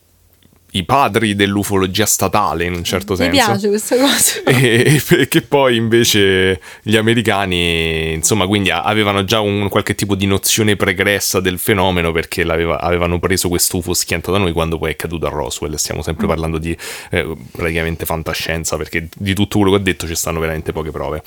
i 0.74 0.84
padri 0.84 1.34
dell'ufologia 1.34 2.06
statale 2.06 2.64
in 2.64 2.74
un 2.74 2.84
certo 2.84 3.14
senso. 3.14 3.30
Mi 3.30 3.44
piace 3.44 3.68
questa 3.68 3.96
cosa. 3.96 4.40
E, 4.62 5.02
e, 5.08 5.28
che 5.28 5.42
poi 5.42 5.76
invece 5.76 6.60
gli 6.82 6.96
americani, 6.96 8.12
insomma, 8.12 8.46
quindi 8.46 8.70
avevano 8.70 9.24
già 9.24 9.40
un 9.40 9.68
qualche 9.68 9.94
tipo 9.94 10.14
di 10.14 10.26
nozione 10.26 10.76
pregressa 10.76 11.40
del 11.40 11.58
fenomeno 11.58 12.12
perché 12.12 12.42
avevano 12.42 13.18
preso 13.18 13.48
questo 13.48 13.78
UFO 13.78 13.92
schiantato 13.92 14.32
da 14.32 14.38
noi 14.38 14.52
quando 14.52 14.78
poi 14.78 14.92
è 14.92 14.96
caduto 14.96 15.26
a 15.26 15.30
Roswell. 15.30 15.74
Stiamo 15.74 16.02
sempre 16.02 16.26
mm. 16.26 16.28
parlando 16.28 16.58
di 16.58 16.76
eh, 17.10 17.36
praticamente 17.50 18.04
fantascienza 18.04 18.76
perché 18.76 19.08
di 19.14 19.34
tutto 19.34 19.58
quello 19.58 19.72
che 19.72 19.78
ho 19.78 19.82
detto 19.82 20.06
ci 20.06 20.14
stanno 20.14 20.40
veramente 20.40 20.72
poche 20.72 20.90
prove. 20.90 21.22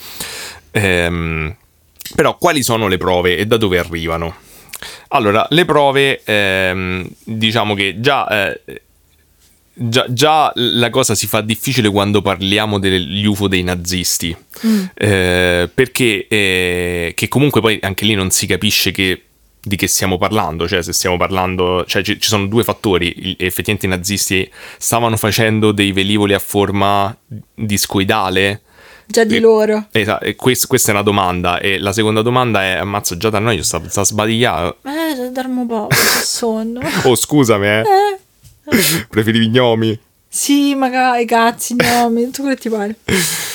Ehm, 0.71 1.55
però 2.15 2.37
quali 2.37 2.63
sono 2.63 2.87
le 2.87 2.97
prove 2.97 3.37
e 3.37 3.45
da 3.45 3.57
dove 3.57 3.77
arrivano? 3.77 4.35
Allora, 5.09 5.45
le 5.49 5.65
prove, 5.65 6.21
ehm, 6.23 7.07
diciamo 7.23 7.73
che 7.73 7.99
già 7.99 8.27
eh, 8.27 8.81
Già, 9.77 10.05
già, 10.07 10.53
la 10.55 10.89
cosa 10.89 11.15
si 11.15 11.27
fa 11.27 11.41
difficile 11.41 11.89
quando 11.89 12.21
parliamo 12.21 12.79
degli 12.79 13.25
UFO 13.25 13.49
dei 13.49 13.61
nazisti, 13.61 14.33
mm. 14.65 14.83
eh, 14.93 15.69
perché 15.73 16.27
eh, 16.29 17.11
che 17.13 17.27
comunque 17.27 17.59
poi 17.59 17.79
anche 17.81 18.05
lì 18.05 18.13
non 18.13 18.31
si 18.31 18.45
capisce 18.45 18.91
che, 18.91 19.21
di 19.61 19.75
che 19.75 19.87
stiamo 19.87 20.17
parlando, 20.17 20.65
cioè 20.65 20.81
se 20.81 20.93
stiamo 20.93 21.17
parlando, 21.17 21.83
cioè 21.85 22.03
ci, 22.03 22.21
ci 22.21 22.29
sono 22.29 22.47
due 22.47 22.63
fattori, 22.63 23.35
effettivamente 23.37 23.85
i 23.85 23.89
nazisti 23.89 24.49
stavano 24.77 25.17
facendo 25.17 25.73
dei 25.73 25.91
velivoli 25.91 26.33
a 26.33 26.39
forma 26.39 27.13
discoidale, 27.53 28.61
già 29.07 29.25
di 29.25 29.35
e, 29.35 29.39
loro. 29.41 29.87
Esatto, 29.91 30.23
e 30.23 30.35
quest, 30.35 30.67
questa 30.67 30.91
è 30.91 30.93
una 30.93 31.03
domanda. 31.03 31.59
E 31.59 31.79
la 31.79 31.91
seconda 31.91 32.21
domanda 32.21 32.63
è: 32.63 32.71
ammazza, 32.75 33.17
già 33.17 33.29
da 33.29 33.39
noi 33.39 33.61
sta, 33.61 33.81
sta 33.89 34.05
sbadigliato. 34.05 34.77
Eh, 34.83 35.31
dormo 35.31 35.61
un 35.61 35.67
po', 35.67 35.87
sonno. 35.91 36.79
oh, 37.03 37.15
scusami, 37.15 37.65
eh. 37.67 37.79
eh. 37.79 38.19
Preferivi 39.09 39.49
gnomi? 39.49 39.97
Sì, 40.27 40.75
magari 40.75 41.25
cazzi, 41.25 41.75
gnomi, 41.75 42.29
tu 42.31 42.47
che 42.47 42.55
ti 42.55 42.69
pare. 42.69 42.95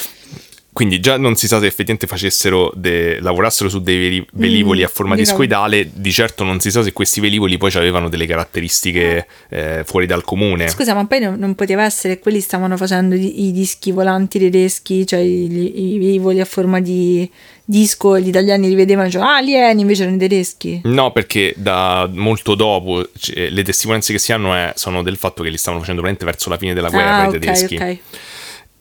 quindi 0.81 0.99
già 0.99 1.19
non 1.19 1.37
si 1.37 1.47
sa 1.47 1.59
se 1.59 1.67
effettivamente 1.67 2.07
facessero, 2.07 2.73
de- 2.75 3.21
lavorassero 3.21 3.69
su 3.69 3.83
dei 3.83 3.99
veli- 3.99 4.27
velivoli 4.33 4.81
Mm, 4.81 4.85
a 4.85 4.89
forma 4.89 5.15
di 5.15 5.21
discoidale, 5.21 5.91
di 5.93 6.11
certo 6.11 6.43
non 6.43 6.59
si 6.59 6.71
sa 6.71 6.83
se 6.83 6.95
questi 6.95 7.21
velivoli 7.21 7.59
poi 7.59 7.71
avevano 7.75 8.09
delle 8.09 8.25
caratteristiche 8.25 9.27
eh, 9.51 9.83
fuori 9.85 10.07
dal 10.07 10.25
comune. 10.25 10.69
Scusa, 10.69 10.95
ma 10.95 11.05
poi 11.05 11.21
non, 11.21 11.35
non 11.39 11.55
poteva 11.55 11.85
essere 11.85 12.15
che 12.15 12.21
quelli 12.21 12.41
stavano 12.41 12.79
facendo 12.79 13.15
i, 13.15 13.49
i 13.49 13.53
dischi 13.53 13.93
volanti 13.93 14.39
tedeschi, 14.39 15.07
cioè 15.07 15.19
i, 15.19 15.95
i 15.95 15.99
velivoli 15.99 16.41
a 16.41 16.47
forma 16.47 16.81
di 16.81 17.31
disco, 17.63 18.19
gli 18.19 18.29
italiani 18.29 18.67
li 18.67 18.75
vedevano 18.75 19.05
e 19.05 19.11
dicevano 19.11 19.33
ah, 19.33 19.37
alieni, 19.37 19.83
invece 19.83 20.01
erano 20.05 20.17
i 20.17 20.21
tedeschi. 20.21 20.81
No, 20.85 21.13
perché 21.13 21.53
da 21.59 22.09
molto 22.11 22.55
dopo 22.55 23.07
cioè, 23.19 23.51
le 23.51 23.63
testimonianze 23.65 24.15
che 24.15 24.19
si 24.19 24.33
hanno 24.33 24.55
è- 24.55 24.73
sono 24.77 25.03
del 25.03 25.19
fatto 25.19 25.43
che 25.43 25.51
li 25.51 25.59
stavano 25.59 25.81
facendo 25.83 26.01
veramente 26.01 26.25
verso 26.31 26.49
la 26.49 26.57
fine 26.57 26.73
della 26.73 26.89
guerra 26.89 27.17
ah, 27.17 27.25
i 27.25 27.27
ok, 27.27 27.33
tedeschi. 27.39 27.77
ok. 27.77 27.99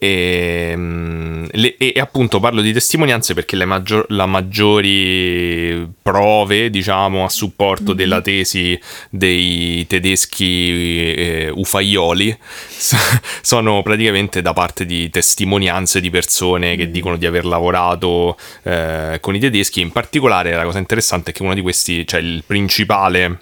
E, 0.01 0.73
mm, 0.77 1.45
le- 1.51 1.75
e- 1.77 1.91
e 1.93 1.99
appunto 1.99 2.39
parlo 2.39 2.61
di 2.61 2.71
testimonianze 2.71 3.33
perché 3.33 3.57
le 3.57 3.65
maggior- 3.65 4.05
la 4.09 4.25
maggiori 4.25 5.87
prove, 6.01 6.69
diciamo, 6.69 7.25
a 7.25 7.29
supporto 7.29 7.91
della 7.91 8.21
tesi 8.21 8.79
dei 9.09 9.85
tedeschi 9.87 11.13
eh, 11.15 11.51
ufaioli 11.53 12.35
sono 13.41 13.81
praticamente 13.81 14.41
da 14.41 14.53
parte 14.53 14.85
di 14.85 15.09
testimonianze 15.09 15.99
di 15.99 16.09
persone 16.09 16.77
che 16.77 16.89
dicono 16.89 17.17
di 17.17 17.25
aver 17.25 17.45
lavorato 17.45 18.37
eh, 18.63 19.17
con 19.19 19.35
i 19.35 19.39
tedeschi. 19.39 19.81
In 19.81 19.91
particolare, 19.91 20.53
la 20.53 20.63
cosa 20.63 20.79
interessante 20.79 21.31
è 21.31 21.33
che 21.33 21.43
uno 21.43 21.53
di 21.53 21.61
questi, 21.61 22.07
cioè 22.07 22.21
il 22.21 22.43
principale 22.45 23.41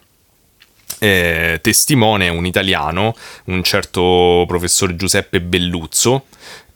eh, 0.99 1.59
testimone 1.61 2.29
un 2.29 2.45
italiano, 2.45 3.15
un 3.45 3.63
certo 3.63 4.45
professor 4.47 4.95
Giuseppe 4.95 5.41
Belluzzo, 5.41 6.25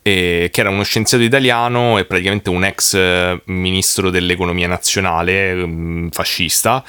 eh, 0.03 0.49
che 0.51 0.59
era 0.61 0.69
uno 0.69 0.83
scienziato 0.83 1.23
italiano 1.23 1.97
e 1.97 2.05
praticamente 2.05 2.49
un 2.49 2.63
ex 2.63 2.95
eh, 2.95 3.41
ministro 3.45 4.09
dell'economia 4.09 4.67
nazionale 4.67 5.53
mm, 5.55 6.07
fascista. 6.09 6.83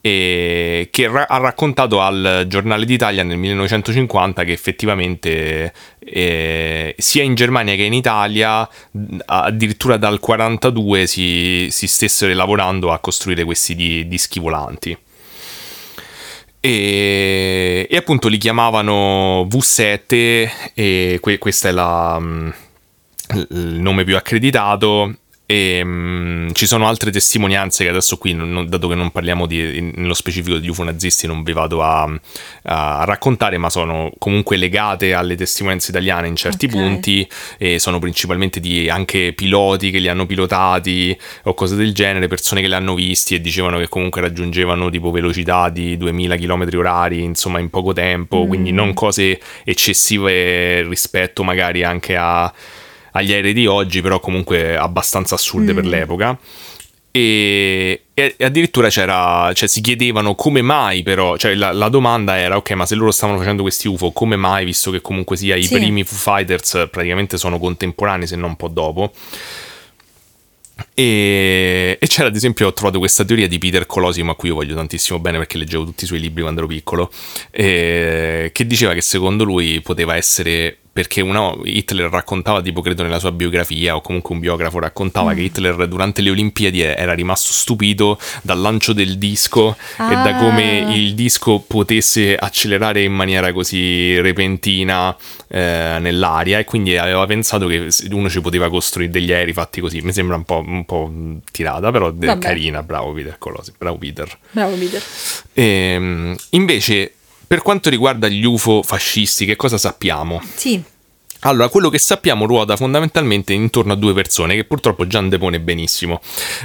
e 0.00 0.88
che 0.90 1.08
ra- 1.08 1.26
ha 1.28 1.38
raccontato 1.38 2.00
al 2.00 2.44
giornale 2.48 2.84
d'Italia 2.84 3.22
nel 3.22 3.38
1950 3.38 4.44
che 4.44 4.52
effettivamente 4.52 5.72
eh, 5.98 6.94
sia 6.98 7.22
in 7.22 7.34
Germania 7.34 7.74
che 7.74 7.82
in 7.82 7.92
Italia 7.92 8.68
mh, 8.90 9.18
addirittura 9.26 9.96
dal 9.96 10.20
42 10.20 11.06
si, 11.06 11.68
si 11.70 11.86
stessero 11.86 12.32
lavorando 12.34 12.92
a 12.92 12.98
costruire 12.98 13.44
questi 13.44 13.74
di- 13.74 14.06
dischi 14.08 14.40
volanti 14.40 14.96
e, 16.66 17.86
e 17.88 17.96
appunto 17.96 18.26
li 18.28 18.38
chiamavano 18.38 19.44
V7 19.44 20.50
e 20.74 21.18
que- 21.20 21.38
questo 21.38 21.68
è 21.68 21.70
la, 21.70 22.18
mm, 22.18 22.48
il 23.50 23.80
nome 23.80 24.04
più 24.04 24.16
accreditato 24.16 25.18
e 25.46 25.80
mm, 25.84 26.48
ci 26.52 26.66
sono 26.66 26.88
altre 26.88 27.12
testimonianze 27.12 27.84
che 27.84 27.90
adesso 27.90 28.16
qui, 28.18 28.34
non- 28.34 28.66
dato 28.68 28.88
che 28.88 28.96
non 28.96 29.12
parliamo 29.12 29.46
di, 29.46 29.78
in- 29.78 29.92
nello 29.94 30.14
specifico 30.14 30.58
degli 30.58 30.68
UFO 30.68 30.82
nazisti, 30.82 31.26
non 31.28 31.44
vi 31.44 31.52
vado 31.52 31.82
a, 31.82 32.02
a 32.62 33.04
raccontare, 33.04 33.56
ma 33.56 33.70
sono 33.70 34.10
comunque 34.18 34.56
legate 34.56 35.14
alle 35.14 35.36
testimonianze 35.36 35.90
italiane 35.92 36.26
in 36.26 36.34
certi 36.34 36.66
Ok. 36.66 36.72
punti 36.72 37.28
e 37.58 37.78
sono 37.78 37.98
principalmente 38.00 38.58
di 38.58 38.88
anche 38.90 39.32
piloti 39.34 39.90
che 39.90 39.98
li 39.98 40.08
hanno 40.08 40.26
pilotati 40.26 41.16
o 41.44 41.54
cose 41.54 41.76
del 41.76 41.92
genere, 41.94 42.26
persone 42.26 42.60
che 42.60 42.66
li 42.66 42.74
hanno 42.74 42.94
visti 42.94 43.36
e 43.36 43.40
dicevano 43.40 43.78
che 43.78 43.88
comunque 43.88 44.20
raggiungevano 44.20 44.90
tipo 44.90 45.12
velocità 45.12 45.68
di 45.68 45.96
2000 45.96 46.36
km 46.36 46.68
orari, 46.76 47.22
insomma 47.22 47.60
in 47.60 47.70
poco 47.70 47.92
tempo, 47.92 48.46
quindi 48.46 48.72
non 48.72 48.94
cose 48.94 49.40
eccessive 49.64 50.82
rispetto 50.88 51.44
magari 51.44 51.84
anche 51.84 52.16
a- 52.16 52.52
agli 53.16 53.32
aerei 53.32 53.52
di 53.52 53.66
oggi, 53.66 54.00
però 54.00 54.20
comunque 54.20 54.76
abbastanza 54.76 55.34
assurde 55.34 55.74
per 55.74 55.84
l'epoca. 55.86 56.38
E, 57.10 58.02
e 58.12 58.34
addirittura 58.40 58.90
c'era, 58.90 59.50
cioè 59.54 59.66
si 59.68 59.80
chiedevano 59.80 60.34
come 60.34 60.60
mai 60.60 61.02
però, 61.02 61.38
cioè 61.38 61.54
la, 61.54 61.72
la 61.72 61.88
domanda 61.88 62.36
era 62.36 62.56
ok 62.58 62.72
ma 62.72 62.84
se 62.84 62.94
loro 62.94 63.10
stavano 63.10 63.38
facendo 63.38 63.62
questi 63.62 63.88
UFO 63.88 64.12
come 64.12 64.36
mai 64.36 64.66
visto 64.66 64.90
che 64.90 65.00
comunque 65.00 65.34
sia 65.38 65.56
i 65.56 65.62
Sì. 65.62 65.76
primi 65.76 66.04
Foo 66.04 66.18
Fighters 66.34 66.88
praticamente 66.90 67.38
sono 67.38 67.58
contemporanei 67.58 68.26
se 68.26 68.36
non 68.36 68.50
un 68.50 68.56
po' 68.56 68.68
dopo 68.68 69.12
e, 70.92 71.96
e 71.98 72.06
c'era 72.06 72.28
ad 72.28 72.36
esempio 72.36 72.66
ho 72.66 72.72
trovato 72.74 72.98
questa 72.98 73.24
teoria 73.24 73.48
di 73.48 73.56
Peter 73.58 73.86
Colosimo 73.86 74.32
a 74.32 74.36
cui 74.36 74.50
io 74.50 74.54
voglio 74.54 74.74
tantissimo 74.74 75.18
bene 75.18 75.38
perché 75.38 75.56
leggevo 75.56 75.84
tutti 75.84 76.04
i 76.04 76.06
suoi 76.06 76.20
libri 76.20 76.42
quando 76.42 76.60
ero 76.60 76.68
piccolo 76.68 77.10
eh, 77.50 78.50
che 78.52 78.66
diceva 78.66 78.92
che 78.92 79.00
secondo 79.00 79.44
lui 79.44 79.80
poteva 79.80 80.16
essere 80.16 80.76
perché 80.96 81.20
uno, 81.20 81.60
Hitler 81.62 82.08
raccontava 82.08 82.62
tipo 82.62 82.80
credo 82.80 83.02
nella 83.02 83.18
sua 83.18 83.30
biografia 83.30 83.96
o 83.96 84.00
comunque 84.00 84.34
un 84.34 84.40
biografo 84.40 84.78
raccontava 84.78 85.34
che 85.34 85.42
Hitler 85.42 85.86
durante 85.88 86.22
le 86.22 86.30
Olimpiadi 86.30 86.80
era 86.80 87.12
rimasto 87.12 87.52
stupito 87.52 88.18
dal 88.40 88.58
lancio 88.58 88.94
del 88.94 89.18
disco 89.18 89.76
e 89.98 90.14
da 90.14 90.24
Ah. 90.24 90.34
come 90.38 90.94
il 90.94 91.14
disco 91.14 91.58
potesse 91.66 92.34
accelerare 92.34 93.02
in 93.02 93.12
maniera 93.12 93.52
così 93.52 94.18
repentina 94.22 95.14
eh, 95.48 95.98
nell'aria 96.00 96.60
e 96.60 96.64
quindi 96.64 96.96
aveva 96.96 97.26
pensato 97.26 97.66
che 97.66 97.88
uno 98.12 98.30
ci 98.30 98.40
poteva 98.40 98.70
costruire 98.70 99.10
degli 99.12 99.32
aerei 99.32 99.52
fatti 99.52 99.82
così 99.82 100.00
mi 100.00 100.12
sembra 100.14 100.36
un 100.36 100.44
po', 100.44 100.64
un 100.66 100.86
po' 100.86 101.12
tirata 101.52 101.90
però 101.90 102.10
Vabbè. 102.10 102.38
carina 102.38 102.82
bravo 102.82 103.12
Peter 103.12 103.36
Colosi 103.36 103.74
bravo 103.76 103.98
Peter 103.98 104.38
Bravo 104.50 104.74
Peter. 104.76 105.02
Ehm, 105.52 106.34
invece 106.50 107.15
per 107.46 107.62
quanto 107.62 107.90
riguarda 107.90 108.28
gli 108.28 108.44
UFO 108.44 108.82
fascisti 108.82 109.46
che 109.46 109.56
cosa 109.56 109.78
sappiamo? 109.78 110.42
Sì, 110.54 110.82
Allora, 111.46 111.68
quello 111.68 111.90
che 111.90 111.98
sappiamo 112.00 112.44
ruota 112.44 112.76
fondamentalmente 112.76 113.52
intorno 113.52 113.92
a 113.92 113.96
due 113.96 114.12
persone 114.12 114.56
che 114.56 114.64
purtroppo 114.64 115.06
Gian 115.06 115.28
depone 115.28 115.60
benissimo, 115.60 116.20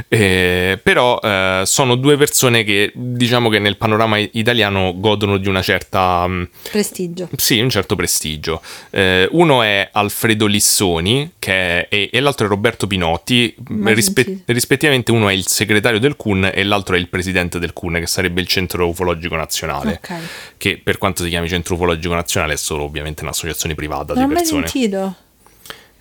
Eh, 0.08 0.80
però 0.82 1.20
eh, 1.22 1.62
sono 1.66 1.96
due 1.96 2.18
persone 2.18 2.64
che 2.64 2.92
diciamo 2.96 3.50
che 3.50 3.60
nel 3.60 3.78
panorama 3.78 4.18
italiano 4.18 4.94
godono 4.98 5.38
di 5.38 5.48
una 5.48 5.62
certa... 5.62 6.26
mh, 6.28 6.50
prestigio. 6.72 7.30
sì, 7.38 7.60
un 7.60 7.70
certo 7.70 7.96
prestigio. 7.96 8.62
Eh, 8.90 9.28
uno 9.32 9.62
è 9.62 9.88
Alfredo 9.92 10.48
Lissoni 10.48 11.32
è- 11.38 11.86
e, 11.88 12.10
e 12.12 12.20
l'altro 12.20 12.48
è 12.48 12.50
Roberto 12.50 12.88
Pinotti. 12.88 13.54
Rispe- 13.84 14.42
rispettivamente 14.46 15.12
uno 15.12 15.30
è 15.30 15.34
il 15.34 15.46
segretario 15.48 16.00
del 16.00 16.16
CUN 16.16 16.50
e 16.54 16.64
l'altro 16.64 16.96
è 16.96 16.98
il 17.00 17.08
presidente 17.08 17.60
del 17.60 17.74
CUN, 17.74 17.94
che 18.00 18.08
sarebbe 18.08 18.42
il 18.42 18.48
Centro 18.48 18.88
Ufologico 18.88 19.36
Nazionale. 19.36 20.00
Ok. 20.04 20.14
Che 20.58 20.82
per 20.84 20.98
quanto 20.98 21.24
si 21.24 21.30
chiami 21.30 21.48
Centro 21.48 21.76
Ufologico 21.76 22.14
Nazionale 22.16 22.54
è 22.54 22.58
solo 22.58 22.84
ovviamente 22.84 23.22
un'associazione 23.24 23.76
privata 23.76 24.14
Non 24.14 24.28
di 24.28 24.34
persone. 24.34 24.66
Sentito. 24.72 25.16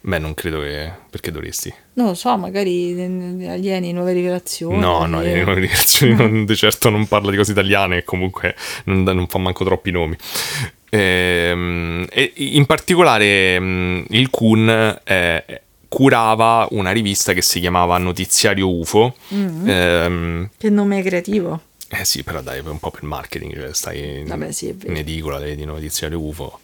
Beh, 0.03 0.19
non 0.19 0.33
credo 0.33 0.61
che... 0.61 0.91
perché 1.11 1.31
dovresti? 1.31 1.73
Non 1.95 2.07
lo 2.07 2.15
so, 2.15 2.35
magari 2.39 2.97
eh, 2.99 3.49
alieni, 3.49 3.93
nuove 3.93 4.13
rivelazioni. 4.15 4.79
No, 4.79 5.05
no, 5.05 5.21
le 5.21 5.43
nuove 5.45 5.61
dichiarazioni 5.61 6.15
non, 6.17 6.45
di 6.47 6.57
certo 6.57 6.89
non 6.89 7.07
parla 7.07 7.31
di 7.31 7.37
cose 7.37 7.53
italiane 7.53 7.99
e 7.99 8.05
comunque 8.05 8.55
non, 8.85 9.03
non 9.03 9.27
fa 9.27 9.39
manco 9.39 9.63
troppi 9.65 9.91
nomi. 9.91 10.17
Ehm, 10.89 12.07
e 12.11 12.33
in 12.37 12.65
particolare 12.67 13.59
mh, 13.61 14.07
il 14.11 14.31
Kun 14.31 15.01
eh, 15.05 15.63
curava 15.87 16.67
una 16.71 16.93
rivista 16.93 17.35
che 17.35 17.43
si 17.43 17.61
chiamava 17.61 17.99
Notiziario 17.99 18.71
UFO. 18.75 19.15
Ehm, 19.29 20.49
Che 20.57 20.71
nome 20.71 21.03
creativo. 21.03 21.61
eh 21.91 22.05
sì, 22.07 22.23
però 22.23 22.41
dai, 22.41 22.61
un 22.65 22.79
po' 22.79 22.91
per 22.91 23.03
marketing, 23.03 23.55
cioè 23.55 23.75
stai 23.75 24.21
in, 24.21 24.27
Vabbè, 24.29 24.51
sì, 24.51 24.69
è 24.69 24.75
vero. 24.75 24.93
in 24.93 24.97
edicola, 24.99 25.39
vedi 25.39 25.65
Notiziario 25.67 26.19
UFO. 26.21 26.59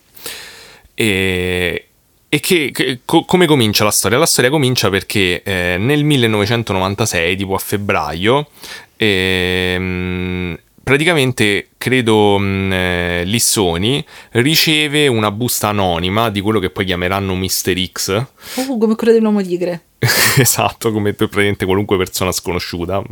E, 0.94 1.88
e 2.36 2.40
che, 2.40 2.70
che- 2.70 2.98
co- 3.06 3.24
come 3.24 3.46
comincia 3.46 3.82
la 3.82 3.90
storia? 3.90 4.18
La 4.18 4.26
storia 4.26 4.50
comincia 4.50 4.90
perché 4.90 5.42
eh, 5.42 5.76
nel 5.78 6.04
1996, 6.04 7.34
tipo 7.34 7.54
a 7.54 7.58
febbraio, 7.58 8.48
ehm, 8.96 10.58
praticamente 10.82 11.68
credo 11.78 12.36
mh, 12.38 12.72
eh, 12.72 13.22
Lissoni 13.24 14.04
riceve 14.32 15.06
una 15.06 15.30
busta 15.30 15.68
anonima 15.68 16.28
di 16.28 16.42
quello 16.42 16.58
che 16.58 16.68
poi 16.68 16.84
chiameranno 16.84 17.34
Mr. 17.34 17.86
X. 17.90 18.26
Oh, 18.56 18.76
come 18.78 18.96
quello 18.96 19.14
dell'uomo 19.14 19.40
tigre. 19.42 19.84
esatto, 20.36 20.92
come 20.92 21.14
per 21.14 21.28
praticamente 21.28 21.64
qualunque 21.64 21.96
persona 21.96 22.32
sconosciuta. 22.32 23.02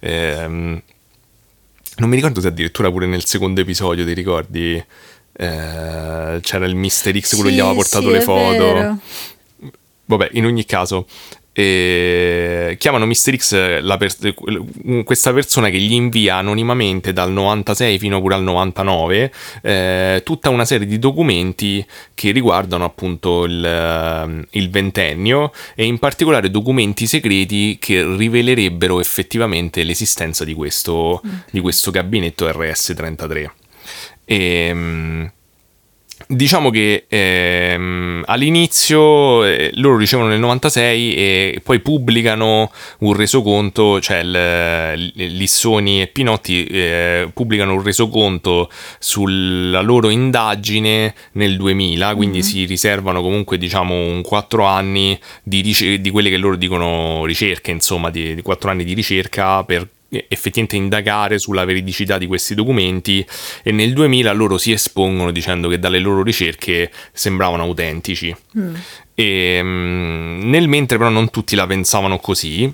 Ehm, 0.00 0.82
non 1.98 2.08
mi 2.08 2.16
ricordo 2.16 2.40
se 2.40 2.48
addirittura 2.48 2.90
pure 2.90 3.06
nel 3.06 3.26
secondo 3.26 3.60
episodio, 3.60 4.04
ti 4.06 4.14
ricordi? 4.14 4.82
Eh, 5.36 6.38
c'era 6.40 6.64
il 6.66 6.74
Mister 6.74 7.18
X, 7.18 7.34
quello 7.34 7.50
che 7.50 7.54
gli 7.54 7.60
aveva 7.60 7.74
portato 7.74 8.06
sì, 8.06 8.12
le 8.12 8.20
foto. 8.20 8.72
vero. 8.72 8.98
Vabbè, 10.06 10.30
in 10.32 10.44
ogni 10.44 10.64
caso, 10.64 11.06
eh, 11.58 12.76
chiamano 12.78 13.06
Mr. 13.06 13.36
X 13.36 13.50
per- 13.96 14.34
questa 15.04 15.32
persona 15.32 15.70
che 15.70 15.78
gli 15.78 15.94
invia 15.94 16.36
anonimamente 16.36 17.14
dal 17.14 17.32
96 17.32 17.98
fino 17.98 18.20
pure 18.20 18.34
al 18.34 18.42
99 18.42 19.32
eh, 19.62 20.20
tutta 20.22 20.50
una 20.50 20.66
serie 20.66 20.86
di 20.86 20.98
documenti 20.98 21.84
che 22.12 22.30
riguardano 22.30 22.84
appunto 22.84 23.44
il, 23.44 23.64
eh, 23.64 24.46
il 24.50 24.68
ventennio 24.68 25.50
e 25.74 25.86
in 25.86 25.98
particolare 25.98 26.50
documenti 26.50 27.06
segreti 27.06 27.78
che 27.80 28.04
rivelerebbero 28.04 29.00
effettivamente 29.00 29.82
l'esistenza 29.82 30.44
di 30.44 30.52
questo, 30.52 31.22
di 31.50 31.60
questo 31.60 31.90
gabinetto 31.90 32.46
RS-33. 32.46 33.50
E, 34.26 35.32
Diciamo 36.28 36.70
che 36.70 37.04
ehm, 37.08 38.24
all'inizio 38.26 39.44
eh, 39.44 39.70
loro 39.74 39.96
ricevono 39.96 40.28
nel 40.28 40.40
96 40.40 41.14
e 41.14 41.60
poi 41.62 41.78
pubblicano 41.78 42.72
un 43.00 43.12
resoconto, 43.12 44.00
cioè 44.00 44.18
il, 44.20 45.12
Lissoni 45.14 46.02
e 46.02 46.08
Pinotti 46.08 46.64
eh, 46.64 47.30
pubblicano 47.32 47.74
un 47.74 47.82
resoconto 47.82 48.68
sulla 48.98 49.82
loro 49.82 50.08
indagine 50.08 51.14
nel 51.32 51.56
2000, 51.56 52.14
quindi 52.16 52.38
mm-hmm. 52.38 52.46
si 52.46 52.64
riservano 52.64 53.22
comunque 53.22 53.56
diciamo 53.56 53.94
un 53.94 54.22
4 54.22 54.64
anni 54.64 55.16
di, 55.44 55.60
ricer- 55.60 56.00
di 56.00 56.10
quelle 56.10 56.30
che 56.30 56.38
loro 56.38 56.56
dicono 56.56 57.24
ricerche, 57.24 57.70
insomma 57.70 58.10
di, 58.10 58.34
di 58.34 58.42
4 58.42 58.70
anni 58.70 58.82
di 58.82 58.94
ricerca 58.94 59.62
per 59.62 59.86
effettivamente 60.08 60.76
indagare 60.76 61.38
sulla 61.38 61.64
veridicità 61.64 62.18
di 62.18 62.26
questi 62.26 62.54
documenti 62.54 63.26
e 63.62 63.72
nel 63.72 63.92
2000 63.92 64.32
loro 64.32 64.58
si 64.58 64.72
espongono 64.72 65.30
dicendo 65.30 65.68
che 65.68 65.78
dalle 65.78 65.98
loro 65.98 66.22
ricerche 66.22 66.90
sembravano 67.12 67.62
autentici. 67.64 68.34
Mm. 68.58 68.74
E, 69.14 69.60
um, 69.60 70.40
nel 70.44 70.68
mentre 70.68 70.98
però 70.98 71.10
non 71.10 71.30
tutti 71.30 71.56
la 71.56 71.66
pensavano 71.66 72.18
così. 72.18 72.72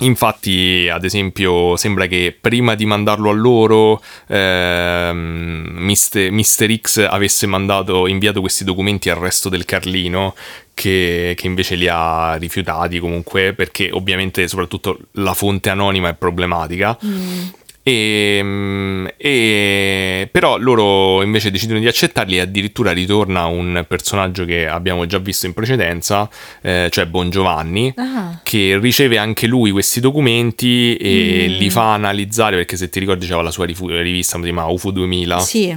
Infatti, 0.00 0.88
ad 0.90 1.04
esempio, 1.04 1.76
sembra 1.76 2.06
che 2.06 2.36
prima 2.38 2.74
di 2.74 2.86
mandarlo 2.86 3.30
a 3.30 3.32
loro, 3.32 4.02
ehm, 4.28 5.70
Mister, 5.70 6.30
Mister, 6.30 6.72
X 6.78 7.06
avesse 7.08 7.46
mandato, 7.46 8.06
inviato 8.06 8.40
questi 8.40 8.64
documenti 8.64 9.10
al 9.10 9.16
resto 9.16 9.48
del 9.48 9.64
Carlino, 9.64 10.34
che, 10.74 11.34
che, 11.36 11.46
invece 11.46 11.74
li 11.74 11.88
ha 11.88 12.36
rifiutati 12.36 13.00
comunque 13.00 13.52
perché 13.52 13.90
ovviamente 13.90 14.46
soprattutto 14.46 14.98
la 15.12 15.34
fonte 15.34 15.70
anonima 15.70 16.10
è 16.10 16.14
problematica. 16.14 16.96
Mm. 17.04 17.46
E, 17.88 18.36
ehm, 18.38 19.10
e, 19.16 20.28
però 20.30 20.58
loro 20.58 21.22
invece 21.22 21.50
decidono 21.50 21.78
di 21.78 21.86
accettarli 21.86 22.36
e 22.36 22.40
addirittura 22.40 22.92
ritorna 22.92 23.46
un 23.46 23.84
personaggio 23.88 24.44
che 24.44 24.68
abbiamo 24.68 25.06
già 25.06 25.18
visto 25.18 25.46
in 25.46 25.54
precedenza, 25.54 26.28
eh, 26.60 26.88
cioè 26.90 27.06
Bon 27.06 27.30
Giovanni, 27.30 27.92
ah. 27.96 28.40
che 28.42 28.78
riceve 28.80 29.16
anche 29.16 29.46
lui 29.46 29.70
questi 29.70 30.00
documenti 30.00 30.96
e 30.96 31.46
mm. 31.48 31.52
li 31.58 31.70
fa 31.70 31.94
analizzare 31.94 32.56
perché 32.56 32.76
se 32.76 32.90
ti 32.90 33.00
ricordi 33.00 33.26
c'era 33.26 33.40
la 33.40 33.50
sua 33.50 33.64
rivista, 33.64 34.36
si 34.36 34.42
chiama 34.42 34.66
UFO 34.66 34.90
2000. 34.90 35.38
Sì 35.40 35.76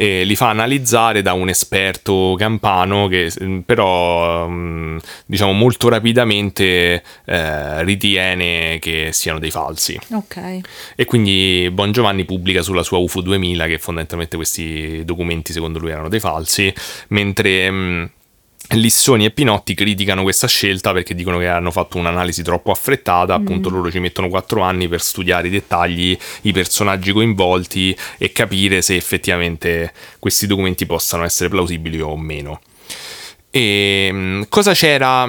e 0.00 0.24
li 0.24 0.34
fa 0.34 0.48
analizzare 0.48 1.20
da 1.20 1.34
un 1.34 1.50
esperto 1.50 2.34
campano 2.38 3.06
che 3.06 3.30
mm, 3.44 3.58
però 3.58 4.48
mm, 4.48 4.96
diciamo 5.26 5.52
molto 5.52 5.90
rapidamente 5.90 7.02
eh, 7.26 7.84
ritiene 7.84 8.78
che 8.78 9.10
siano 9.12 9.38
dei 9.38 9.50
falsi. 9.50 9.98
Ok. 10.12 10.60
E 10.96 11.04
quindi 11.04 11.68
Bon 11.70 11.92
Giovanni 11.92 12.24
pubblica 12.24 12.62
sulla 12.62 12.82
sua 12.82 12.96
UFO 12.96 13.20
2000 13.20 13.66
che 13.66 13.76
fondamentalmente 13.76 14.36
questi 14.36 15.04
documenti 15.04 15.52
secondo 15.52 15.78
lui 15.78 15.90
erano 15.90 16.08
dei 16.08 16.20
falsi, 16.20 16.72
mentre... 17.08 18.10
Mm, 18.74 18.78
Lissoni 18.78 19.24
e 19.24 19.30
Pinotti 19.30 19.74
criticano 19.74 20.22
questa 20.22 20.46
scelta 20.46 20.92
perché 20.92 21.14
dicono 21.14 21.38
che 21.38 21.48
hanno 21.48 21.70
fatto 21.70 21.98
un'analisi 21.98 22.42
troppo 22.42 22.70
affrettata, 22.70 23.36
mm. 23.36 23.40
appunto 23.40 23.68
loro 23.68 23.90
ci 23.90 23.98
mettono 23.98 24.28
quattro 24.28 24.62
anni 24.62 24.88
per 24.88 25.00
studiare 25.00 25.48
i 25.48 25.50
dettagli, 25.50 26.16
i 26.42 26.52
personaggi 26.52 27.12
coinvolti 27.12 27.96
e 28.18 28.32
capire 28.32 28.82
se 28.82 28.96
effettivamente 28.96 29.92
questi 30.18 30.46
documenti 30.46 30.86
possano 30.86 31.24
essere 31.24 31.48
plausibili 31.48 32.00
o 32.00 32.16
meno. 32.16 32.60
E 33.50 34.08
mm, 34.12 34.42
cosa 34.48 34.72
c'era 34.74 35.28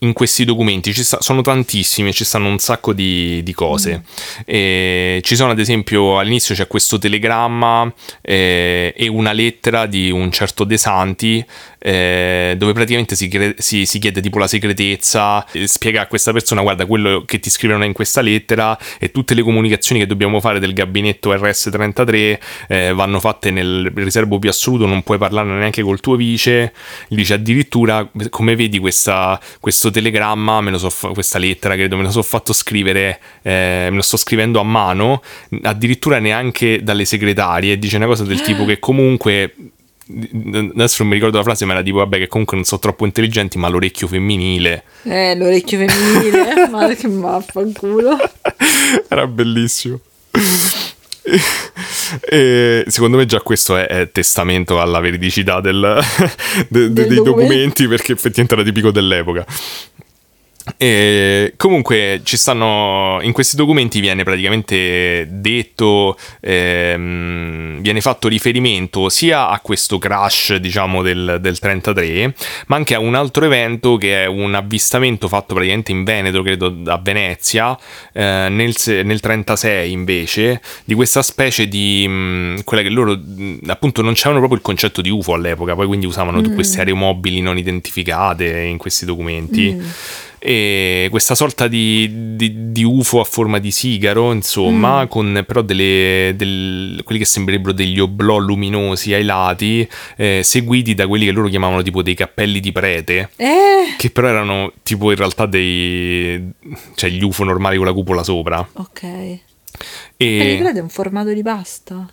in 0.00 0.12
questi 0.12 0.44
documenti? 0.44 0.92
Ci 0.92 1.02
sta, 1.02 1.22
sono 1.22 1.40
tantissimi, 1.40 2.12
ci 2.12 2.24
stanno 2.24 2.48
un 2.48 2.58
sacco 2.58 2.92
di, 2.92 3.42
di 3.42 3.52
cose. 3.54 3.98
Mm. 3.98 4.42
E 4.44 5.20
ci 5.22 5.36
sono 5.36 5.52
ad 5.52 5.58
esempio 5.58 6.18
all'inizio 6.18 6.54
c'è 6.54 6.66
questo 6.66 6.98
telegramma 6.98 7.90
eh, 8.20 8.92
e 8.94 9.08
una 9.08 9.32
lettera 9.32 9.86
di 9.86 10.10
un 10.10 10.30
certo 10.30 10.64
De 10.64 10.76
Santi 10.76 11.44
eh, 11.78 12.54
dove 12.56 12.72
praticamente 12.72 13.14
si, 13.14 13.30
si, 13.58 13.86
si, 13.86 13.98
chiede 13.98 14.20
tipo 14.20 14.38
la 14.38 14.46
segretezza, 14.46 15.44
eh, 15.52 15.66
spiega 15.66 16.02
a 16.02 16.06
questa 16.06 16.32
persona 16.32 16.62
guarda 16.62 16.86
quello 16.86 17.24
che 17.24 17.38
ti 17.38 17.50
scrivono 17.50 17.84
in 17.84 17.92
questa 17.92 18.20
lettera 18.20 18.78
e 18.98 19.10
tutte 19.10 19.34
le 19.34 19.42
comunicazioni 19.42 20.00
che 20.00 20.06
dobbiamo 20.06 20.40
fare 20.40 20.58
del 20.58 20.72
gabinetto 20.72 21.34
RS33 21.34 22.38
eh, 22.68 22.92
vanno 22.92 23.20
fatte 23.20 23.50
nel 23.50 23.92
riservo 23.94 24.38
più 24.38 24.48
assoluto, 24.48 24.86
non 24.86 25.02
puoi 25.02 25.18
parlarne 25.18 25.58
neanche 25.58 25.82
col 25.82 26.00
tuo 26.00 26.16
vice, 26.16 26.72
gli 27.08 27.16
dice 27.16 27.34
addirittura 27.34 28.08
come 28.30 28.56
vedi 28.56 28.78
questa, 28.78 29.40
questo 29.60 29.90
telegramma, 29.90 30.60
me 30.60 30.70
lo 30.70 30.78
so, 30.78 31.12
questa 31.12 31.38
lettera 31.38 31.74
credo 31.74 31.96
me 31.96 32.02
lo 32.02 32.10
so 32.10 32.22
fatto 32.22 32.52
scrivere, 32.52 33.20
eh, 33.42 33.88
me 33.90 33.96
lo 33.96 34.02
sto 34.02 34.16
scrivendo 34.16 34.60
a 34.60 34.64
mano, 34.64 35.22
addirittura 35.62 36.18
neanche 36.18 36.82
dalle 36.82 37.04
segretarie, 37.04 37.78
dice 37.78 37.96
una 37.96 38.06
cosa 38.06 38.24
del 38.24 38.40
tipo 38.40 38.64
che 38.64 38.78
comunque 38.78 39.54
adesso 40.08 41.02
non 41.02 41.08
mi 41.08 41.14
ricordo 41.14 41.38
la 41.38 41.42
frase, 41.42 41.64
ma 41.64 41.72
era 41.72 41.82
tipo, 41.82 41.98
vabbè, 41.98 42.18
che 42.18 42.28
comunque 42.28 42.56
non 42.56 42.64
sono 42.64 42.80
troppo 42.80 43.04
intelligenti, 43.04 43.58
ma 43.58 43.68
l'orecchio 43.68 44.06
femminile. 44.06 44.84
Eh, 45.02 45.34
l'orecchio 45.36 45.78
femminile, 45.78 46.68
ma 46.70 46.94
che 46.94 47.08
maffanculo. 47.08 48.16
Era 49.08 49.26
bellissimo. 49.26 50.00
E 52.20 52.84
secondo 52.86 53.16
me 53.16 53.26
già 53.26 53.40
questo 53.40 53.76
è, 53.76 53.86
è 53.88 54.12
testamento 54.12 54.80
alla 54.80 55.00
veridicità 55.00 55.60
del, 55.60 56.00
de, 56.68 56.92
de, 56.92 57.06
dei 57.06 57.16
documento. 57.16 57.22
documenti 57.24 57.88
perché 57.88 58.12
effettivamente 58.12 58.54
era 58.54 58.62
tipico 58.62 58.92
dell'epoca. 58.92 59.44
E 60.76 61.54
comunque 61.56 62.22
ci 62.24 62.36
stanno 62.36 63.20
in 63.22 63.30
questi 63.30 63.54
documenti 63.54 64.00
viene 64.00 64.24
praticamente 64.24 65.28
detto 65.30 66.18
ehm, 66.40 67.80
viene 67.80 68.00
fatto 68.00 68.26
riferimento 68.26 69.08
sia 69.08 69.48
a 69.48 69.60
questo 69.60 69.98
crash 69.98 70.56
diciamo 70.56 71.02
del, 71.02 71.38
del, 71.40 71.58
33 71.60 72.34
ma 72.66 72.76
anche 72.76 72.96
a 72.96 72.98
un 72.98 73.14
altro 73.14 73.44
evento 73.44 73.96
che 73.96 74.24
è 74.24 74.26
un 74.26 74.54
avvistamento 74.54 75.28
fatto 75.28 75.54
praticamente 75.54 75.92
in 75.92 76.02
Veneto 76.02 76.42
credo 76.42 76.76
a 76.86 76.98
Venezia 76.98 77.78
eh, 78.12 78.48
nel, 78.50 78.74
nel 79.04 79.20
36 79.20 79.92
invece 79.92 80.60
di 80.84 80.94
questa 80.94 81.22
specie 81.22 81.68
di 81.68 82.08
mh, 82.08 82.64
quella 82.64 82.82
che 82.82 82.90
loro 82.90 83.12
mh, 83.14 83.58
appunto 83.68 84.02
non 84.02 84.14
c'erano 84.14 84.38
proprio 84.38 84.58
il 84.58 84.64
concetto 84.64 85.00
di 85.00 85.10
UFO 85.10 85.32
all'epoca 85.32 85.76
poi 85.76 85.86
quindi 85.86 86.06
usavano 86.06 86.40
mm. 86.40 86.54
queste 86.54 86.78
aeromobili 86.78 87.40
non 87.40 87.56
identificate 87.56 88.58
in 88.62 88.78
questi 88.78 89.04
documenti 89.04 89.72
mm 89.72 89.90
e 90.38 91.08
questa 91.10 91.34
sorta 91.34 91.68
di, 91.68 92.36
di, 92.36 92.72
di, 92.72 92.84
UFO 92.84 93.20
a 93.20 93.24
forma 93.24 93.58
di 93.58 93.70
sigaro, 93.70 94.32
insomma, 94.32 95.04
mm. 95.04 95.08
con 95.08 95.44
però 95.46 95.62
delle, 95.62 96.34
del, 96.36 97.00
quelli 97.04 97.20
che 97.20 97.26
sembrerebbero 97.26 97.72
degli 97.72 97.98
oblò 97.98 98.36
luminosi 98.38 99.12
ai 99.14 99.24
lati, 99.24 99.88
eh, 100.16 100.42
seguiti 100.42 100.94
da 100.94 101.06
quelli 101.06 101.24
che 101.24 101.32
loro 101.32 101.48
chiamavano 101.48 101.82
tipo 101.82 102.02
dei 102.02 102.14
cappelli 102.14 102.60
di 102.60 102.72
prete, 102.72 103.30
eh. 103.36 103.94
che 103.96 104.10
però 104.10 104.28
erano 104.28 104.72
tipo 104.82 105.10
in 105.10 105.16
realtà 105.16 105.46
dei... 105.46 106.50
cioè 106.94 107.10
gli 107.10 107.22
UFO 107.22 107.44
normali 107.44 107.76
con 107.76 107.86
la 107.86 107.92
cupola 107.92 108.22
sopra. 108.22 108.66
Ok. 108.74 109.02
E... 109.02 109.40
di 110.16 110.56
prete 110.62 110.78
è 110.78 110.82
un 110.82 110.88
formato 110.88 111.32
di 111.32 111.42
pasta? 111.42 112.08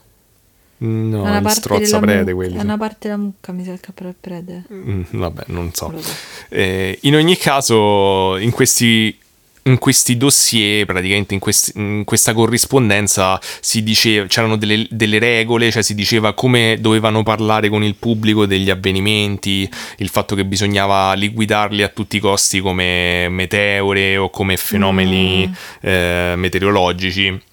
No, 0.86 1.26
è 1.26 1.50
strozza 1.50 2.00
prede 2.00 2.34
quelli. 2.34 2.58
È 2.58 2.62
una 2.62 2.78
parte 2.78 3.08
della 3.08 3.18
mucca, 3.18 3.54
mi 3.54 3.64
sa 3.64 3.72
il 3.72 3.80
capo 3.80 4.04
del 4.04 4.16
prede. 4.20 4.66
Mm, 4.72 5.04
vabbè, 5.12 5.44
non 5.48 5.72
so. 5.74 5.90
Non 5.90 6.02
so. 6.02 6.14
Eh, 6.50 7.00
in 7.04 7.16
ogni 7.16 7.38
caso, 7.38 8.36
in 8.38 8.52
questi 8.52 9.18
in 9.66 9.78
questi 9.78 10.18
dossier, 10.18 10.86
praticamente 10.86 11.34
in, 11.34 11.40
questi, 11.40 11.72
in, 11.76 12.04
questa 12.04 12.34
corrispondenza, 12.34 13.40
si 13.62 13.82
diceva, 13.82 14.26
c'erano 14.28 14.58
delle, 14.58 14.86
delle, 14.90 15.20
regole, 15.20 15.72
cioè 15.72 15.82
si 15.82 15.96
diceva 15.96 16.34
come 16.34 16.78
dovevano 16.82 17.24
parlare 17.24 17.70
con 17.70 17.82
il 17.82 17.96
pubblico 17.96 18.46
degli 18.46 18.70
avvenimenti, 18.70 19.70
il 20.00 20.10
fatto 20.10 20.36
che 20.36 20.44
bisognava 20.44 21.14
liquidarli 21.14 21.82
a 21.82 21.88
tutti 21.88 22.18
i 22.18 22.20
costi 22.20 22.60
come 22.60 23.30
meteore 23.30 24.18
o 24.18 24.30
come 24.30 24.58
fenomeni 24.58 25.48
mm. 25.48 25.54
eh, 25.80 26.34
meteorologici 26.36 27.52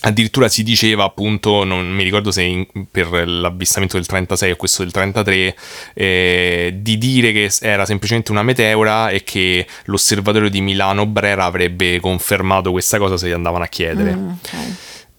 Addirittura 0.00 0.48
si 0.48 0.62
diceva 0.62 1.04
appunto, 1.04 1.64
non 1.64 1.90
mi 1.90 2.04
ricordo 2.04 2.30
se 2.30 2.42
in, 2.42 2.66
per 2.88 3.26
l'avvistamento 3.26 3.96
del 3.96 4.06
36 4.06 4.52
o 4.52 4.56
questo 4.56 4.82
del 4.82 4.92
33, 4.92 5.56
eh, 5.94 6.74
di 6.76 6.98
dire 6.98 7.32
che 7.32 7.50
era 7.60 7.84
semplicemente 7.84 8.30
una 8.30 8.44
meteora 8.44 9.08
e 9.08 9.24
che 9.24 9.66
l'osservatorio 9.84 10.48
di 10.48 10.60
Milano 10.60 11.04
Brera 11.06 11.44
avrebbe 11.44 11.98
confermato 11.98 12.70
questa 12.70 12.98
cosa 12.98 13.16
se 13.16 13.28
gli 13.28 13.32
andavano 13.32 13.64
a 13.64 13.66
chiedere. 13.66 14.14
Mm, 14.14 14.30
okay. 14.30 14.74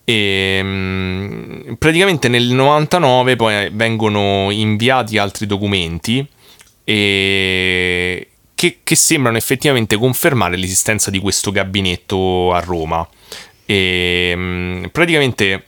E, 0.06 0.60
mm, 0.64 1.74
praticamente 1.74 2.30
nel 2.30 2.48
99 2.48 3.36
poi 3.36 3.70
vengono 3.74 4.50
inviati 4.50 5.18
altri 5.18 5.46
documenti 5.46 6.26
e, 6.86 8.28
che, 8.56 8.80
che 8.82 8.96
sembrano 8.96 9.38
effettivamente 9.38 9.98
confermare 9.98 10.56
l'esistenza 10.56 11.12
di 11.12 11.20
questo 11.20 11.52
gabinetto 11.52 12.54
a 12.54 12.60
Roma. 12.62 13.08
E 13.72 14.30
ehm, 14.32 14.90
praticamente 14.92 15.64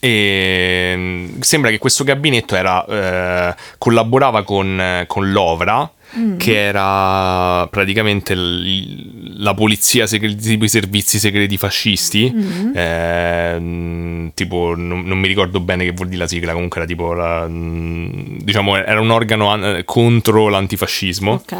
E 0.00 0.94
mm, 0.96 1.40
sembra 1.40 1.70
che 1.70 1.78
questo 1.78 2.02
gabinetto 2.04 2.56
era, 2.56 2.84
eh, 2.84 3.54
collaborava 3.78 4.42
con, 4.42 5.04
con 5.06 5.30
l'Ovra, 5.30 5.88
che 6.36 6.64
era 6.66 7.66
praticamente 7.68 8.34
l- 8.34 9.42
la 9.42 9.52
polizia 9.54 10.06
segreta, 10.06 10.40
tipo 10.42 10.64
i 10.64 10.68
servizi 10.68 11.18
segreti 11.18 11.56
fascisti. 11.56 12.32
Eh, 12.74 13.56
mm, 13.58 14.28
tipo, 14.34 14.74
non, 14.76 15.04
non 15.04 15.18
mi 15.18 15.26
ricordo 15.28 15.60
bene 15.60 15.84
che 15.84 15.92
vuol 15.92 16.08
dire 16.08 16.20
la 16.22 16.28
sigla, 16.28 16.52
comunque 16.52 16.78
era 16.80 16.88
tipo, 16.88 17.12
la- 17.14 17.46
mm, 17.48 18.38
diciamo, 18.42 18.76
era 18.76 19.00
un 19.00 19.10
organo 19.10 19.48
an- 19.50 19.82
contro 19.84 20.48
l'antifascismo. 20.48 21.32
Ok. 21.32 21.56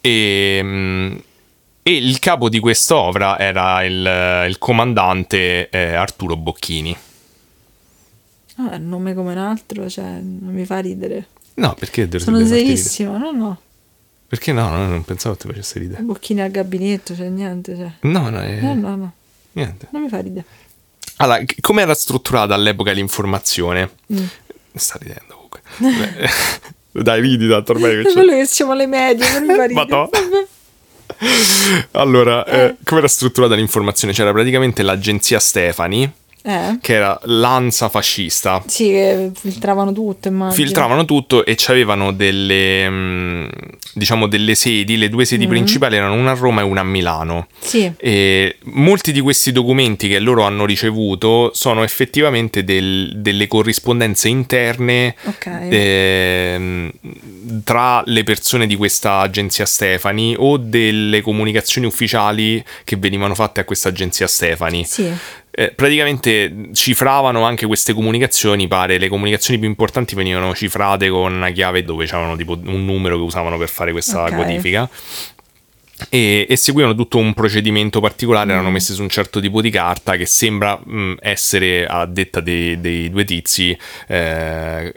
E, 0.00 0.60
mm, 0.62 1.14
e 1.86 1.94
il 1.96 2.18
capo 2.18 2.48
di 2.48 2.60
quest'opera 2.60 3.38
era 3.38 3.84
il, 3.84 4.46
il 4.48 4.56
comandante 4.58 5.68
eh, 5.68 5.94
Arturo 5.94 6.34
Bocchini. 6.34 6.96
Ah, 8.56 8.78
nome 8.78 9.12
come 9.12 9.32
un 9.32 9.38
altro, 9.38 9.86
cioè, 9.90 10.04
non 10.04 10.54
mi 10.54 10.64
fa 10.64 10.78
ridere. 10.78 11.26
No, 11.56 11.74
perché 11.78 12.08
dovrebbe 12.08 12.24
Sono 12.24 12.46
serissimo, 12.46 13.18
no, 13.18 13.32
no. 13.32 13.60
Perché 14.26 14.52
no, 14.52 14.70
no, 14.70 14.86
non 14.86 15.04
pensavo 15.04 15.36
ti 15.36 15.46
facesse 15.46 15.78
ridere. 15.78 16.00
Bocchini 16.00 16.40
al 16.40 16.50
gabinetto, 16.50 17.14
cioè 17.14 17.28
niente, 17.28 17.76
cioè. 17.76 17.90
No, 18.00 18.30
no, 18.30 18.42
eh, 18.42 18.60
No, 18.62 18.74
no, 18.74 18.96
no, 18.96 19.12
niente. 19.52 19.88
non 19.90 20.02
mi 20.02 20.08
fa 20.08 20.20
ridere. 20.20 20.46
Allora, 21.16 21.44
come 21.60 21.82
era 21.82 21.92
strutturata 21.94 22.54
all'epoca 22.54 22.92
l'informazione? 22.92 23.90
Mm. 24.10 24.24
Sta 24.74 24.98
ridendo 24.98 25.34
comunque. 25.34 25.60
Dai, 27.02 27.20
ridi 27.20 27.46
tanto 27.46 27.72
ormai 27.72 28.02
che 28.02 28.12
quello 28.12 28.32
che 28.32 28.46
siamo 28.46 28.72
alle 28.72 28.86
medie, 28.86 29.30
non 29.32 29.44
mi 29.44 29.54
fa 29.54 29.66
ridere. 29.66 29.84
Madò. 29.86 30.08
Vabbè. 30.10 30.46
Allora, 31.92 32.44
eh, 32.44 32.76
come 32.84 33.00
era 33.00 33.08
strutturata 33.08 33.54
l'informazione? 33.54 34.12
C'era 34.12 34.32
praticamente 34.32 34.82
l'agenzia 34.82 35.38
Stefani, 35.38 36.10
Eh? 36.46 36.76
che 36.82 36.92
era 36.92 37.18
l'ANSA 37.22 37.88
fascista. 37.88 38.62
Sì, 38.66 38.88
che 38.88 39.30
filtravano 39.34 39.92
tutto, 39.92 40.28
immagino. 40.28 40.52
Filtravano 40.62 41.06
tutto 41.06 41.42
e 41.46 41.54
c'avevano 41.56 42.12
delle, 42.12 42.86
mm, 42.90 43.46
diciamo, 43.94 44.26
delle 44.26 44.54
sedi. 44.54 44.98
Le 44.98 45.08
due 45.08 45.24
sedi 45.24 45.46
principali 45.46 45.96
erano 45.96 46.12
una 46.14 46.32
a 46.32 46.34
Roma 46.34 46.60
e 46.60 46.64
una 46.64 46.82
a 46.82 46.84
Milano. 46.84 47.46
Sì. 47.60 47.90
E 47.96 48.58
molti 48.64 49.10
di 49.12 49.20
questi 49.20 49.52
documenti 49.52 50.06
che 50.06 50.18
loro 50.18 50.42
hanno 50.42 50.66
ricevuto 50.66 51.50
sono 51.54 51.82
effettivamente 51.82 52.62
del- 52.62 53.12
delle 53.16 53.46
corrispondenze 53.46 54.28
interne 54.28 55.14
Ok. 55.24 55.46
ehm, 55.46 56.90
tra 57.64 58.02
le 58.04 58.22
persone 58.22 58.66
di 58.66 58.76
questa 58.76 59.18
agenzia 59.20 59.64
Stefani 59.64 60.34
o 60.38 60.56
delle 60.58 61.22
comunicazioni 61.22 61.86
ufficiali 61.86 62.62
che 62.84 62.96
venivano 62.96 63.34
fatte 63.34 63.60
a 63.60 63.64
questa 63.64 63.88
agenzia 63.88 64.26
Stefani. 64.26 64.84
Sì. 64.84 65.10
Eh, 65.56 65.70
praticamente 65.70 66.70
cifravano 66.72 67.44
anche 67.44 67.64
queste 67.66 67.92
comunicazioni, 67.92 68.66
pare 68.66 68.98
le 68.98 69.06
comunicazioni 69.08 69.60
più 69.60 69.68
importanti 69.68 70.16
venivano 70.16 70.52
cifrate 70.52 71.08
con 71.08 71.32
una 71.32 71.50
chiave 71.50 71.84
dove 71.84 72.06
c'erano 72.06 72.34
tipo 72.34 72.58
un 72.60 72.84
numero 72.84 73.16
che 73.16 73.22
usavano 73.22 73.56
per 73.56 73.68
fare 73.68 73.92
questa 73.92 74.24
Ok. 74.24 74.34
codifica. 74.34 74.88
E, 76.10 76.44
e 76.48 76.56
seguivano 76.56 76.92
tutto 76.96 77.18
un 77.18 77.32
procedimento 77.34 78.00
particolare, 78.00 78.46
Mm. 78.46 78.50
erano 78.50 78.70
messe 78.72 78.94
su 78.94 79.02
un 79.02 79.08
certo 79.08 79.40
tipo 79.40 79.60
di 79.60 79.70
carta 79.70 80.16
che 80.16 80.26
sembra 80.26 80.76
mh, 80.76 81.14
essere, 81.20 81.86
a 81.86 82.04
detta 82.04 82.40
dei, 82.40 82.80
dei 82.80 83.08
due 83.08 83.24
tizi, 83.24 83.78
eh, 84.08 84.92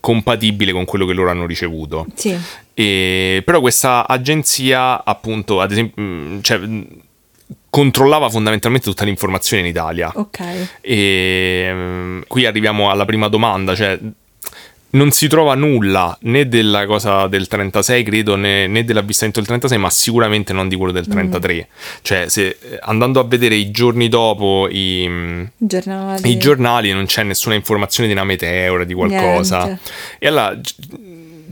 compatibile 0.00 0.72
con 0.72 0.84
quello 0.84 1.06
che 1.06 1.14
loro 1.14 1.30
hanno 1.30 1.46
ricevuto. 1.46 2.06
Sì. 2.14 2.38
E- 2.74 3.40
però 3.42 3.60
questa 3.60 4.06
agenzia, 4.06 5.02
appunto, 5.02 5.62
ad 5.62 5.72
esempio, 5.72 6.02
mh, 6.02 6.42
cioè, 6.42 6.60
controllava 7.74 8.30
fondamentalmente 8.30 8.86
tutta 8.86 9.04
l'informazione 9.04 9.64
in 9.64 9.68
Italia. 9.68 10.12
Ok. 10.14 10.68
E 10.80 11.70
mm, 11.72 12.20
qui 12.28 12.46
arriviamo 12.46 12.88
alla 12.88 13.04
prima 13.04 13.26
domanda, 13.26 13.74
cioè 13.74 13.98
non 14.90 15.10
si 15.10 15.26
trova 15.26 15.56
nulla 15.56 16.16
né 16.20 16.46
della 16.46 16.86
cosa 16.86 17.26
del 17.26 17.48
36, 17.48 18.04
credo, 18.04 18.36
né, 18.36 18.68
né 18.68 18.84
dell'avvistamento 18.84 19.40
del 19.40 19.48
36, 19.48 19.76
ma 19.76 19.90
sicuramente 19.90 20.52
non 20.52 20.68
di 20.68 20.76
quello 20.76 20.92
del 20.92 21.08
33. 21.08 21.66
Cioè, 22.02 22.28
se, 22.28 22.58
andando 22.82 23.18
a 23.18 23.24
vedere 23.24 23.56
i 23.56 23.72
giorni 23.72 24.08
dopo 24.08 24.68
i, 24.70 25.04
mm, 25.08 25.44
Giornali. 25.56 26.30
i 26.30 26.36
giornali 26.36 26.92
non 26.92 27.06
c'è 27.06 27.24
nessuna 27.24 27.56
informazione 27.56 28.06
di 28.06 28.14
una 28.14 28.22
meteora, 28.22 28.84
di 28.84 28.94
qualcosa. 28.94 29.64
Niente. 29.64 29.90
E 30.20 30.28
allora 30.28 30.60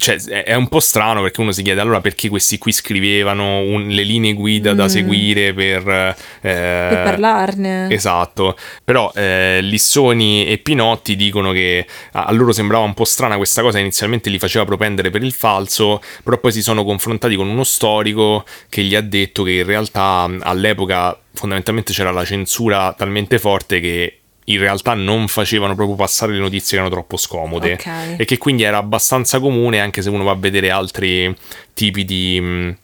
cioè, 0.02 0.16
è 0.42 0.54
un 0.54 0.66
po' 0.66 0.80
strano 0.80 1.22
perché 1.22 1.40
uno 1.40 1.52
si 1.52 1.62
chiede 1.62 1.80
allora 1.80 2.00
perché 2.00 2.28
questi 2.28 2.58
qui 2.58 2.72
scrivevano 2.72 3.58
un- 3.60 3.86
le 3.86 4.02
linee 4.02 4.32
guida 4.32 4.74
da 4.74 4.88
seguire 4.88 5.54
per, 5.54 5.86
eh, 5.88 6.14
Per 6.40 7.02
parlarne. 7.04 7.88
Esatto, 7.88 8.56
però 8.82 9.12
eh, 9.14 9.60
Lissoni 9.62 10.44
e 10.46 10.58
Pinotti 10.58 11.14
dicono 11.14 11.52
che 11.52 11.86
a 12.12 12.24
a 12.24 12.32
loro 12.32 12.50
sembrava 12.50 12.82
un 12.84 12.94
po' 12.94 13.04
strana 13.04 13.36
questa 13.36 13.62
cosa, 13.62 13.78
inizialmente 13.78 14.28
li 14.28 14.38
faceva 14.40 14.64
propendere 14.64 15.10
per 15.10 15.22
il 15.22 15.32
falso, 15.32 16.00
però 16.24 16.38
poi 16.38 16.50
si 16.50 16.62
sono 16.62 16.82
confrontati 16.82 17.36
con 17.36 17.46
uno 17.48 17.62
storico 17.62 18.44
che 18.68 18.82
gli 18.82 18.96
ha 18.96 19.00
detto 19.00 19.44
che 19.44 19.52
in 19.52 19.66
realtà 19.66 20.28
all'epoca 20.40 21.16
fondamentalmente 21.34 21.92
c'era 21.92 22.10
la 22.10 22.24
censura 22.24 22.92
talmente 22.96 23.38
forte 23.38 23.78
che 23.80 24.21
in 24.46 24.58
realtà 24.58 24.94
non 24.94 25.28
facevano 25.28 25.74
proprio 25.74 25.96
passare 25.96 26.32
le 26.32 26.38
notizie 26.38 26.70
che 26.70 26.74
erano 26.76 26.90
troppo 26.90 27.16
scomode 27.16 27.74
Ok. 27.74 28.14
e 28.18 28.24
che 28.24 28.38
quindi 28.38 28.64
era 28.64 28.78
abbastanza 28.78 29.38
comune 29.38 29.78
anche 29.80 30.02
se 30.02 30.10
uno 30.10 30.24
va 30.24 30.32
a 30.32 30.36
vedere 30.36 30.70
altri 30.70 31.34
tipi 31.74 32.04
di... 32.04 32.74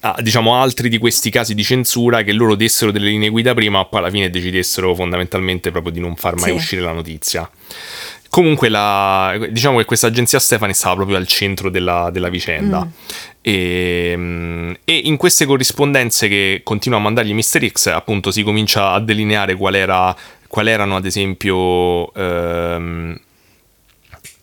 ah, 0.00 0.16
diciamo 0.20 0.54
altri 0.60 0.88
di 0.90 0.98
questi 0.98 1.30
casi 1.30 1.54
di 1.54 1.64
censura 1.64 2.22
che 2.22 2.32
loro 2.32 2.54
dessero 2.54 2.90
delle 2.90 3.08
linee 3.08 3.30
guida 3.30 3.54
prima 3.54 3.78
ma 3.78 3.84
poi 3.86 4.00
alla 4.00 4.10
fine 4.10 4.28
decidessero 4.30 4.94
fondamentalmente 4.94 5.70
proprio 5.70 5.92
di 5.92 6.00
non 6.00 6.16
far 6.16 6.34
mai 6.36 6.50
Sì. 6.50 6.56
uscire 6.56 6.82
la 6.82 6.92
notizia 6.92 7.48
comunque 8.28 8.68
la, 8.68 9.38
diciamo 9.50 9.78
che 9.78 9.84
questa 9.84 10.08
agenzia 10.08 10.38
Stefani 10.40 10.74
stava 10.74 10.96
proprio 10.96 11.16
al 11.16 11.26
centro 11.26 11.70
della, 11.70 12.10
della 12.12 12.28
vicenda 12.28 12.86
e, 13.40 14.12
mm, 14.16 14.72
e 14.84 14.96
in 15.04 15.16
queste 15.16 15.46
corrispondenze 15.46 16.26
che 16.28 16.60
continua 16.64 16.98
a 16.98 17.00
mandargli 17.00 17.32
Mr. 17.32 17.70
X 17.70 17.86
appunto 17.86 18.30
si 18.32 18.42
comincia 18.42 18.90
a 18.90 19.00
delineare 19.00 19.54
qual 19.54 19.74
era 19.76 20.14
qual 20.54 20.68
erano 20.68 20.94
ad 20.94 21.04
esempio 21.04 22.14
ehm, 22.14 23.18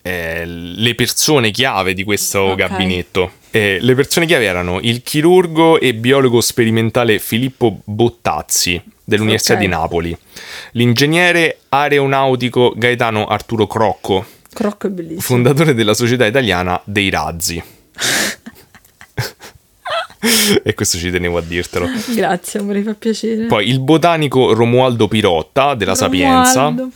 eh, 0.01 0.45
le 0.45 0.93
persone 0.93 1.51
chiave 1.51 1.93
di 1.93 2.03
questo 2.03 2.39
Ok. 2.41 2.55
gabinetto. 2.57 3.31
Eh, 3.51 3.77
le 3.79 3.95
persone 3.95 4.25
chiave 4.25 4.43
erano 4.43 4.81
il 4.81 5.03
chirurgo 5.03 5.79
e 5.79 5.93
biologo 5.93 6.41
sperimentale 6.41 7.17
Filippo 7.17 7.79
Bottazzi 7.85 8.81
dell'Università 9.05 9.53
Ok. 9.53 9.59
di 9.59 9.67
Napoli, 9.67 10.17
l'ingegnere 10.71 11.59
aeronautico 11.69 12.73
Gaetano 12.75 13.27
Arturo 13.27 13.65
Crocco, 13.65 14.25
Crocco 14.51 14.91
fondatore 15.19 15.73
della 15.73 15.93
Società 15.93 16.25
Italiana 16.25 16.77
dei 16.83 17.09
Razzi. 17.09 17.63
e 20.63 20.73
questo 20.73 20.97
ci 20.97 21.09
tenevo 21.11 21.37
a 21.37 21.41
dirtelo. 21.41 21.87
Grazie, 22.13 22.59
amore, 22.59 22.81
fa 22.81 22.93
piacere. 22.93 23.45
Poi 23.45 23.67
il 23.67 23.79
botanico 23.79 24.53
Romualdo 24.53 25.07
Pirotta 25.07 25.73
della 25.75 25.95
Sapienza, 25.95 26.63
Romualdo. 26.65 26.91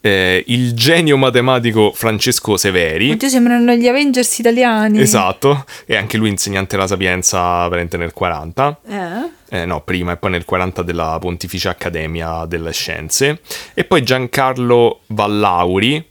eh, 0.00 0.42
il 0.48 0.74
genio 0.74 1.16
matematico 1.16 1.92
Francesco 1.94 2.56
Severi. 2.56 3.10
Oddio, 3.10 3.28
sembrano 3.28 3.74
gli 3.74 3.86
Avengers 3.86 4.38
italiani. 4.38 5.00
Esatto, 5.00 5.64
e 5.86 5.96
anche 5.96 6.16
lui 6.16 6.28
insegnante 6.28 6.76
della 6.76 6.88
Sapienza 6.88 7.62
veramente 7.68 7.96
nel 7.96 8.12
40. 8.12 8.80
Eh? 8.88 9.30
Eh, 9.60 9.66
no, 9.66 9.82
prima 9.82 10.12
e 10.12 10.16
poi 10.16 10.30
nel 10.30 10.46
40 10.46 10.82
della 10.82 11.18
Pontificia 11.20 11.70
Accademia 11.70 12.46
delle 12.46 12.72
Scienze. 12.72 13.40
E 13.74 13.84
poi 13.84 14.02
Giancarlo 14.02 15.00
Vallauri, 15.08 16.02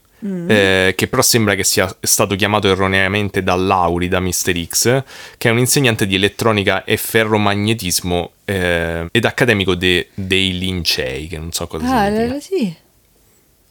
eh, 0.47 0.93
che 0.95 1.07
però 1.07 1.21
sembra 1.21 1.55
che 1.55 1.63
sia 1.63 1.93
stato 2.01 2.35
chiamato 2.35 2.69
erroneamente 2.69 3.41
da 3.43 3.55
Lauri, 3.55 4.07
da 4.07 4.19
Mr. 4.19 4.65
X, 4.67 5.03
che 5.37 5.49
è 5.49 5.51
un 5.51 5.57
insegnante 5.59 6.05
di 6.07 6.15
elettronica 6.15 6.83
e 6.83 6.97
ferromagnetismo 6.97 8.31
eh, 8.45 9.07
ed 9.11 9.25
accademico 9.25 9.75
de- 9.75 10.09
dei 10.13 10.57
Lincei, 10.57 11.27
che 11.27 11.37
non 11.37 11.51
so 11.51 11.67
cosa 11.67 11.85
Ah, 11.85 12.05
significa. 12.05 12.33
la- 12.33 12.39
sì. 12.39 12.75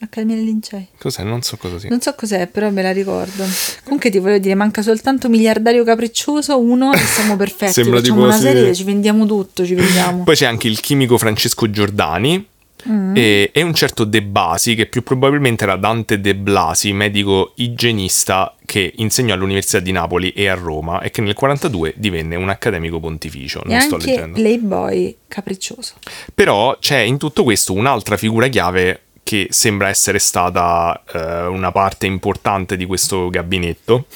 Accademia 0.03 0.37
dei 0.37 0.45
Lincei. 0.47 0.87
Cos'è? 0.99 1.23
Non 1.25 1.43
so 1.43 1.59
cosa 1.59 1.79
sia. 1.79 1.91
Non 1.91 2.01
so 2.01 2.15
cos'è, 2.15 2.47
però 2.47 2.71
me 2.71 2.81
la 2.81 2.91
ricordo. 2.91 3.45
Comunque 3.85 4.09
ti 4.09 4.19
voglio 4.19 4.39
dire, 4.39 4.55
manca 4.55 4.81
soltanto 4.81 5.29
miliardario 5.29 5.85
capriccioso, 5.85 6.59
uno 6.59 6.95
e 6.95 6.99
siamo 6.99 7.37
perfetti. 7.37 7.73
Sembra 7.85 7.99
Facciamo 7.99 8.21
tipo, 8.23 8.29
una 8.29 8.39
serie, 8.39 8.75
ci 8.75 8.85
vendiamo 8.85 9.27
tutto, 9.27 9.67
ci 9.67 9.75
vendiamo. 9.75 10.25
Poi 10.25 10.35
c'è 10.35 10.47
anche 10.47 10.69
il 10.69 10.81
chimico 10.81 11.19
Francesco 11.19 11.69
Giordani 11.71 12.47
Mm. 12.89 13.17
e, 13.17 13.51
e 13.53 13.63
un 13.63 13.75
certo 13.75 14.05
De 14.05 14.23
Basi, 14.23 14.75
che 14.75 14.87
più 14.87 15.03
probabilmente 15.03 15.65
era 15.65 15.77
Dante 15.77 16.21
De 16.21 16.35
Blasi, 16.35 16.93
medico 16.93 17.53
igienista 17.57 18.55
che 18.65 18.93
insegnò 18.97 19.35
all'Università 19.35 19.81
di 19.81 19.93
Napoli 19.93 20.31
e 20.31 20.47
a 20.47 20.55
Roma 20.55 21.01
e 21.01 21.11
che 21.11 21.21
nel 21.21 21.35
42 21.35 21.95
divenne 21.97 22.37
un 22.37 22.49
accademico 22.49 23.01
pontificio. 23.01 23.63
e 23.65 23.69
Non 23.69 23.81
sto 23.81 23.95
anche 23.97 24.07
leggendo. 24.07 24.39
Playboy 24.39 25.17
capriccioso. 25.27 25.95
Però 26.33 26.77
c'è 26.79 26.99
in 26.99 27.19
tutto 27.19 27.43
questo 27.43 27.73
un'altra 27.73 28.17
figura 28.17 28.47
chiave 28.49 29.03
che 29.23 29.49
sembra 29.51 29.89
essere 29.89 30.19
stata 30.19 31.05
eh, 31.13 31.47
una 31.47 31.71
parte 31.71 32.07
importante 32.07 32.77
di 32.77 32.85
questo 32.87 33.29
gabinetto, 33.31 34.07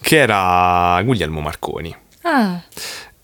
che 0.00 0.18
era 0.18 1.00
Guglielmo 1.02 1.40
Marconi. 1.40 1.94
Ah, 2.22 2.62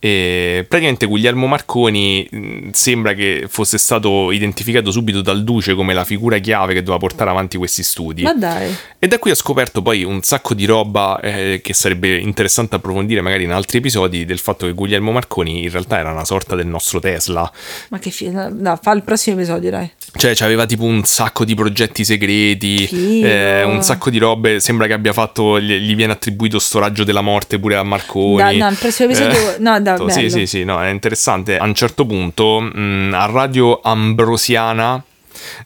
E 0.00 0.64
praticamente 0.68 1.06
Guglielmo 1.06 1.46
Marconi 1.46 2.26
mh, 2.30 2.70
sembra 2.70 3.14
che 3.14 3.46
fosse 3.48 3.78
stato 3.78 4.30
identificato 4.30 4.92
subito 4.92 5.22
dal 5.22 5.42
Duce 5.42 5.74
come 5.74 5.92
la 5.92 6.04
figura 6.04 6.38
chiave 6.38 6.74
che 6.74 6.80
doveva 6.80 6.98
portare 6.98 7.30
avanti 7.30 7.56
questi 7.56 7.82
studi. 7.82 8.22
Ma 8.22 8.34
dai. 8.34 8.72
E 8.98 9.08
da 9.08 9.18
qui 9.18 9.32
ho 9.32 9.34
scoperto 9.34 9.82
poi 9.82 10.04
un 10.04 10.22
sacco 10.22 10.54
di 10.54 10.66
roba 10.66 11.18
eh, 11.20 11.60
che 11.62 11.74
sarebbe 11.74 12.16
interessante 12.16 12.76
approfondire 12.76 13.20
magari 13.22 13.42
in 13.44 13.50
altri 13.50 13.78
episodi 13.78 14.24
del 14.24 14.38
fatto 14.38 14.66
che 14.66 14.72
Guglielmo 14.72 15.10
Marconi 15.10 15.64
in 15.64 15.70
realtà 15.70 15.98
era 15.98 16.12
una 16.12 16.24
sorta 16.24 16.54
del 16.54 16.66
nostro 16.66 17.00
Tesla. 17.00 17.50
Ma 17.88 17.98
che 17.98 18.10
figo. 18.10 18.48
No, 18.50 18.78
fa 18.80 18.92
il 18.92 19.02
prossimo 19.02 19.36
episodio, 19.36 19.70
dai. 19.70 19.90
Cioè, 20.10 20.34
aveva 20.40 20.64
tipo 20.64 20.84
un 20.84 21.04
sacco 21.04 21.44
di 21.44 21.54
progetti 21.54 22.04
segreti, 22.04 22.88
eh, 23.22 23.62
un 23.62 23.82
sacco 23.82 24.08
di 24.10 24.18
robe. 24.18 24.58
Sembra 24.58 24.86
che 24.86 24.94
abbia 24.94 25.12
fatto, 25.12 25.60
gli, 25.60 25.74
gli 25.76 25.94
viene 25.94 26.12
attribuito 26.12 26.58
sto 26.58 26.78
raggio 26.78 27.04
della 27.04 27.20
morte 27.20 27.58
pure 27.58 27.76
a 27.76 27.82
Marconi. 27.82 28.36
Da- 28.36 28.64
no, 28.64 28.70
il 28.70 28.76
prossimo 28.78 29.10
episodio- 29.10 29.56
no, 29.58 29.80
da- 29.80 29.96
sì, 29.96 30.04
bello. 30.04 30.28
sì, 30.30 30.46
sì, 30.46 30.64
no, 30.64 30.82
è 30.82 30.88
interessante. 30.88 31.58
A 31.58 31.64
un 31.64 31.74
certo 31.74 32.06
punto, 32.06 32.58
mh, 32.60 33.12
a 33.14 33.26
Radio 33.26 33.80
Ambrosiana, 33.82 35.02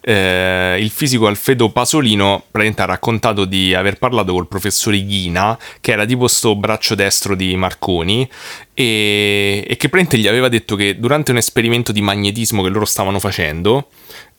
eh, 0.03 0.77
il 0.81 0.91
fisico 0.91 1.29
Alfredo 1.29 1.71
Pasolino 1.71 2.43
praticamente 2.51 2.83
ha 2.83 2.87
raccontato 2.87 3.45
di 3.45 3.75
aver 3.75 3.97
parlato 3.97 4.33
col 4.33 4.49
professore 4.49 5.03
Ghina, 5.03 5.57
che 5.81 5.93
era 5.93 6.05
tipo 6.05 6.27
sto 6.27 6.57
braccio 6.57 6.95
destro 6.95 7.35
di 7.35 7.55
Marconi, 7.57 8.29
e, 8.75 9.65
e 9.67 9.77
che 9.77 9.89
praticamente 9.89 10.19
gli 10.19 10.27
aveva 10.27 10.49
detto 10.49 10.77
che 10.77 10.99
durante 10.99 11.31
un 11.31 11.37
esperimento 11.39 11.93
di 11.93 12.03
magnetismo 12.03 12.63
che 12.63 12.69
loro 12.69 12.85
stavano 12.85 13.19
facendo, 13.19 13.89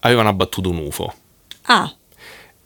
avevano 0.03 0.29
abbattuto 0.29 0.69
un 0.69 0.77
UFO. 0.77 1.13
Ah, 1.63 1.91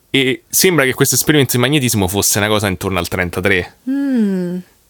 E 0.10 0.44
sembra 0.48 0.86
che 0.86 0.94
questo 0.94 1.16
esperimento 1.16 1.54
di 1.56 1.62
magnetismo 1.62 2.08
fosse 2.08 2.38
una 2.38 2.48
cosa 2.48 2.68
intorno 2.68 2.98
al 3.00 3.08
33. 3.08 3.76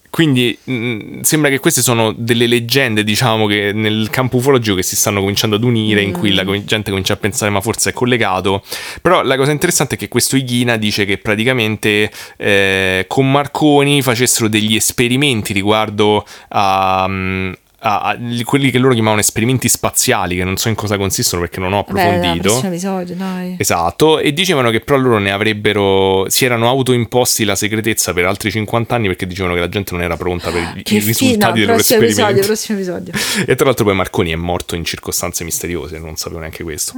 Quindi 0.09 0.57
mh, 0.63 1.19
sembra 1.21 1.49
che 1.49 1.59
queste 1.59 1.81
sono 1.81 2.13
delle 2.13 2.47
leggende, 2.47 3.03
diciamo, 3.03 3.45
che 3.45 3.71
nel 3.73 4.09
campo 4.09 4.37
ufologico 4.37 4.75
che 4.75 4.81
si 4.83 4.95
stanno 4.95 5.19
cominciando 5.19 5.57
ad 5.57 5.63
unire, 5.63 6.01
in 6.01 6.13
cui 6.13 6.33
la 6.33 6.45
co- 6.45 6.63
gente 6.63 6.89
comincia 6.91 7.13
a 7.13 7.17
pensare 7.17 7.51
ma 7.51 7.61
forse 7.61 7.89
è 7.89 7.93
collegato. 7.93 8.63
Però 9.01 9.21
la 9.21 9.35
cosa 9.35 9.51
interessante 9.51 9.95
è 9.95 9.97
che 9.97 10.07
questo 10.07 10.35
Ighina 10.37 10.77
dice 10.77 11.03
che 11.05 11.17
praticamente 11.17 12.09
eh, 12.37 13.05
con 13.07 13.29
Marconi 13.29 14.01
facessero 14.01 14.47
degli 14.47 14.75
esperimenti 14.75 15.51
riguardo 15.53 16.25
a... 16.49 17.51
mm, 17.87 17.91
a- 17.91 17.99
a 18.01 18.17
quelli 18.43 18.71
che 18.71 18.77
loro 18.77 18.93
chiamavano 18.93 19.21
esperimenti 19.21 19.69
spaziali, 19.69 20.35
che 20.35 20.43
non 20.43 20.57
so 20.57 20.69
in 20.69 20.75
cosa 20.75 20.97
consistono 20.97 21.41
perché 21.41 21.59
non 21.59 21.73
ho 21.73 21.79
approfondito. 21.79 22.41
prossimo 22.49 22.67
episodio, 22.67 23.15
dai. 23.15 23.55
Esatto, 23.57 24.19
e 24.19 24.33
dicevano 24.33 24.69
che 24.69 24.81
però 24.81 24.97
loro 24.99 25.17
ne 25.19 25.31
avrebbero, 25.31 26.25
si 26.29 26.45
erano 26.45 26.67
autoimposti 26.67 27.43
la 27.45 27.55
segretezza 27.55 28.13
per 28.13 28.25
altri 28.25 28.51
50 28.51 28.95
anni 28.95 29.07
perché 29.07 29.25
dicevano 29.27 29.53
che 29.53 29.59
la 29.61 29.69
gente 29.69 29.93
non 29.93 30.03
era 30.03 30.17
pronta 30.17 30.51
per 30.51 30.73
i, 30.75 30.83
Che 30.83 30.99
risultati 30.99 31.53
dei 31.53 31.65
loro 31.65 31.75
prossimo 31.77 32.01
episodio, 32.03 32.43
prossimo 32.43 32.77
episodio. 32.77 33.13
E 33.47 33.55
tra 33.55 33.65
l'altro 33.65 33.85
poi 33.85 33.95
Marconi 33.95 34.31
è 34.31 34.35
morto 34.35 34.75
in 34.75 34.83
circostanze 34.83 35.43
misteriose, 35.43 35.99
non 35.99 36.15
sapevo 36.17 36.39
neanche 36.39 36.63
questo. 36.63 36.93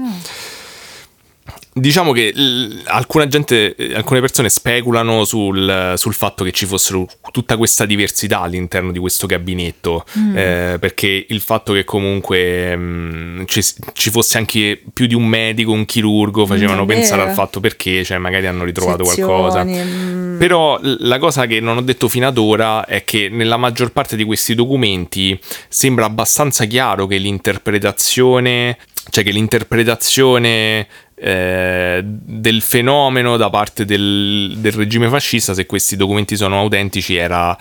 Diciamo 1.80 2.12
che 2.12 2.32
l- 2.34 2.84
alcuna 2.86 3.28
gente, 3.28 3.76
eh, 3.76 3.96
alcune 3.96 4.20
persone 4.20 4.50
speculano 4.50 5.24
sul, 5.24 5.94
sul 5.96 6.14
fatto 6.14 6.44
che 6.44 6.52
ci 6.52 6.66
fossero 6.66 7.08
tutta 7.32 7.58
questa 7.58 7.86
diversità 7.86 8.42
all'interno 8.42 8.92
di 8.92 9.00
questo 9.00 9.28
gabinetto, 9.28 10.06
eh, 10.36 10.78
perché 10.80 11.26
il 11.28 11.42
fatto 11.42 11.74
che 11.74 11.84
comunque 11.84 12.76
mh, 12.76 13.46
ci, 13.46 13.62
ci 13.94 14.10
fosse 14.10 14.38
anche 14.38 14.82
più 14.94 15.06
di 15.06 15.16
un 15.16 15.26
medico, 15.26 15.72
un 15.72 15.86
chirurgo, 15.86 16.46
facevano 16.46 16.84
è 16.84 16.86
pensare 16.86 17.22
al 17.24 17.34
fatto 17.34 17.60
perché, 17.60 18.04
cioè 18.04 18.18
magari 18.18 18.48
hanno 18.48 18.64
ritrovato 18.64 19.04
Sezioni, 19.04 19.32
qualcosa. 19.32 19.64
mm. 19.64 20.38
Però 20.40 20.80
la 20.82 21.20
cosa 21.20 21.46
che 21.46 21.60
non 21.60 21.78
ho 21.78 21.82
detto 21.82 22.08
fino 22.08 22.26
ad 22.26 22.38
ora 22.38 22.86
è 22.86 23.04
che 23.04 23.28
nella 23.30 23.58
maggior 23.58 23.92
parte 23.92 24.16
di 24.16 24.24
questi 24.24 24.56
documenti 24.56 25.38
sembra 25.68 26.06
abbastanza 26.06 26.64
chiaro 26.64 27.08
che 27.08 27.18
l'interpretazione, 27.18 28.78
cioè 29.10 29.24
che 29.24 29.32
l'interpretazione 29.32 30.88
eh, 31.22 32.02
del 32.04 32.62
fenomeno 32.62 33.36
da 33.38 33.50
parte 33.50 33.86
del, 33.86 34.56
del 34.58 34.72
regime 34.72 35.10
fascista, 35.10 35.54
se 35.54 35.66
questi 35.66 35.96
documenti 35.96 36.38
sono 36.38 36.58
autentici, 36.60 37.16
era 37.16 37.58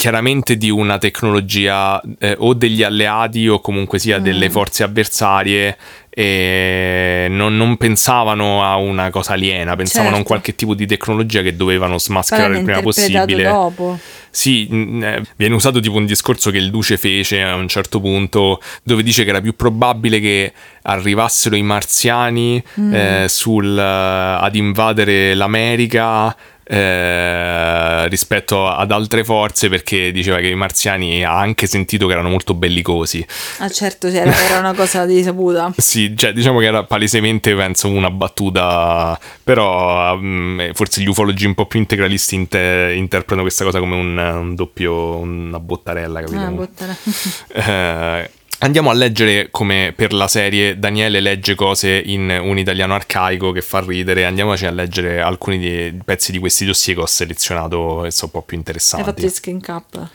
chiaramente 0.00 0.56
di 0.56 0.70
una 0.70 0.96
tecnologia 0.96 2.00
eh, 2.18 2.34
o 2.38 2.54
degli 2.54 2.82
alleati 2.82 3.46
o 3.48 3.60
comunque 3.60 3.98
sia 3.98 4.18
delle 4.18 4.48
forze 4.48 4.82
avversarie 4.82 5.76
e 6.08 7.26
non, 7.28 7.54
non 7.58 7.76
pensavano 7.76 8.64
a 8.64 8.76
una 8.76 9.10
cosa 9.10 9.34
aliena, 9.34 9.76
pensavano 9.76 10.14
a 10.14 10.18
un 10.18 10.24
Certo. 10.24 10.28
qualche 10.32 10.54
tipo 10.54 10.74
di 10.74 10.86
tecnologia 10.86 11.42
che 11.42 11.54
dovevano 11.54 11.98
smascherare 11.98 12.56
il 12.56 12.64
prima 12.64 12.80
possibile. 12.80 13.42
dopo. 13.42 13.98
Sì, 14.30 14.66
mh, 14.70 15.02
eh, 15.04 15.22
viene 15.36 15.54
usato 15.54 15.80
tipo 15.80 15.96
un 15.96 16.06
discorso 16.06 16.50
che 16.50 16.56
il 16.56 16.70
Duce 16.70 16.96
fece 16.96 17.42
a 17.42 17.54
un 17.54 17.68
certo 17.68 18.00
punto, 18.00 18.58
dove 18.82 19.02
dice 19.02 19.24
che 19.24 19.28
era 19.28 19.42
più 19.42 19.54
probabile 19.54 20.18
che 20.18 20.50
arrivassero 20.80 21.56
i 21.56 21.62
marziani 21.62 22.62
eh, 22.90 23.26
sul, 23.28 23.78
eh, 23.78 23.82
ad 23.82 24.54
invadere 24.54 25.34
l'America 25.34 26.34
eh, 26.72 28.08
rispetto 28.08 28.68
ad 28.68 28.90
altre 28.92 29.24
forze, 29.24 29.68
perché 29.68 30.12
diceva 30.12 30.38
che 30.38 30.48
i 30.48 30.54
marziani 30.54 31.24
ha 31.24 31.36
anche 31.36 31.66
sentito 31.66 32.06
che 32.06 32.12
erano 32.12 32.28
molto 32.28 32.54
bellicosi. 32.54 33.26
Ah, 33.58 33.68
certo, 33.68 34.08
c'era- 34.08 34.32
era 34.32 34.58
una 34.60 34.74
cosa 34.74 35.04
di 35.06 35.22
saputa. 35.22 35.72
Sì, 35.90 36.14
cioè, 36.16 36.32
diciamo 36.32 36.60
che 36.60 36.66
era 36.66 36.84
palesemente, 36.84 37.54
penso, 37.56 37.88
una 37.88 38.10
battuta, 38.10 39.18
però 39.42 40.16
mm, 40.16 40.70
forse 40.72 41.00
gli 41.00 41.08
ufologi 41.08 41.46
un 41.46 41.54
po' 41.54 41.66
più 41.66 41.80
integralisti 41.80 42.36
inte- 42.36 42.92
interpretano 42.94 43.42
questa 43.42 43.64
cosa 43.64 43.80
come 43.80 43.96
un, 43.96 44.16
un 44.16 44.54
doppio, 44.54 45.16
una 45.16 45.58
bottarella, 45.58 46.20
capito? 46.20 46.40
Ah, 46.40 46.50
bottana. 46.50 46.96
Eh, 47.52 48.30
andiamo 48.60 48.90
a 48.90 48.94
leggere 48.94 49.48
come 49.50 49.92
per 49.94 50.12
la 50.12 50.28
serie 50.28 50.78
Daniele 50.78 51.20
legge 51.20 51.54
cose 51.54 52.00
in 52.04 52.30
un 52.42 52.58
italiano 52.58 52.94
arcaico 52.94 53.52
che 53.52 53.62
fa 53.62 53.80
ridere. 53.80 54.24
Andiamoci 54.24 54.66
a 54.66 54.70
leggere 54.70 55.20
alcuni 55.20 55.58
dei 55.58 55.98
pezzi 56.04 56.32
di 56.32 56.38
questi 56.38 56.64
dossier 56.64 56.96
che 56.96 57.02
ho 57.02 57.06
selezionato 57.06 58.04
e 58.04 58.10
sono 58.10 58.30
un 58.32 58.40
po' 58.40 58.46
più 58.46 58.56
Hai 58.56 58.62
interessanti. 58.62 59.04
fatto 59.04 59.24
il 59.24 59.32
screen 59.32 59.60
cap. 59.60 60.08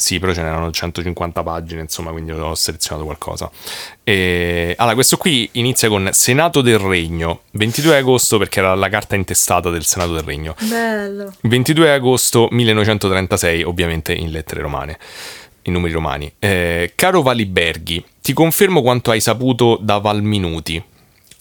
Sì, 0.00 0.18
però 0.18 0.32
ce 0.32 0.40
n'erano 0.40 0.70
150 0.70 1.42
pagine, 1.42 1.82
insomma, 1.82 2.10
quindi 2.10 2.32
ho 2.32 2.54
selezionato 2.54 3.04
qualcosa. 3.04 3.50
E... 4.02 4.74
Allora, 4.78 4.94
questo 4.94 5.18
qui 5.18 5.46
inizia 5.52 5.90
con 5.90 6.08
Senato 6.12 6.62
del 6.62 6.78
Regno, 6.78 7.42
22 7.50 7.98
agosto 7.98 8.38
perché 8.38 8.60
era 8.60 8.74
la 8.74 8.88
carta 8.88 9.14
intestata 9.14 9.68
del 9.68 9.84
Senato 9.84 10.14
del 10.14 10.22
Regno. 10.22 10.54
Bello. 10.62 11.34
22 11.42 11.92
agosto 11.92 12.48
1936, 12.50 13.62
ovviamente 13.62 14.14
in 14.14 14.30
lettere 14.30 14.62
romane, 14.62 14.98
in 15.70 15.76
numeri 15.76 15.92
romani. 15.94 16.30
Eh, 16.38 16.92
caro 16.94 17.22
Valiberghi, 17.22 18.04
ti 18.20 18.32
confermo 18.32 18.82
quanto 18.82 19.10
hai 19.10 19.20
saputo 19.20 19.78
da 19.80 19.98
Valminuti. 19.98 20.82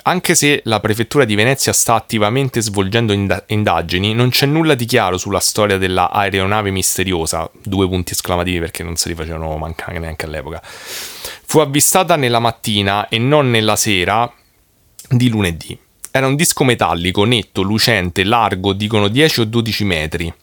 Anche 0.03 0.33
se 0.33 0.61
la 0.63 0.79
prefettura 0.79 1.25
di 1.25 1.35
Venezia 1.35 1.73
sta 1.73 1.93
attivamente 1.93 2.61
svolgendo 2.61 3.11
inda- 3.11 3.43
indagini, 3.47 4.13
non 4.13 4.29
c'è 4.29 4.45
nulla 4.45 4.73
di 4.73 4.85
chiaro 4.85 5.17
sulla 5.17 5.39
storia 5.39 5.77
della 5.77 6.09
aeronave 6.09 6.71
misteriosa, 6.71 7.49
due 7.61 7.87
punti 7.87 8.13
esclamativi 8.13 8.59
perché 8.59 8.81
non 8.81 8.95
se 8.95 9.09
li 9.09 9.15
facevano 9.15 9.57
mancare 9.57 9.99
neanche 9.99 10.25
all'epoca. 10.25 10.61
Fu 10.63 11.59
avvistata 11.59 12.15
nella 12.15 12.39
mattina 12.39 13.09
e 13.09 13.17
non 13.17 13.51
nella 13.51 13.75
sera 13.75 14.31
di 15.09 15.29
lunedì. 15.29 15.77
Era 16.11 16.27
un 16.27 16.35
disco 16.35 16.63
metallico, 16.63 17.23
netto, 17.25 17.61
lucente, 17.61 18.23
largo, 18.23 18.73
dicono 18.73 19.09
10 19.09 19.41
o 19.41 19.45
12 19.45 19.83
metri. 19.83 20.33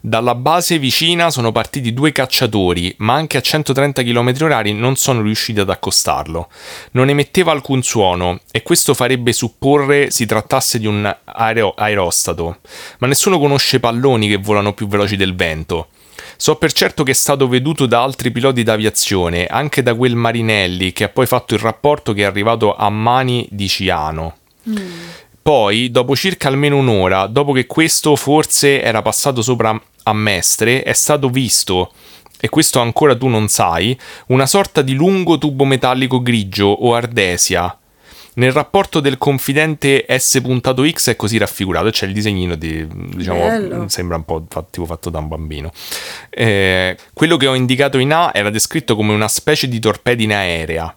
Dalla 0.00 0.34
base 0.34 0.78
vicina 0.78 1.30
sono 1.30 1.52
partiti 1.52 1.94
due 1.94 2.12
cacciatori, 2.12 2.94
ma 2.98 3.14
anche 3.14 3.36
a 3.36 3.40
130 3.40 4.02
km 4.02 4.34
orari 4.42 4.72
non 4.72 4.96
sono 4.96 5.22
riusciti 5.22 5.60
ad 5.60 5.70
accostarlo. 5.70 6.48
Non 6.92 7.08
emetteva 7.08 7.52
alcun 7.52 7.82
suono 7.82 8.40
e 8.50 8.62
questo 8.62 8.94
farebbe 8.94 9.32
supporre 9.32 10.10
si 10.10 10.26
trattasse 10.26 10.78
di 10.78 10.86
un 10.86 11.14
aereo- 11.24 11.74
aerostato. 11.76 12.58
Ma 12.98 13.06
nessuno 13.06 13.38
conosce 13.38 13.80
palloni 13.80 14.28
che 14.28 14.36
volano 14.36 14.74
più 14.74 14.86
veloci 14.86 15.16
del 15.16 15.34
vento. 15.34 15.88
So 16.36 16.56
per 16.56 16.72
certo 16.72 17.02
che 17.02 17.12
è 17.12 17.14
stato 17.14 17.48
veduto 17.48 17.86
da 17.86 18.02
altri 18.02 18.30
piloti 18.30 18.62
d'aviazione, 18.62 19.46
anche 19.46 19.82
da 19.82 19.94
quel 19.94 20.16
Marinelli 20.16 20.92
che 20.92 21.04
ha 21.04 21.08
poi 21.08 21.26
fatto 21.26 21.54
il 21.54 21.60
rapporto 21.60 22.12
che 22.12 22.22
è 22.22 22.24
arrivato 22.24 22.74
a 22.76 22.90
mani 22.90 23.46
di 23.50 23.68
Ciano. 23.68 24.36
Poi, 25.44 25.90
dopo 25.90 26.16
circa 26.16 26.48
almeno 26.48 26.78
un'ora, 26.78 27.26
dopo 27.26 27.52
che 27.52 27.66
questo 27.66 28.16
forse 28.16 28.80
era 28.80 29.02
passato 29.02 29.42
sopra 29.42 29.78
a 30.04 30.12
Mestre, 30.14 30.82
è 30.82 30.94
stato 30.94 31.28
visto, 31.28 31.92
e 32.40 32.48
questo 32.48 32.80
ancora 32.80 33.14
tu 33.14 33.26
non 33.26 33.48
sai, 33.48 33.94
una 34.28 34.46
sorta 34.46 34.80
di 34.80 34.94
lungo 34.94 35.36
tubo 35.36 35.66
metallico 35.66 36.22
grigio 36.22 36.68
o 36.68 36.94
ardesia. 36.94 37.78
Nel 38.36 38.52
rapporto 38.52 39.00
del 39.00 39.18
confidente 39.18 40.06
S.X 40.08 41.10
è 41.10 41.16
così 41.16 41.36
raffigurato, 41.36 41.90
c'è 41.90 42.06
il 42.06 42.14
disegnino 42.14 42.54
di, 42.54 42.86
diciamo, 43.14 43.40
Bello. 43.40 43.88
sembra 43.88 44.16
un 44.16 44.24
po' 44.24 44.46
fa- 44.48 44.64
tipo 44.70 44.86
fatto 44.86 45.10
da 45.10 45.18
un 45.18 45.28
bambino. 45.28 45.70
Eh, 46.30 46.96
quello 47.12 47.36
che 47.36 47.48
ho 47.48 47.54
indicato 47.54 47.98
in 47.98 48.14
A 48.14 48.30
era 48.32 48.48
descritto 48.48 48.96
come 48.96 49.12
una 49.12 49.28
specie 49.28 49.68
di 49.68 49.78
torpedine 49.78 50.34
aerea 50.34 50.96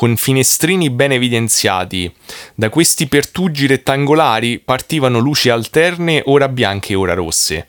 con 0.00 0.16
finestrini 0.16 0.88
ben 0.88 1.12
evidenziati. 1.12 2.10
Da 2.54 2.70
questi 2.70 3.06
pertugi 3.06 3.66
rettangolari 3.66 4.58
partivano 4.58 5.18
luci 5.18 5.50
alterne, 5.50 6.22
ora 6.24 6.48
bianche 6.48 6.94
e 6.94 6.96
ora 6.96 7.12
rosse. 7.12 7.66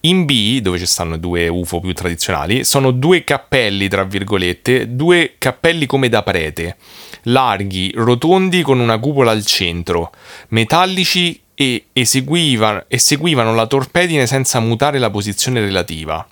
In 0.00 0.26
B, 0.26 0.60
dove 0.60 0.78
ci 0.78 0.84
stanno 0.84 1.16
due 1.16 1.48
UFO 1.48 1.80
più 1.80 1.94
tradizionali, 1.94 2.64
sono 2.64 2.90
due 2.90 3.24
cappelli, 3.24 3.88
tra 3.88 4.04
virgolette, 4.04 4.94
due 4.94 5.36
cappelli 5.38 5.86
come 5.86 6.10
da 6.10 6.22
prete, 6.22 6.76
larghi, 7.22 7.92
rotondi 7.94 8.60
con 8.60 8.78
una 8.78 8.98
cupola 8.98 9.30
al 9.30 9.46
centro, 9.46 10.12
metallici 10.48 11.40
e 11.54 11.86
eseguivano, 11.94 12.84
eseguivano 12.88 13.54
la 13.54 13.66
torpedine 13.66 14.26
senza 14.26 14.60
mutare 14.60 14.98
la 14.98 15.08
posizione 15.08 15.60
relativa. 15.60 16.28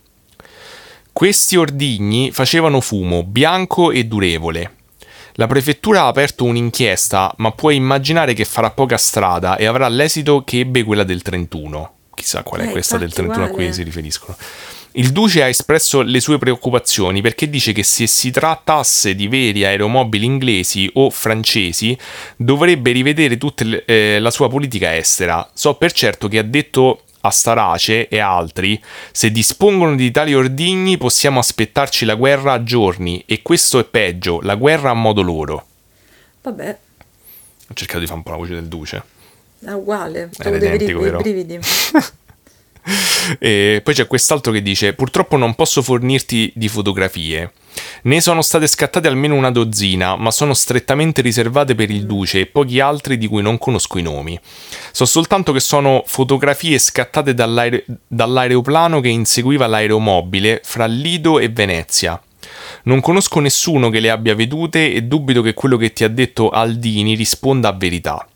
Questi 1.11 1.57
ordigni 1.57 2.31
facevano 2.33 2.83
fumo 2.83 3.23
bianco 3.23 3.93
e 3.93 4.05
durevole. 4.05 4.81
La 5.37 5.47
prefettura 5.47 6.03
ha 6.03 6.07
aperto 6.09 6.45
un'inchiesta, 6.45 7.35
ma 7.39 7.53
puoi 7.53 7.77
immaginare 7.77 8.35
che 8.35 8.45
farà 8.45 8.71
poca 8.71 8.97
strada 8.99 9.57
e 9.57 9.65
avrà 9.67 9.89
l'esito 9.89 10.43
che 10.45 10.61
ebbe 10.61 10.83
quella 10.85 11.05
del 11.05 11.23
31. 11.23 11.93
Chissà 12.15 12.43
qual 12.43 12.61
è 12.61 12.67
Eh, 12.69 12.71
questa 12.71 12.99
del 12.99 13.09
infatti, 13.09 13.27
31 13.27 13.45
a 13.45 13.49
cui 13.49 13.57
uguale. 13.65 13.73
si 13.75 13.83
riferiscono. 13.83 14.37
Il 14.95 15.11
duce 15.11 15.43
ha 15.43 15.49
espresso 15.49 16.03
le 16.03 16.21
sue 16.21 16.37
preoccupazioni 16.37 17.23
perché 17.23 17.49
dice 17.49 17.73
che 17.73 17.83
se 17.83 18.07
si 18.07 18.31
trattasse 18.31 19.15
di 19.15 19.27
veri 19.27 19.65
aeromobili 19.65 20.27
inglesi 20.27 20.91
o 20.95 21.09
francesi 21.09 21.97
dovrebbe 22.37 22.93
rivedere 22.93 23.39
tutta 23.39 23.65
la 23.87 24.31
sua 24.31 24.51
politica 24.51 24.95
estera. 24.95 25.49
So 25.55 25.77
per 25.77 25.93
certo 25.93 26.29
che 26.29 26.37
ha 26.37 26.43
detto 26.43 27.05
a 27.23 27.31
Starace 27.31 28.09
e 28.09 28.19
altri 28.19 28.81
se 29.13 29.31
dispongono 29.31 29.95
di 29.97 30.11
tali 30.11 30.35
ordigni 30.35 30.97
possiamo 30.99 31.39
aspettarci 31.41 32.05
la 32.05 32.15
guerra 32.15 32.53
a 32.53 32.63
giorni 32.63 33.23
e 33.27 33.43
questo 33.43 33.79
è 33.79 33.85
peggio, 33.85 34.41
la 34.43 34.55
guerra 34.57 34.91
a 34.91 34.95
modo 34.95 35.23
loro. 35.23 35.67
Vabbè, 36.43 36.79
Ho 37.69 37.75
cercato 37.75 37.99
di 38.01 38.07
fare 38.07 38.19
un 38.19 38.25
po' 38.25 38.31
la 38.33 38.37
voce 38.37 38.55
del 38.55 38.67
duce. 38.67 39.03
è 39.65 39.71
uguale. 39.71 40.31
Avevo 40.39 40.59
dei 40.59 40.75
identico, 40.75 40.99
brivi- 40.99 41.05
vero? 41.05 41.19
brividi. 41.21 41.59
E 43.39 43.81
poi 43.85 43.95
c'è 43.95 44.07
quest'altro 44.07 44.53
che 44.53 44.63
dice: 44.63 44.95
Purtroppo 44.95 45.37
non 45.37 45.55
posso 45.55 45.83
fornirti 45.83 46.53
di 46.55 46.69
fotografie. 46.69 47.53
Ne 48.03 48.21
sono 48.21 48.43
state 48.43 48.67
scattate 48.67 49.09
almeno 49.09 49.35
una 49.35 49.51
dozzina, 49.51 50.17
ma 50.17 50.31
sono 50.31 50.55
strettamente 50.55 51.23
riservate 51.23 51.75
per 51.75 51.91
il 51.91 52.05
Duce 52.05 52.41
e 52.41 52.47
pochi 52.47 52.81
altri 52.81 53.17
di 53.17 53.27
cui 53.27 53.43
non 53.43 53.59
conosco 53.59 53.99
i 53.99 54.03
nomi. 54.03 54.39
So 54.91 55.05
soltanto 55.05 55.53
che 55.53 55.61
sono 55.61 56.03
fotografie 56.07 56.79
scattate 56.79 57.33
dall'aere- 57.33 57.85
dall'aeroplano 58.07 59.01
che 59.01 59.09
inseguiva 59.09 59.67
l'aeromobile 59.67 60.61
fra 60.65 60.87
Lido 60.87 61.39
e 61.39 61.49
Venezia. 61.49 62.21
Non 62.85 63.01
conosco 63.01 63.41
nessuno 63.41 63.89
che 63.89 64.01
le 64.01 64.11
abbia 64.11 64.35
vedute 64.35 64.93
e 64.93 65.03
dubito 65.03 65.43
che 65.43 65.55
quello 65.55 65.77
che 65.77 65.93
ti 65.93 66.05
ha 66.05 66.09
detto 66.09 66.51
Aldini 66.51 67.15
risponda 67.15 67.69
a 67.69 67.73
verità. 67.73 68.27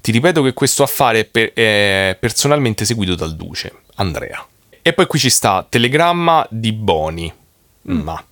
Ti 0.00 0.12
ripeto 0.12 0.42
che 0.42 0.52
questo 0.52 0.82
affare 0.82 1.20
è, 1.20 1.24
per- 1.24 1.52
è 1.54 2.16
personalmente 2.20 2.84
seguito 2.84 3.14
dal 3.14 3.34
Duce, 3.34 3.72
Andrea. 3.96 4.46
E 4.80 4.92
poi 4.92 5.06
qui 5.06 5.18
ci 5.18 5.30
sta 5.30 5.66
telegramma 5.68 6.46
di 6.50 6.72
Boni. 6.72 7.32
Ma 7.84 8.22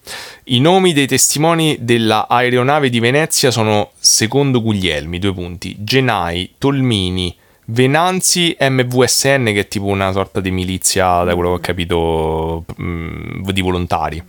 i 0.44 0.60
nomi 0.60 0.92
dei 0.92 1.06
testimoni 1.06 1.78
della 1.80 2.28
aeronave 2.28 2.88
di 2.88 3.00
Venezia 3.00 3.50
sono 3.50 3.90
secondo 3.98 4.62
Guglielmi, 4.62 5.18
due 5.18 5.32
punti, 5.32 5.76
Genai, 5.78 6.54
Tolmini, 6.58 7.36
Venanzi, 7.66 8.56
MVSN 8.58 9.44
che 9.46 9.60
è 9.60 9.68
tipo 9.68 9.86
una 9.86 10.12
sorta 10.12 10.40
di 10.40 10.50
milizia, 10.50 11.22
da 11.22 11.34
quello 11.34 11.50
che 11.50 11.54
ho 11.56 11.60
capito, 11.60 12.64
mm, 12.80 13.48
di 13.50 13.60
volontari. 13.60 14.22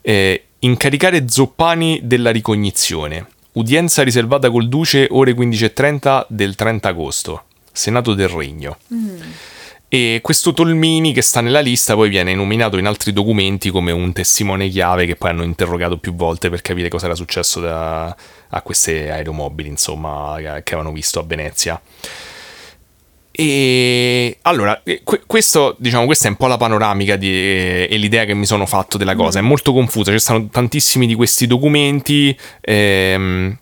Eh, 0.00 0.44
incaricare 0.60 1.28
Zoppani 1.28 2.00
della 2.02 2.30
ricognizione. 2.30 3.26
Udienza 3.52 4.02
riservata 4.02 4.50
col 4.50 4.68
Duce 4.68 5.06
ore 5.10 5.32
15.30 5.32 6.26
del 6.28 6.54
30 6.54 6.88
agosto. 6.88 7.44
Senato 7.72 8.14
del 8.14 8.28
Regno. 8.28 8.76
E 9.94 10.18
questo 10.22 10.52
Tolmini 10.52 11.12
che 11.12 11.22
sta 11.22 11.40
nella 11.40 11.60
lista 11.60 11.94
poi 11.94 12.08
viene 12.08 12.34
nominato 12.34 12.78
in 12.78 12.86
altri 12.86 13.12
documenti 13.12 13.70
come 13.70 13.92
un 13.92 14.12
testimone 14.12 14.68
chiave 14.68 15.06
che 15.06 15.14
poi 15.14 15.30
hanno 15.30 15.44
interrogato 15.44 15.98
più 15.98 16.16
volte 16.16 16.50
per 16.50 16.62
capire 16.62 16.88
cosa 16.88 17.06
era 17.06 17.14
successo 17.14 17.60
da- 17.60 18.16
a 18.48 18.62
queste 18.62 19.08
aeromobili, 19.12 19.68
insomma, 19.68 20.34
che 20.38 20.74
avevano 20.74 20.90
visto 20.90 21.20
a 21.20 21.22
Venezia. 21.22 21.80
E 23.30 24.38
allora, 24.42 24.80
eh, 24.82 25.02
que- 25.04 25.22
questo, 25.26 25.76
diciamo, 25.78 26.06
questa 26.06 26.26
è 26.26 26.30
un 26.30 26.36
po' 26.38 26.48
la 26.48 26.56
panoramica 26.56 27.14
di- 27.14 27.86
e 27.86 27.96
l'idea 27.96 28.24
che 28.24 28.34
mi 28.34 28.46
sono 28.46 28.66
fatto 28.66 28.98
della 28.98 29.14
cosa. 29.14 29.38
È 29.38 29.42
molto 29.42 29.72
confusa, 29.72 30.10
ci 30.10 30.18
stanno 30.18 30.48
tantissimi 30.48 31.06
di 31.06 31.14
questi 31.14 31.46
documenti. 31.46 32.36
ehm, 32.62 33.58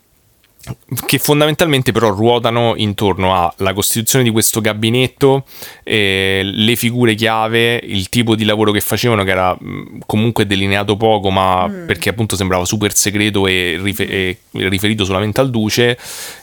che 1.06 1.18
fondamentalmente 1.18 1.92
però 1.92 2.10
ruotano 2.10 2.74
intorno 2.76 3.52
alla 3.56 3.72
costituzione 3.72 4.24
di 4.24 4.30
questo 4.30 4.60
gabinetto, 4.60 5.44
eh, 5.82 6.42
le 6.44 6.76
figure 6.76 7.14
chiave, 7.14 7.80
il 7.82 8.08
tipo 8.08 8.36
di 8.36 8.44
lavoro 8.44 8.70
che 8.70 8.80
facevano 8.80 9.24
che 9.24 9.30
era 9.30 9.56
mh, 9.58 10.00
comunque 10.06 10.46
delineato 10.46 10.96
poco 10.96 11.30
ma 11.30 11.70
perché 11.86 12.10
appunto 12.10 12.36
sembrava 12.36 12.64
super 12.64 12.94
segreto 12.94 13.46
e, 13.46 13.78
rife- 13.82 14.06
e 14.08 14.38
riferito 14.52 15.04
solamente 15.04 15.40
al 15.40 15.50
duce 15.50 15.98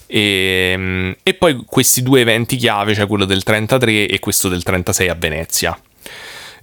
e, 0.05 0.75
mh, 0.75 1.15
e 1.23 1.33
poi 1.35 1.63
questi 1.65 2.01
due 2.01 2.21
eventi 2.21 2.57
chiave, 2.57 2.95
cioè 2.95 3.07
quello 3.07 3.25
del 3.25 3.43
33 3.43 4.07
e 4.07 4.19
questo 4.19 4.49
del 4.49 4.63
36 4.63 5.07
a 5.07 5.15
Venezia. 5.15 5.79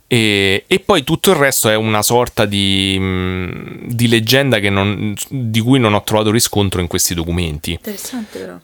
E, 0.08 0.64
e 0.66 0.78
poi 0.80 1.02
tutto 1.02 1.30
il 1.30 1.36
resto 1.36 1.68
è 1.68 1.74
una 1.74 2.02
sorta 2.02 2.44
di, 2.44 2.96
mh, 2.98 3.86
di 3.94 4.06
leggenda 4.08 4.58
che 4.60 4.70
non- 4.70 5.14
di 5.28 5.60
cui 5.60 5.78
non 5.80 5.94
ho 5.94 6.02
trovato 6.04 6.30
riscontro 6.30 6.80
in 6.80 6.86
questi 6.86 7.12
documenti. 7.14 7.72
Interessante 7.72 8.38
però. 8.38 8.56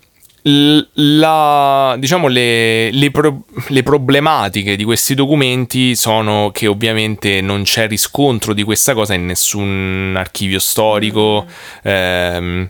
La- 0.95 1.95
diciamo 1.99 2.27
le, 2.27 2.91
le 2.91 3.11
pro- 3.11 3.45
le 3.69 3.83
problematiche 3.85 4.75
di 4.77 4.83
questi 4.85 5.15
documenti 5.15 5.95
sono 5.95 6.51
che 6.53 6.67
ovviamente 6.67 7.41
non 7.41 7.63
c'è 7.63 7.87
riscontro 7.87 8.53
di 8.53 8.63
questa 8.65 8.93
cosa 8.95 9.15
in 9.15 9.27
nessun 9.27 10.15
archivio 10.17 10.59
storico. 10.59 11.47
ehm, 11.83 12.69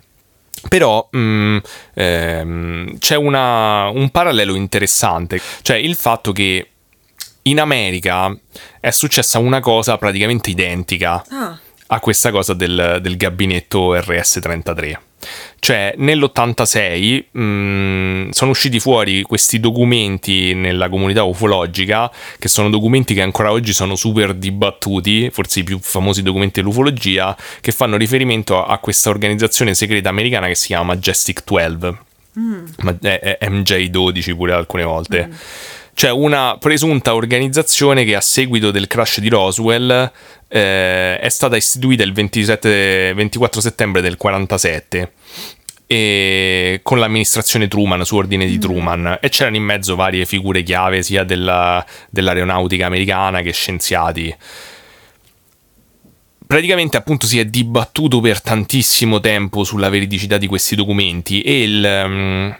però 0.68 1.08
mh, 1.10 1.58
ehm, 1.94 2.98
c'è 2.98 3.16
una- 3.16 3.88
un 3.88 4.10
parallelo 4.10 4.54
interessante, 4.54 5.40
cioè 5.62 5.76
il 5.76 5.94
fatto 5.96 6.30
che 6.32 6.68
in 7.42 7.60
America 7.60 8.36
è 8.80 8.90
successa 8.90 9.38
una 9.38 9.60
cosa 9.60 9.96
praticamente 9.98 10.50
identica 10.50 11.24
Ah, 11.30 11.58
a 11.88 12.00
questa 12.00 12.30
cosa 12.30 12.54
del, 12.54 12.98
del 13.00 13.16
gabinetto 13.16 13.94
RS-33. 13.94 14.96
Cioè, 15.58 15.94
nell'86 15.96 17.24
mh, 17.30 18.30
sono 18.30 18.50
usciti 18.50 18.80
fuori 18.80 19.22
questi 19.22 19.60
documenti 19.60 20.54
nella 20.54 20.88
comunità 20.88 21.22
ufologica, 21.22 22.10
che 22.38 22.48
sono 22.48 22.70
documenti 22.70 23.14
che 23.14 23.22
ancora 23.22 23.52
oggi 23.52 23.72
sono 23.72 23.94
super 23.94 24.34
dibattuti, 24.34 25.30
forse 25.30 25.60
i 25.60 25.64
più 25.64 25.78
famosi 25.80 26.22
documenti 26.22 26.60
dell'ufologia, 26.60 27.36
che 27.60 27.70
fanno 27.72 27.96
riferimento 27.96 28.64
a 28.64 28.78
questa 28.78 29.10
organizzazione 29.10 29.74
segreta 29.74 30.08
americana 30.08 30.48
che 30.48 30.56
si 30.56 30.68
chiama 30.68 30.94
Majestic 30.94 31.42
12. 31.44 31.96
Ma 32.78 32.96
è, 33.00 33.38
è 33.38 33.48
MJ12 33.48 34.34
pure 34.34 34.52
alcune 34.54 34.82
volte. 34.82 35.28
Cioè 35.94 36.10
una 36.10 36.56
presunta 36.58 37.14
organizzazione 37.14 38.04
che 38.04 38.16
a 38.16 38.20
seguito 38.20 38.70
del 38.70 38.86
crash 38.86 39.20
di 39.20 39.28
Roswell 39.28 40.10
eh, 40.48 41.18
è 41.18 41.28
stata 41.28 41.56
istituita 41.56 42.02
il 42.02 42.12
27 42.12 43.12
24 43.14 43.60
settembre 43.60 44.00
del 44.00 44.16
47 44.16 45.12
e 45.86 46.80
con 46.82 46.98
l'amministrazione 46.98 47.68
Truman 47.68 48.04
su 48.06 48.16
ordine 48.16 48.46
di 48.46 48.58
Truman. 48.58 49.18
E 49.20 49.28
c'erano 49.28 49.56
in 49.56 49.64
mezzo 49.64 49.94
varie 49.94 50.24
figure 50.24 50.62
chiave 50.62 51.02
sia 51.02 51.22
della- 51.24 51.84
dell'aeronautica 52.08 52.86
americana 52.86 53.42
che 53.42 53.52
scienziati. 53.52 54.34
Praticamente 56.46 56.96
appunto 56.96 57.26
si 57.26 57.38
è 57.38 57.44
dibattuto 57.44 58.20
per 58.20 58.40
tantissimo 58.40 59.20
tempo 59.20 59.64
sulla 59.64 59.90
veridicità 59.90 60.38
di 60.38 60.46
questi 60.46 60.74
documenti 60.74 61.42
e 61.42 61.62
il, 61.62 62.04
mm, 62.08 62.50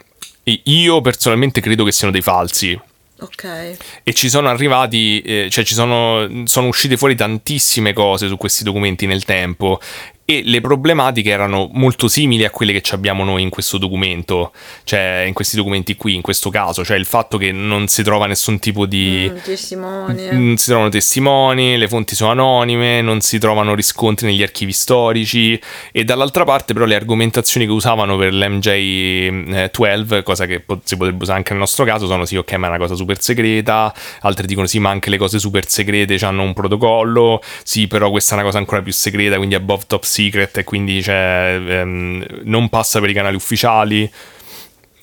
e 0.43 0.61
io 0.65 1.01
personalmente 1.01 1.61
credo 1.61 1.83
che 1.83 1.91
siano 1.91 2.11
dei 2.11 2.21
falsi 2.21 2.79
ok. 3.23 3.77
e 4.03 4.13
ci 4.13 4.29
sono 4.29 4.49
arrivati, 4.49 5.21
eh, 5.21 5.47
cioè 5.49 5.63
ci 5.63 5.73
sono, 5.73 6.43
sono 6.45 6.67
uscite 6.67 6.97
fuori 6.97 7.15
tantissime 7.15 7.93
cose 7.93 8.27
su 8.27 8.37
questi 8.37 8.63
documenti 8.63 9.05
nel 9.05 9.23
tempo 9.23 9.79
e 10.25 10.41
le 10.45 10.61
problematiche 10.61 11.29
erano 11.29 11.69
molto 11.73 12.07
simili 12.07 12.45
a 12.45 12.49
quelle 12.49 12.71
che 12.71 12.95
abbiamo 12.95 13.25
noi 13.25 13.41
in 13.41 13.49
questo 13.49 13.77
documento, 13.77 14.53
cioè 14.85 15.25
in 15.27 15.33
questi 15.33 15.57
documenti 15.57 15.95
qui, 15.95 16.15
in 16.15 16.21
questo 16.21 16.49
caso, 16.49 16.85
cioè 16.85 16.95
il 16.95 17.05
fatto 17.05 17.37
che 17.37 17.51
non 17.51 17.87
si 17.87 18.03
trova 18.03 18.25
nessun 18.25 18.57
tipo 18.59 18.85
di... 18.85 19.29
Mm, 19.29 19.37
testimoni. 19.43 20.27
Non 20.31 20.57
si 20.57 20.67
trovano 20.67 20.89
testimoni, 20.89 21.77
le 21.77 21.87
fonti 21.89 22.15
sono 22.15 22.31
anonime, 22.31 23.01
non 23.01 23.19
si 23.19 23.37
trovano 23.37 23.75
riscontri 23.75 24.27
negli 24.27 24.41
archivi 24.41 24.71
storici 24.71 25.59
e 25.91 26.05
dall'altra 26.05 26.45
parte 26.45 26.73
però 26.73 26.85
le 26.85 26.95
argomentazioni 26.95 27.65
che 27.65 27.71
usavano 27.73 28.15
per 28.17 28.33
l'MJ12, 28.33 30.23
cosa 30.23 30.45
che 30.45 30.63
si 30.83 30.95
potrebbe 30.95 31.23
usare 31.23 31.37
anche 31.39 31.51
nel 31.51 31.59
nostro 31.59 31.83
caso, 31.83 32.07
sono 32.07 32.23
sì 32.23 32.37
ok 32.37 32.53
ma 32.53 32.67
è 32.67 32.69
una 32.69 32.79
cosa 32.79 32.95
super 32.95 33.21
segreta, 33.21 33.93
altri 34.21 34.47
dicono 34.47 34.67
sì 34.67 34.79
ma 34.79 34.89
anche 34.89 35.09
le 35.09 35.17
cose 35.17 35.37
super 35.37 35.67
segrete 35.67 36.15
hanno 36.25 36.43
un 36.43 36.53
protocollo, 36.53 37.41
sì 37.63 37.87
però 37.87 38.09
questa 38.09 38.31
è 38.31 38.35
una 38.35 38.45
cosa 38.45 38.57
ancora 38.57 38.81
più 38.81 38.93
segreta 38.93 39.35
quindi 39.35 39.55
above 39.55 39.83
top 39.85 40.03
secret 40.13 40.57
e 40.57 40.63
quindi 40.63 41.01
cioè, 41.01 41.59
ehm, 41.59 42.25
non 42.43 42.69
passa 42.69 42.99
per 42.99 43.09
i 43.09 43.13
canali 43.13 43.35
ufficiali. 43.35 44.09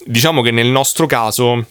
Diciamo 0.05 0.43
che 0.43 0.51
nel 0.51 0.69
nostro 0.69 1.07
caso 1.07 1.67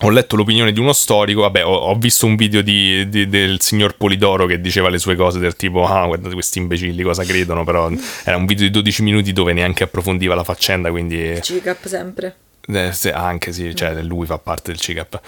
ho 0.00 0.10
letto 0.10 0.36
l'opinione 0.36 0.72
di 0.72 0.80
uno 0.80 0.92
storico, 0.92 1.40
vabbè, 1.42 1.64
ho, 1.64 1.74
ho 1.74 1.94
visto 1.94 2.26
un 2.26 2.36
video 2.36 2.60
di, 2.60 3.08
di, 3.08 3.28
del 3.28 3.60
signor 3.60 3.96
Polidoro 3.96 4.44
che 4.44 4.60
diceva 4.60 4.90
le 4.90 4.98
sue 4.98 5.16
cose 5.16 5.38
del 5.38 5.56
tipo, 5.56 5.86
ah, 5.86 6.06
guardate 6.06 6.34
questi 6.34 6.58
imbecilli 6.58 7.02
cosa 7.02 7.24
credono, 7.24 7.64
però 7.64 7.90
era 8.24 8.36
un 8.36 8.44
video 8.44 8.66
di 8.66 8.72
12 8.72 9.02
minuti 9.02 9.32
dove 9.32 9.52
neanche 9.52 9.84
approfondiva 9.84 10.34
la 10.34 10.44
faccenda, 10.44 10.90
quindi... 10.90 11.38
CICAP 11.40 11.86
sempre. 11.86 12.36
Eh, 12.68 12.92
se, 12.92 13.12
anche 13.12 13.52
sì, 13.52 13.74
cioè 13.74 14.02
lui 14.02 14.26
fa 14.26 14.38
parte 14.38 14.72
del 14.72 14.80
CICAP. 14.80 15.20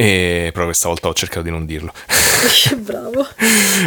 E, 0.00 0.48
però 0.54 0.64
questa 0.64 0.88
volta 0.88 1.08
ho 1.08 1.12
cercato 1.12 1.42
di 1.42 1.50
non 1.50 1.66
dirlo. 1.66 1.92
Bravo. 2.80 3.28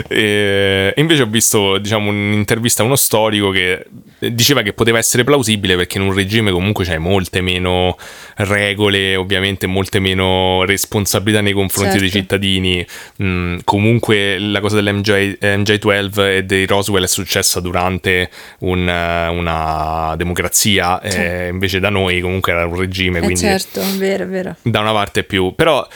e, 0.08 0.94
invece 0.98 1.24
ho 1.24 1.26
visto 1.26 1.80
diciamo, 1.80 2.12
un'intervista 2.12 2.84
a 2.84 2.86
uno 2.86 2.96
storico 2.96 3.50
che 3.50 3.84
diceva 4.20 4.62
che 4.62 4.74
poteva 4.74 5.00
essere 5.00 5.24
plausibile 5.24 5.76
perché 5.76 5.98
in 5.98 6.04
un 6.04 6.14
regime 6.14 6.52
comunque 6.52 6.86
c'è 6.86 7.00
molte 7.00 7.42
meno 7.42 7.98
regole, 8.36 9.16
ovviamente 9.16 9.66
molte 9.66 9.98
meno 9.98 10.64
responsabilità 10.66 11.42
nei 11.42 11.54
confronti 11.54 11.98
certo. 11.98 12.04
dei 12.04 12.22
cittadini. 12.22 12.86
Mm, 13.24 13.58
comunque 13.64 14.38
la 14.38 14.60
cosa 14.60 14.76
dell'MJ, 14.76 15.38
MJ12 15.42 16.36
e 16.36 16.44
dei 16.44 16.68
Roswell 16.68 17.06
è 17.06 17.08
successa 17.08 17.60
durante 17.60 18.30
un, 18.60 18.82
una 18.82 20.14
democrazia, 20.16 21.02
sì. 21.04 21.18
eh, 21.18 21.48
invece 21.48 21.80
da 21.80 21.90
noi 21.90 22.22
comunque 22.22 22.52
era 22.52 22.68
un 22.68 22.76
regime. 22.76 23.18
Eh 23.18 23.22
quindi 23.24 23.40
certo, 23.40 23.82
vero, 23.98 24.28
vero. 24.28 24.56
Da 24.62 24.80
una 24.82 24.92
parte 24.92 25.24
più. 25.24 25.56
Però 25.56 25.88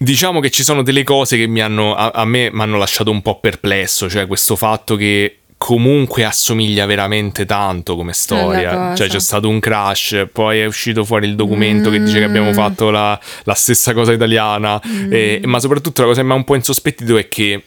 Diciamo 0.00 0.38
che 0.38 0.50
ci 0.50 0.62
sono 0.62 0.82
delle 0.82 1.02
cose 1.02 1.36
che 1.36 1.48
mi 1.48 1.60
hanno, 1.60 1.94
a, 1.94 2.10
a 2.14 2.24
me 2.24 2.50
mi 2.52 2.60
hanno 2.60 2.78
lasciato 2.78 3.10
un 3.10 3.20
po' 3.20 3.40
perplesso, 3.40 4.08
cioè 4.08 4.28
questo 4.28 4.54
fatto 4.54 4.94
che 4.94 5.38
comunque 5.58 6.24
assomiglia 6.24 6.86
veramente 6.86 7.44
tanto 7.44 7.96
come 7.96 8.12
storia. 8.12 8.94
Cioè 8.94 9.08
c'è 9.08 9.18
stato 9.18 9.48
un 9.48 9.58
crash, 9.58 10.28
poi 10.32 10.60
è 10.60 10.66
uscito 10.66 11.04
fuori 11.04 11.26
il 11.26 11.34
documento 11.34 11.90
mm. 11.90 11.92
che 11.92 12.02
dice 12.02 12.18
che 12.18 12.24
abbiamo 12.24 12.50
mm. 12.50 12.54
fatto 12.54 12.90
la, 12.90 13.18
la 13.42 13.54
stessa 13.54 13.92
cosa 13.92 14.12
italiana, 14.12 14.80
mm. 14.86 15.12
e, 15.12 15.40
ma 15.44 15.58
soprattutto 15.58 16.02
la 16.02 16.06
cosa 16.06 16.20
che 16.20 16.26
mi 16.26 16.32
ha 16.32 16.36
un 16.36 16.44
po' 16.44 16.54
insospettito 16.54 17.16
è 17.16 17.28
che 17.28 17.62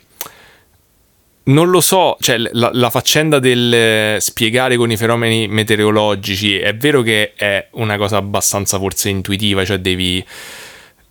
non 1.44 1.70
lo 1.70 1.82
so, 1.82 2.16
cioè 2.22 2.38
la, 2.38 2.70
la, 2.72 2.90
faccenda 2.90 3.40
del 3.40 4.22
spiegare 4.22 4.78
con 4.78 4.90
i 4.90 4.95
fenomeni 4.95 5.48
meteorologici 5.48 6.58
è 6.58 6.76
vero 6.76 7.02
che 7.02 7.34
è 7.36 7.68
una 7.72 7.98
cosa 7.98 8.18
abbastanza 8.18 8.78
forse 8.78 9.10
intuitiva, 9.10 9.66
cioè 9.66 9.80
devi 9.80 10.24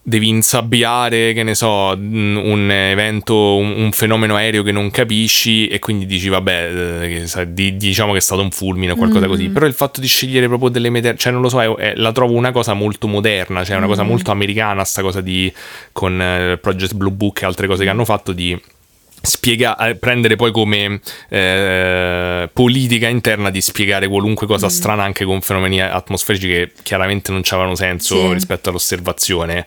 devi 0.03 0.29
insabbiare, 0.29 1.33
che 1.33 1.43
ne 1.43 1.55
so, 1.55 1.95
un 1.95 2.69
evento, 2.71 3.57
un, 3.57 3.73
un, 3.77 3.93
fenomeno 3.93 4.37
aereo 4.37 4.63
che 4.63 4.73
non 4.73 4.91
capisci 4.91 5.69
e 5.69 5.79
quindi 5.79 6.07
dici 6.07 6.29
vabbè, 6.29 7.25
eh, 7.37 7.77
diciamo 7.77 8.13
che 8.13 8.19
è 8.19 8.21
stato 8.21 8.43
un 8.43 8.51
fulmine 8.51 8.93
o 8.93 8.97
qualcosa 8.97 9.27
mm. 9.27 9.29
così. 9.29 9.49
Però 9.51 9.67
il 9.67 9.75
fatto 9.75 10.01
di 10.01 10.07
scegliere 10.07 10.49
proprio 10.49 10.71
delle 10.71 10.91
meteor, 10.91 11.17
cioè 11.17 11.33
non 11.33 11.43
lo 11.43 11.49
so, 11.49 11.61
è, 11.61 11.69
è, 11.77 11.93
la 11.97 12.13
trovo 12.13 12.35
una 12.35 12.51
cosa 12.51 12.73
molto 12.73 13.07
moderna, 13.07 13.65
cioè 13.65 13.77
una 13.77 13.87
mm. 13.87 13.91
cosa 13.91 14.03
molto 14.03 14.31
americana 14.31 14.85
sta 14.85 15.03
cosa 15.03 15.21
di 15.21 15.53
con 15.93 16.21
eh, 16.21 16.59
Project 16.59 16.95
Blue 16.95 17.13
Book 17.13 17.43
e 17.43 17.47
altre 17.47 17.67
cose 17.67 17.85
che 17.85 17.91
hanno 17.91 18.05
fatto 18.05 18.33
di 18.33 18.59
spiegare, 19.23 19.97
prendere 19.97 20.37
poi 20.37 20.53
come 20.53 21.01
eh, 21.29 22.49
politica 22.53 23.09
interna 23.09 23.51
di 23.51 23.61
spiegare 23.61 24.09
qualunque 24.09 24.47
cosa 24.47 24.67
mm. 24.67 24.71
strana 24.71 25.03
anche 25.03 25.25
con 25.25 25.41
fenomeni 25.41 25.81
atmosferici 25.81 26.49
che 26.49 26.73
chiaramente 26.83 27.33
non 27.33 27.43
avevano 27.51 27.75
senso 27.75 28.29
sì. 28.29 28.33
rispetto 28.33 28.69
all'osservazione. 28.71 29.67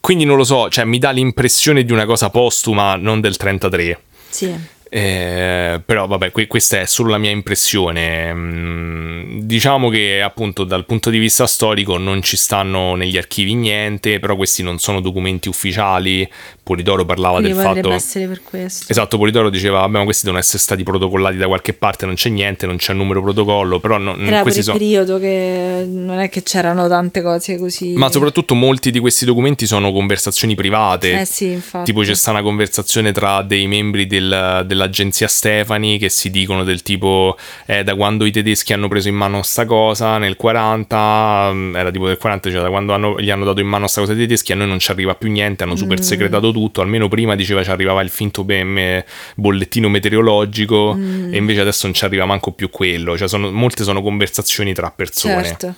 Quindi 0.00 0.24
non 0.24 0.36
lo 0.36 0.44
so, 0.44 0.68
cioè 0.68 0.84
mi 0.84 0.98
dà 0.98 1.10
l'impressione 1.10 1.82
di 1.82 1.92
una 1.92 2.04
cosa 2.04 2.28
postuma, 2.28 2.96
non 2.96 3.20
del 3.20 3.36
33. 3.36 4.00
Sì. 4.28 4.54
Eh, 4.96 5.82
però 5.84 6.06
vabbè, 6.06 6.30
que- 6.30 6.46
questa 6.46 6.78
è 6.78 6.86
solo 6.86 7.10
la 7.10 7.18
mia 7.18 7.32
impressione. 7.32 8.32
Mm, 8.32 9.40
diciamo 9.40 9.88
che 9.88 10.22
appunto 10.22 10.62
dal 10.62 10.86
punto 10.86 11.10
di 11.10 11.18
vista 11.18 11.48
storico 11.48 11.98
non 11.98 12.22
ci 12.22 12.36
stanno 12.36 12.94
negli 12.94 13.16
archivi 13.16 13.54
niente, 13.54 14.20
però 14.20 14.36
questi 14.36 14.62
non 14.62 14.78
sono 14.78 15.00
documenti 15.00 15.48
ufficiali. 15.48 16.30
Polidoro 16.62 17.04
parlava 17.04 17.40
Quindi 17.40 17.56
del 17.58 17.62
fatto... 17.62 17.90
essere 17.90 18.28
per 18.28 18.42
questo. 18.44 18.86
Esatto, 18.88 19.18
Polidoro 19.18 19.50
diceva, 19.50 19.80
vabbè, 19.80 19.98
ma 19.98 20.04
questi 20.04 20.26
devono 20.26 20.40
essere 20.40 20.58
stati 20.58 20.84
protocollati 20.84 21.36
da 21.38 21.48
qualche 21.48 21.72
parte, 21.74 22.06
non 22.06 22.14
c'è 22.14 22.28
niente, 22.28 22.64
non 22.66 22.76
c'è 22.76 22.92
il 22.92 22.98
numero 22.98 23.20
protocollo, 23.20 23.80
però... 23.80 23.98
No, 23.98 24.16
Era 24.16 24.42
questi 24.42 24.62
per 24.62 24.74
il 24.74 24.78
periodo 24.80 25.18
che 25.18 25.84
non 25.86 26.20
è 26.20 26.28
che 26.28 26.44
c'erano 26.44 26.86
tante 26.86 27.20
cose 27.20 27.58
così... 27.58 27.94
Ma 27.94 28.10
soprattutto 28.10 28.54
molti 28.54 28.92
di 28.92 29.00
questi 29.00 29.24
documenti 29.24 29.66
sono 29.66 29.92
conversazioni 29.92 30.54
private. 30.54 31.20
Eh 31.20 31.24
sì, 31.24 31.50
infatti. 31.50 31.84
Tipo 31.84 32.00
c'è 32.00 32.14
stata 32.14 32.38
una 32.38 32.46
conversazione 32.46 33.12
tra 33.12 33.42
dei 33.42 33.66
membri 33.66 34.06
del, 34.06 34.62
della 34.64 34.83
dell'agenzia 34.84 35.28
Stefani 35.28 35.98
che 35.98 36.08
si 36.08 36.30
dicono 36.30 36.64
del 36.64 36.82
tipo 36.82 37.36
eh, 37.66 37.82
da 37.82 37.94
quando 37.94 38.24
i 38.24 38.30
tedeschi 38.30 38.72
hanno 38.72 38.88
preso 38.88 39.08
in 39.08 39.14
mano 39.14 39.42
sta 39.42 39.64
cosa 39.64 40.18
nel 40.18 40.36
40 40.36 41.50
mm, 41.52 41.76
era 41.76 41.90
tipo 41.90 42.06
del 42.06 42.18
40 42.18 42.50
cioè 42.50 42.62
da 42.62 42.68
quando 42.68 42.92
hanno, 42.92 43.20
gli 43.20 43.30
hanno 43.30 43.44
dato 43.44 43.60
in 43.60 43.66
mano 43.66 43.86
sta 43.86 44.00
cosa 44.00 44.12
i 44.12 44.16
tedeschi 44.16 44.52
a 44.52 44.56
noi 44.56 44.68
non 44.68 44.78
ci 44.78 44.90
arriva 44.90 45.14
più 45.14 45.30
niente 45.30 45.64
hanno 45.64 45.76
super 45.76 45.98
mm. 45.98 46.02
segretato 46.02 46.52
tutto 46.52 46.80
almeno 46.80 47.08
prima 47.08 47.34
diceva 47.34 47.62
ci 47.62 47.70
arrivava 47.70 48.02
il 48.02 48.10
finto 48.10 48.44
PM, 48.44 49.02
bollettino 49.36 49.88
meteorologico 49.88 50.94
mm. 50.94 51.32
e 51.32 51.36
invece 51.36 51.60
adesso 51.60 51.86
non 51.86 51.94
ci 51.94 52.04
arriva 52.04 52.24
manco 52.26 52.52
più 52.52 52.70
quello 52.70 53.16
cioè 53.16 53.28
sono, 53.28 53.50
molte 53.50 53.84
sono 53.84 54.02
conversazioni 54.02 54.74
tra 54.74 54.90
persone 54.90 55.44
certo. 55.44 55.74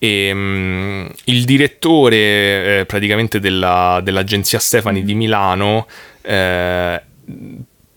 E, 0.00 0.30
um, 0.30 1.10
il 1.24 1.44
direttore 1.44 2.80
eh, 2.80 2.84
praticamente 2.86 3.40
della, 3.40 4.00
dell'agenzia 4.02 4.60
Stefani 4.60 5.02
mm. 5.02 5.04
di 5.04 5.14
Milano 5.14 5.86
eh, 6.22 7.02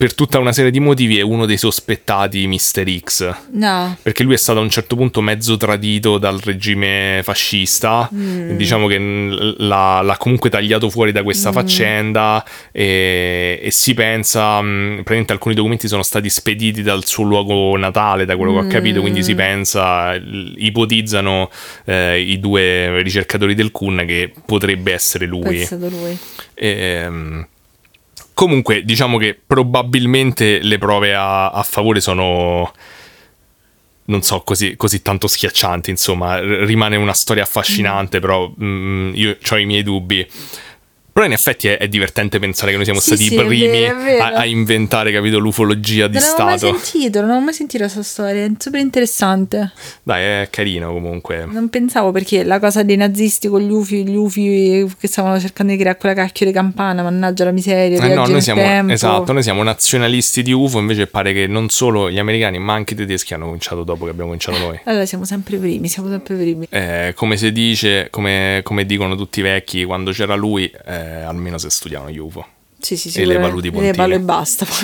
per 0.02 0.14
tutta 0.14 0.40
una 0.40 0.52
serie 0.52 0.72
di 0.72 0.80
motivi 0.80 1.16
è 1.16 1.20
uno 1.20 1.46
dei 1.46 1.56
sospettati 1.56 2.48
Mister 2.48 2.92
X. 2.92 3.32
No. 3.52 3.96
Perché 4.02 4.24
lui 4.24 4.34
è 4.34 4.36
stato 4.36 4.58
a 4.58 4.62
un 4.62 4.68
certo 4.68 4.96
punto 4.96 5.20
mezzo 5.20 5.56
tradito 5.56 6.18
dal 6.18 6.40
regime 6.40 7.20
fascista. 7.22 8.10
Mm. 8.12 8.56
Diciamo 8.56 8.88
che 8.88 8.98
l'ha, 8.98 10.00
l'ha, 10.02 10.16
comunque 10.16 10.50
tagliato 10.50 10.90
fuori 10.90 11.12
da 11.12 11.22
questa 11.22 11.50
mm. 11.50 11.52
faccenda. 11.52 12.44
E, 12.72 13.60
e, 13.62 13.70
si 13.70 13.94
pensa, 13.94 14.60
mh, 14.60 14.66
mm, 14.66 14.92
praticamente 14.94 15.32
alcuni 15.34 15.54
documenti 15.54 15.86
sono 15.86 16.02
stati 16.02 16.28
spediti 16.28 16.82
dal 16.82 17.04
suo 17.04 17.22
luogo 17.22 17.76
natale, 17.76 18.24
da 18.24 18.36
quello 18.36 18.54
mm. 18.54 18.58
che 18.58 18.64
ho 18.64 18.68
capito. 18.68 19.00
Quindi 19.02 19.22
si 19.22 19.36
pensa, 19.36 20.14
ipotizzano 20.14 21.48
eh, 21.84 22.20
i 22.20 22.40
due 22.40 23.00
ricercatori 23.02 23.54
del 23.54 23.70
Kun 23.70 24.02
che 24.04 24.32
potrebbe 24.44 24.92
essere 24.92 25.26
lui. 25.26 25.60
È 25.60 25.64
stato 25.64 25.88
lui. 25.88 26.18
E, 26.54 26.68
ehm, 26.68 27.46
Comunque, 28.34 28.82
diciamo 28.84 29.18
che 29.18 29.38
probabilmente 29.46 30.60
le 30.62 30.78
prove 30.78 31.14
a, 31.14 31.50
a 31.50 31.62
favore 31.62 32.00
sono 32.00 32.72
non 34.04 34.22
so, 34.22 34.40
così, 34.40 34.74
così, 34.76 35.00
tanto 35.00 35.26
schiaccianti, 35.26 35.90
insomma, 35.90 36.38
rimane 36.40 36.96
una 36.96 37.12
storia 37.12 37.44
affascinante, 37.44 38.18
mm. 38.18 38.20
però 38.20 38.52
mm, 38.62 39.12
io 39.14 39.36
ho 39.48 39.56
i 39.56 39.64
miei 39.64 39.82
dubbi. 39.82 40.26
Però 41.12 41.26
in 41.26 41.32
effetti 41.32 41.68
è, 41.68 41.76
è, 41.76 41.88
divertente 41.88 42.38
pensare 42.38 42.70
che 42.70 42.76
noi 42.76 42.84
siamo 42.84 43.00
sì, 43.00 43.08
stati 43.08 43.24
sì, 43.24 43.34
i 43.34 43.36
primi 43.36 43.66
vero, 43.66 44.02
vero. 44.02 44.22
A, 44.22 44.28
a, 44.28 44.46
inventare, 44.46 45.12
capito, 45.12 45.38
l'ufologia 45.38 46.06
di 46.06 46.14
non 46.14 46.22
Stato. 46.22 46.42
Non 46.42 46.50
ho 46.50 46.72
mai 46.72 46.80
sentito, 46.80 47.20
non 47.20 47.30
ho 47.30 47.40
mai 47.40 47.52
sentito 47.52 47.82
questa 47.82 48.02
storia, 48.02 48.44
è 48.44 48.50
super 48.56 48.80
interessante. 48.80 49.72
Dai, 50.02 50.22
è 50.22 50.48
carino 50.50 50.90
comunque. 50.92 51.44
Non 51.44 51.68
pensavo 51.68 52.12
perché 52.12 52.44
la 52.44 52.58
cosa 52.58 52.82
dei 52.82 52.96
nazisti 52.96 53.48
con 53.48 53.60
gli 53.60 53.70
UFI, 53.70 54.08
gli 54.08 54.16
UFI 54.16 54.90
che 54.98 55.06
stavano 55.06 55.38
cercando 55.38 55.72
di 55.72 55.78
creare 55.78 55.98
quella 55.98 56.14
cacchio 56.14 56.46
di 56.46 56.52
campana, 56.52 57.02
mannaggia 57.02 57.44
la 57.44 57.52
miseria, 57.52 58.02
eh 58.02 58.14
no, 58.14 58.26
noi 58.26 58.40
siamo, 58.40 58.90
esatto, 58.90 59.32
noi 59.32 59.42
siamo 59.42 59.62
nazionalisti 59.62 60.42
di 60.42 60.52
UFO, 60.52 60.78
invece 60.78 61.06
pare 61.06 61.32
che 61.32 61.46
non 61.46 61.68
solo 61.68 62.10
gli 62.10 62.18
americani, 62.18 62.58
ma 62.58 62.72
anche 62.72 62.94
i 62.94 62.96
tedeschi 62.96 63.34
hanno 63.34 63.46
cominciato 63.46 63.84
dopo 63.84 64.04
che 64.04 64.10
abbiamo 64.10 64.30
cominciato 64.30 64.58
noi. 64.58 64.80
Allora 64.84 65.04
siamo 65.04 65.24
sempre 65.24 65.58
primi, 65.58 65.88
siamo 65.88 66.08
sempre 66.08 66.36
primi. 66.36 66.66
Eh, 66.70 67.12
come 67.14 67.36
si 67.36 67.52
dice, 67.52 68.08
come, 68.10 68.60
come, 68.62 68.86
dicono 68.86 69.14
tutti 69.14 69.40
i 69.40 69.42
vecchi, 69.42 69.84
quando 69.84 70.12
c'era 70.12 70.34
lui, 70.34 70.70
eh, 70.86 71.01
almeno 71.02 71.58
se 71.58 71.70
studiavano 71.70 72.10
gli 72.10 72.18
UFO. 72.18 72.46
Sì, 72.78 72.96
sì, 72.96 73.10
sì. 73.10 73.20
E 73.20 73.24
le 73.24 73.38
valuti 73.38 73.70
Le 73.70 73.92
valo 73.92 74.14
e 74.14 74.20
basta. 74.20 74.66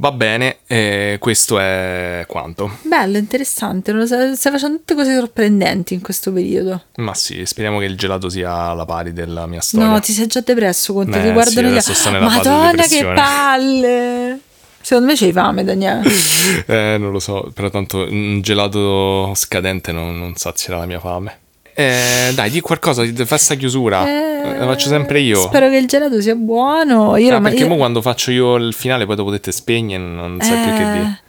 Va 0.00 0.12
bene, 0.12 0.58
eh, 0.68 1.16
questo 1.18 1.58
è 1.58 2.24
quanto. 2.28 2.78
Bello, 2.82 3.16
interessante. 3.16 3.92
Stai 4.06 4.52
facendo 4.52 4.76
tutte 4.76 4.94
cose 4.94 5.12
sorprendenti 5.12 5.94
in 5.94 6.02
questo 6.02 6.32
periodo. 6.32 6.84
Ma 6.96 7.14
sì, 7.14 7.44
speriamo 7.44 7.80
che 7.80 7.86
il 7.86 7.96
gelato 7.96 8.28
sia 8.28 8.52
alla 8.52 8.84
pari 8.84 9.12
della 9.12 9.48
mia 9.48 9.60
storia. 9.60 9.88
No, 9.88 9.98
ti 9.98 10.12
sei 10.12 10.28
già 10.28 10.40
depresso 10.40 10.92
con 10.92 11.10
te. 11.10 11.18
Eh, 11.18 11.24
ti 11.24 11.32
guardano 11.32 11.80
sì, 11.80 11.92
gli... 11.92 12.12
Madonna, 12.12 12.82
che 12.84 13.04
palle! 13.12 14.40
Secondo 14.80 15.10
me 15.10 15.18
c'hai 15.18 15.32
fame, 15.32 15.64
Daniele. 15.64 16.08
eh, 16.66 16.96
non 16.96 17.10
lo 17.10 17.18
so, 17.18 17.50
però 17.52 17.68
tanto 17.68 18.06
un 18.08 18.40
gelato 18.40 19.32
scadente 19.34 19.90
non, 19.90 20.16
non 20.16 20.36
sazierà 20.36 20.78
la 20.78 20.86
mia 20.86 21.00
fame. 21.00 21.38
Eh, 21.78 22.32
dai, 22.34 22.50
di 22.50 22.60
qualcosa, 22.60 23.04
di 23.04 23.24
festa 23.24 23.54
chiusura. 23.54 24.04
Eh, 24.04 24.58
Lo 24.58 24.66
faccio 24.66 24.88
sempre 24.88 25.20
io. 25.20 25.42
Spero 25.42 25.68
che 25.68 25.76
il 25.76 25.86
gelato 25.86 26.20
sia 26.20 26.34
buono. 26.34 27.16
Io 27.16 27.36
ah, 27.36 27.40
perché 27.40 27.62
io... 27.62 27.68
mo 27.68 27.76
quando 27.76 28.02
faccio 28.02 28.32
io 28.32 28.56
il 28.56 28.74
finale 28.74 29.06
poi 29.06 29.14
lo 29.14 29.22
potete 29.22 29.52
spegnere, 29.52 30.02
non 30.02 30.38
sai 30.40 30.58
eh... 30.58 30.62
più 30.64 30.72
che 30.72 30.92
dire. 30.92 31.20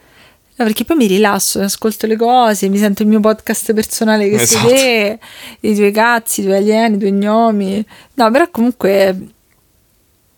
No, 0.55 0.65
perché 0.65 0.85
poi 0.85 0.97
mi 0.97 1.05
rilasso, 1.05 1.59
ascolto 1.61 2.07
le 2.07 2.15
cose, 2.15 2.67
mi 2.67 2.80
sento 2.80 3.03
il 3.03 3.09
mio 3.09 3.19
podcast 3.19 3.73
personale 3.73 4.27
che 4.27 4.41
esatto. 4.41 4.69
sei 4.69 4.76
te, 4.76 5.19
i 5.67 5.76
tuoi 5.76 5.91
cazzi, 5.91 6.41
i 6.41 6.43
tuoi 6.45 6.57
alieni, 6.57 6.95
i 6.95 6.97
tuoi 6.97 7.11
gnomi. 7.11 7.85
No, 8.15 8.31
però 8.31 8.49
comunque 8.49 9.15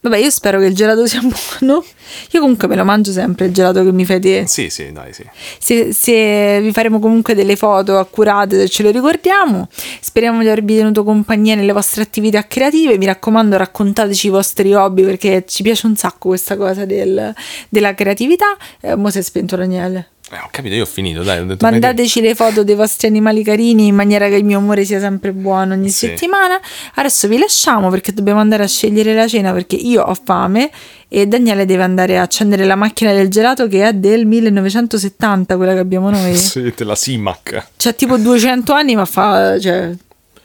Vabbè, 0.04 0.18
io 0.18 0.32
spero 0.32 0.60
che 0.60 0.66
il 0.66 0.76
gelato 0.76 1.06
sia 1.06 1.22
buono. 1.60 1.84
Io 2.32 2.40
comunque 2.40 2.68
me 2.68 2.76
lo 2.76 2.84
mangio 2.84 3.12
sempre 3.12 3.46
il 3.46 3.54
gelato 3.54 3.84
che 3.84 3.92
mi 3.92 4.04
fai 4.06 4.20
te. 4.20 4.46
Sì, 4.48 4.70
sì, 4.70 4.92
dai, 4.92 5.14
sì. 5.14 5.24
Se, 5.60 5.94
se 5.94 6.60
vi 6.62 6.72
faremo 6.72 7.00
comunque 7.00 7.36
delle 7.36 7.56
foto 7.56 7.98
accurate, 8.00 8.58
se 8.62 8.68
ce 8.68 8.84
lo 8.84 8.90
ricordiamo. 8.90 9.70
Speriamo 10.00 10.42
di 10.42 10.48
avervi 10.48 10.76
tenuto 10.78 11.04
compagnia 11.04 11.56
nelle 11.56 11.72
vostre 11.72 12.02
attività 12.02 12.46
creative. 12.48 12.98
Mi 12.98 13.06
raccomando, 13.06 13.58
raccontateci 13.58 14.28
i 14.28 14.30
vostri 14.32 14.74
hobby 14.74 15.04
perché 15.04 15.46
ci 15.48 15.62
piace 15.64 15.86
un 15.86 15.96
sacco 15.96 16.30
questa 16.30 16.58
cosa 16.58 16.86
del- 16.86 17.34
della 17.70 17.94
creatività. 17.94 18.58
Eh, 18.82 18.96
mo 18.96 19.10
si 19.12 19.20
è 19.20 19.22
spento 19.22 19.56
Daniele. 19.56 20.11
Eh, 20.34 20.38
ho 20.38 20.48
capito, 20.50 20.76
io 20.76 20.84
ho 20.84 20.88
finito, 20.88 21.24
dai. 21.24 21.40
Ho 21.40 21.46
detto 21.46 21.66
Mandateci 21.66 22.22
le 22.22 22.36
foto 22.36 22.64
dei 22.64 22.76
vostri 22.76 23.08
animali 23.08 23.44
carini 23.44 23.88
in 23.88 23.96
maniera 23.96 24.30
che 24.30 24.36
il 24.36 24.46
mio 24.46 24.60
amore 24.60 24.86
sia 24.86 25.00
sempre 25.00 25.34
buono 25.34 25.74
ogni 25.74 25.90
Sì. 25.90 26.08
settimana. 26.08 26.58
Adesso 26.96 27.28
vi 27.28 27.38
lasciamo 27.38 27.90
perché 27.90 28.14
dobbiamo 28.14 28.40
andare 28.40 28.64
a 28.64 28.68
scegliere 28.68 29.14
la 29.14 29.28
cena 29.28 29.52
perché 29.52 29.76
io 29.76 30.02
ho 30.04 30.16
fame 30.24 30.72
e 31.10 31.26
Daniele 31.28 31.66
deve 31.66 31.84
andare 31.84 32.18
a 32.18 32.22
accendere 32.22 32.64
la 32.64 32.76
macchina 32.76 33.12
del 33.12 33.28
gelato 33.28 33.68
che 33.68 33.86
è 33.86 33.92
del 33.94 34.26
1970, 34.26 35.58
quella 35.58 35.74
che 35.74 35.80
abbiamo 35.80 36.10
noi. 36.10 36.36
Sì, 36.38 36.72
della 36.76 36.96
Simac. 36.96 37.68
C'ha 37.78 37.92
tipo 37.92 38.16
200 38.18 38.72
anni 38.72 38.96
ma 38.96 39.04
fa... 39.06 39.60
Cioè, 39.60 39.92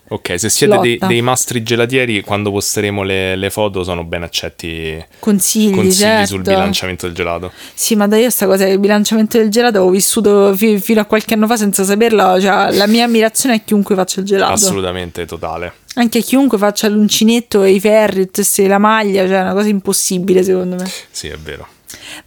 Ok, 0.08 0.38
se 0.38 0.48
siete 0.48 0.78
dei, 0.78 0.98
dei 1.04 1.20
mastri 1.20 1.64
gelatieri, 1.64 2.20
quando 2.20 2.52
posteremo 2.52 3.02
le, 3.02 3.34
le 3.34 3.50
foto 3.50 3.82
sono 3.82 4.04
ben 4.04 4.22
accetti 4.22 5.04
consigli, 5.18 5.74
consigli 5.74 5.92
certo. 5.92 6.26
sul 6.26 6.42
bilanciamento 6.42 7.06
del 7.06 7.14
gelato. 7.14 7.50
Sì, 7.74 7.96
ma 7.96 8.06
da 8.06 8.16
io 8.16 8.30
sta 8.30 8.46
cosa 8.46 8.64
del 8.66 8.78
bilanciamento 8.78 9.36
del 9.36 9.48
gelato 9.48 9.80
ho 9.80 9.90
vissuto 9.90 10.54
fi- 10.54 10.78
fino 10.78 11.00
a 11.00 11.06
qualche 11.06 11.34
anno 11.34 11.48
fa 11.48 11.56
senza 11.56 11.82
saperlo. 11.82 12.40
Cioè, 12.40 12.72
la 12.72 12.86
mia 12.86 13.04
ammirazione 13.04 13.56
è 13.56 13.64
chiunque 13.64 13.96
faccia 13.96 14.20
il 14.20 14.26
gelato. 14.26 14.52
Assolutamente 14.52 15.26
totale. 15.26 15.72
Anche 15.94 16.20
chiunque 16.20 16.56
faccia 16.56 16.88
l'uncinetto 16.88 17.64
e 17.64 17.72
i 17.72 17.80
ferri, 17.80 18.30
la 18.66 18.78
maglia, 18.78 19.26
cioè 19.26 19.38
è 19.38 19.40
una 19.40 19.54
cosa 19.54 19.68
impossibile 19.68 20.44
secondo 20.44 20.76
me. 20.76 20.88
Sì, 21.10 21.26
è 21.28 21.36
vero. 21.36 21.66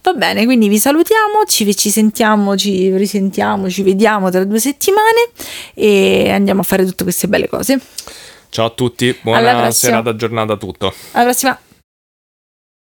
Va 0.02 0.12
bene, 0.12 0.44
quindi 0.44 0.68
vi 0.68 0.78
salutiamo, 0.78 1.44
ci, 1.46 1.74
ci 1.76 1.90
sentiamo, 1.90 2.56
ci 2.56 2.94
risentiamo, 2.96 3.68
ci 3.68 3.82
vediamo 3.82 4.30
tra 4.30 4.44
due 4.44 4.58
settimane 4.58 5.30
e 5.74 6.30
andiamo 6.30 6.60
a 6.60 6.64
fare 6.64 6.84
tutte 6.84 7.04
queste 7.04 7.28
belle 7.28 7.48
cose. 7.48 7.80
Ciao 8.48 8.66
a 8.66 8.70
tutti, 8.70 9.16
buona 9.22 9.70
serata, 9.70 10.16
giornata 10.16 10.56
tutto. 10.56 10.92
Alla 11.12 11.24
prossima! 11.24 11.58